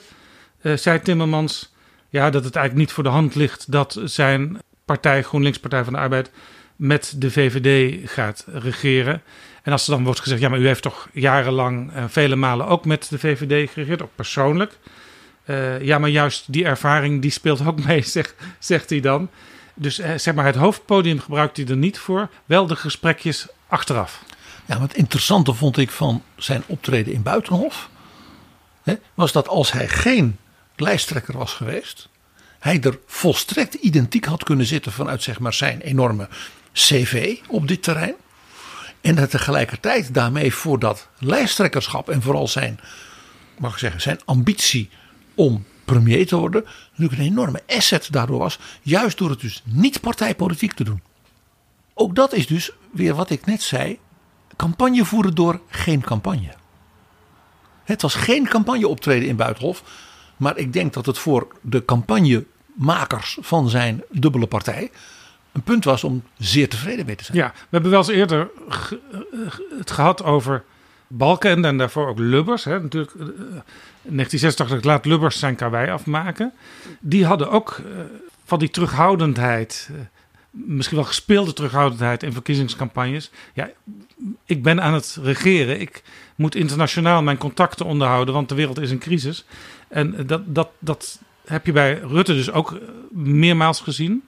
zei 0.74 1.00
Timmermans 1.00 1.72
ja, 2.14 2.30
dat 2.30 2.44
het 2.44 2.56
eigenlijk 2.56 2.86
niet 2.86 2.94
voor 2.94 3.04
de 3.04 3.10
hand 3.10 3.34
ligt 3.34 3.72
dat 3.72 4.00
zijn 4.04 4.58
partij, 4.84 5.22
GroenLinks 5.22 5.58
Partij 5.58 5.84
van 5.84 5.92
de 5.92 5.98
Arbeid, 5.98 6.30
met 6.76 7.14
de 7.16 7.30
VVD 7.30 8.00
gaat 8.10 8.44
regeren. 8.48 9.22
En 9.62 9.72
als 9.72 9.86
er 9.86 9.94
dan 9.94 10.04
wordt 10.04 10.20
gezegd, 10.20 10.40
ja, 10.40 10.48
maar 10.48 10.58
u 10.58 10.66
heeft 10.66 10.82
toch 10.82 11.08
jarenlang 11.12 11.92
en 11.92 12.10
vele 12.10 12.36
malen 12.36 12.66
ook 12.66 12.84
met 12.84 13.06
de 13.10 13.18
VVD 13.18 13.70
geregeerd, 13.70 14.02
ook 14.02 14.14
persoonlijk. 14.14 14.78
Eh, 15.44 15.80
ja, 15.80 15.98
maar 15.98 16.08
juist 16.08 16.52
die 16.52 16.64
ervaring 16.64 17.22
die 17.22 17.30
speelt 17.30 17.66
ook 17.66 17.84
mee, 17.84 18.02
zegt, 18.58 18.90
hij 18.90 19.00
dan. 19.00 19.28
Dus 19.74 19.98
eh, 19.98 20.14
zeg 20.16 20.34
maar, 20.34 20.44
het 20.46 20.54
hoofdpodium 20.54 21.20
gebruikt 21.20 21.56
hij 21.56 21.66
er 21.66 21.76
niet 21.76 21.98
voor, 21.98 22.28
wel 22.44 22.66
de 22.66 22.76
gesprekjes 22.76 23.46
achteraf. 23.66 24.22
Ja, 24.66 24.78
wat 24.78 24.94
interessante 24.94 25.54
vond 25.54 25.76
ik 25.76 25.90
van 25.90 26.22
zijn 26.36 26.62
optreden 26.66 27.12
in 27.12 27.22
Buitenhof. 27.22 27.90
Hè, 28.82 28.94
was 29.14 29.32
dat 29.32 29.48
als 29.48 29.72
hij 29.72 29.88
geen 29.88 30.38
lijsttrekker 30.76 31.38
was 31.38 31.52
geweest. 31.52 32.08
Hij 32.58 32.80
er 32.80 32.98
volstrekt 33.06 33.74
identiek 33.74 34.24
had 34.24 34.44
kunnen 34.44 34.66
zitten 34.66 34.92
vanuit 34.92 35.22
zeg 35.22 35.38
maar, 35.38 35.52
zijn 35.52 35.80
enorme 35.80 36.28
cv 36.72 37.38
op 37.48 37.68
dit 37.68 37.82
terrein. 37.82 38.14
En 39.00 39.14
dat 39.14 39.30
tegelijkertijd 39.30 40.14
daarmee 40.14 40.54
voor 40.54 40.78
dat 40.78 41.08
lijsttrekkerschap 41.18 42.08
en 42.08 42.22
vooral 42.22 42.48
zijn, 42.48 42.80
mag 43.58 43.72
ik 43.72 43.78
zeggen, 43.78 44.00
zijn 44.00 44.20
ambitie 44.24 44.90
om 45.34 45.64
premier 45.84 46.26
te 46.26 46.36
worden 46.36 46.64
natuurlijk 46.90 47.20
een 47.20 47.26
enorme 47.26 47.62
asset 47.66 48.08
daardoor 48.10 48.38
was. 48.38 48.58
Juist 48.82 49.18
door 49.18 49.30
het 49.30 49.40
dus 49.40 49.62
niet 49.64 50.00
partijpolitiek 50.00 50.72
te 50.72 50.84
doen. 50.84 51.02
Ook 51.94 52.14
dat 52.14 52.32
is 52.32 52.46
dus 52.46 52.70
weer 52.92 53.14
wat 53.14 53.30
ik 53.30 53.46
net 53.46 53.62
zei. 53.62 53.98
Campagne 54.56 55.04
voeren 55.04 55.34
door 55.34 55.60
geen 55.68 56.00
campagne. 56.00 56.54
Het 57.84 58.02
was 58.02 58.14
geen 58.14 58.48
campagne 58.48 58.88
optreden 58.88 59.28
in 59.28 59.36
Buitenhof. 59.36 59.82
Maar 60.36 60.56
ik 60.56 60.72
denk 60.72 60.92
dat 60.92 61.06
het 61.06 61.18
voor 61.18 61.46
de 61.60 61.84
campagnemakers 61.84 63.38
van 63.40 63.68
zijn 63.68 64.02
dubbele 64.10 64.46
partij 64.46 64.90
een 65.52 65.62
punt 65.62 65.84
was 65.84 66.04
om 66.04 66.22
zeer 66.38 66.68
tevreden 66.68 67.06
mee 67.06 67.16
te 67.16 67.24
zijn. 67.24 67.38
Ja, 67.38 67.52
we 67.54 67.66
hebben 67.70 67.90
wel 67.90 67.98
eens 67.98 68.08
eerder 68.08 68.50
eh, 68.68 68.76
het 69.78 69.90
gehad 69.90 70.22
over 70.22 70.64
Balken 71.16 71.64
en 71.64 71.78
daarvoor 71.78 72.08
ook 72.08 72.18
Lubbers. 72.18 72.64
Hè. 72.64 72.80
Natuurlijk, 72.80 73.14
eh, 73.14 73.20
in 74.02 74.14
1986 74.14 74.84
laat 74.84 75.04
Lubbers 75.04 75.38
zijn 75.38 75.56
karwei 75.56 75.90
afmaken. 75.90 76.52
Die 77.00 77.26
hadden 77.26 77.50
ook 77.50 77.70
eh, 77.70 78.00
van 78.44 78.58
die 78.58 78.70
terughoudendheid, 78.70 79.88
eh, 79.90 79.96
misschien 80.50 80.96
wel 80.96 81.06
gespeelde 81.06 81.52
terughoudendheid 81.52 82.22
in 82.22 82.32
verkiezingscampagnes. 82.32 83.30
Ja, 83.52 83.70
ik 84.44 84.62
ben 84.62 84.82
aan 84.82 84.94
het 84.94 85.18
regeren. 85.22 85.80
Ik 85.80 86.02
moet 86.34 86.54
internationaal 86.54 87.22
mijn 87.22 87.38
contacten 87.38 87.86
onderhouden, 87.86 88.34
want 88.34 88.48
de 88.48 88.54
wereld 88.54 88.80
is 88.80 88.90
in 88.90 88.98
crisis. 88.98 89.44
En 89.94 90.26
dat, 90.26 90.54
dat, 90.54 90.68
dat 90.78 91.18
heb 91.44 91.66
je 91.66 91.72
bij 91.72 91.98
Rutte 91.98 92.34
dus 92.34 92.50
ook 92.50 92.72
eh, 92.72 92.78
meermaals 93.10 93.80
gezien. 93.80 94.24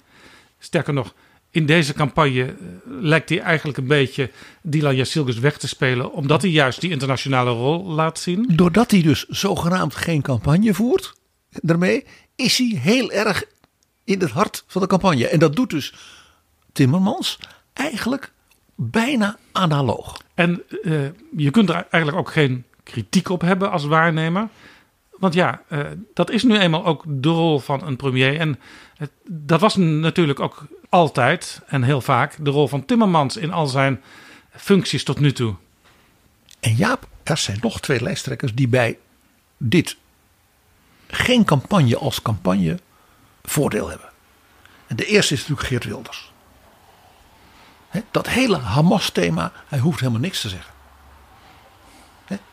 Sterker 0.59 0.93
nog, 0.93 1.15
in 1.51 1.67
deze 1.67 1.93
campagne 1.93 2.45
eh, 2.45 2.55
lijkt 2.85 3.29
hij 3.29 3.41
eigenlijk 3.41 3.79
een 3.79 3.87
beetje 3.87 4.31
Dylan 4.63 4.97
Jasilgus 4.97 5.39
weg 5.39 5.59
te 5.59 5.69
spelen, 5.69 6.13
omdat 6.13 6.43
hij 6.43 6.51
juist 6.51 6.81
die 6.81 6.91
internationale 6.91 7.51
rol 7.51 7.85
laat 7.85 8.19
zien. 8.19 8.47
Doordat 8.53 8.91
hij 8.91 9.03
dus 9.03 9.27
zogenaamd 9.29 9.95
geen 9.95 10.23
campagne 10.23 10.75
voert, 10.75 11.15
daarmee 11.51 12.05
is 12.35 12.59
hij 12.59 12.79
heel 12.81 13.11
erg 13.13 13.45
in 14.05 14.21
het 14.21 14.31
hart 14.31 14.65
van 14.67 14.83
de 14.83 14.89
campagne. 14.89 15.29
En 15.29 15.39
dat 15.39 15.57
doet 15.57 15.71
dus 15.71 15.95
Timmermans 16.73 17.39
eigenlijk 17.73 18.33
bijna 18.75 19.37
analoog. 19.53 20.21
En 20.35 20.63
eh, 20.83 20.93
je 21.37 21.51
kunt 21.51 21.69
er 21.69 21.87
eigenlijk 21.91 22.17
ook 22.17 22.33
geen 22.33 22.65
kritiek 22.83 23.29
op 23.29 23.41
hebben 23.41 23.71
als 23.71 23.85
waarnemer. 23.85 24.49
Want 25.19 25.35
ja, 25.35 25.63
eh, 25.69 25.81
dat 26.15 26.31
is 26.31 26.43
nu 26.43 26.59
eenmaal 26.59 26.85
ook 26.85 27.05
de 27.07 27.29
rol 27.29 27.59
van 27.59 27.87
een 27.87 27.97
premier. 27.97 28.41
En 28.41 28.59
het, 28.97 29.11
dat 29.29 29.61
was 29.61 29.77
natuurlijk 29.77 30.41
ook 30.41 30.67
altijd 30.89 31.61
en 31.67 31.83
heel 31.83 32.01
vaak 32.01 32.37
de 32.45 32.51
rol 32.51 32.69
van 32.69 32.85
Timmermans 32.85 33.37
in 33.37 33.53
al 33.53 33.67
zijn 33.67 34.03
functies 34.51 35.05
tot 35.05 35.21
nu 35.21 35.33
toe. 35.33 35.55
En 36.61 36.75
Jaap, 36.75 37.07
er 37.23 37.37
zijn 37.37 37.59
nog 37.61 37.81
twee 37.81 38.03
lijsttrekkers 38.03 38.55
die 38.55 38.69
bij 38.69 38.99
dit 39.57 39.97
geen 41.07 41.45
campagne 41.45 41.99
als 41.99 42.23
campagne 42.23 42.79
voordeel 43.43 43.89
hebben. 43.89 44.09
En 44.87 44.97
de 44.97 45.07
eerste 45.07 45.35
is 45.35 45.41
natuurlijk 45.41 45.69
Geert 45.69 45.85
Wilders. 45.85 46.33
Dat 48.11 48.29
hele 48.29 48.57
Hamas-thema, 48.59 49.53
hij 49.67 49.79
hoeft 49.79 50.01
helemaal 50.01 50.21
niks 50.21 50.41
te 50.41 50.49
zeggen. 50.49 50.75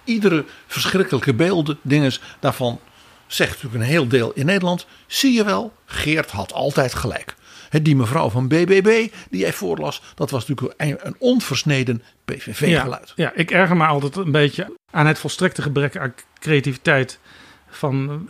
Iedere 0.03 0.45
verschrikkelijke 0.67 1.33
beelden, 1.33 1.77
dingen 1.81 2.13
daarvan 2.39 2.79
zegt 3.27 3.51
natuurlijk 3.51 3.83
een 3.83 3.89
heel 3.89 4.07
deel 4.07 4.31
in 4.33 4.45
Nederland. 4.45 4.85
Zie 5.07 5.33
je 5.33 5.43
wel, 5.43 5.73
Geert 5.85 6.31
had 6.31 6.53
altijd 6.53 6.93
gelijk. 6.93 7.35
Die 7.81 7.95
mevrouw 7.95 8.29
van 8.29 8.47
BBB 8.47 9.07
die 9.29 9.39
jij 9.39 9.53
voorlas, 9.53 10.01
dat 10.15 10.31
was 10.31 10.47
natuurlijk 10.47 10.81
een, 10.81 10.97
een 10.99 11.15
onversneden 11.19 12.03
PVV-geluid. 12.25 13.13
Ja, 13.15 13.23
ja, 13.25 13.31
ik 13.35 13.51
erger 13.51 13.77
me 13.77 13.85
altijd 13.85 14.15
een 14.15 14.31
beetje 14.31 14.77
aan 14.91 15.05
het 15.05 15.19
volstrekte 15.19 15.61
gebrek 15.61 15.97
aan 15.97 16.13
creativiteit 16.39 17.19
van 17.67 18.27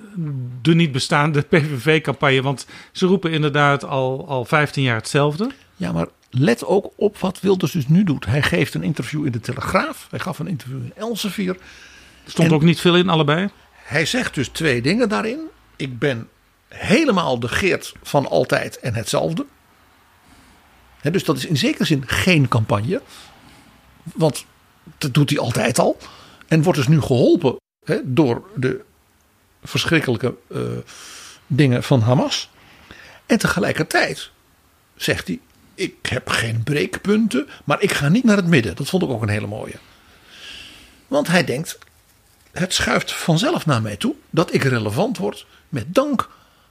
de 0.61 0.75
niet 0.75 0.91
bestaande 0.91 1.41
PVV-campagne. 1.41 2.41
Want 2.41 2.65
ze 2.91 3.05
roepen 3.05 3.31
inderdaad 3.31 3.85
al, 3.85 4.27
al 4.27 4.45
15 4.45 4.83
jaar 4.83 4.95
hetzelfde. 4.95 5.51
Ja, 5.83 5.91
maar 5.91 6.07
let 6.29 6.65
ook 6.65 6.93
op 6.95 7.17
wat 7.17 7.39
Wilders 7.39 7.71
dus 7.71 7.87
nu 7.87 8.03
doet. 8.03 8.25
Hij 8.25 8.41
geeft 8.41 8.73
een 8.73 8.83
interview 8.83 9.25
in 9.25 9.31
de 9.31 9.39
Telegraaf. 9.39 10.07
Hij 10.09 10.19
gaf 10.19 10.39
een 10.39 10.47
interview 10.47 10.83
in 10.83 10.93
Elsevier. 10.95 11.55
Er 12.25 12.31
stond 12.31 12.47
En 12.47 12.53
ook 12.53 12.61
niet 12.61 12.79
veel 12.79 12.95
in, 12.95 13.09
allebei. 13.09 13.49
Hij 13.71 14.05
zegt 14.05 14.35
dus 14.35 14.47
twee 14.47 14.81
dingen 14.81 15.09
daarin. 15.09 15.39
Ik 15.75 15.99
ben 15.99 16.29
helemaal 16.67 17.39
de 17.39 17.47
Geert 17.47 17.93
van 18.03 18.29
altijd 18.29 18.79
en 18.79 18.93
hetzelfde. 18.93 19.45
Hè, 21.01 21.11
dus 21.11 21.23
dat 21.23 21.37
is 21.37 21.45
in 21.45 21.57
zekere 21.57 21.85
zin 21.85 22.03
geen 22.07 22.47
campagne. 22.47 23.01
Want 24.03 24.45
dat 24.97 25.13
doet 25.13 25.29
hij 25.29 25.39
altijd 25.39 25.79
al. 25.79 25.97
En 26.47 26.63
wordt 26.63 26.79
dus 26.79 26.87
nu 26.87 27.01
geholpen 27.01 27.55
door 28.03 28.43
de 28.55 28.81
verschrikkelijke 29.63 30.35
eh, 30.49 30.61
dingen 31.47 31.83
van 31.83 32.01
Hamas. 32.01 32.49
En 33.25 33.37
tegelijkertijd 33.37 34.31
zegt 34.95 35.27
hij: 35.27 35.39
Ik 35.75 35.95
heb 36.01 36.29
geen 36.29 36.63
breekpunten, 36.63 37.47
maar 37.63 37.81
ik 37.81 37.91
ga 37.91 38.09
niet 38.09 38.23
naar 38.23 38.37
het 38.37 38.47
midden. 38.47 38.75
Dat 38.75 38.89
vond 38.89 39.03
ik 39.03 39.09
ook 39.09 39.21
een 39.21 39.29
hele 39.29 39.47
mooie. 39.47 39.75
Want 41.07 41.27
hij 41.27 41.43
denkt: 41.43 41.79
Het 42.51 42.73
schuift 42.73 43.13
vanzelf 43.13 43.65
naar 43.65 43.81
mij 43.81 43.95
toe 43.95 44.15
dat 44.29 44.53
ik 44.53 44.63
relevant 44.63 45.17
word 45.17 45.45
met 45.69 45.95
dank 45.95 46.29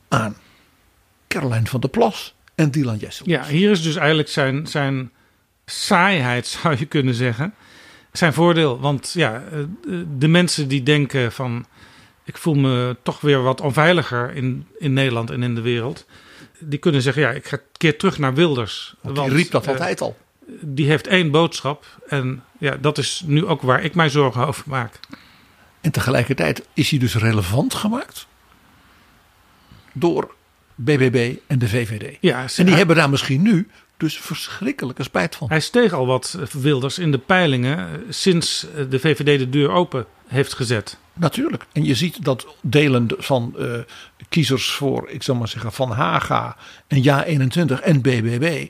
aan 0.09 0.37
Caroline 1.29 1.67
van 1.67 1.81
der 1.81 1.91
Plas 1.91 2.35
en 2.55 2.71
Dylan 2.71 2.97
Jessel. 2.97 3.29
Ja, 3.29 3.45
hier 3.45 3.71
is 3.71 3.83
dus 3.83 3.97
eigenlijk 3.97 4.29
zijn, 4.29 4.67
zijn 4.67 5.11
saaiheid, 5.67 6.47
zou 6.63 6.77
je 6.79 6.87
kunnen 6.87 7.15
zeggen. 7.15 7.55
Zijn 8.13 8.33
voordeel, 8.33 8.81
want 8.81 9.13
ja, 9.13 9.43
eh, 9.53 9.59
de 10.19 10.29
mensen 10.29 10.69
die 10.69 10.83
denken 10.83 11.33
van... 11.33 11.67
ik 12.25 12.37
voel 12.37 12.55
me 12.55 12.97
toch 13.03 13.21
weer 13.21 13.43
wat 13.43 13.61
onveiliger 13.61 14.35
in, 14.35 14.67
in 14.79 14.93
Nederland 14.93 15.31
en 15.31 15.43
in 15.43 15.55
de 15.55 15.61
wereld... 15.61 16.07
die 16.63 16.79
kunnen 16.79 17.03
zeggen, 17.03 17.23
ja, 17.23 17.31
ik 17.31 17.47
ga 17.47 17.57
een 17.57 17.63
keer 17.77 17.99
terug 17.99 18.19
naar 18.19 18.35
Wilders. 18.35 18.95
Want 19.01 19.17
die 19.17 19.29
riep 19.29 19.51
dat 19.51 19.65
eh, 19.65 19.73
altijd 19.73 20.01
al. 20.01 20.17
Die 20.61 20.87
heeft 20.87 21.07
één 21.07 21.31
boodschap 21.31 21.85
en 22.09 22.45
ja, 22.59 22.77
dat 22.77 22.99
is 22.99 23.23
nu 23.27 23.47
ook 23.47 23.63
waar 23.63 23.85
ik 23.85 23.95
mij 23.95 24.09
zorgen 24.09 24.47
over 24.47 24.65
maak. 24.67 25.01
En 25.81 25.91
tegelijkertijd 25.91 26.67
is 26.75 26.91
hij 26.91 26.99
dus 26.99 27.15
relevant 27.15 27.75
gemaakt 27.75 28.27
door 29.93 30.35
BBB 30.75 31.37
en 31.47 31.59
de 31.59 31.69
VVD. 31.69 32.17
Ja, 32.21 32.47
en 32.57 32.67
die 32.67 32.75
hebben 32.75 32.97
daar 32.97 33.11
misschien 33.11 33.43
nu 33.43 33.69
dus 33.97 34.19
verschrikkelijke 34.19 35.03
spijt 35.03 35.37
van. 35.37 35.49
Hij 35.49 35.61
steeg 35.61 35.93
al 35.93 36.07
wat 36.07 36.39
Wilders 36.53 36.99
in 36.99 37.11
de 37.11 37.19
peilingen 37.19 37.79
eh, 37.79 37.99
sinds 38.09 38.67
eh, 38.75 38.85
de 38.91 38.99
VVD 38.99 39.39
de 39.39 39.51
deur 39.51 39.71
open 39.71 40.07
heeft 40.27 40.55
gezet. 40.55 40.99
Natuurlijk. 41.15 41.67
En 41.73 41.85
je 41.85 41.95
ziet 41.95 42.25
dat 42.25 42.47
delen 42.61 43.07
van 43.19 43.55
eh, 43.59 43.67
kiezers 44.29 44.71
voor, 44.71 45.09
ik 45.09 45.23
zal 45.23 45.35
maar 45.35 45.49
zeggen, 45.49 45.73
Van 45.73 45.91
Haga 45.91 46.57
en 46.87 47.03
Ja21 47.05 47.83
en 47.83 48.01
BBB, 48.01 48.67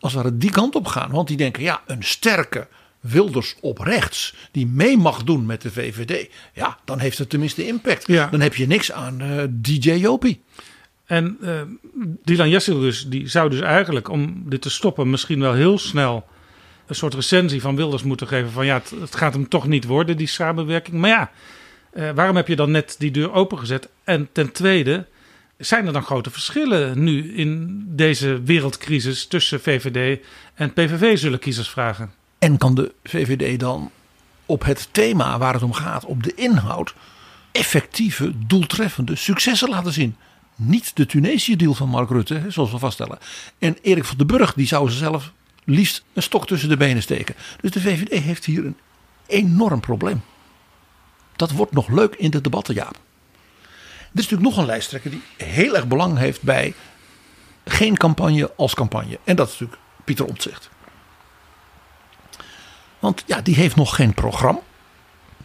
als 0.00 0.12
het 0.12 0.22
ware 0.22 0.36
die 0.36 0.50
kant 0.50 0.74
op 0.74 0.86
gaan. 0.86 1.10
Want 1.10 1.28
die 1.28 1.36
denken, 1.36 1.62
ja, 1.62 1.80
een 1.86 2.02
sterke 2.02 2.68
Wilders 3.00 3.56
op 3.60 3.78
rechts, 3.78 4.34
die 4.50 4.66
mee 4.66 4.96
mag 4.96 5.24
doen 5.24 5.46
met 5.46 5.62
de 5.62 5.70
VVD, 5.70 6.30
ja, 6.52 6.78
dan 6.84 6.98
heeft 6.98 7.18
het 7.18 7.30
tenminste 7.30 7.66
impact. 7.66 8.06
Ja. 8.06 8.26
Dan 8.26 8.40
heb 8.40 8.54
je 8.54 8.66
niks 8.66 8.92
aan 8.92 9.20
eh, 9.20 9.42
DJ 9.50 9.90
Jopie. 9.90 10.42
En 11.06 11.36
eh 11.40 11.60
Dylan 12.24 12.48
Jessel 12.48 12.80
dus, 12.80 13.06
die 13.08 13.28
zou 13.28 13.50
dus 13.50 13.60
eigenlijk 13.60 14.08
om 14.08 14.42
dit 14.46 14.62
te 14.62 14.70
stoppen 14.70 15.10
misschien 15.10 15.40
wel 15.40 15.52
heel 15.52 15.78
snel 15.78 16.24
een 16.86 16.94
soort 16.94 17.14
recensie 17.14 17.60
van 17.60 17.76
Wilders 17.76 18.02
moeten 18.02 18.26
geven 18.26 18.50
van 18.50 18.66
ja, 18.66 18.74
het, 18.74 18.92
het 19.00 19.16
gaat 19.16 19.32
hem 19.32 19.48
toch 19.48 19.66
niet 19.66 19.84
worden, 19.84 20.16
die 20.16 20.26
samenwerking. 20.26 20.96
Maar 20.96 21.10
ja, 21.10 21.30
eh, 21.92 22.10
waarom 22.14 22.36
heb 22.36 22.48
je 22.48 22.56
dan 22.56 22.70
net 22.70 22.96
die 22.98 23.10
deur 23.10 23.32
opengezet? 23.32 23.88
En 24.04 24.28
ten 24.32 24.52
tweede, 24.52 25.06
zijn 25.56 25.86
er 25.86 25.92
dan 25.92 26.02
grote 26.02 26.30
verschillen 26.30 27.02
nu 27.04 27.34
in 27.34 27.82
deze 27.86 28.42
wereldcrisis 28.42 29.26
tussen 29.26 29.60
VVD 29.60 30.20
en 30.54 30.72
PVV, 30.72 31.18
zullen 31.18 31.38
kiezers 31.38 31.68
vragen. 31.68 32.12
En 32.38 32.58
kan 32.58 32.74
de 32.74 32.92
VVD 33.04 33.60
dan 33.60 33.90
op 34.46 34.64
het 34.64 34.88
thema 34.90 35.38
waar 35.38 35.52
het 35.52 35.62
om 35.62 35.72
gaat, 35.72 36.04
op 36.04 36.22
de 36.22 36.34
inhoud, 36.34 36.94
effectieve, 37.52 38.32
doeltreffende 38.46 39.16
successen 39.16 39.68
laten 39.68 39.92
zien? 39.92 40.16
Niet 40.56 40.96
de 40.96 41.06
Tunesië-deal 41.06 41.74
van 41.74 41.88
Mark 41.88 42.10
Rutte, 42.10 42.42
zoals 42.48 42.70
we 42.70 42.78
vaststellen. 42.78 43.18
En 43.58 43.76
Erik 43.82 44.04
van 44.04 44.16
den 44.16 44.26
Burg, 44.26 44.54
die 44.54 44.66
zou 44.66 44.90
ze 44.90 44.96
zelf 44.96 45.32
liefst 45.64 46.04
een 46.12 46.22
stok 46.22 46.46
tussen 46.46 46.68
de 46.68 46.76
benen 46.76 47.02
steken. 47.02 47.34
Dus 47.60 47.70
de 47.70 47.80
VVD 47.80 48.22
heeft 48.22 48.44
hier 48.44 48.64
een 48.64 48.76
enorm 49.26 49.80
probleem. 49.80 50.22
Dat 51.42 51.50
wordt 51.50 51.72
nog 51.72 51.88
leuk 51.88 52.14
in 52.14 52.30
de 52.30 52.40
debatten, 52.40 52.74
Jaap. 52.74 52.94
Er 52.94 52.98
is 54.18 54.28
natuurlijk 54.28 54.42
nog 54.42 54.56
een 54.56 54.66
lijsttrekker 54.66 55.10
die 55.10 55.22
heel 55.36 55.76
erg 55.76 55.86
belang 55.86 56.18
heeft 56.18 56.42
bij 56.42 56.74
geen 57.64 57.96
campagne 57.96 58.52
als 58.56 58.74
campagne. 58.74 59.18
En 59.24 59.36
dat 59.36 59.46
is 59.46 59.52
natuurlijk 59.52 59.80
Pieter 60.04 60.26
Omtzigt. 60.26 60.70
Want 62.98 63.22
ja, 63.26 63.40
die 63.40 63.54
heeft 63.54 63.76
nog 63.76 63.94
geen 63.94 64.14
programma. 64.14 64.60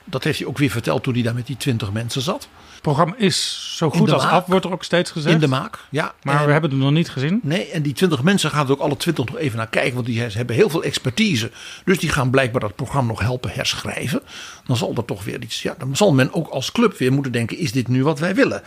Dat 0.03 0.23
heeft 0.23 0.39
hij 0.39 0.47
ook 0.47 0.57
weer 0.57 0.69
verteld 0.69 1.03
toen 1.03 1.13
hij 1.13 1.23
daar 1.23 1.33
met 1.33 1.47
die 1.47 1.57
twintig 1.57 1.91
mensen 1.91 2.21
zat. 2.21 2.47
Het 2.87 2.95
programma 2.95 3.25
is 3.25 3.71
zo 3.75 3.89
goed 3.89 4.11
als 4.11 4.23
maak. 4.23 4.31
af, 4.31 4.45
wordt 4.45 4.65
er 4.65 4.71
ook 4.71 4.83
steeds 4.83 5.11
gezegd. 5.11 5.33
In 5.33 5.39
de 5.41 5.47
maak, 5.47 5.79
ja. 5.89 6.13
Maar 6.23 6.39
En- 6.39 6.45
we 6.45 6.51
hebben 6.51 6.69
het 6.69 6.79
nog 6.79 6.91
niet 6.91 7.09
gezien. 7.09 7.39
Nee, 7.43 7.69
en 7.69 7.81
die 7.81 7.93
twintig 7.93 8.23
mensen 8.23 8.49
gaan 8.49 8.65
er 8.65 8.71
ook 8.71 8.79
alle 8.79 8.97
twintig 8.97 9.25
nog 9.25 9.37
even 9.37 9.57
naar 9.57 9.67
kijken. 9.67 9.93
Want 9.93 10.05
die 10.05 10.21
hebben 10.21 10.55
heel 10.55 10.69
veel 10.69 10.83
expertise. 10.83 11.51
Dus 11.85 11.99
die 11.99 12.09
gaan 12.09 12.29
blijkbaar 12.29 12.61
dat 12.61 12.75
programma 12.75 13.09
nog 13.09 13.19
helpen 13.19 13.49
herschrijven. 13.49 14.21
Dan 14.65 14.77
zal 14.77 14.93
er 14.95 15.05
toch 15.05 15.23
weer 15.23 15.41
iets. 15.41 15.61
Ja, 15.61 15.75
dan 15.77 15.95
zal 15.95 16.13
men 16.13 16.33
ook 16.33 16.47
als 16.47 16.71
club 16.71 16.97
weer 16.97 17.13
moeten 17.13 17.31
denken: 17.31 17.57
is 17.57 17.71
dit 17.71 17.87
nu 17.87 18.03
wat 18.03 18.19
wij 18.19 18.35
willen? 18.35 18.61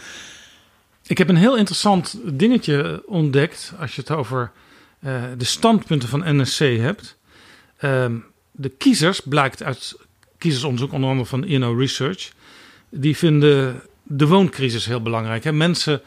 Ik 1.07 1.19
heb 1.19 1.29
een 1.29 1.37
heel 1.37 1.57
interessant 1.57 2.19
dingetje 2.25 3.03
ontdekt 3.07 3.73
als 3.81 3.95
je 3.95 4.01
het 4.01 4.11
over 4.11 4.51
uh, 5.01 5.23
de 5.39 5.45
standpunten 5.45 6.09
van 6.09 6.41
NSC 6.41 6.59
hebt. 6.59 7.17
Uh, 7.81 8.07
de 8.51 8.69
kiezers, 8.69 9.21
blijkt 9.21 9.63
uit 9.63 9.97
kiezersonderzoek 10.39 10.93
onder 10.93 11.11
andere 11.11 11.29
van 11.29 11.45
INO 11.45 11.75
Research, 11.75 12.33
die 12.89 13.17
vinden 13.17 13.83
de 14.13 14.27
wooncrisis 14.27 14.87
heel 14.87 15.03
belangrijk. 15.03 15.45
Hè? 15.45 15.53
Mensen 15.53 16.01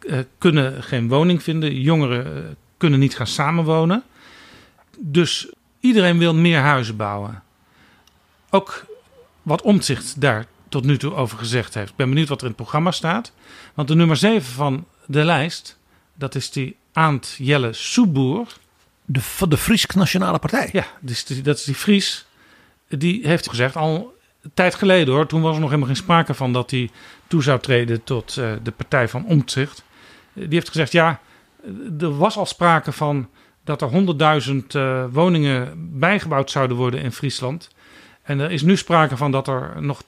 uh, 0.00 0.18
kunnen 0.38 0.82
geen 0.82 1.08
woning 1.08 1.42
vinden, 1.42 1.80
jongeren 1.80 2.56
kunnen 2.76 2.98
niet 2.98 3.16
gaan 3.16 3.26
samenwonen. 3.26 4.02
Dus 4.98 5.48
iedereen 5.80 6.18
wil 6.18 6.34
meer 6.34 6.60
huizen 6.60 6.96
bouwen. 6.96 7.42
Ook 8.50 8.84
wat 9.42 9.62
Omtzigt 9.62 10.20
daar 10.20 10.46
tot 10.68 10.84
nu 10.84 10.98
toe 10.98 11.14
over 11.14 11.38
gezegd 11.38 11.74
heeft. 11.74 11.90
Ik 11.90 11.96
ben 11.96 12.08
benieuwd 12.08 12.28
wat 12.28 12.38
er 12.38 12.44
in 12.44 12.52
het 12.52 12.60
programma 12.62 12.90
staat. 12.90 13.32
Want 13.74 13.88
de 13.88 13.94
nummer 13.94 14.16
7 14.16 14.52
van 14.52 14.86
de 15.06 15.24
lijst, 15.24 15.78
dat 16.14 16.34
is 16.34 16.50
die 16.50 16.76
Aant 16.92 17.34
Jelle 17.38 17.72
Soeboer. 17.72 18.46
De, 19.04 19.20
van 19.20 19.48
de 19.48 19.56
Fries 19.56 19.86
Nationale 19.86 20.38
Partij? 20.38 20.68
Ja, 20.72 20.86
dus 21.00 21.24
die, 21.24 21.42
dat 21.42 21.56
is 21.58 21.64
die 21.64 21.74
Fries. 21.74 22.26
Die 22.88 23.26
heeft 23.26 23.48
gezegd, 23.48 23.76
al 23.76 24.14
een 24.42 24.50
tijd 24.54 24.74
geleden 24.74 25.14
hoor, 25.14 25.26
toen 25.26 25.40
was 25.40 25.54
er 25.54 25.60
nog 25.60 25.68
helemaal 25.68 25.94
geen 25.94 26.02
sprake 26.02 26.34
van 26.34 26.52
dat 26.52 26.70
hij 26.70 26.90
toe 27.26 27.42
zou 27.42 27.60
treden 27.60 28.04
tot 28.04 28.36
uh, 28.38 28.52
de 28.62 28.70
partij 28.70 29.08
van 29.08 29.26
Omtzigt. 29.26 29.84
Die 30.32 30.48
heeft 30.48 30.68
gezegd, 30.68 30.92
ja, 30.92 31.20
er 31.98 32.16
was 32.16 32.36
al 32.36 32.46
sprake 32.46 32.92
van 32.92 33.28
dat 33.64 33.82
er 33.82 33.90
100.000 34.48 34.54
uh, 34.76 35.04
woningen 35.10 35.90
bijgebouwd 35.98 36.50
zouden 36.50 36.76
worden 36.76 37.00
in 37.00 37.12
Friesland. 37.12 37.68
En 38.22 38.40
er 38.40 38.50
is 38.50 38.62
nu 38.62 38.76
sprake 38.76 39.16
van 39.16 39.30
dat 39.30 39.48
er 39.48 39.72
nog 39.80 40.02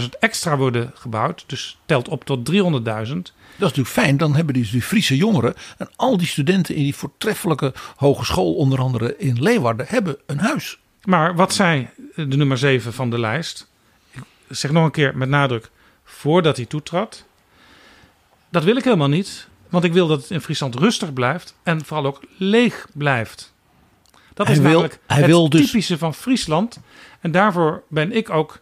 200.000 0.00 0.08
extra 0.20 0.56
worden 0.56 0.90
gebouwd. 0.94 1.44
Dus 1.46 1.78
telt 1.86 2.08
op 2.08 2.24
tot 2.24 2.50
300.000. 2.50 2.54
Dat 2.56 3.70
is 3.70 3.76
natuurlijk 3.76 3.88
fijn. 3.88 4.16
Dan 4.16 4.34
hebben 4.34 4.54
die, 4.54 4.70
die 4.70 4.82
Friese 4.82 5.16
jongeren 5.16 5.54
en 5.78 5.88
al 5.96 6.16
die 6.16 6.26
studenten 6.26 6.74
in 6.74 6.82
die 6.82 6.94
voortreffelijke 6.94 7.74
hogeschool, 7.96 8.54
onder 8.54 8.78
andere 8.78 9.16
in 9.18 9.42
Leeuwarden, 9.42 9.86
hebben 9.88 10.16
een 10.26 10.38
huis. 10.38 10.78
Maar 11.04 11.34
wat 11.34 11.54
zei 11.54 11.88
de 12.14 12.36
nummer 12.36 12.58
7 12.58 12.92
van 12.92 13.10
de 13.10 13.18
lijst? 13.18 13.70
Ik 14.12 14.22
zeg 14.48 14.70
nog 14.70 14.84
een 14.84 14.90
keer 14.90 15.16
met 15.16 15.28
nadruk, 15.28 15.70
voordat 16.16 16.56
hij 16.56 16.66
toetrad. 16.66 17.24
Dat 18.48 18.64
wil 18.64 18.76
ik 18.76 18.84
helemaal 18.84 19.08
niet. 19.08 19.48
Want 19.68 19.84
ik 19.84 19.92
wil 19.92 20.06
dat 20.06 20.20
het 20.20 20.30
in 20.30 20.40
Friesland 20.40 20.74
rustig 20.74 21.12
blijft 21.12 21.54
en 21.62 21.84
vooral 21.84 22.06
ook 22.06 22.22
leeg 22.36 22.86
blijft. 22.92 23.54
Dat 24.34 24.46
hij 24.46 24.56
is 24.56 24.62
wil, 24.62 24.70
namelijk 24.70 25.00
hij 25.06 25.16
het 25.16 25.26
wil 25.26 25.48
dus... 25.48 25.66
typische 25.66 25.98
van 25.98 26.14
Friesland. 26.14 26.80
En 27.20 27.30
daarvoor 27.30 27.82
ben 27.88 28.12
ik 28.12 28.30
ook 28.30 28.60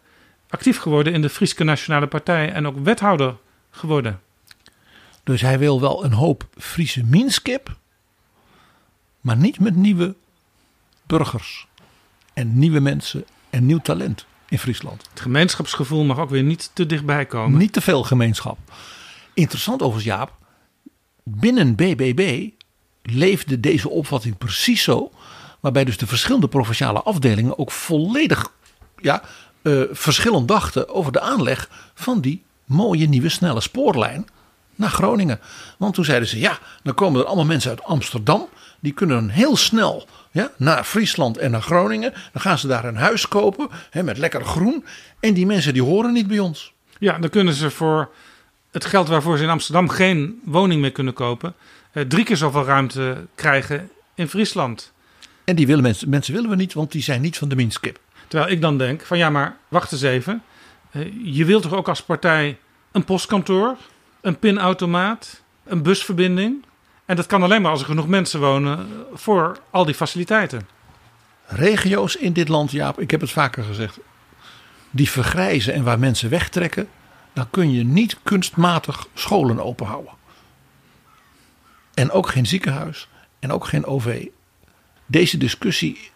actief 0.48 0.78
geworden 0.78 1.12
in 1.12 1.22
de 1.22 1.28
Frieske 1.28 1.64
Nationale 1.64 2.06
Partij 2.06 2.52
en 2.52 2.66
ook 2.66 2.78
wethouder 2.78 3.36
geworden. 3.70 4.20
Dus 5.22 5.40
hij 5.40 5.58
wil 5.58 5.80
wel 5.80 6.04
een 6.04 6.12
hoop 6.12 6.46
Friese 6.58 7.04
minskip, 7.04 7.76
maar 9.20 9.36
niet 9.36 9.60
met 9.60 9.76
nieuwe 9.76 10.14
burgers 11.06 11.66
en 12.32 12.58
nieuwe 12.58 12.80
mensen 12.80 13.24
en 13.50 13.66
nieuw 13.66 13.80
talent 13.80 14.26
in 14.48 14.58
Friesland. 14.58 15.06
Het 15.10 15.20
gemeenschapsgevoel 15.20 16.04
mag 16.04 16.18
ook 16.18 16.30
weer 16.30 16.42
niet 16.42 16.70
te 16.72 16.86
dichtbij 16.86 17.26
komen. 17.26 17.58
Niet 17.58 17.72
te 17.72 17.80
veel 17.80 18.02
gemeenschap. 18.02 18.58
Interessant 19.34 19.82
overigens 19.82 20.14
Jaap, 20.14 20.32
binnen 21.22 21.74
BBB 21.74 22.50
leefde 23.02 23.60
deze 23.60 23.88
opvatting 23.88 24.38
precies 24.38 24.82
zo 24.82 25.12
Waarbij 25.64 25.84
dus 25.84 25.98
de 25.98 26.06
verschillende 26.06 26.48
provinciale 26.48 27.02
afdelingen 27.02 27.58
ook 27.58 27.70
volledig 27.70 28.52
ja, 28.96 29.22
uh, 29.62 29.82
verschillend 29.90 30.48
dachten 30.48 30.88
over 30.88 31.12
de 31.12 31.20
aanleg 31.20 31.68
van 31.94 32.20
die 32.20 32.42
mooie 32.64 33.06
nieuwe 33.06 33.28
snelle 33.28 33.60
spoorlijn 33.60 34.26
naar 34.74 34.90
Groningen. 34.90 35.40
Want 35.78 35.94
toen 35.94 36.04
zeiden 36.04 36.28
ze, 36.28 36.38
ja, 36.38 36.58
dan 36.82 36.94
komen 36.94 37.20
er 37.20 37.26
allemaal 37.26 37.44
mensen 37.44 37.70
uit 37.70 37.82
Amsterdam. 37.82 38.48
Die 38.80 38.92
kunnen 38.92 39.16
dan 39.16 39.28
heel 39.28 39.56
snel 39.56 40.08
ja, 40.34 40.50
naar 40.56 40.84
Friesland 40.84 41.38
en 41.38 41.50
naar 41.50 41.62
Groningen. 41.62 42.12
Dan 42.32 42.42
gaan 42.42 42.58
ze 42.58 42.66
daar 42.66 42.84
een 42.84 42.96
huis 42.96 43.28
kopen 43.28 43.68
hè, 43.90 44.02
met 44.02 44.18
lekker 44.18 44.44
groen. 44.44 44.84
En 45.20 45.34
die 45.34 45.46
mensen 45.46 45.72
die 45.72 45.82
horen 45.82 46.12
niet 46.12 46.26
bij 46.26 46.38
ons. 46.38 46.72
Ja, 46.98 47.18
dan 47.18 47.30
kunnen 47.30 47.54
ze 47.54 47.70
voor 47.70 48.10
het 48.70 48.84
geld 48.84 49.08
waarvoor 49.08 49.36
ze 49.36 49.42
in 49.42 49.50
Amsterdam 49.50 49.88
geen 49.88 50.40
woning 50.44 50.80
meer 50.80 50.92
kunnen 50.92 51.14
kopen... 51.14 51.54
Eh, 51.92 52.02
drie 52.02 52.24
keer 52.24 52.36
zoveel 52.36 52.64
ruimte 52.64 53.26
krijgen 53.34 53.90
in 54.14 54.28
Friesland. 54.28 54.92
En 55.44 55.56
die 55.56 55.66
willen 55.66 55.82
mensen, 55.82 56.08
mensen 56.08 56.34
willen 56.34 56.50
we 56.50 56.56
niet, 56.56 56.72
want 56.72 56.92
die 56.92 57.02
zijn 57.02 57.20
niet 57.20 57.38
van 57.38 57.48
de 57.48 57.56
minskip. 57.56 57.98
Terwijl 58.28 58.50
ik 58.50 58.60
dan 58.60 58.78
denk 58.78 59.02
van 59.02 59.18
ja, 59.18 59.30
maar 59.30 59.56
wacht 59.68 59.92
eens 59.92 60.02
even. 60.02 60.42
Eh, 60.90 61.02
je 61.22 61.44
wilt 61.44 61.62
toch 61.62 61.74
ook 61.74 61.88
als 61.88 62.02
partij 62.02 62.58
een 62.92 63.04
postkantoor, 63.04 63.76
een 64.20 64.38
pinautomaat, 64.38 65.42
een 65.64 65.82
busverbinding. 65.82 66.64
En 67.06 67.16
dat 67.16 67.26
kan 67.26 67.42
alleen 67.42 67.62
maar 67.62 67.70
als 67.70 67.80
er 67.80 67.86
genoeg 67.86 68.08
mensen 68.08 68.40
wonen 68.40 68.88
voor 69.12 69.58
al 69.70 69.84
die 69.84 69.94
faciliteiten. 69.94 70.68
Regio's 71.46 72.14
in 72.14 72.32
dit 72.32 72.48
land, 72.48 72.70
Jaap, 72.70 73.00
ik 73.00 73.10
heb 73.10 73.20
het 73.20 73.30
vaker 73.30 73.64
gezegd, 73.64 73.98
die 74.90 75.10
vergrijzen 75.10 75.74
en 75.74 75.84
waar 75.84 75.98
mensen 75.98 76.30
wegtrekken, 76.30 76.88
dan 77.32 77.50
kun 77.50 77.72
je 77.72 77.84
niet 77.84 78.16
kunstmatig 78.22 79.06
scholen 79.14 79.60
openhouden. 79.60 80.12
En 81.94 82.10
ook 82.10 82.28
geen 82.28 82.46
ziekenhuis 82.46 83.08
en 83.38 83.52
ook 83.52 83.66
geen 83.66 83.84
OV 83.84 84.26
deze 85.06 85.38
discussie, 85.38 86.10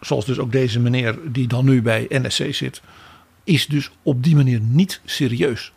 zoals 0.00 0.24
dus 0.24 0.38
ook 0.38 0.52
deze 0.52 0.80
meneer 0.80 1.18
die 1.24 1.46
dan 1.46 1.64
nu 1.64 1.82
bij 1.82 2.06
NSC 2.08 2.54
zit, 2.54 2.82
is 3.44 3.66
dus 3.66 3.90
op 4.02 4.22
die 4.22 4.36
manier 4.36 4.60
niet 4.60 5.00
serieus. 5.04 5.72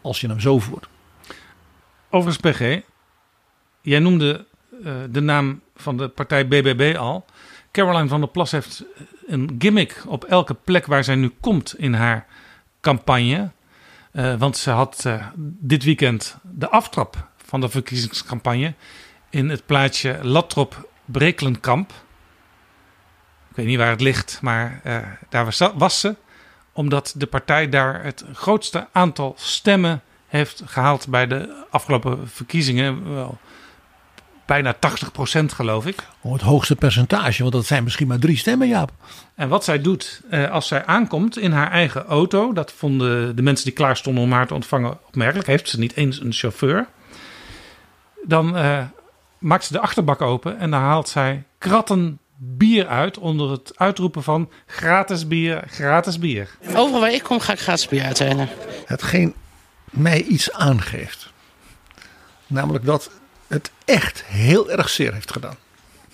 Als 0.00 0.20
je 0.20 0.28
hem 0.28 0.40
zo 0.40 0.58
voert. 0.58 0.88
Overigens, 2.10 2.52
PG, 2.52 2.80
jij 3.88 3.98
noemde 3.98 4.46
uh, 4.84 4.92
de 5.10 5.20
naam 5.20 5.60
van 5.76 5.96
de 5.96 6.08
partij 6.08 6.48
BBB 6.48 6.96
al. 6.98 7.24
Caroline 7.72 8.08
van 8.08 8.20
der 8.20 8.28
Plas 8.28 8.50
heeft 8.50 8.84
een 9.26 9.54
gimmick 9.58 10.04
op 10.06 10.24
elke 10.24 10.54
plek 10.54 10.86
waar 10.86 11.04
zij 11.04 11.14
nu 11.14 11.32
komt 11.40 11.78
in 11.78 11.94
haar 11.94 12.26
campagne. 12.80 13.50
Uh, 14.12 14.34
want 14.34 14.56
ze 14.56 14.70
had 14.70 15.04
uh, 15.06 15.26
dit 15.36 15.84
weekend 15.84 16.36
de 16.42 16.68
aftrap 16.68 17.28
van 17.36 17.60
de 17.60 17.68
verkiezingscampagne 17.68 18.74
in 19.30 19.48
het 19.48 19.66
plaatsje 19.66 20.18
Latrop 20.22 20.88
Brekelenkamp. 21.04 21.90
Ik 23.50 23.56
weet 23.56 23.66
niet 23.66 23.78
waar 23.78 23.90
het 23.90 24.00
ligt, 24.00 24.38
maar 24.42 24.80
daar 25.28 25.72
was, 25.74 26.00
ze. 26.00 26.16
Omdat 26.72 27.14
de 27.16 27.26
partij 27.26 27.68
daar 27.68 28.04
het 28.04 28.24
grootste 28.32 28.88
aantal 28.92 29.34
stemmen 29.36 30.02
heeft 30.26 30.62
gehaald 30.66 31.08
bij 31.08 31.26
de 31.26 31.64
afgelopen 31.70 32.28
verkiezingen. 32.28 33.14
Wel, 33.14 33.38
bijna 34.48 34.74
80% 34.74 34.78
geloof 35.44 35.86
ik. 35.86 36.06
Oh, 36.20 36.32
het 36.32 36.42
hoogste 36.42 36.76
percentage, 36.76 37.40
want 37.40 37.54
dat 37.54 37.66
zijn 37.66 37.84
misschien 37.84 38.06
maar 38.06 38.18
drie 38.18 38.36
stemmen, 38.36 38.68
Jaap. 38.68 38.90
En 39.34 39.48
wat 39.48 39.64
zij 39.64 39.80
doet 39.80 40.22
uh, 40.30 40.50
als 40.50 40.66
zij 40.66 40.86
aankomt 40.86 41.38
in 41.38 41.52
haar 41.52 41.70
eigen 41.70 42.06
auto... 42.06 42.52
dat 42.52 42.72
vonden 42.72 43.36
de 43.36 43.42
mensen 43.42 43.64
die 43.64 43.74
klaar 43.74 43.96
stonden 43.96 44.22
om 44.22 44.32
haar 44.32 44.46
te 44.46 44.54
ontvangen 44.54 44.98
opmerkelijk. 45.06 45.46
Heeft 45.46 45.68
ze 45.68 45.78
niet 45.78 45.96
eens 45.96 46.20
een 46.20 46.32
chauffeur. 46.32 46.86
Dan 48.24 48.56
uh, 48.56 48.80
maakt 49.38 49.64
ze 49.64 49.72
de 49.72 49.80
achterbak 49.80 50.20
open 50.20 50.58
en 50.58 50.70
dan 50.70 50.80
haalt 50.80 51.08
zij 51.08 51.44
kratten 51.58 52.18
bier 52.36 52.86
uit 52.86 53.18
onder 53.18 53.50
het 53.50 53.72
uitroepen 53.76 54.22
van 54.22 54.50
gratis 54.66 55.26
bier, 55.26 55.62
gratis 55.66 56.18
bier. 56.18 56.48
Overal 56.74 57.00
waar 57.00 57.12
ik 57.12 57.22
kom 57.22 57.40
ga 57.40 57.52
ik 57.52 57.60
gratis 57.60 57.88
bier 57.88 58.04
uitdelen. 58.04 58.48
Hetgeen 58.86 59.34
mij 59.84 60.22
iets 60.22 60.52
aangeeft. 60.52 61.32
Namelijk 62.46 62.84
dat 62.84 63.10
het 63.48 63.70
echt 63.84 64.24
heel 64.24 64.70
erg 64.70 64.88
zeer 64.88 65.12
heeft 65.12 65.32
gedaan. 65.32 65.56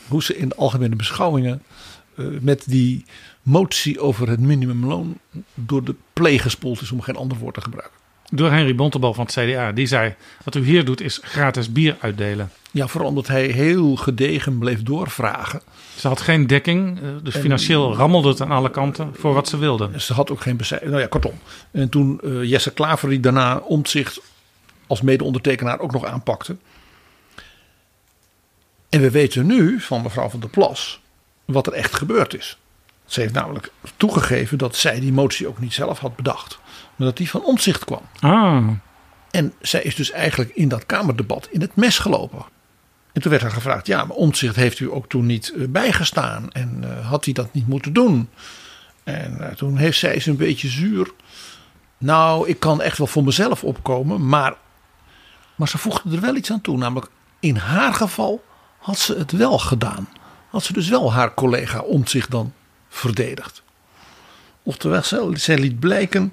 Hoe 0.09 0.23
ze 0.23 0.37
in 0.37 0.49
de 0.49 0.55
algemene 0.55 0.97
beschouwingen 0.97 1.63
uh, 2.15 2.27
met 2.41 2.63
die 2.67 3.05
motie 3.43 4.01
over 4.01 4.29
het 4.29 4.41
minimumloon 4.41 5.19
door 5.55 5.85
de 5.85 5.95
pleeg 6.13 6.43
gespoeld 6.43 6.81
is 6.81 6.93
om 6.93 7.01
geen 7.01 7.17
ander 7.17 7.39
woord 7.39 7.55
te 7.55 7.61
gebruiken. 7.61 7.99
Door 8.31 8.51
Henry 8.51 8.75
Bontebal 8.75 9.15
van 9.15 9.25
het 9.25 9.35
CDA. 9.35 9.73
Die 9.73 9.87
zei, 9.87 10.15
wat 10.45 10.55
u 10.55 10.65
hier 10.65 10.85
doet 10.85 11.01
is 11.01 11.21
gratis 11.23 11.73
bier 11.73 11.97
uitdelen. 12.01 12.51
Ja, 12.71 12.87
vooral 12.87 13.09
omdat 13.09 13.27
hij 13.27 13.47
heel 13.47 13.97
gedegen 13.97 14.59
bleef 14.59 14.83
doorvragen. 14.83 15.61
Ze 15.97 16.09
had 16.09 16.21
geen 16.21 16.47
dekking, 16.47 17.01
eh, 17.03 17.09
dus 17.23 17.37
financieel 17.37 17.95
rammelde 17.95 18.29
het 18.29 18.41
aan 18.41 18.51
alle 18.51 18.71
kanten 18.71 19.11
voor 19.15 19.35
wat 19.35 19.49
ze 19.49 19.57
wilde. 19.57 19.91
Ze 19.97 20.13
had 20.13 20.31
ook 20.31 20.41
geen. 20.41 20.61
Nou 20.83 20.99
ja, 20.99 21.07
kortom. 21.07 21.33
En 21.71 21.89
toen 21.89 22.21
uh, 22.25 22.45
Jesse 22.51 22.73
Klaver 22.73 23.09
die 23.09 23.21
daarna 23.21 23.57
omzicht 23.57 24.21
als 24.87 25.03
mede-ondertekenaar 25.03 25.79
ook 25.79 25.93
nog 25.93 26.05
aanpakte. 26.05 26.57
En 28.95 29.01
we 29.01 29.11
weten 29.11 29.47
nu 29.47 29.81
van 29.81 30.03
mevrouw 30.03 30.29
van 30.29 30.41
der 30.41 30.49
Plas 30.49 31.01
wat 31.45 31.67
er 31.67 31.73
echt 31.73 31.95
gebeurd 31.95 32.35
is. 32.35 32.59
Ze 33.05 33.21
heeft 33.21 33.33
namelijk 33.33 33.73
toegegeven 33.97 34.59
dat 34.59 34.77
zij 34.77 35.01
die 35.01 35.13
motie 35.13 35.49
ook 35.49 35.59
niet 35.59 35.73
zelf 35.73 35.99
had 35.99 36.17
bedacht. 36.17 36.59
Maar 36.97 37.07
dat 37.07 37.17
die 37.17 37.31
van 37.31 37.45
omzicht 37.45 37.85
kwam. 37.85 38.03
Ah. 38.21 38.69
En 39.31 39.53
zij 39.61 39.83
is 39.83 39.95
dus 39.95 40.11
eigenlijk 40.11 40.51
in 40.51 40.69
dat 40.69 40.87
Kamerdebat 40.87 41.49
in 41.51 41.61
het 41.61 41.77
mes 41.77 41.99
gelopen. 41.99 42.45
En 43.13 43.21
toen 43.23 43.31
werd 43.31 43.43
haar 43.43 43.53
gevraagd: 43.53 43.87
ja, 43.87 44.05
maar 44.05 44.17
omzicht 44.17 44.57
heeft 44.57 44.81
u 44.81 44.93
ook 44.93 45.09
toen 45.09 45.27
niet 45.27 45.53
eh, 45.53 45.69
bijgestaan. 45.69 46.53
En 46.53 46.81
uh, 46.85 47.09
had 47.09 47.25
hij 47.25 47.35
dat 47.35 47.53
niet 47.53 47.69
moeten 47.69 47.93
doen? 47.93 48.29
En 49.05 49.37
uh, 49.41 49.47
toen 49.47 49.77
heeft 49.77 49.99
zij 49.99 50.21
ze 50.21 50.31
een 50.31 50.37
beetje 50.37 50.69
zuur. 50.69 51.11
Nou, 51.99 52.49
ik 52.49 52.61
kan 52.61 52.83
echt 52.83 52.99
wel 52.99 53.07
voor 53.07 53.25
mezelf 53.25 53.65
opkomen. 53.65 54.27
Maar 54.29 54.55
Maar 55.55 55.69
ze 55.69 55.79
voegde 55.79 56.15
er 56.15 56.21
wel 56.21 56.37
iets 56.37 56.51
aan 56.51 56.61
toe. 56.61 56.77
Namelijk, 56.77 57.11
in 57.41 57.57
haar 57.57 57.95
geval 57.95 58.43
had 58.85 58.99
ze 58.99 59.15
het 59.15 59.33
wel 59.33 59.59
gedaan. 59.59 60.09
Had 60.51 60.65
ze 60.65 60.73
dus 60.73 60.89
wel 60.89 61.13
haar 61.13 61.35
collega 61.35 61.81
om 61.81 62.07
zich 62.07 62.27
dan 62.29 62.53
verdedigd. 62.89 63.63
Oftewel, 64.63 65.03
zij, 65.37 65.59
liet 65.59 65.81
blijken 65.81 66.33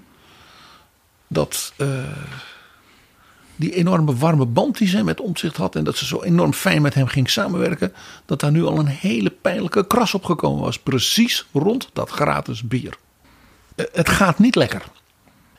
dat 1.28 1.74
uh, 1.78 1.88
die 3.56 3.74
enorme 3.74 4.16
warme 4.16 4.46
band 4.46 4.78
die 4.78 4.88
zij 4.88 5.04
met 5.04 5.22
omzicht 5.22 5.58
had. 5.58 5.76
En 5.76 5.84
dat 5.84 5.98
ze 5.98 6.06
zo 6.06 6.22
enorm 6.22 6.54
fijn 6.54 6.82
met 6.82 6.94
hem 6.94 7.08
ging 7.08 7.30
samenwerken. 7.30 7.94
Dat 8.26 8.40
daar 8.40 8.52
nu 8.52 8.64
al 8.64 8.80
een 8.80 8.88
hele 8.88 9.30
pijnlijke 9.30 9.88
kras 9.88 10.14
op 10.14 10.26
gekomen 10.26 10.64
was. 10.64 10.80
Precies 10.80 11.48
rond 11.54 11.90
dat 11.94 12.10
gratis 12.10 12.62
bier. 12.62 12.98
Uh, 13.76 13.86
het 13.92 14.10
gaat 14.10 14.40
niet 14.40 14.56
lekker. 14.56 14.84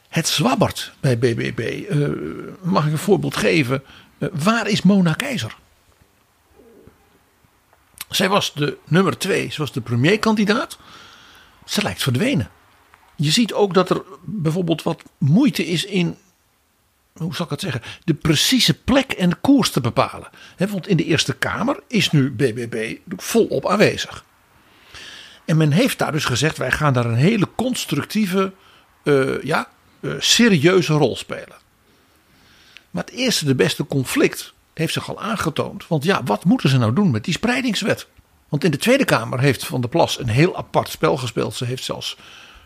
Het 0.09 0.29
zwabbert 0.29 0.93
bij 1.01 1.19
BBB. 1.19 1.91
Uh, 1.91 2.09
mag 2.63 2.87
ik 2.87 2.93
een 2.93 2.99
voorbeeld 2.99 3.37
geven? 3.37 3.83
waar 4.33 4.69
is 4.69 4.83
Mona 4.83 5.13
Keizer? 5.13 5.61
Zij 8.15 8.29
was 8.29 8.55
de 8.55 8.79
nummer 8.85 9.19
twee, 9.19 9.51
ze 9.51 9.59
was 9.59 9.73
de 9.73 9.81
premierkandidaat. 9.81 10.79
Ze 11.65 11.83
lijkt 11.83 12.03
verdwenen. 12.03 12.51
Je 13.17 13.31
ziet 13.31 13.53
ook 13.53 13.75
dat 13.75 13.91
er 13.91 14.03
bijvoorbeeld 14.25 14.83
wat 14.83 15.03
moeite 15.19 15.67
is 15.67 15.85
in, 15.85 16.17
hoe 17.13 17.35
zal 17.35 17.45
ik 17.45 17.51
het 17.51 17.61
zeggen, 17.61 17.83
de 18.05 18.15
precieze 18.15 18.75
plek 18.75 19.13
en 19.13 19.29
de 19.29 19.37
koers 19.37 19.71
te 19.71 19.81
bepalen. 19.81 20.31
want 20.57 20.89
in 20.89 20.97
de 20.97 21.05
Eerste 21.05 21.35
Kamer 21.35 21.81
is 21.89 22.11
nu 22.11 22.31
BBB 22.31 22.97
volop 23.17 23.69
aanwezig. 23.69 24.25
En 25.45 25.57
men 25.57 25.73
heeft 25.73 25.99
daar 25.99 26.13
dus 26.13 26.25
gezegd: 26.25 26.59
wij 26.59 26.71
gaan 26.71 26.93
daar 26.93 27.07
een 27.07 27.15
hele 27.15 27.49
constructieve, 27.57 28.53
uh, 29.03 29.43
ja, 29.43 29.69
uh, 30.01 30.15
serieuze 30.19 30.93
rol 30.93 31.17
spelen. 31.17 31.57
Maar 32.91 33.05
het 33.05 33.15
eerste, 33.15 33.45
de 33.45 33.55
beste 33.55 33.87
conflict 33.87 34.55
heeft 34.75 34.93
zich 34.93 35.09
al 35.09 35.21
aangetoond. 35.21 35.87
Want 35.87 36.05
ja, 36.05 36.23
wat 36.25 36.45
moeten 36.45 36.69
ze 36.69 36.79
nou 36.79 36.93
doen 36.93 37.11
met 37.11 37.25
die 37.25 37.35
spreidingswet? 37.35 38.07
Want 38.49 38.65
in 38.65 38.71
de 38.71 38.77
Tweede 38.77 39.05
Kamer 39.05 39.41
heeft 39.41 39.67
Van 39.67 39.81
der 39.81 39.91
Plas 39.91 40.19
een 40.19 40.29
heel 40.29 40.57
apart 40.57 40.89
spel 40.89 41.17
gespeeld. 41.17 41.55
Ze 41.55 41.65
heeft 41.65 41.85
zelfs 41.85 42.17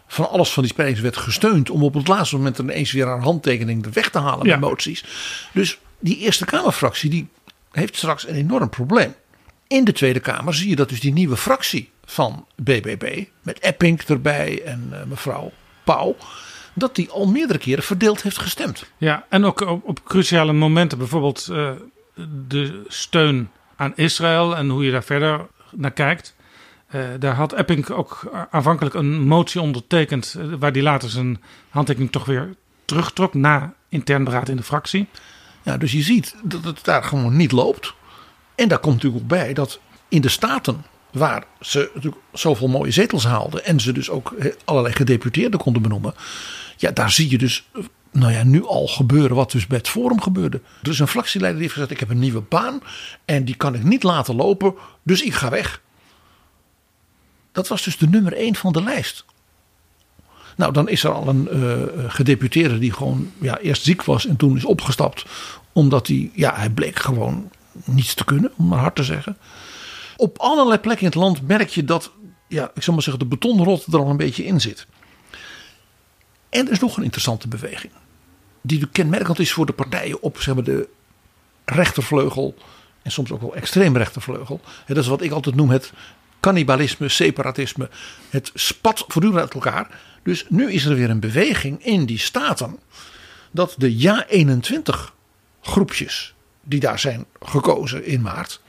van 0.06 0.28
alles 0.28 0.50
van 0.50 0.62
die 0.62 0.72
spreidingswet 0.72 1.16
gesteund. 1.16 1.70
om 1.70 1.82
op 1.82 1.94
het 1.94 2.08
laatste 2.08 2.36
moment 2.36 2.58
ineens 2.58 2.92
weer 2.92 3.06
haar 3.06 3.22
handtekening 3.22 3.84
er 3.84 3.92
weg 3.92 4.10
te 4.10 4.18
halen 4.18 4.46
ja. 4.46 4.58
bij 4.58 4.68
moties. 4.68 5.04
Dus 5.52 5.78
die 5.98 6.18
Eerste 6.18 6.44
Kamerfractie 6.44 7.10
die 7.10 7.28
heeft 7.70 7.96
straks 7.96 8.28
een 8.28 8.34
enorm 8.34 8.68
probleem. 8.68 9.14
In 9.66 9.84
de 9.84 9.92
Tweede 9.92 10.20
Kamer 10.20 10.54
zie 10.54 10.68
je 10.68 10.76
dat 10.76 10.88
dus 10.88 11.00
die 11.00 11.12
nieuwe 11.12 11.36
fractie 11.36 11.90
van 12.04 12.46
BBB. 12.56 13.24
met 13.42 13.58
Epping 13.58 14.00
erbij 14.00 14.62
en 14.64 14.88
uh, 14.92 15.02
mevrouw 15.04 15.52
Pauw 15.84 16.16
dat 16.74 16.94
die 16.94 17.10
al 17.10 17.26
meerdere 17.26 17.58
keren 17.58 17.84
verdeeld 17.84 18.22
heeft 18.22 18.38
gestemd. 18.38 18.90
Ja, 18.96 19.26
en 19.28 19.44
ook 19.44 19.60
op, 19.60 19.84
op 19.84 20.04
cruciale 20.04 20.52
momenten, 20.52 20.98
bijvoorbeeld 20.98 21.48
uh, 21.50 21.70
de 22.48 22.84
steun 22.88 23.50
aan 23.76 23.92
Israël 23.96 24.56
en 24.56 24.68
hoe 24.68 24.84
je 24.84 24.90
daar 24.90 25.04
verder 25.04 25.46
naar 25.70 25.90
kijkt. 25.90 26.34
Uh, 26.94 27.04
daar 27.18 27.34
had 27.34 27.52
Epping 27.52 27.90
ook 27.90 28.30
aanvankelijk 28.50 28.94
een 28.94 29.20
motie 29.20 29.60
ondertekend, 29.60 30.36
uh, 30.38 30.54
waar 30.58 30.72
die 30.72 30.82
later 30.82 31.10
zijn 31.10 31.42
handtekening 31.68 32.12
toch 32.12 32.24
weer 32.24 32.54
terugtrok 32.84 33.34
na 33.34 33.74
intern 33.88 34.24
beraad 34.24 34.48
in 34.48 34.56
de 34.56 34.62
fractie. 34.62 35.08
Ja, 35.62 35.76
dus 35.76 35.92
je 35.92 36.02
ziet 36.02 36.36
dat 36.42 36.64
het 36.64 36.84
daar 36.84 37.02
gewoon 37.02 37.36
niet 37.36 37.52
loopt. 37.52 37.94
En 38.54 38.68
daar 38.68 38.78
komt 38.78 38.94
natuurlijk 38.94 39.22
ook 39.22 39.28
bij 39.28 39.52
dat 39.52 39.80
in 40.08 40.20
de 40.20 40.28
Staten, 40.28 40.84
waar 41.12 41.44
ze 41.60 41.90
natuurlijk 41.94 42.22
zoveel 42.32 42.68
mooie 42.68 42.90
zetels 42.90 43.24
haalden 43.24 43.64
en 43.64 43.80
ze 43.80 43.92
dus 43.92 44.10
ook 44.10 44.34
allerlei 44.64 44.94
gedeputeerden 44.94 45.60
konden 45.60 45.82
benoemen, 45.82 46.14
ja, 46.76 46.90
daar 46.90 47.10
zie 47.10 47.30
je 47.30 47.38
dus 47.38 47.68
nou 48.18 48.32
ja, 48.32 48.42
nu 48.44 48.66
al 48.66 48.86
gebeuren 48.86 49.36
wat 49.36 49.50
dus 49.50 49.66
bij 49.66 49.78
het 49.78 49.88
Forum 49.88 50.20
gebeurde. 50.20 50.60
Er 50.82 50.90
is 50.90 50.98
een 50.98 51.08
fractieleider 51.08 51.60
die 51.60 51.68
heeft 51.68 51.80
gezegd: 51.80 52.00
Ik 52.00 52.08
heb 52.08 52.16
een 52.16 52.24
nieuwe 52.24 52.40
baan 52.40 52.80
en 53.24 53.44
die 53.44 53.56
kan 53.56 53.74
ik 53.74 53.82
niet 53.82 54.02
laten 54.02 54.34
lopen, 54.34 54.74
dus 55.02 55.22
ik 55.22 55.34
ga 55.34 55.50
weg. 55.50 55.80
Dat 57.52 57.68
was 57.68 57.82
dus 57.82 57.96
de 57.96 58.08
nummer 58.08 58.32
1 58.32 58.54
van 58.54 58.72
de 58.72 58.82
lijst. 58.82 59.24
Nou, 60.56 60.72
dan 60.72 60.88
is 60.88 61.04
er 61.04 61.12
al 61.12 61.28
een 61.28 61.48
uh, 61.52 62.04
gedeputeerde 62.10 62.78
die 62.78 62.92
gewoon 62.92 63.32
ja, 63.40 63.58
eerst 63.58 63.84
ziek 63.84 64.02
was 64.02 64.26
en 64.26 64.36
toen 64.36 64.56
is 64.56 64.64
opgestapt. 64.64 65.24
Omdat 65.72 66.06
hij, 66.06 66.30
ja, 66.34 66.54
hij 66.54 66.70
bleek 66.70 66.98
gewoon 66.98 67.50
niets 67.84 68.14
te 68.14 68.24
kunnen, 68.24 68.52
om 68.56 68.68
maar 68.68 68.78
hard 68.78 68.94
te 68.94 69.04
zeggen. 69.04 69.36
Op 70.16 70.38
allerlei 70.38 70.78
plekken 70.78 71.04
in 71.04 71.12
het 71.12 71.20
land 71.20 71.48
merk 71.48 71.68
je 71.68 71.84
dat, 71.84 72.10
ja, 72.48 72.70
ik 72.74 72.82
zal 72.82 72.94
maar 72.94 73.02
zeggen, 73.02 73.22
de 73.22 73.28
betonrot 73.28 73.86
er 73.86 73.98
al 73.98 74.10
een 74.10 74.16
beetje 74.16 74.44
in 74.44 74.60
zit. 74.60 74.86
En 76.48 76.66
er 76.66 76.72
is 76.72 76.80
nog 76.80 76.96
een 76.96 77.02
interessante 77.02 77.48
beweging. 77.48 77.92
Die 78.66 78.88
kenmerkend 78.88 79.38
is 79.38 79.52
voor 79.52 79.66
de 79.66 79.72
partijen 79.72 80.22
op 80.22 80.40
zeg 80.40 80.54
maar, 80.54 80.64
de 80.64 80.88
rechtervleugel. 81.64 82.54
En 83.02 83.10
soms 83.10 83.32
ook 83.32 83.40
wel 83.40 83.54
extreem 83.54 83.96
rechtervleugel. 83.96 84.60
Dat 84.86 84.96
is 84.96 85.06
wat 85.06 85.22
ik 85.22 85.30
altijd 85.30 85.54
noem 85.54 85.70
het 85.70 85.92
cannibalisme, 86.40 87.08
separatisme. 87.08 87.88
Het 88.30 88.50
spat 88.54 89.04
voortdurend 89.08 89.40
uit 89.40 89.54
elkaar. 89.54 90.00
Dus 90.22 90.46
nu 90.48 90.72
is 90.72 90.84
er 90.84 90.94
weer 90.94 91.10
een 91.10 91.20
beweging 91.20 91.84
in 91.84 92.06
die 92.06 92.18
staten. 92.18 92.78
Dat 93.50 93.74
de 93.78 93.96
Ja-21 93.96 95.14
groepjes 95.62 96.34
die 96.62 96.80
daar 96.80 96.98
zijn 96.98 97.24
gekozen 97.40 98.04
in 98.04 98.22
maart. 98.22 98.60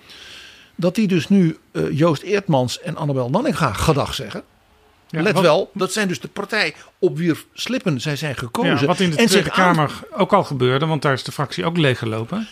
Dat 0.75 0.95
die 0.95 1.07
dus 1.07 1.29
nu 1.29 1.57
uh, 1.71 1.97
Joost 1.97 2.21
Eertmans 2.21 2.81
en 2.81 2.95
Annabel 2.95 3.29
Nanninga 3.29 3.73
gedag 3.73 4.13
zeggen. 4.13 4.43
Ja, 5.09 5.21
Let 5.21 5.39
wel, 5.39 5.71
dat 5.73 5.93
zijn 5.93 6.07
dus 6.07 6.19
de 6.19 6.27
partij 6.27 6.75
op 6.99 7.17
wier 7.17 7.43
slippen 7.53 8.01
zij 8.01 8.15
zijn 8.15 8.35
gekozen. 8.35 8.79
Ja, 8.79 8.85
wat 8.85 8.99
in 8.99 9.09
de 9.09 9.17
en 9.17 9.25
Tweede 9.25 9.49
Kamer 9.49 9.99
ook 10.11 10.33
al 10.33 10.43
gebeurde, 10.43 10.85
want 10.85 11.01
daar 11.01 11.13
is 11.13 11.23
de 11.23 11.31
fractie 11.31 11.65
ook 11.65 11.77
leeggelopen. 11.77 12.47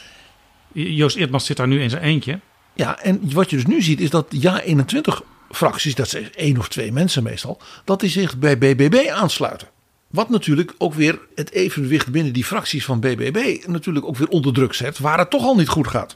Joost 0.71 1.15
Eertmans 1.15 1.45
zit 1.45 1.57
daar 1.57 1.67
nu 1.67 1.81
in 1.81 1.89
zijn 1.89 2.03
eentje. 2.03 2.39
Ja, 2.73 2.99
en 2.99 3.33
wat 3.33 3.49
je 3.49 3.55
dus 3.55 3.65
nu 3.65 3.81
ziet 3.81 3.99
is 3.99 4.09
dat 4.09 4.25
ja 4.29 4.61
21 4.61 5.21
fracties, 5.51 5.95
dat 5.95 6.09
zijn 6.09 6.33
één 6.33 6.57
of 6.57 6.67
twee 6.67 6.91
mensen 6.91 7.23
meestal, 7.23 7.61
dat 7.83 7.99
die 7.99 8.09
zich 8.09 8.37
bij 8.37 8.57
BBB 8.57 9.09
aansluiten. 9.09 9.67
Wat 10.07 10.29
natuurlijk 10.29 10.73
ook 10.77 10.93
weer 10.93 11.19
het 11.35 11.51
evenwicht 11.51 12.11
binnen 12.11 12.33
die 12.33 12.45
fracties 12.45 12.85
van 12.85 12.99
BBB 12.99 13.67
natuurlijk 13.67 14.05
ook 14.05 14.17
weer 14.17 14.27
onder 14.27 14.53
druk 14.53 14.73
zet, 14.73 14.99
waar 14.99 15.19
het 15.19 15.29
toch 15.29 15.43
al 15.43 15.55
niet 15.55 15.67
goed 15.67 15.87
gaat. 15.87 16.15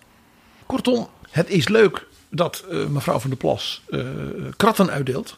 Kortom, 0.65 1.07
het 1.29 1.49
is 1.49 1.67
leuk 1.67 2.07
dat 2.29 2.65
uh, 2.71 2.85
mevrouw 2.85 3.19
van 3.19 3.29
der 3.29 3.39
Plas 3.39 3.81
uh, 3.89 4.01
kratten 4.57 4.89
uitdeelt. 4.89 5.37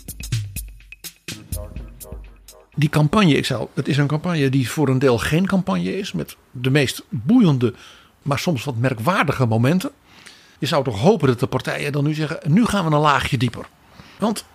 Die 2.81 2.89
campagne, 2.89 3.33
ik 3.33 3.45
zou, 3.45 3.67
het 3.73 3.87
is 3.87 3.97
een 3.97 4.07
campagne 4.07 4.49
die 4.49 4.69
voor 4.69 4.87
een 4.87 4.99
deel 4.99 5.17
geen 5.17 5.45
campagne 5.45 5.97
is. 5.97 6.11
Met 6.11 6.35
de 6.51 6.69
meest 6.69 7.03
boeiende, 7.09 7.73
maar 8.21 8.39
soms 8.39 8.63
wat 8.63 8.75
merkwaardige 8.75 9.45
momenten. 9.45 9.91
Je 10.59 10.65
zou 10.65 10.83
toch 10.83 10.99
hopen 10.99 11.27
dat 11.27 11.39
de 11.39 11.47
partijen 11.47 11.91
dan 11.91 12.03
nu 12.03 12.13
zeggen: 12.13 12.39
nu 12.47 12.65
gaan 12.65 12.85
we 12.85 12.91
een 12.91 13.01
laagje 13.01 13.37
dieper. 13.37 13.65
Want 14.19 14.45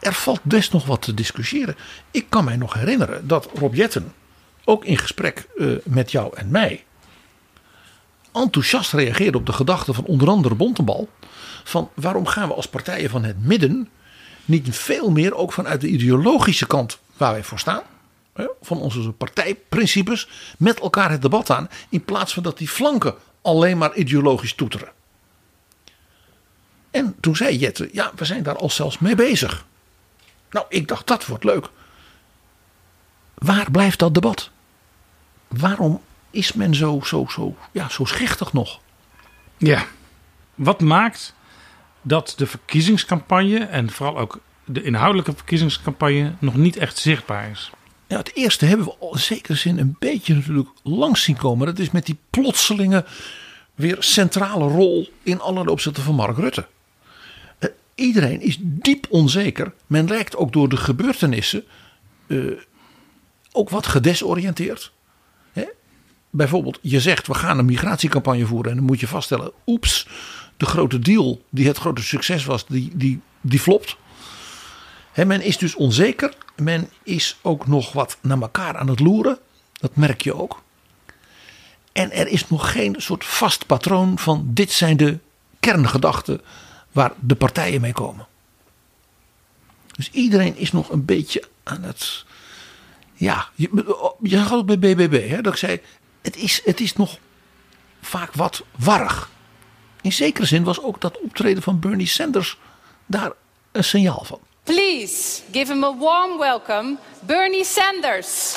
er 0.00 0.12
valt 0.12 0.42
best 0.42 0.72
nog 0.72 0.86
wat 0.86 1.02
te 1.02 1.14
discussiëren. 1.14 1.76
Ik 2.10 2.26
kan 2.28 2.44
mij 2.44 2.56
nog 2.56 2.74
herinneren 2.74 3.26
dat 3.26 3.48
Rob 3.54 3.74
Jetten, 3.74 4.12
ook 4.64 4.84
in 4.84 4.98
gesprek 4.98 5.46
uh, 5.56 5.76
met 5.84 6.10
jou 6.10 6.36
en 6.36 6.50
mij, 6.50 6.84
enthousiast 8.32 8.92
reageerde 8.92 9.38
op 9.38 9.46
de 9.46 9.52
gedachte 9.52 9.92
van 9.94 10.04
onder 10.04 10.28
andere 10.28 10.54
Bontebal. 10.54 11.08
Van 11.64 11.90
waarom 11.94 12.26
gaan 12.26 12.48
we 12.48 12.54
als 12.54 12.68
partijen 12.68 13.10
van 13.10 13.24
het 13.24 13.44
midden 13.44 13.88
niet 14.48 14.76
veel 14.76 15.10
meer 15.10 15.34
ook 15.34 15.52
vanuit 15.52 15.80
de 15.80 15.88
ideologische 15.88 16.66
kant 16.66 16.98
waar 17.16 17.32
wij 17.32 17.44
voor 17.44 17.58
staan. 17.58 17.82
Van 18.60 18.80
onze 18.80 19.12
partijprincipes 19.12 20.28
met 20.58 20.80
elkaar 20.80 21.10
het 21.10 21.22
debat 21.22 21.50
aan. 21.50 21.68
In 21.88 22.04
plaats 22.04 22.34
van 22.34 22.42
dat 22.42 22.58
die 22.58 22.68
flanken 22.68 23.14
alleen 23.42 23.78
maar 23.78 23.94
ideologisch 23.94 24.54
toeteren. 24.54 24.88
En 26.90 27.16
toen 27.20 27.36
zei 27.36 27.56
Jette, 27.56 27.88
ja, 27.92 28.12
we 28.16 28.24
zijn 28.24 28.42
daar 28.42 28.56
al 28.56 28.70
zelfs 28.70 28.98
mee 28.98 29.14
bezig. 29.14 29.66
Nou, 30.50 30.66
ik 30.68 30.88
dacht, 30.88 31.06
dat 31.06 31.26
wordt 31.26 31.44
leuk. 31.44 31.68
Waar 33.34 33.70
blijft 33.70 33.98
dat 33.98 34.14
debat? 34.14 34.50
Waarom 35.48 36.02
is 36.30 36.52
men 36.52 36.74
zo, 36.74 37.00
zo, 37.04 37.26
zo, 37.28 37.56
ja, 37.72 37.88
zo 37.88 38.04
schichtig 38.04 38.52
nog? 38.52 38.80
Ja, 39.56 39.86
wat 40.54 40.80
maakt 40.80 41.34
dat 42.02 42.34
de 42.36 42.46
verkiezingscampagne 42.46 43.58
en 43.58 43.90
vooral 43.90 44.18
ook 44.18 44.40
de 44.64 44.82
inhoudelijke 44.82 45.32
verkiezingscampagne 45.32 46.32
nog 46.38 46.56
niet 46.56 46.76
echt 46.76 46.98
zichtbaar 46.98 47.50
is? 47.50 47.70
Ja, 48.06 48.16
het 48.16 48.34
eerste 48.34 48.64
hebben 48.64 48.86
we 48.86 49.08
in 49.12 49.18
zekere 49.18 49.54
zin 49.54 49.78
een 49.78 49.96
beetje 49.98 50.34
natuurlijk 50.34 50.68
langs 50.82 51.22
zien 51.22 51.36
komen. 51.36 51.66
Dat 51.66 51.78
is 51.78 51.90
met 51.90 52.06
die 52.06 52.18
plotselinge 52.30 53.04
weer 53.74 53.96
centrale 53.98 54.68
rol 54.68 55.08
in 55.22 55.40
allerlei 55.40 55.70
opzetten 55.70 56.02
van 56.02 56.14
Mark 56.14 56.36
Rutte. 56.36 56.66
Eh, 57.58 57.68
iedereen 57.94 58.40
is 58.40 58.56
diep 58.60 59.06
onzeker. 59.10 59.72
Men 59.86 60.08
lijkt 60.08 60.36
ook 60.36 60.52
door 60.52 60.68
de 60.68 60.76
gebeurtenissen 60.76 61.64
eh, 62.26 62.38
ook 63.52 63.70
wat 63.70 63.86
gedesoriënteerd. 63.86 64.92
Hè? 65.52 65.64
Bijvoorbeeld, 66.30 66.78
je 66.82 67.00
zegt 67.00 67.26
we 67.26 67.34
gaan 67.34 67.58
een 67.58 67.64
migratiecampagne 67.64 68.46
voeren 68.46 68.70
en 68.70 68.76
dan 68.76 68.86
moet 68.86 69.00
je 69.00 69.08
vaststellen, 69.08 69.52
oeps, 69.66 70.06
de 70.58 70.66
grote 70.66 70.98
deal 70.98 71.42
die 71.50 71.66
het 71.66 71.78
grote 71.78 72.02
succes 72.02 72.44
was, 72.44 72.66
die, 72.66 72.90
die, 72.94 73.20
die 73.40 73.60
flopt. 73.60 73.96
Hè, 75.12 75.24
men 75.24 75.42
is 75.42 75.58
dus 75.58 75.74
onzeker. 75.74 76.34
Men 76.56 76.88
is 77.02 77.36
ook 77.42 77.66
nog 77.66 77.92
wat 77.92 78.18
naar 78.20 78.40
elkaar 78.40 78.76
aan 78.76 78.88
het 78.88 79.00
loeren. 79.00 79.38
Dat 79.72 79.96
merk 79.96 80.20
je 80.20 80.34
ook. 80.34 80.62
En 81.92 82.12
er 82.12 82.28
is 82.28 82.48
nog 82.48 82.72
geen 82.72 82.94
soort 82.98 83.24
vast 83.24 83.66
patroon 83.66 84.18
van 84.18 84.50
dit 84.50 84.72
zijn 84.72 84.96
de 84.96 85.18
kerngedachten 85.60 86.40
waar 86.92 87.12
de 87.20 87.34
partijen 87.34 87.80
mee 87.80 87.92
komen. 87.92 88.26
Dus 89.96 90.10
iedereen 90.10 90.56
is 90.56 90.72
nog 90.72 90.90
een 90.90 91.04
beetje 91.04 91.48
aan 91.62 91.82
het. 91.82 92.24
Ja, 93.14 93.48
je, 93.54 94.16
je 94.22 94.36
zag 94.36 94.64
bij 94.64 94.78
BBB, 94.78 95.28
hè, 95.28 95.40
dat 95.40 95.52
ik 95.52 95.58
zei: 95.58 95.80
het 96.22 96.36
is, 96.36 96.62
het 96.64 96.80
is 96.80 96.92
nog 96.92 97.18
vaak 98.00 98.32
wat 98.32 98.64
warrig. 98.76 99.30
In 100.02 100.12
zekere 100.12 100.46
zin 100.46 100.64
was 100.64 100.82
ook 100.82 101.00
dat 101.00 101.20
optreden 101.20 101.62
van 101.62 101.80
Bernie 101.80 102.06
Sanders 102.06 102.58
daar 103.06 103.32
een 103.72 103.84
signaal 103.84 104.24
van. 104.24 104.38
Please 104.62 105.42
give 105.52 105.72
him 105.72 105.84
a 105.84 105.96
warm 105.96 106.38
welcome, 106.38 106.96
Bernie 107.20 107.64
Sanders. 107.64 108.56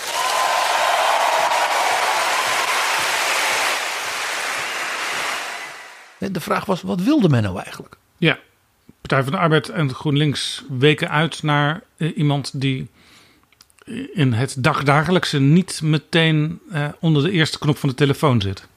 De 6.18 6.40
vraag 6.40 6.66
was, 6.66 6.82
wat 6.82 7.02
wilde 7.02 7.30
men 7.30 7.44
nou 7.44 7.60
eigenlijk? 7.60 7.98
Ja, 8.18 8.40
Partij 9.02 9.24
van 9.24 9.32
de 9.32 9.38
Arbeid 9.38 9.70
en 9.70 9.94
GroenLinks 9.94 10.64
weken 10.70 11.10
uit 11.10 11.44
naar 11.44 11.82
eh, 11.98 12.18
iemand 12.18 12.62
die 12.62 12.88
in 14.14 14.34
het 14.34 14.56
dagdagelijkse 14.58 15.40
niet 15.40 15.82
meteen 15.84 16.60
eh, 16.72 16.88
onder 17.00 17.24
de 17.24 17.32
eerste 17.32 17.60
knop 17.60 17.78
van 17.78 17.90
de 17.90 17.96
telefoon 17.96 18.42
zit. 18.42 18.68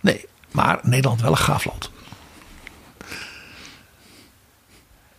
Nee, 0.00 0.24
maar 0.50 0.78
Nederland 0.82 1.20
wel 1.20 1.30
een 1.30 1.36
gaaf 1.36 1.64
land. 1.64 1.90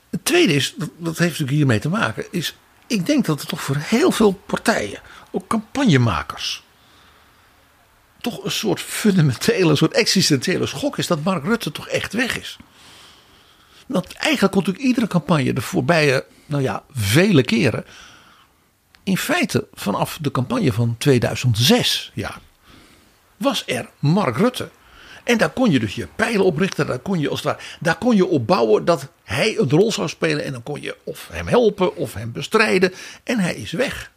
Het 0.09 0.25
tweede 0.25 0.53
is, 0.53 0.73
dat, 0.77 0.89
heeft 0.97 1.19
natuurlijk 1.19 1.49
hiermee 1.49 1.79
te 1.79 1.89
maken, 1.89 2.25
is 2.31 2.55
ik 2.88 3.05
denk 3.05 3.25
dat 3.25 3.41
er 3.41 3.47
toch 3.47 3.61
voor 3.61 3.75
heel 3.75 4.11
veel 4.11 4.31
partijen, 4.31 5.01
ook 5.31 5.47
campagnemakers, 5.47 6.63
toch 8.21 8.43
een 8.43 8.51
soort 8.51 8.81
fundamentele, 8.81 9.69
een 9.69 9.77
soort 9.77 9.93
existentiële 9.93 10.65
schok 10.65 10.97
is 10.97 11.07
dat 11.07 11.23
Mark 11.23 11.43
Rutte 11.43 11.71
toch 11.71 11.88
echt 11.88 12.13
weg 12.13 12.39
is. 12.39 12.57
Want 13.88 14.13
eigenlijk 14.13 14.53
kon 14.53 14.61
natuurlijk 14.61 14.88
iedere 14.88 15.07
campagne 15.07 15.53
de 15.53 15.61
voorbije, 15.61 16.25
nou 16.45 16.61
ja, 16.61 16.84
vele 16.91 17.43
keren, 17.43 17.85
in 19.03 19.17
feite 19.17 19.67
vanaf 19.73 20.17
de 20.21 20.31
campagne 20.31 20.73
van 20.73 20.95
2006, 20.97 22.11
ja, 22.13 22.39
was 23.38 23.63
er 23.65 23.89
Mark 23.99 24.38
Rutte. 24.38 24.69
En 25.27 25.37
daar 25.37 25.49
kon 25.49 25.71
je 25.71 25.79
dus 25.79 25.95
je 25.95 26.07
pijlen 26.15 26.45
op 26.45 26.57
richten. 26.57 26.87
Daar 26.87 26.99
kon 26.99 27.19
je, 27.19 27.29
als 27.29 27.43
het 27.43 27.47
ware, 27.47 27.63
daar 27.79 27.97
kon 27.97 28.15
je 28.15 28.25
op 28.25 28.47
bouwen 28.47 28.85
dat 28.85 29.11
hij 29.23 29.57
een 29.57 29.69
rol 29.69 29.91
zou 29.91 30.07
spelen. 30.07 30.43
En 30.43 30.51
dan 30.51 30.63
kon 30.63 30.81
je 30.81 30.97
of 31.03 31.27
hem 31.31 31.47
helpen 31.47 31.95
of 31.95 32.13
hem 32.13 32.31
bestrijden. 32.31 32.93
En 33.23 33.39
hij 33.39 33.55
is 33.55 33.71
weg. 33.71 34.11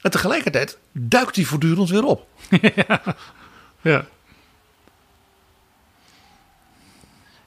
En 0.00 0.10
tegelijkertijd 0.10 0.78
duikt 0.92 1.36
hij 1.36 1.44
voortdurend 1.44 1.90
weer 1.90 2.04
op. 2.04 2.26
ja. 2.74 3.02
ja. 3.80 4.06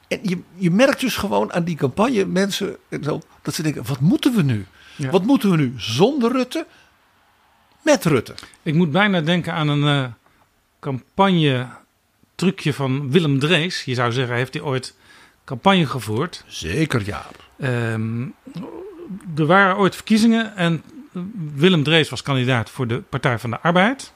En 0.07 0.19
je, 0.21 0.41
je 0.55 0.71
merkt 0.71 0.99
dus 0.99 1.15
gewoon 1.15 1.53
aan 1.53 1.63
die 1.63 1.75
campagne 1.75 2.25
mensen 2.25 2.77
en 2.89 3.03
zo, 3.03 3.21
dat 3.41 3.53
ze 3.53 3.63
denken: 3.63 3.85
wat 3.85 3.99
moeten 3.99 4.35
we 4.35 4.41
nu? 4.41 4.65
Ja. 4.95 5.09
Wat 5.09 5.23
moeten 5.23 5.49
we 5.49 5.57
nu 5.57 5.73
zonder 5.77 6.31
Rutte? 6.31 6.65
Met 7.81 8.05
Rutte. 8.05 8.33
Ik 8.61 8.73
moet 8.73 8.91
bijna 8.91 9.21
denken 9.21 9.53
aan 9.53 9.67
een 9.67 10.03
eh, 10.03 10.11
campagne 10.79 11.67
trucje 12.43 12.73
van 12.73 13.11
Willem 13.11 13.39
Drees. 13.39 13.83
Je 13.83 13.93
zou 13.93 14.11
zeggen, 14.11 14.35
heeft 14.35 14.53
hij 14.53 14.63
ooit 14.63 14.95
campagne 15.43 15.85
gevoerd? 15.85 16.43
Zeker, 16.47 17.01
ja. 17.05 17.25
Ehm, 17.59 18.21
er 19.35 19.45
waren 19.45 19.77
ooit 19.77 19.95
verkiezingen 19.95 20.55
en 20.55 20.83
Willem 21.53 21.83
Drees 21.83 22.09
was 22.09 22.21
kandidaat 22.21 22.69
voor 22.69 22.87
de 22.87 23.01
Partij 23.09 23.39
van 23.39 23.49
de 23.49 23.59
Arbeid. 23.59 24.13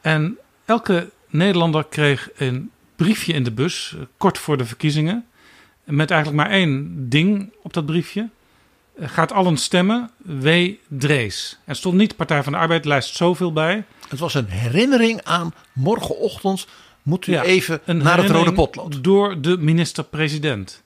En 0.00 0.38
elke 0.64 1.10
Nederlander 1.28 1.84
kreeg 1.84 2.28
een 2.36 2.70
briefje 2.96 3.32
in 3.32 3.44
de 3.44 3.52
bus, 3.52 3.94
eh, 3.96 4.04
kort 4.16 4.38
voor 4.38 4.56
de 4.56 4.64
verkiezingen. 4.64 5.26
Met 5.84 6.10
eigenlijk 6.10 6.42
maar 6.42 6.56
één 6.56 6.94
ding 7.08 7.52
op 7.62 7.72
dat 7.72 7.86
briefje. 7.86 8.28
Eh, 8.98 9.08
Gaat 9.08 9.32
allen 9.32 9.56
stemmen, 9.56 10.10
W. 10.16 10.48
Drees. 10.88 11.58
Er 11.64 11.76
stond 11.76 11.96
niet 11.96 12.16
Partij 12.16 12.42
van 12.42 12.52
de 12.52 12.58
Arbeid, 12.58 12.84
lijst 12.84 13.16
zoveel 13.16 13.52
bij. 13.52 13.84
Het 14.08 14.18
was 14.18 14.34
een 14.34 14.48
herinnering 14.48 15.22
aan 15.22 15.54
morgenochtend 15.72 16.66
moet 17.06 17.26
u 17.26 17.32
Ja, 17.32 17.42
even 17.42 17.80
naar 17.84 18.18
het 18.22 18.30
rode 18.30 18.52
potlood. 18.52 19.04
Door 19.04 19.40
de 19.40 19.58
minister-president. 19.58 20.82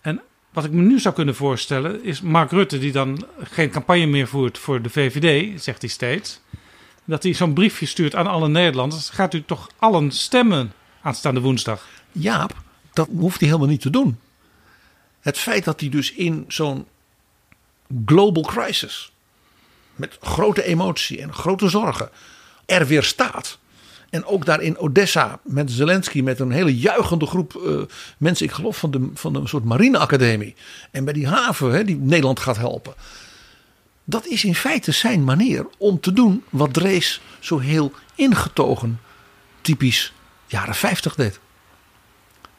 En 0.00 0.22
wat 0.52 0.64
ik 0.64 0.70
me 0.70 0.82
nu 0.82 1.00
zou 1.00 1.14
kunnen 1.14 1.34
voorstellen 1.34 2.04
is 2.04 2.20
Mark 2.20 2.50
Rutte, 2.50 2.78
die 2.78 2.92
dan 2.92 3.26
geen 3.42 3.70
campagne 3.70 4.06
meer 4.06 4.26
voert 4.26 4.58
voor 4.58 4.82
de 4.82 4.90
VVD, 4.90 5.62
zegt 5.62 5.80
hij 5.80 5.90
steeds. 5.90 6.40
Dat 7.04 7.22
hij 7.22 7.34
zo'n 7.34 7.52
briefje 7.52 7.86
stuurt 7.86 8.14
aan 8.14 8.26
alle 8.26 8.48
Nederlanders. 8.48 9.08
Gaat 9.08 9.34
u 9.34 9.44
toch 9.44 9.68
allen 9.78 10.10
stemmen 10.10 10.72
aanstaande 11.02 11.40
woensdag? 11.40 11.88
Jaap, 12.12 12.54
dat 12.92 13.08
hoeft 13.16 13.40
hij 13.40 13.48
helemaal 13.48 13.70
niet 13.70 13.80
te 13.80 13.90
doen. 13.90 14.18
Het 15.20 15.38
feit 15.38 15.64
dat 15.64 15.80
hij 15.80 15.88
dus 15.88 16.12
in 16.12 16.44
zo'n 16.48 16.86
global 18.06 18.42
crisis, 18.42 19.12
met 19.96 20.18
grote 20.20 20.62
emotie 20.62 21.20
en 21.20 21.32
grote 21.32 21.68
zorgen, 21.68 22.10
er 22.66 22.86
weer 22.86 23.02
staat. 23.02 23.58
En 24.10 24.24
ook 24.24 24.44
daar 24.44 24.60
in 24.60 24.78
Odessa 24.78 25.40
met 25.42 25.70
Zelensky, 25.70 26.20
met 26.20 26.40
een 26.40 26.50
hele 26.50 26.78
juichende 26.78 27.26
groep 27.26 27.54
eh, 27.54 27.80
mensen, 28.18 28.46
ik 28.46 28.52
geloof 28.52 28.76
van, 28.76 28.90
de, 28.90 29.10
van 29.14 29.34
een 29.34 29.48
soort 29.48 29.64
marineacademie. 29.64 30.54
En 30.90 31.04
bij 31.04 31.12
die 31.12 31.26
haven 31.26 31.72
hè, 31.72 31.84
die 31.84 31.96
Nederland 31.96 32.40
gaat 32.40 32.56
helpen. 32.56 32.94
Dat 34.04 34.26
is 34.26 34.44
in 34.44 34.54
feite 34.54 34.92
zijn 34.92 35.24
manier 35.24 35.66
om 35.78 36.00
te 36.00 36.12
doen 36.12 36.44
wat 36.48 36.72
Drees 36.72 37.20
zo 37.38 37.58
heel 37.58 37.92
ingetogen, 38.14 39.00
typisch 39.60 40.12
jaren 40.46 40.74
50 40.74 41.14
deed. 41.14 41.40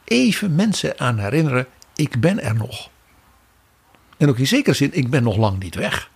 Even 0.04 0.54
mensen 0.54 0.98
aan 1.00 1.18
herinneren, 1.18 1.66
ik 1.94 2.20
ben 2.20 2.42
er 2.42 2.54
nog. 2.54 2.90
En 4.16 4.28
ook 4.28 4.38
in 4.38 4.46
zekere 4.46 4.76
zin, 4.76 4.90
ik 4.92 5.10
ben 5.10 5.22
nog 5.22 5.36
lang 5.36 5.58
niet 5.58 5.74
weg. 5.74 6.10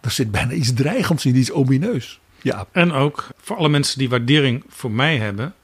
Er 0.00 0.10
zit 0.10 0.30
bijna 0.30 0.52
iets 0.52 0.72
dreigends 0.74 1.24
in, 1.24 1.36
iets 1.36 1.52
omineus. 1.52 2.20
Ja, 2.46 2.66
En 2.72 2.92
ook 2.92 3.26
voor 3.36 3.56
alle 3.56 3.68
mensen 3.68 3.98
die 3.98 4.08
waardering 4.08 4.64
voor 4.68 4.90
mij 4.90 5.18
hebben. 5.18 5.54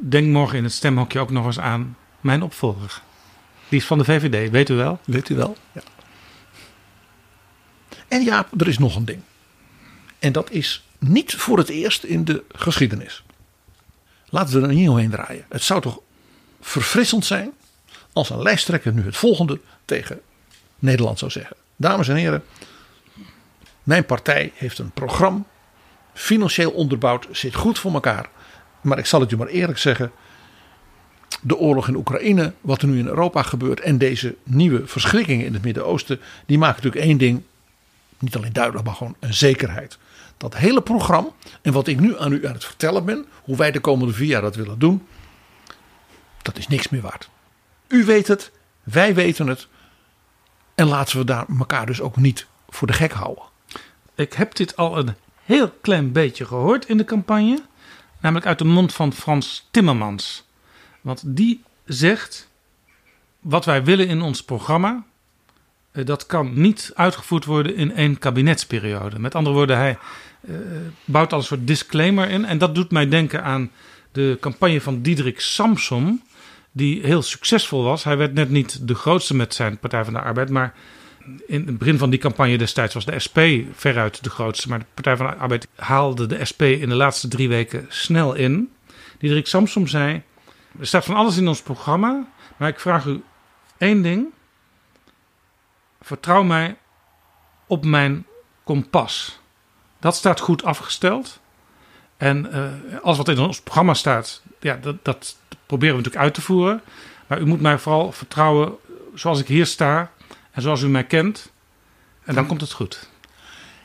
Denk 0.00 0.26
morgen 0.26 0.58
in 0.58 0.64
het 0.64 0.72
stemhokje 0.72 1.18
ook 1.18 1.30
nog 1.30 1.46
eens 1.46 1.58
aan 1.58 1.96
mijn 2.20 2.42
opvolger. 2.42 3.02
Die 3.68 3.78
is 3.78 3.86
van 3.86 3.98
de 3.98 4.04
VVD, 4.04 4.50
weet 4.50 4.68
u 4.68 4.74
wel? 4.74 5.00
Weet 5.04 5.28
u 5.28 5.34
wel? 5.34 5.56
Ja. 5.72 5.82
En 8.08 8.24
ja, 8.24 8.48
er 8.58 8.68
is 8.68 8.78
nog 8.78 8.96
een 8.96 9.04
ding. 9.04 9.20
En 10.18 10.32
dat 10.32 10.50
is 10.50 10.84
niet 10.98 11.34
voor 11.34 11.58
het 11.58 11.68
eerst 11.68 12.04
in 12.04 12.24
de 12.24 12.44
geschiedenis. 12.48 13.24
Laten 14.28 14.60
we 14.60 14.66
er 14.66 14.74
niet 14.74 14.88
omheen 14.88 15.10
draaien. 15.10 15.44
Het 15.48 15.62
zou 15.62 15.80
toch 15.80 16.00
verfrissend 16.60 17.24
zijn 17.24 17.50
als 18.12 18.30
een 18.30 18.42
lijsttrekker 18.42 18.92
nu 18.92 19.04
het 19.04 19.16
volgende 19.16 19.60
tegen 19.84 20.20
Nederland 20.78 21.18
zou 21.18 21.30
zeggen. 21.30 21.56
Dames 21.76 22.08
en 22.08 22.16
heren, 22.16 22.44
mijn 23.82 24.04
partij 24.04 24.52
heeft 24.54 24.78
een 24.78 24.90
programma, 24.90 25.44
financieel 26.18 26.70
onderbouwd, 26.70 27.26
zit 27.30 27.54
goed 27.54 27.78
voor 27.78 27.92
elkaar. 27.92 28.28
Maar 28.80 28.98
ik 28.98 29.06
zal 29.06 29.20
het 29.20 29.32
u 29.32 29.36
maar 29.36 29.46
eerlijk 29.46 29.78
zeggen, 29.78 30.12
de 31.40 31.56
oorlog 31.56 31.88
in 31.88 31.96
Oekraïne, 31.96 32.52
wat 32.60 32.82
er 32.82 32.88
nu 32.88 32.98
in 32.98 33.06
Europa 33.06 33.42
gebeurt 33.42 33.80
en 33.80 33.98
deze 33.98 34.36
nieuwe 34.42 34.86
verschrikkingen 34.86 35.46
in 35.46 35.52
het 35.52 35.62
Midden-Oosten, 35.62 36.20
die 36.46 36.58
maken 36.58 36.76
natuurlijk 36.76 37.04
één 37.04 37.18
ding 37.18 37.42
niet 38.18 38.36
alleen 38.36 38.52
duidelijk, 38.52 38.84
maar 38.84 38.94
gewoon 38.94 39.16
een 39.20 39.34
zekerheid. 39.34 39.98
Dat 40.36 40.56
hele 40.56 40.82
programma 40.82 41.28
en 41.62 41.72
wat 41.72 41.86
ik 41.86 42.00
nu 42.00 42.18
aan 42.18 42.32
u 42.32 42.46
aan 42.46 42.52
het 42.52 42.64
vertellen 42.64 43.04
ben, 43.04 43.26
hoe 43.42 43.56
wij 43.56 43.70
de 43.70 43.80
komende 43.80 44.12
vier 44.14 44.26
jaar 44.26 44.42
dat 44.42 44.56
willen 44.56 44.78
doen, 44.78 45.06
dat 46.42 46.58
is 46.58 46.68
niks 46.68 46.88
meer 46.88 47.00
waard. 47.00 47.28
U 47.88 48.04
weet 48.04 48.28
het, 48.28 48.50
wij 48.82 49.14
weten 49.14 49.46
het. 49.46 49.68
En 50.74 50.86
laten 50.86 51.18
we 51.18 51.24
daar 51.24 51.46
elkaar 51.58 51.86
dus 51.86 52.00
ook 52.00 52.16
niet 52.16 52.46
voor 52.68 52.86
de 52.86 52.92
gek 52.92 53.12
houden. 53.12 53.44
Ik 54.14 54.32
heb 54.32 54.54
dit 54.54 54.76
al 54.76 54.98
een 54.98 55.14
heel 55.48 55.70
klein 55.80 56.12
beetje 56.12 56.44
gehoord 56.44 56.86
in 56.88 56.96
de 56.96 57.04
campagne. 57.04 57.62
Namelijk 58.20 58.46
uit 58.46 58.58
de 58.58 58.64
mond 58.64 58.94
van 58.94 59.12
Frans 59.12 59.68
Timmermans. 59.70 60.44
Want 61.00 61.22
die 61.24 61.62
zegt: 61.84 62.48
wat 63.40 63.64
wij 63.64 63.84
willen 63.84 64.08
in 64.08 64.22
ons 64.22 64.42
programma. 64.44 65.04
eh, 65.92 66.04
Dat 66.04 66.26
kan 66.26 66.60
niet 66.60 66.92
uitgevoerd 66.94 67.44
worden 67.44 67.76
in 67.76 67.94
één 67.94 68.18
kabinetsperiode. 68.18 69.18
Met 69.18 69.34
andere 69.34 69.54
woorden, 69.56 69.76
hij 69.76 69.98
eh, 70.40 70.54
bouwt 71.04 71.32
al 71.32 71.38
een 71.38 71.44
soort 71.44 71.66
disclaimer 71.66 72.28
in. 72.30 72.44
En 72.44 72.58
dat 72.58 72.74
doet 72.74 72.90
mij 72.90 73.08
denken 73.08 73.42
aan 73.44 73.70
de 74.12 74.36
campagne 74.40 74.80
van 74.80 75.02
Diederik 75.02 75.40
Samsom, 75.40 76.22
die 76.72 77.00
heel 77.06 77.22
succesvol 77.22 77.82
was. 77.82 78.04
Hij 78.04 78.16
werd 78.16 78.34
net 78.34 78.50
niet 78.50 78.88
de 78.88 78.94
grootste 78.94 79.34
met 79.34 79.54
zijn 79.54 79.78
Partij 79.78 80.04
van 80.04 80.12
de 80.12 80.20
Arbeid, 80.20 80.50
maar 80.50 80.74
in 81.46 81.66
het 81.66 81.78
begin 81.78 81.98
van 81.98 82.10
die 82.10 82.18
campagne 82.18 82.58
destijds 82.58 82.94
was 82.94 83.04
de 83.04 83.18
SP 83.26 83.38
veruit 83.72 84.24
de 84.24 84.30
grootste. 84.30 84.68
Maar 84.68 84.78
de 84.78 84.84
Partij 84.94 85.16
van 85.16 85.26
de 85.26 85.34
Arbeid 85.34 85.68
haalde 85.76 86.26
de 86.26 86.44
SP 86.50 86.62
in 86.62 86.88
de 86.88 86.94
laatste 86.94 87.28
drie 87.28 87.48
weken 87.48 87.86
snel 87.88 88.34
in. 88.34 88.72
Diederik 89.18 89.46
Samsom 89.46 89.86
zei: 89.86 90.22
Er 90.80 90.86
staat 90.86 91.04
van 91.04 91.14
alles 91.14 91.36
in 91.36 91.48
ons 91.48 91.62
programma, 91.62 92.26
maar 92.56 92.68
ik 92.68 92.80
vraag 92.80 93.04
u 93.04 93.22
één 93.78 94.02
ding. 94.02 94.26
Vertrouw 96.00 96.42
mij 96.42 96.76
op 97.66 97.84
mijn 97.84 98.26
kompas. 98.64 99.40
Dat 99.98 100.14
staat 100.14 100.40
goed 100.40 100.64
afgesteld. 100.64 101.40
En 102.16 102.46
uh, 102.46 102.98
alles 103.02 103.16
wat 103.16 103.28
in 103.28 103.38
ons 103.38 103.60
programma 103.60 103.94
staat, 103.94 104.42
ja, 104.60 104.78
dat, 104.80 105.04
dat 105.04 105.36
proberen 105.66 105.96
we 105.96 106.02
natuurlijk 106.02 106.24
uit 106.24 106.34
te 106.34 106.40
voeren. 106.40 106.82
Maar 107.26 107.40
u 107.40 107.46
moet 107.46 107.60
mij 107.60 107.78
vooral 107.78 108.12
vertrouwen 108.12 108.76
zoals 109.14 109.40
ik 109.40 109.46
hier 109.46 109.66
sta 109.66 110.10
en 110.58 110.64
zoals 110.64 110.82
u 110.82 110.88
mij 110.88 111.04
kent. 111.04 111.52
En 112.24 112.34
dan 112.34 112.46
komt 112.46 112.60
het 112.60 112.72
goed. 112.72 113.08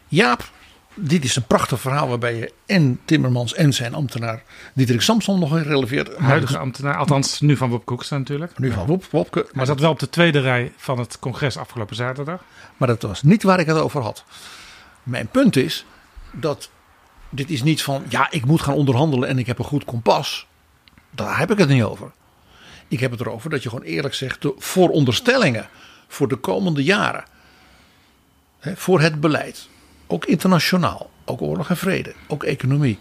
Jaap, 0.07 0.51
dit 0.93 1.23
is 1.23 1.35
een 1.35 1.45
prachtig 1.45 1.79
verhaal 1.79 2.07
waarbij 2.07 2.35
je 2.35 2.53
en 2.65 2.99
Timmermans 3.05 3.53
en 3.53 3.73
zijn 3.73 3.93
ambtenaar 3.93 4.43
Diederik 4.73 5.01
Samson 5.01 5.39
nog 5.39 5.57
in 5.57 5.63
releveert. 5.63 6.17
Huidige 6.17 6.57
ambtenaar, 6.57 6.97
althans 6.97 7.39
nu 7.39 7.57
van 7.57 7.69
Wopke 7.69 7.93
Hoekstra 7.93 8.17
natuurlijk. 8.17 8.59
Nu 8.59 8.71
van 8.71 8.85
Wop, 8.85 9.05
Wopke. 9.05 9.49
Maar 9.51 9.65
zat 9.65 9.79
wel 9.79 9.89
op 9.91 9.99
de 9.99 10.09
tweede 10.09 10.39
rij 10.39 10.73
van 10.77 10.99
het 10.99 11.19
congres 11.19 11.57
afgelopen 11.57 11.95
zaterdag. 11.95 12.43
Maar 12.77 12.87
dat 12.87 13.01
was 13.01 13.23
niet 13.23 13.43
waar 13.43 13.59
ik 13.59 13.67
het 13.67 13.77
over 13.77 14.01
had. 14.01 14.23
Mijn 15.03 15.27
punt 15.27 15.55
is 15.55 15.85
dat 16.31 16.69
dit 17.29 17.49
is 17.49 17.63
niet 17.63 17.83
van, 17.83 18.03
ja, 18.09 18.31
ik 18.31 18.45
moet 18.45 18.61
gaan 18.61 18.75
onderhandelen 18.75 19.29
en 19.29 19.39
ik 19.39 19.47
heb 19.47 19.59
een 19.59 19.65
goed 19.65 19.85
kompas. 19.85 20.47
Daar 21.11 21.39
heb 21.39 21.51
ik 21.51 21.57
het 21.57 21.69
niet 21.69 21.83
over. 21.83 22.11
Ik 22.87 22.99
heb 22.99 23.11
het 23.11 23.19
erover 23.19 23.49
dat 23.49 23.63
je 23.63 23.69
gewoon 23.69 23.85
eerlijk 23.85 24.13
zegt, 24.13 24.41
de 24.41 24.53
vooronderstellingen 24.57 25.69
voor 26.13 26.27
de 26.27 26.35
komende 26.35 26.83
jaren, 26.83 27.23
hè, 28.59 28.75
voor 28.75 29.01
het 29.01 29.19
beleid, 29.19 29.69
ook 30.07 30.25
internationaal, 30.25 31.09
ook 31.25 31.41
oorlog 31.41 31.69
en 31.69 31.77
vrede, 31.77 32.13
ook 32.27 32.43
economie, 32.43 32.99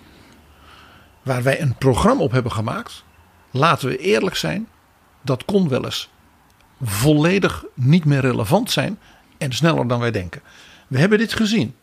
waar 1.23 1.43
wij 1.43 1.61
een 1.61 1.75
programma 1.75 2.23
op 2.23 2.33
hebben 2.33 2.53
gemaakt, 2.53 3.05
laten 3.51 3.89
we 3.89 3.99
eerlijk 3.99 4.37
zijn, 4.37 4.69
dat 5.23 5.45
kon 5.45 5.69
wel 5.69 5.85
eens 5.85 6.11
volledig 6.83 7.65
niet 7.75 8.05
meer 8.05 8.21
relevant 8.21 8.71
zijn 8.71 8.99
en 9.39 9.53
sneller 9.53 9.89
dan 9.89 10.01
wij 10.01 10.11
denken. 10.11 10.43
We 10.87 10.99
hebben 10.99 11.19
dit 11.19 11.33
gezien 11.33 11.75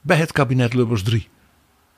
bij 0.00 0.16
het 0.16 0.32
kabinet 0.32 0.74
Lubbers 0.74 1.02
3. 1.02 1.28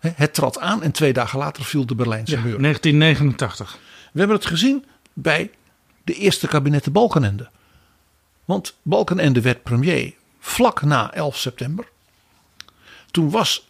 Het 0.01 0.34
trad 0.34 0.59
aan 0.59 0.82
en 0.82 0.93
twee 0.93 1.12
dagen 1.12 1.38
later 1.38 1.64
viel 1.64 1.86
de 1.86 1.94
Berlijnse 1.94 2.36
Ja, 2.36 2.43
muur. 2.43 2.60
1989. 2.60 3.78
We 4.12 4.18
hebben 4.18 4.36
het 4.36 4.47
gezien 4.47 4.84
bij 5.12 5.51
de 6.05 6.14
eerste 6.14 6.47
kabinetten 6.47 6.93
Balkenende. 6.93 7.51
Want 8.47 8.77
Balkenende 8.82 9.40
werd 9.40 9.62
premier 9.62 10.14
vlak 10.40 10.82
na 10.82 11.12
11 11.12 11.36
september. 11.36 11.89
Toen 13.10 13.31
was 13.31 13.68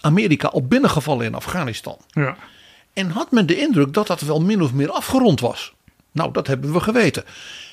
Amerika 0.00 0.48
al 0.48 0.66
binnengevallen 0.66 1.26
in 1.26 1.34
Afghanistan. 1.34 1.96
Ja. 2.10 2.36
En 2.92 3.10
had 3.10 3.30
men 3.30 3.46
de 3.46 3.58
indruk 3.58 3.94
dat 3.94 4.06
dat 4.06 4.20
wel 4.20 4.40
min 4.40 4.62
of 4.62 4.72
meer 4.72 4.90
afgerond 4.90 5.40
was. 5.40 5.72
Nou, 6.12 6.32
dat 6.32 6.46
hebben 6.46 6.72
we 6.72 6.80
geweten. 6.80 7.24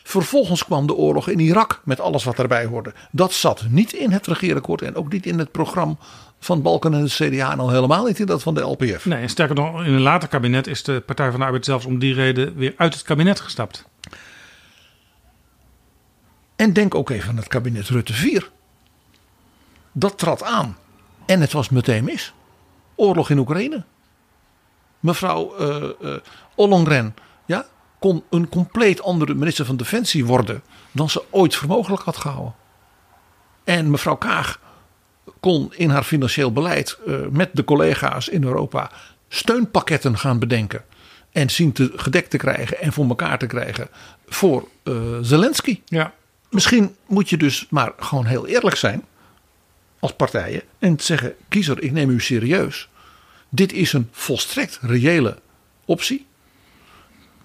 Vervolgens 0.03 0.65
kwam 0.65 0.87
de 0.87 0.95
oorlog 0.95 1.29
in 1.29 1.39
Irak 1.39 1.81
met 1.83 1.99
alles 1.99 2.23
wat 2.23 2.35
daarbij 2.35 2.65
hoorde. 2.65 2.93
Dat 3.11 3.33
zat 3.33 3.65
niet 3.69 3.93
in 3.93 4.11
het 4.11 4.27
regeerakkoord 4.27 4.81
en 4.81 4.95
ook 4.95 5.11
niet 5.11 5.25
in 5.25 5.39
het 5.39 5.51
programma 5.51 5.95
van 6.39 6.61
Balken 6.61 6.93
en 6.93 7.03
de 7.03 7.09
CDA 7.09 7.51
en 7.51 7.59
al 7.59 7.69
helemaal 7.69 8.05
niet 8.05 8.19
in 8.19 8.25
dat 8.25 8.43
van 8.43 8.53
de 8.53 8.61
LPF. 8.61 9.05
Nee, 9.05 9.21
en 9.21 9.29
sterker 9.29 9.55
nog, 9.55 9.85
in 9.85 9.93
een 9.93 10.01
later 10.01 10.27
kabinet 10.27 10.67
is 10.67 10.83
de 10.83 11.01
Partij 11.05 11.29
van 11.29 11.39
de 11.39 11.45
Arbeid 11.45 11.65
zelfs 11.65 11.85
om 11.85 11.99
die 11.99 12.13
reden 12.13 12.55
weer 12.55 12.73
uit 12.77 12.93
het 12.93 13.03
kabinet 13.03 13.39
gestapt. 13.39 13.85
En 16.57 16.73
denk 16.73 16.95
ook 16.95 17.09
even 17.09 17.29
aan 17.29 17.37
het 17.37 17.47
kabinet 17.47 17.87
Rutte 17.87 18.13
4. 18.13 18.49
Dat 19.91 20.17
trad 20.17 20.43
aan. 20.43 20.77
En 21.25 21.41
het 21.41 21.51
was 21.51 21.69
meteen 21.69 22.03
mis. 22.03 22.33
Oorlog 22.95 23.29
in 23.29 23.37
Oekraïne. 23.37 23.83
Mevrouw 24.99 25.55
eh, 25.55 26.15
Ollongren 26.55 27.15
ja, 27.45 27.65
kon 27.99 28.23
een 28.29 28.49
compleet 28.49 29.01
andere 29.01 29.33
minister 29.33 29.65
van 29.65 29.77
Defensie 29.77 30.25
worden 30.25 30.61
dan 30.91 31.09
ze 31.09 31.23
ooit 31.29 31.55
voor 31.55 31.67
mogelijk 31.67 32.03
had 32.03 32.17
gehouden. 32.17 32.55
En 33.63 33.89
mevrouw 33.89 34.15
Kaag 34.15 34.59
kon 35.39 35.73
in 35.75 35.89
haar 35.89 36.03
financieel 36.03 36.51
beleid 36.53 36.97
eh, 37.05 37.15
met 37.29 37.49
de 37.53 37.63
collega's 37.63 38.27
in 38.27 38.43
Europa 38.43 38.91
steunpakketten 39.27 40.17
gaan 40.17 40.39
bedenken. 40.39 40.83
En 41.31 41.49
zien 41.49 41.71
te 41.71 41.91
gedekt 41.95 42.29
te 42.29 42.37
krijgen 42.37 42.81
en 42.81 42.93
voor 42.93 43.07
elkaar 43.07 43.37
te 43.37 43.45
krijgen 43.45 43.87
voor 44.27 44.67
Zelensky. 45.21 45.81
Ja. 45.85 46.13
Misschien 46.49 46.95
moet 47.07 47.29
je 47.29 47.37
dus 47.37 47.67
maar 47.69 47.93
gewoon 47.97 48.25
heel 48.25 48.47
eerlijk 48.47 48.75
zijn 48.75 49.03
als 49.99 50.13
partijen 50.13 50.61
en 50.79 50.99
zeggen: 50.99 51.35
kiezer, 51.47 51.83
ik 51.83 51.91
neem 51.91 52.09
u 52.09 52.21
serieus. 52.21 52.89
Dit 53.49 53.73
is 53.73 53.93
een 53.93 54.09
volstrekt 54.11 54.79
reële 54.81 55.37
optie. 55.85 56.25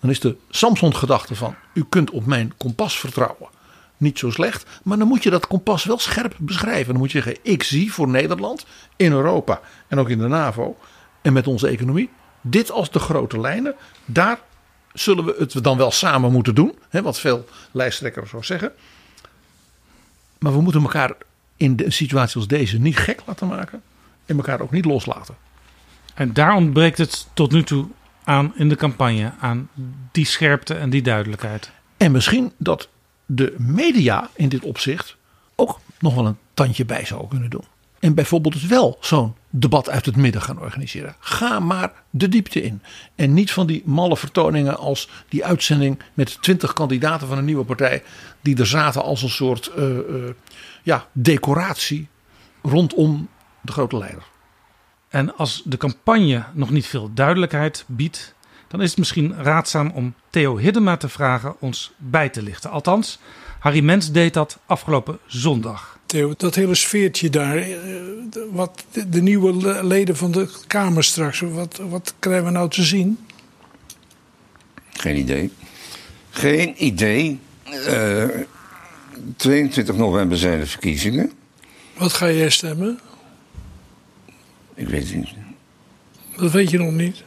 Dan 0.00 0.10
is 0.10 0.20
de 0.20 0.36
Samson-gedachte 0.50 1.34
van: 1.34 1.54
u 1.74 1.84
kunt 1.88 2.10
op 2.10 2.26
mijn 2.26 2.52
kompas 2.56 2.98
vertrouwen. 2.98 3.48
Niet 3.96 4.18
zo 4.18 4.30
slecht, 4.30 4.66
maar 4.82 4.98
dan 4.98 5.08
moet 5.08 5.22
je 5.22 5.30
dat 5.30 5.46
kompas 5.46 5.84
wel 5.84 5.98
scherp 5.98 6.34
beschrijven. 6.38 6.92
Dan 6.92 7.02
moet 7.02 7.12
je 7.12 7.22
zeggen: 7.22 7.42
ik 7.42 7.62
zie 7.62 7.92
voor 7.92 8.08
Nederland, 8.08 8.66
in 8.96 9.12
Europa 9.12 9.60
en 9.88 9.98
ook 9.98 10.08
in 10.08 10.18
de 10.18 10.28
NAVO 10.28 10.76
en 11.22 11.32
met 11.32 11.46
onze 11.46 11.68
economie 11.68 12.10
dit 12.42 12.70
als 12.70 12.90
de 12.90 12.98
grote 12.98 13.40
lijnen. 13.40 13.74
Daar 14.04 14.40
zullen 14.94 15.24
we 15.24 15.34
het 15.38 15.64
dan 15.64 15.76
wel 15.76 15.90
samen 15.90 16.32
moeten 16.32 16.54
doen, 16.54 16.78
hè, 16.88 17.02
wat 17.02 17.20
veel 17.20 17.48
lijsttrekkers 17.70 18.30
zo 18.30 18.42
zeggen. 18.42 18.72
Maar 20.38 20.52
we 20.52 20.60
moeten 20.60 20.82
elkaar 20.82 21.12
in 21.56 21.80
een 21.84 21.92
situatie 21.92 22.36
als 22.36 22.46
deze 22.46 22.78
niet 22.78 22.96
gek 22.96 23.22
laten 23.26 23.48
maken 23.48 23.82
en 24.26 24.36
elkaar 24.36 24.60
ook 24.60 24.70
niet 24.70 24.84
loslaten. 24.84 25.36
En 26.14 26.32
daar 26.32 26.54
ontbreekt 26.54 26.98
het 26.98 27.26
tot 27.34 27.52
nu 27.52 27.62
toe 27.62 27.86
aan 28.24 28.52
in 28.56 28.68
de 28.68 28.76
campagne. 28.76 29.32
Aan 29.40 29.68
die 30.12 30.26
scherpte 30.26 30.74
en 30.74 30.90
die 30.90 31.02
duidelijkheid. 31.02 31.70
En 31.96 32.12
misschien 32.12 32.52
dat 32.56 32.88
de 33.26 33.54
media 33.58 34.30
in 34.34 34.48
dit 34.48 34.62
opzicht 34.62 35.16
ook 35.54 35.80
nog 35.98 36.14
wel 36.14 36.26
een 36.26 36.38
tandje 36.54 36.84
bij 36.84 37.04
zou 37.04 37.28
kunnen 37.28 37.50
doen. 37.50 37.64
En 37.98 38.14
bijvoorbeeld 38.14 38.54
dus 38.54 38.66
wel 38.66 38.98
zo'n 39.00 39.34
debat 39.54 39.90
uit 39.90 40.06
het 40.06 40.16
midden 40.16 40.42
gaan 40.42 40.60
organiseren. 40.60 41.16
Ga 41.18 41.60
maar 41.60 41.92
de 42.10 42.28
diepte 42.28 42.62
in. 42.62 42.82
En 43.14 43.34
niet 43.34 43.52
van 43.52 43.66
die 43.66 43.82
malle 43.84 44.16
vertoningen 44.16 44.78
als 44.78 45.08
die 45.28 45.44
uitzending 45.44 45.98
met 46.14 46.42
twintig 46.42 46.72
kandidaten 46.72 47.28
van 47.28 47.38
een 47.38 47.44
nieuwe 47.44 47.64
partij. 47.64 48.02
Die 48.40 48.58
er 48.58 48.66
zaten 48.66 49.02
als 49.02 49.22
een 49.22 49.28
soort 49.28 49.66
eh, 49.66 49.98
eh, 49.98 50.04
ja, 50.82 51.06
decoratie 51.12 52.08
rondom 52.62 53.28
de 53.60 53.72
grote 53.72 53.98
leider. 53.98 54.22
En 55.08 55.36
als 55.36 55.62
de 55.64 55.76
campagne 55.76 56.44
nog 56.52 56.70
niet 56.70 56.86
veel 56.86 57.10
duidelijkheid 57.14 57.84
biedt, 57.86 58.34
dan 58.68 58.82
is 58.82 58.88
het 58.88 58.98
misschien 58.98 59.34
raadzaam 59.34 59.90
om 59.90 60.14
Theo 60.30 60.58
Hiddema 60.58 60.96
te 60.96 61.08
vragen 61.08 61.56
ons 61.60 61.92
bij 61.96 62.28
te 62.28 62.42
lichten. 62.42 62.70
Althans, 62.70 63.18
Harry 63.58 63.80
Mens 63.84 64.12
deed 64.12 64.34
dat 64.34 64.58
afgelopen 64.66 65.18
zondag. 65.26 65.91
Theo, 66.12 66.34
dat 66.36 66.54
hele 66.54 66.74
sfeertje 66.74 67.30
daar, 67.30 67.56
eh, 67.56 67.68
wat 68.50 68.84
de, 69.08 69.22
nieuwe 69.22 69.56
le- 69.56 69.82
leden 69.82 70.16
van 70.16 70.30
de 70.32 70.48
Kamer 70.66 71.04
straks, 71.04 71.40
wat, 71.40 71.80
wat 71.88 72.14
krijgen 72.18 72.44
we 72.44 72.50
nou 72.50 72.70
te 72.70 72.82
zien? 72.82 73.18
Geen 74.92 75.16
idee. 75.16 75.50
Geen 76.30 76.84
idee. 76.84 77.38
Eh, 77.86 78.24
22 79.36 79.96
november 79.96 80.38
zijn 80.38 80.60
de 80.60 80.66
verkiezingen. 80.66 81.32
Wat 81.96 82.12
ga 82.12 82.30
jij 82.30 82.50
stemmen? 82.50 82.98
Ik 84.74 84.88
weet 84.88 85.02
het 85.08 85.14
niet. 85.16 85.28
Dat 86.36 86.50
weet 86.52 86.70
je 86.70 86.78
nog 86.78 86.92
niet. 86.92 87.22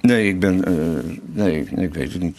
Nee, 0.00 0.28
ik 0.28 0.40
ben. 0.40 0.64
eh, 0.64 1.16
nee, 1.24 1.60
ik 1.76 1.94
weet 1.94 2.12
het 2.12 2.22
niet. 2.22 2.38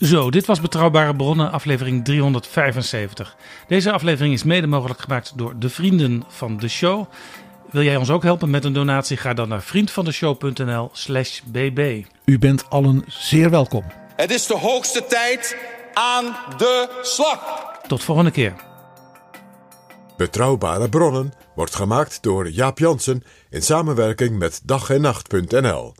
Zo, 0.00 0.30
dit 0.30 0.46
was 0.46 0.60
Betrouwbare 0.60 1.16
Bronnen, 1.16 1.50
aflevering 1.52 2.04
375. 2.04 3.36
Deze 3.66 3.92
aflevering 3.92 4.34
is 4.34 4.42
mede 4.42 4.66
mogelijk 4.66 5.00
gemaakt 5.00 5.32
door 5.36 5.58
de 5.58 5.68
vrienden 5.68 6.24
van 6.28 6.56
de 6.56 6.68
show. 6.68 7.06
Wil 7.70 7.82
jij 7.82 7.96
ons 7.96 8.10
ook 8.10 8.22
helpen 8.22 8.50
met 8.50 8.64
een 8.64 8.72
donatie? 8.72 9.16
Ga 9.16 9.34
dan 9.34 9.48
naar 9.48 9.62
vriendvandeshow.nl 9.62 10.90
slash 10.92 11.40
bb. 11.44 12.04
U 12.24 12.38
bent 12.38 12.70
allen 12.70 13.04
zeer 13.06 13.50
welkom. 13.50 13.84
Het 14.16 14.30
is 14.30 14.46
de 14.46 14.56
hoogste 14.56 15.04
tijd 15.08 15.56
aan 15.94 16.36
de 16.56 16.98
slag. 17.02 17.40
Tot 17.86 18.02
volgende 18.02 18.30
keer. 18.30 18.54
Betrouwbare 20.16 20.88
bronnen 20.88 21.32
wordt 21.54 21.74
gemaakt 21.74 22.22
door 22.22 22.50
Jaap 22.50 22.78
Jansen 22.78 23.22
in 23.50 23.62
samenwerking 23.62 24.38
met 24.38 24.60
dag 24.64 24.90
en 24.90 25.00
nacht.nl. 25.00 25.94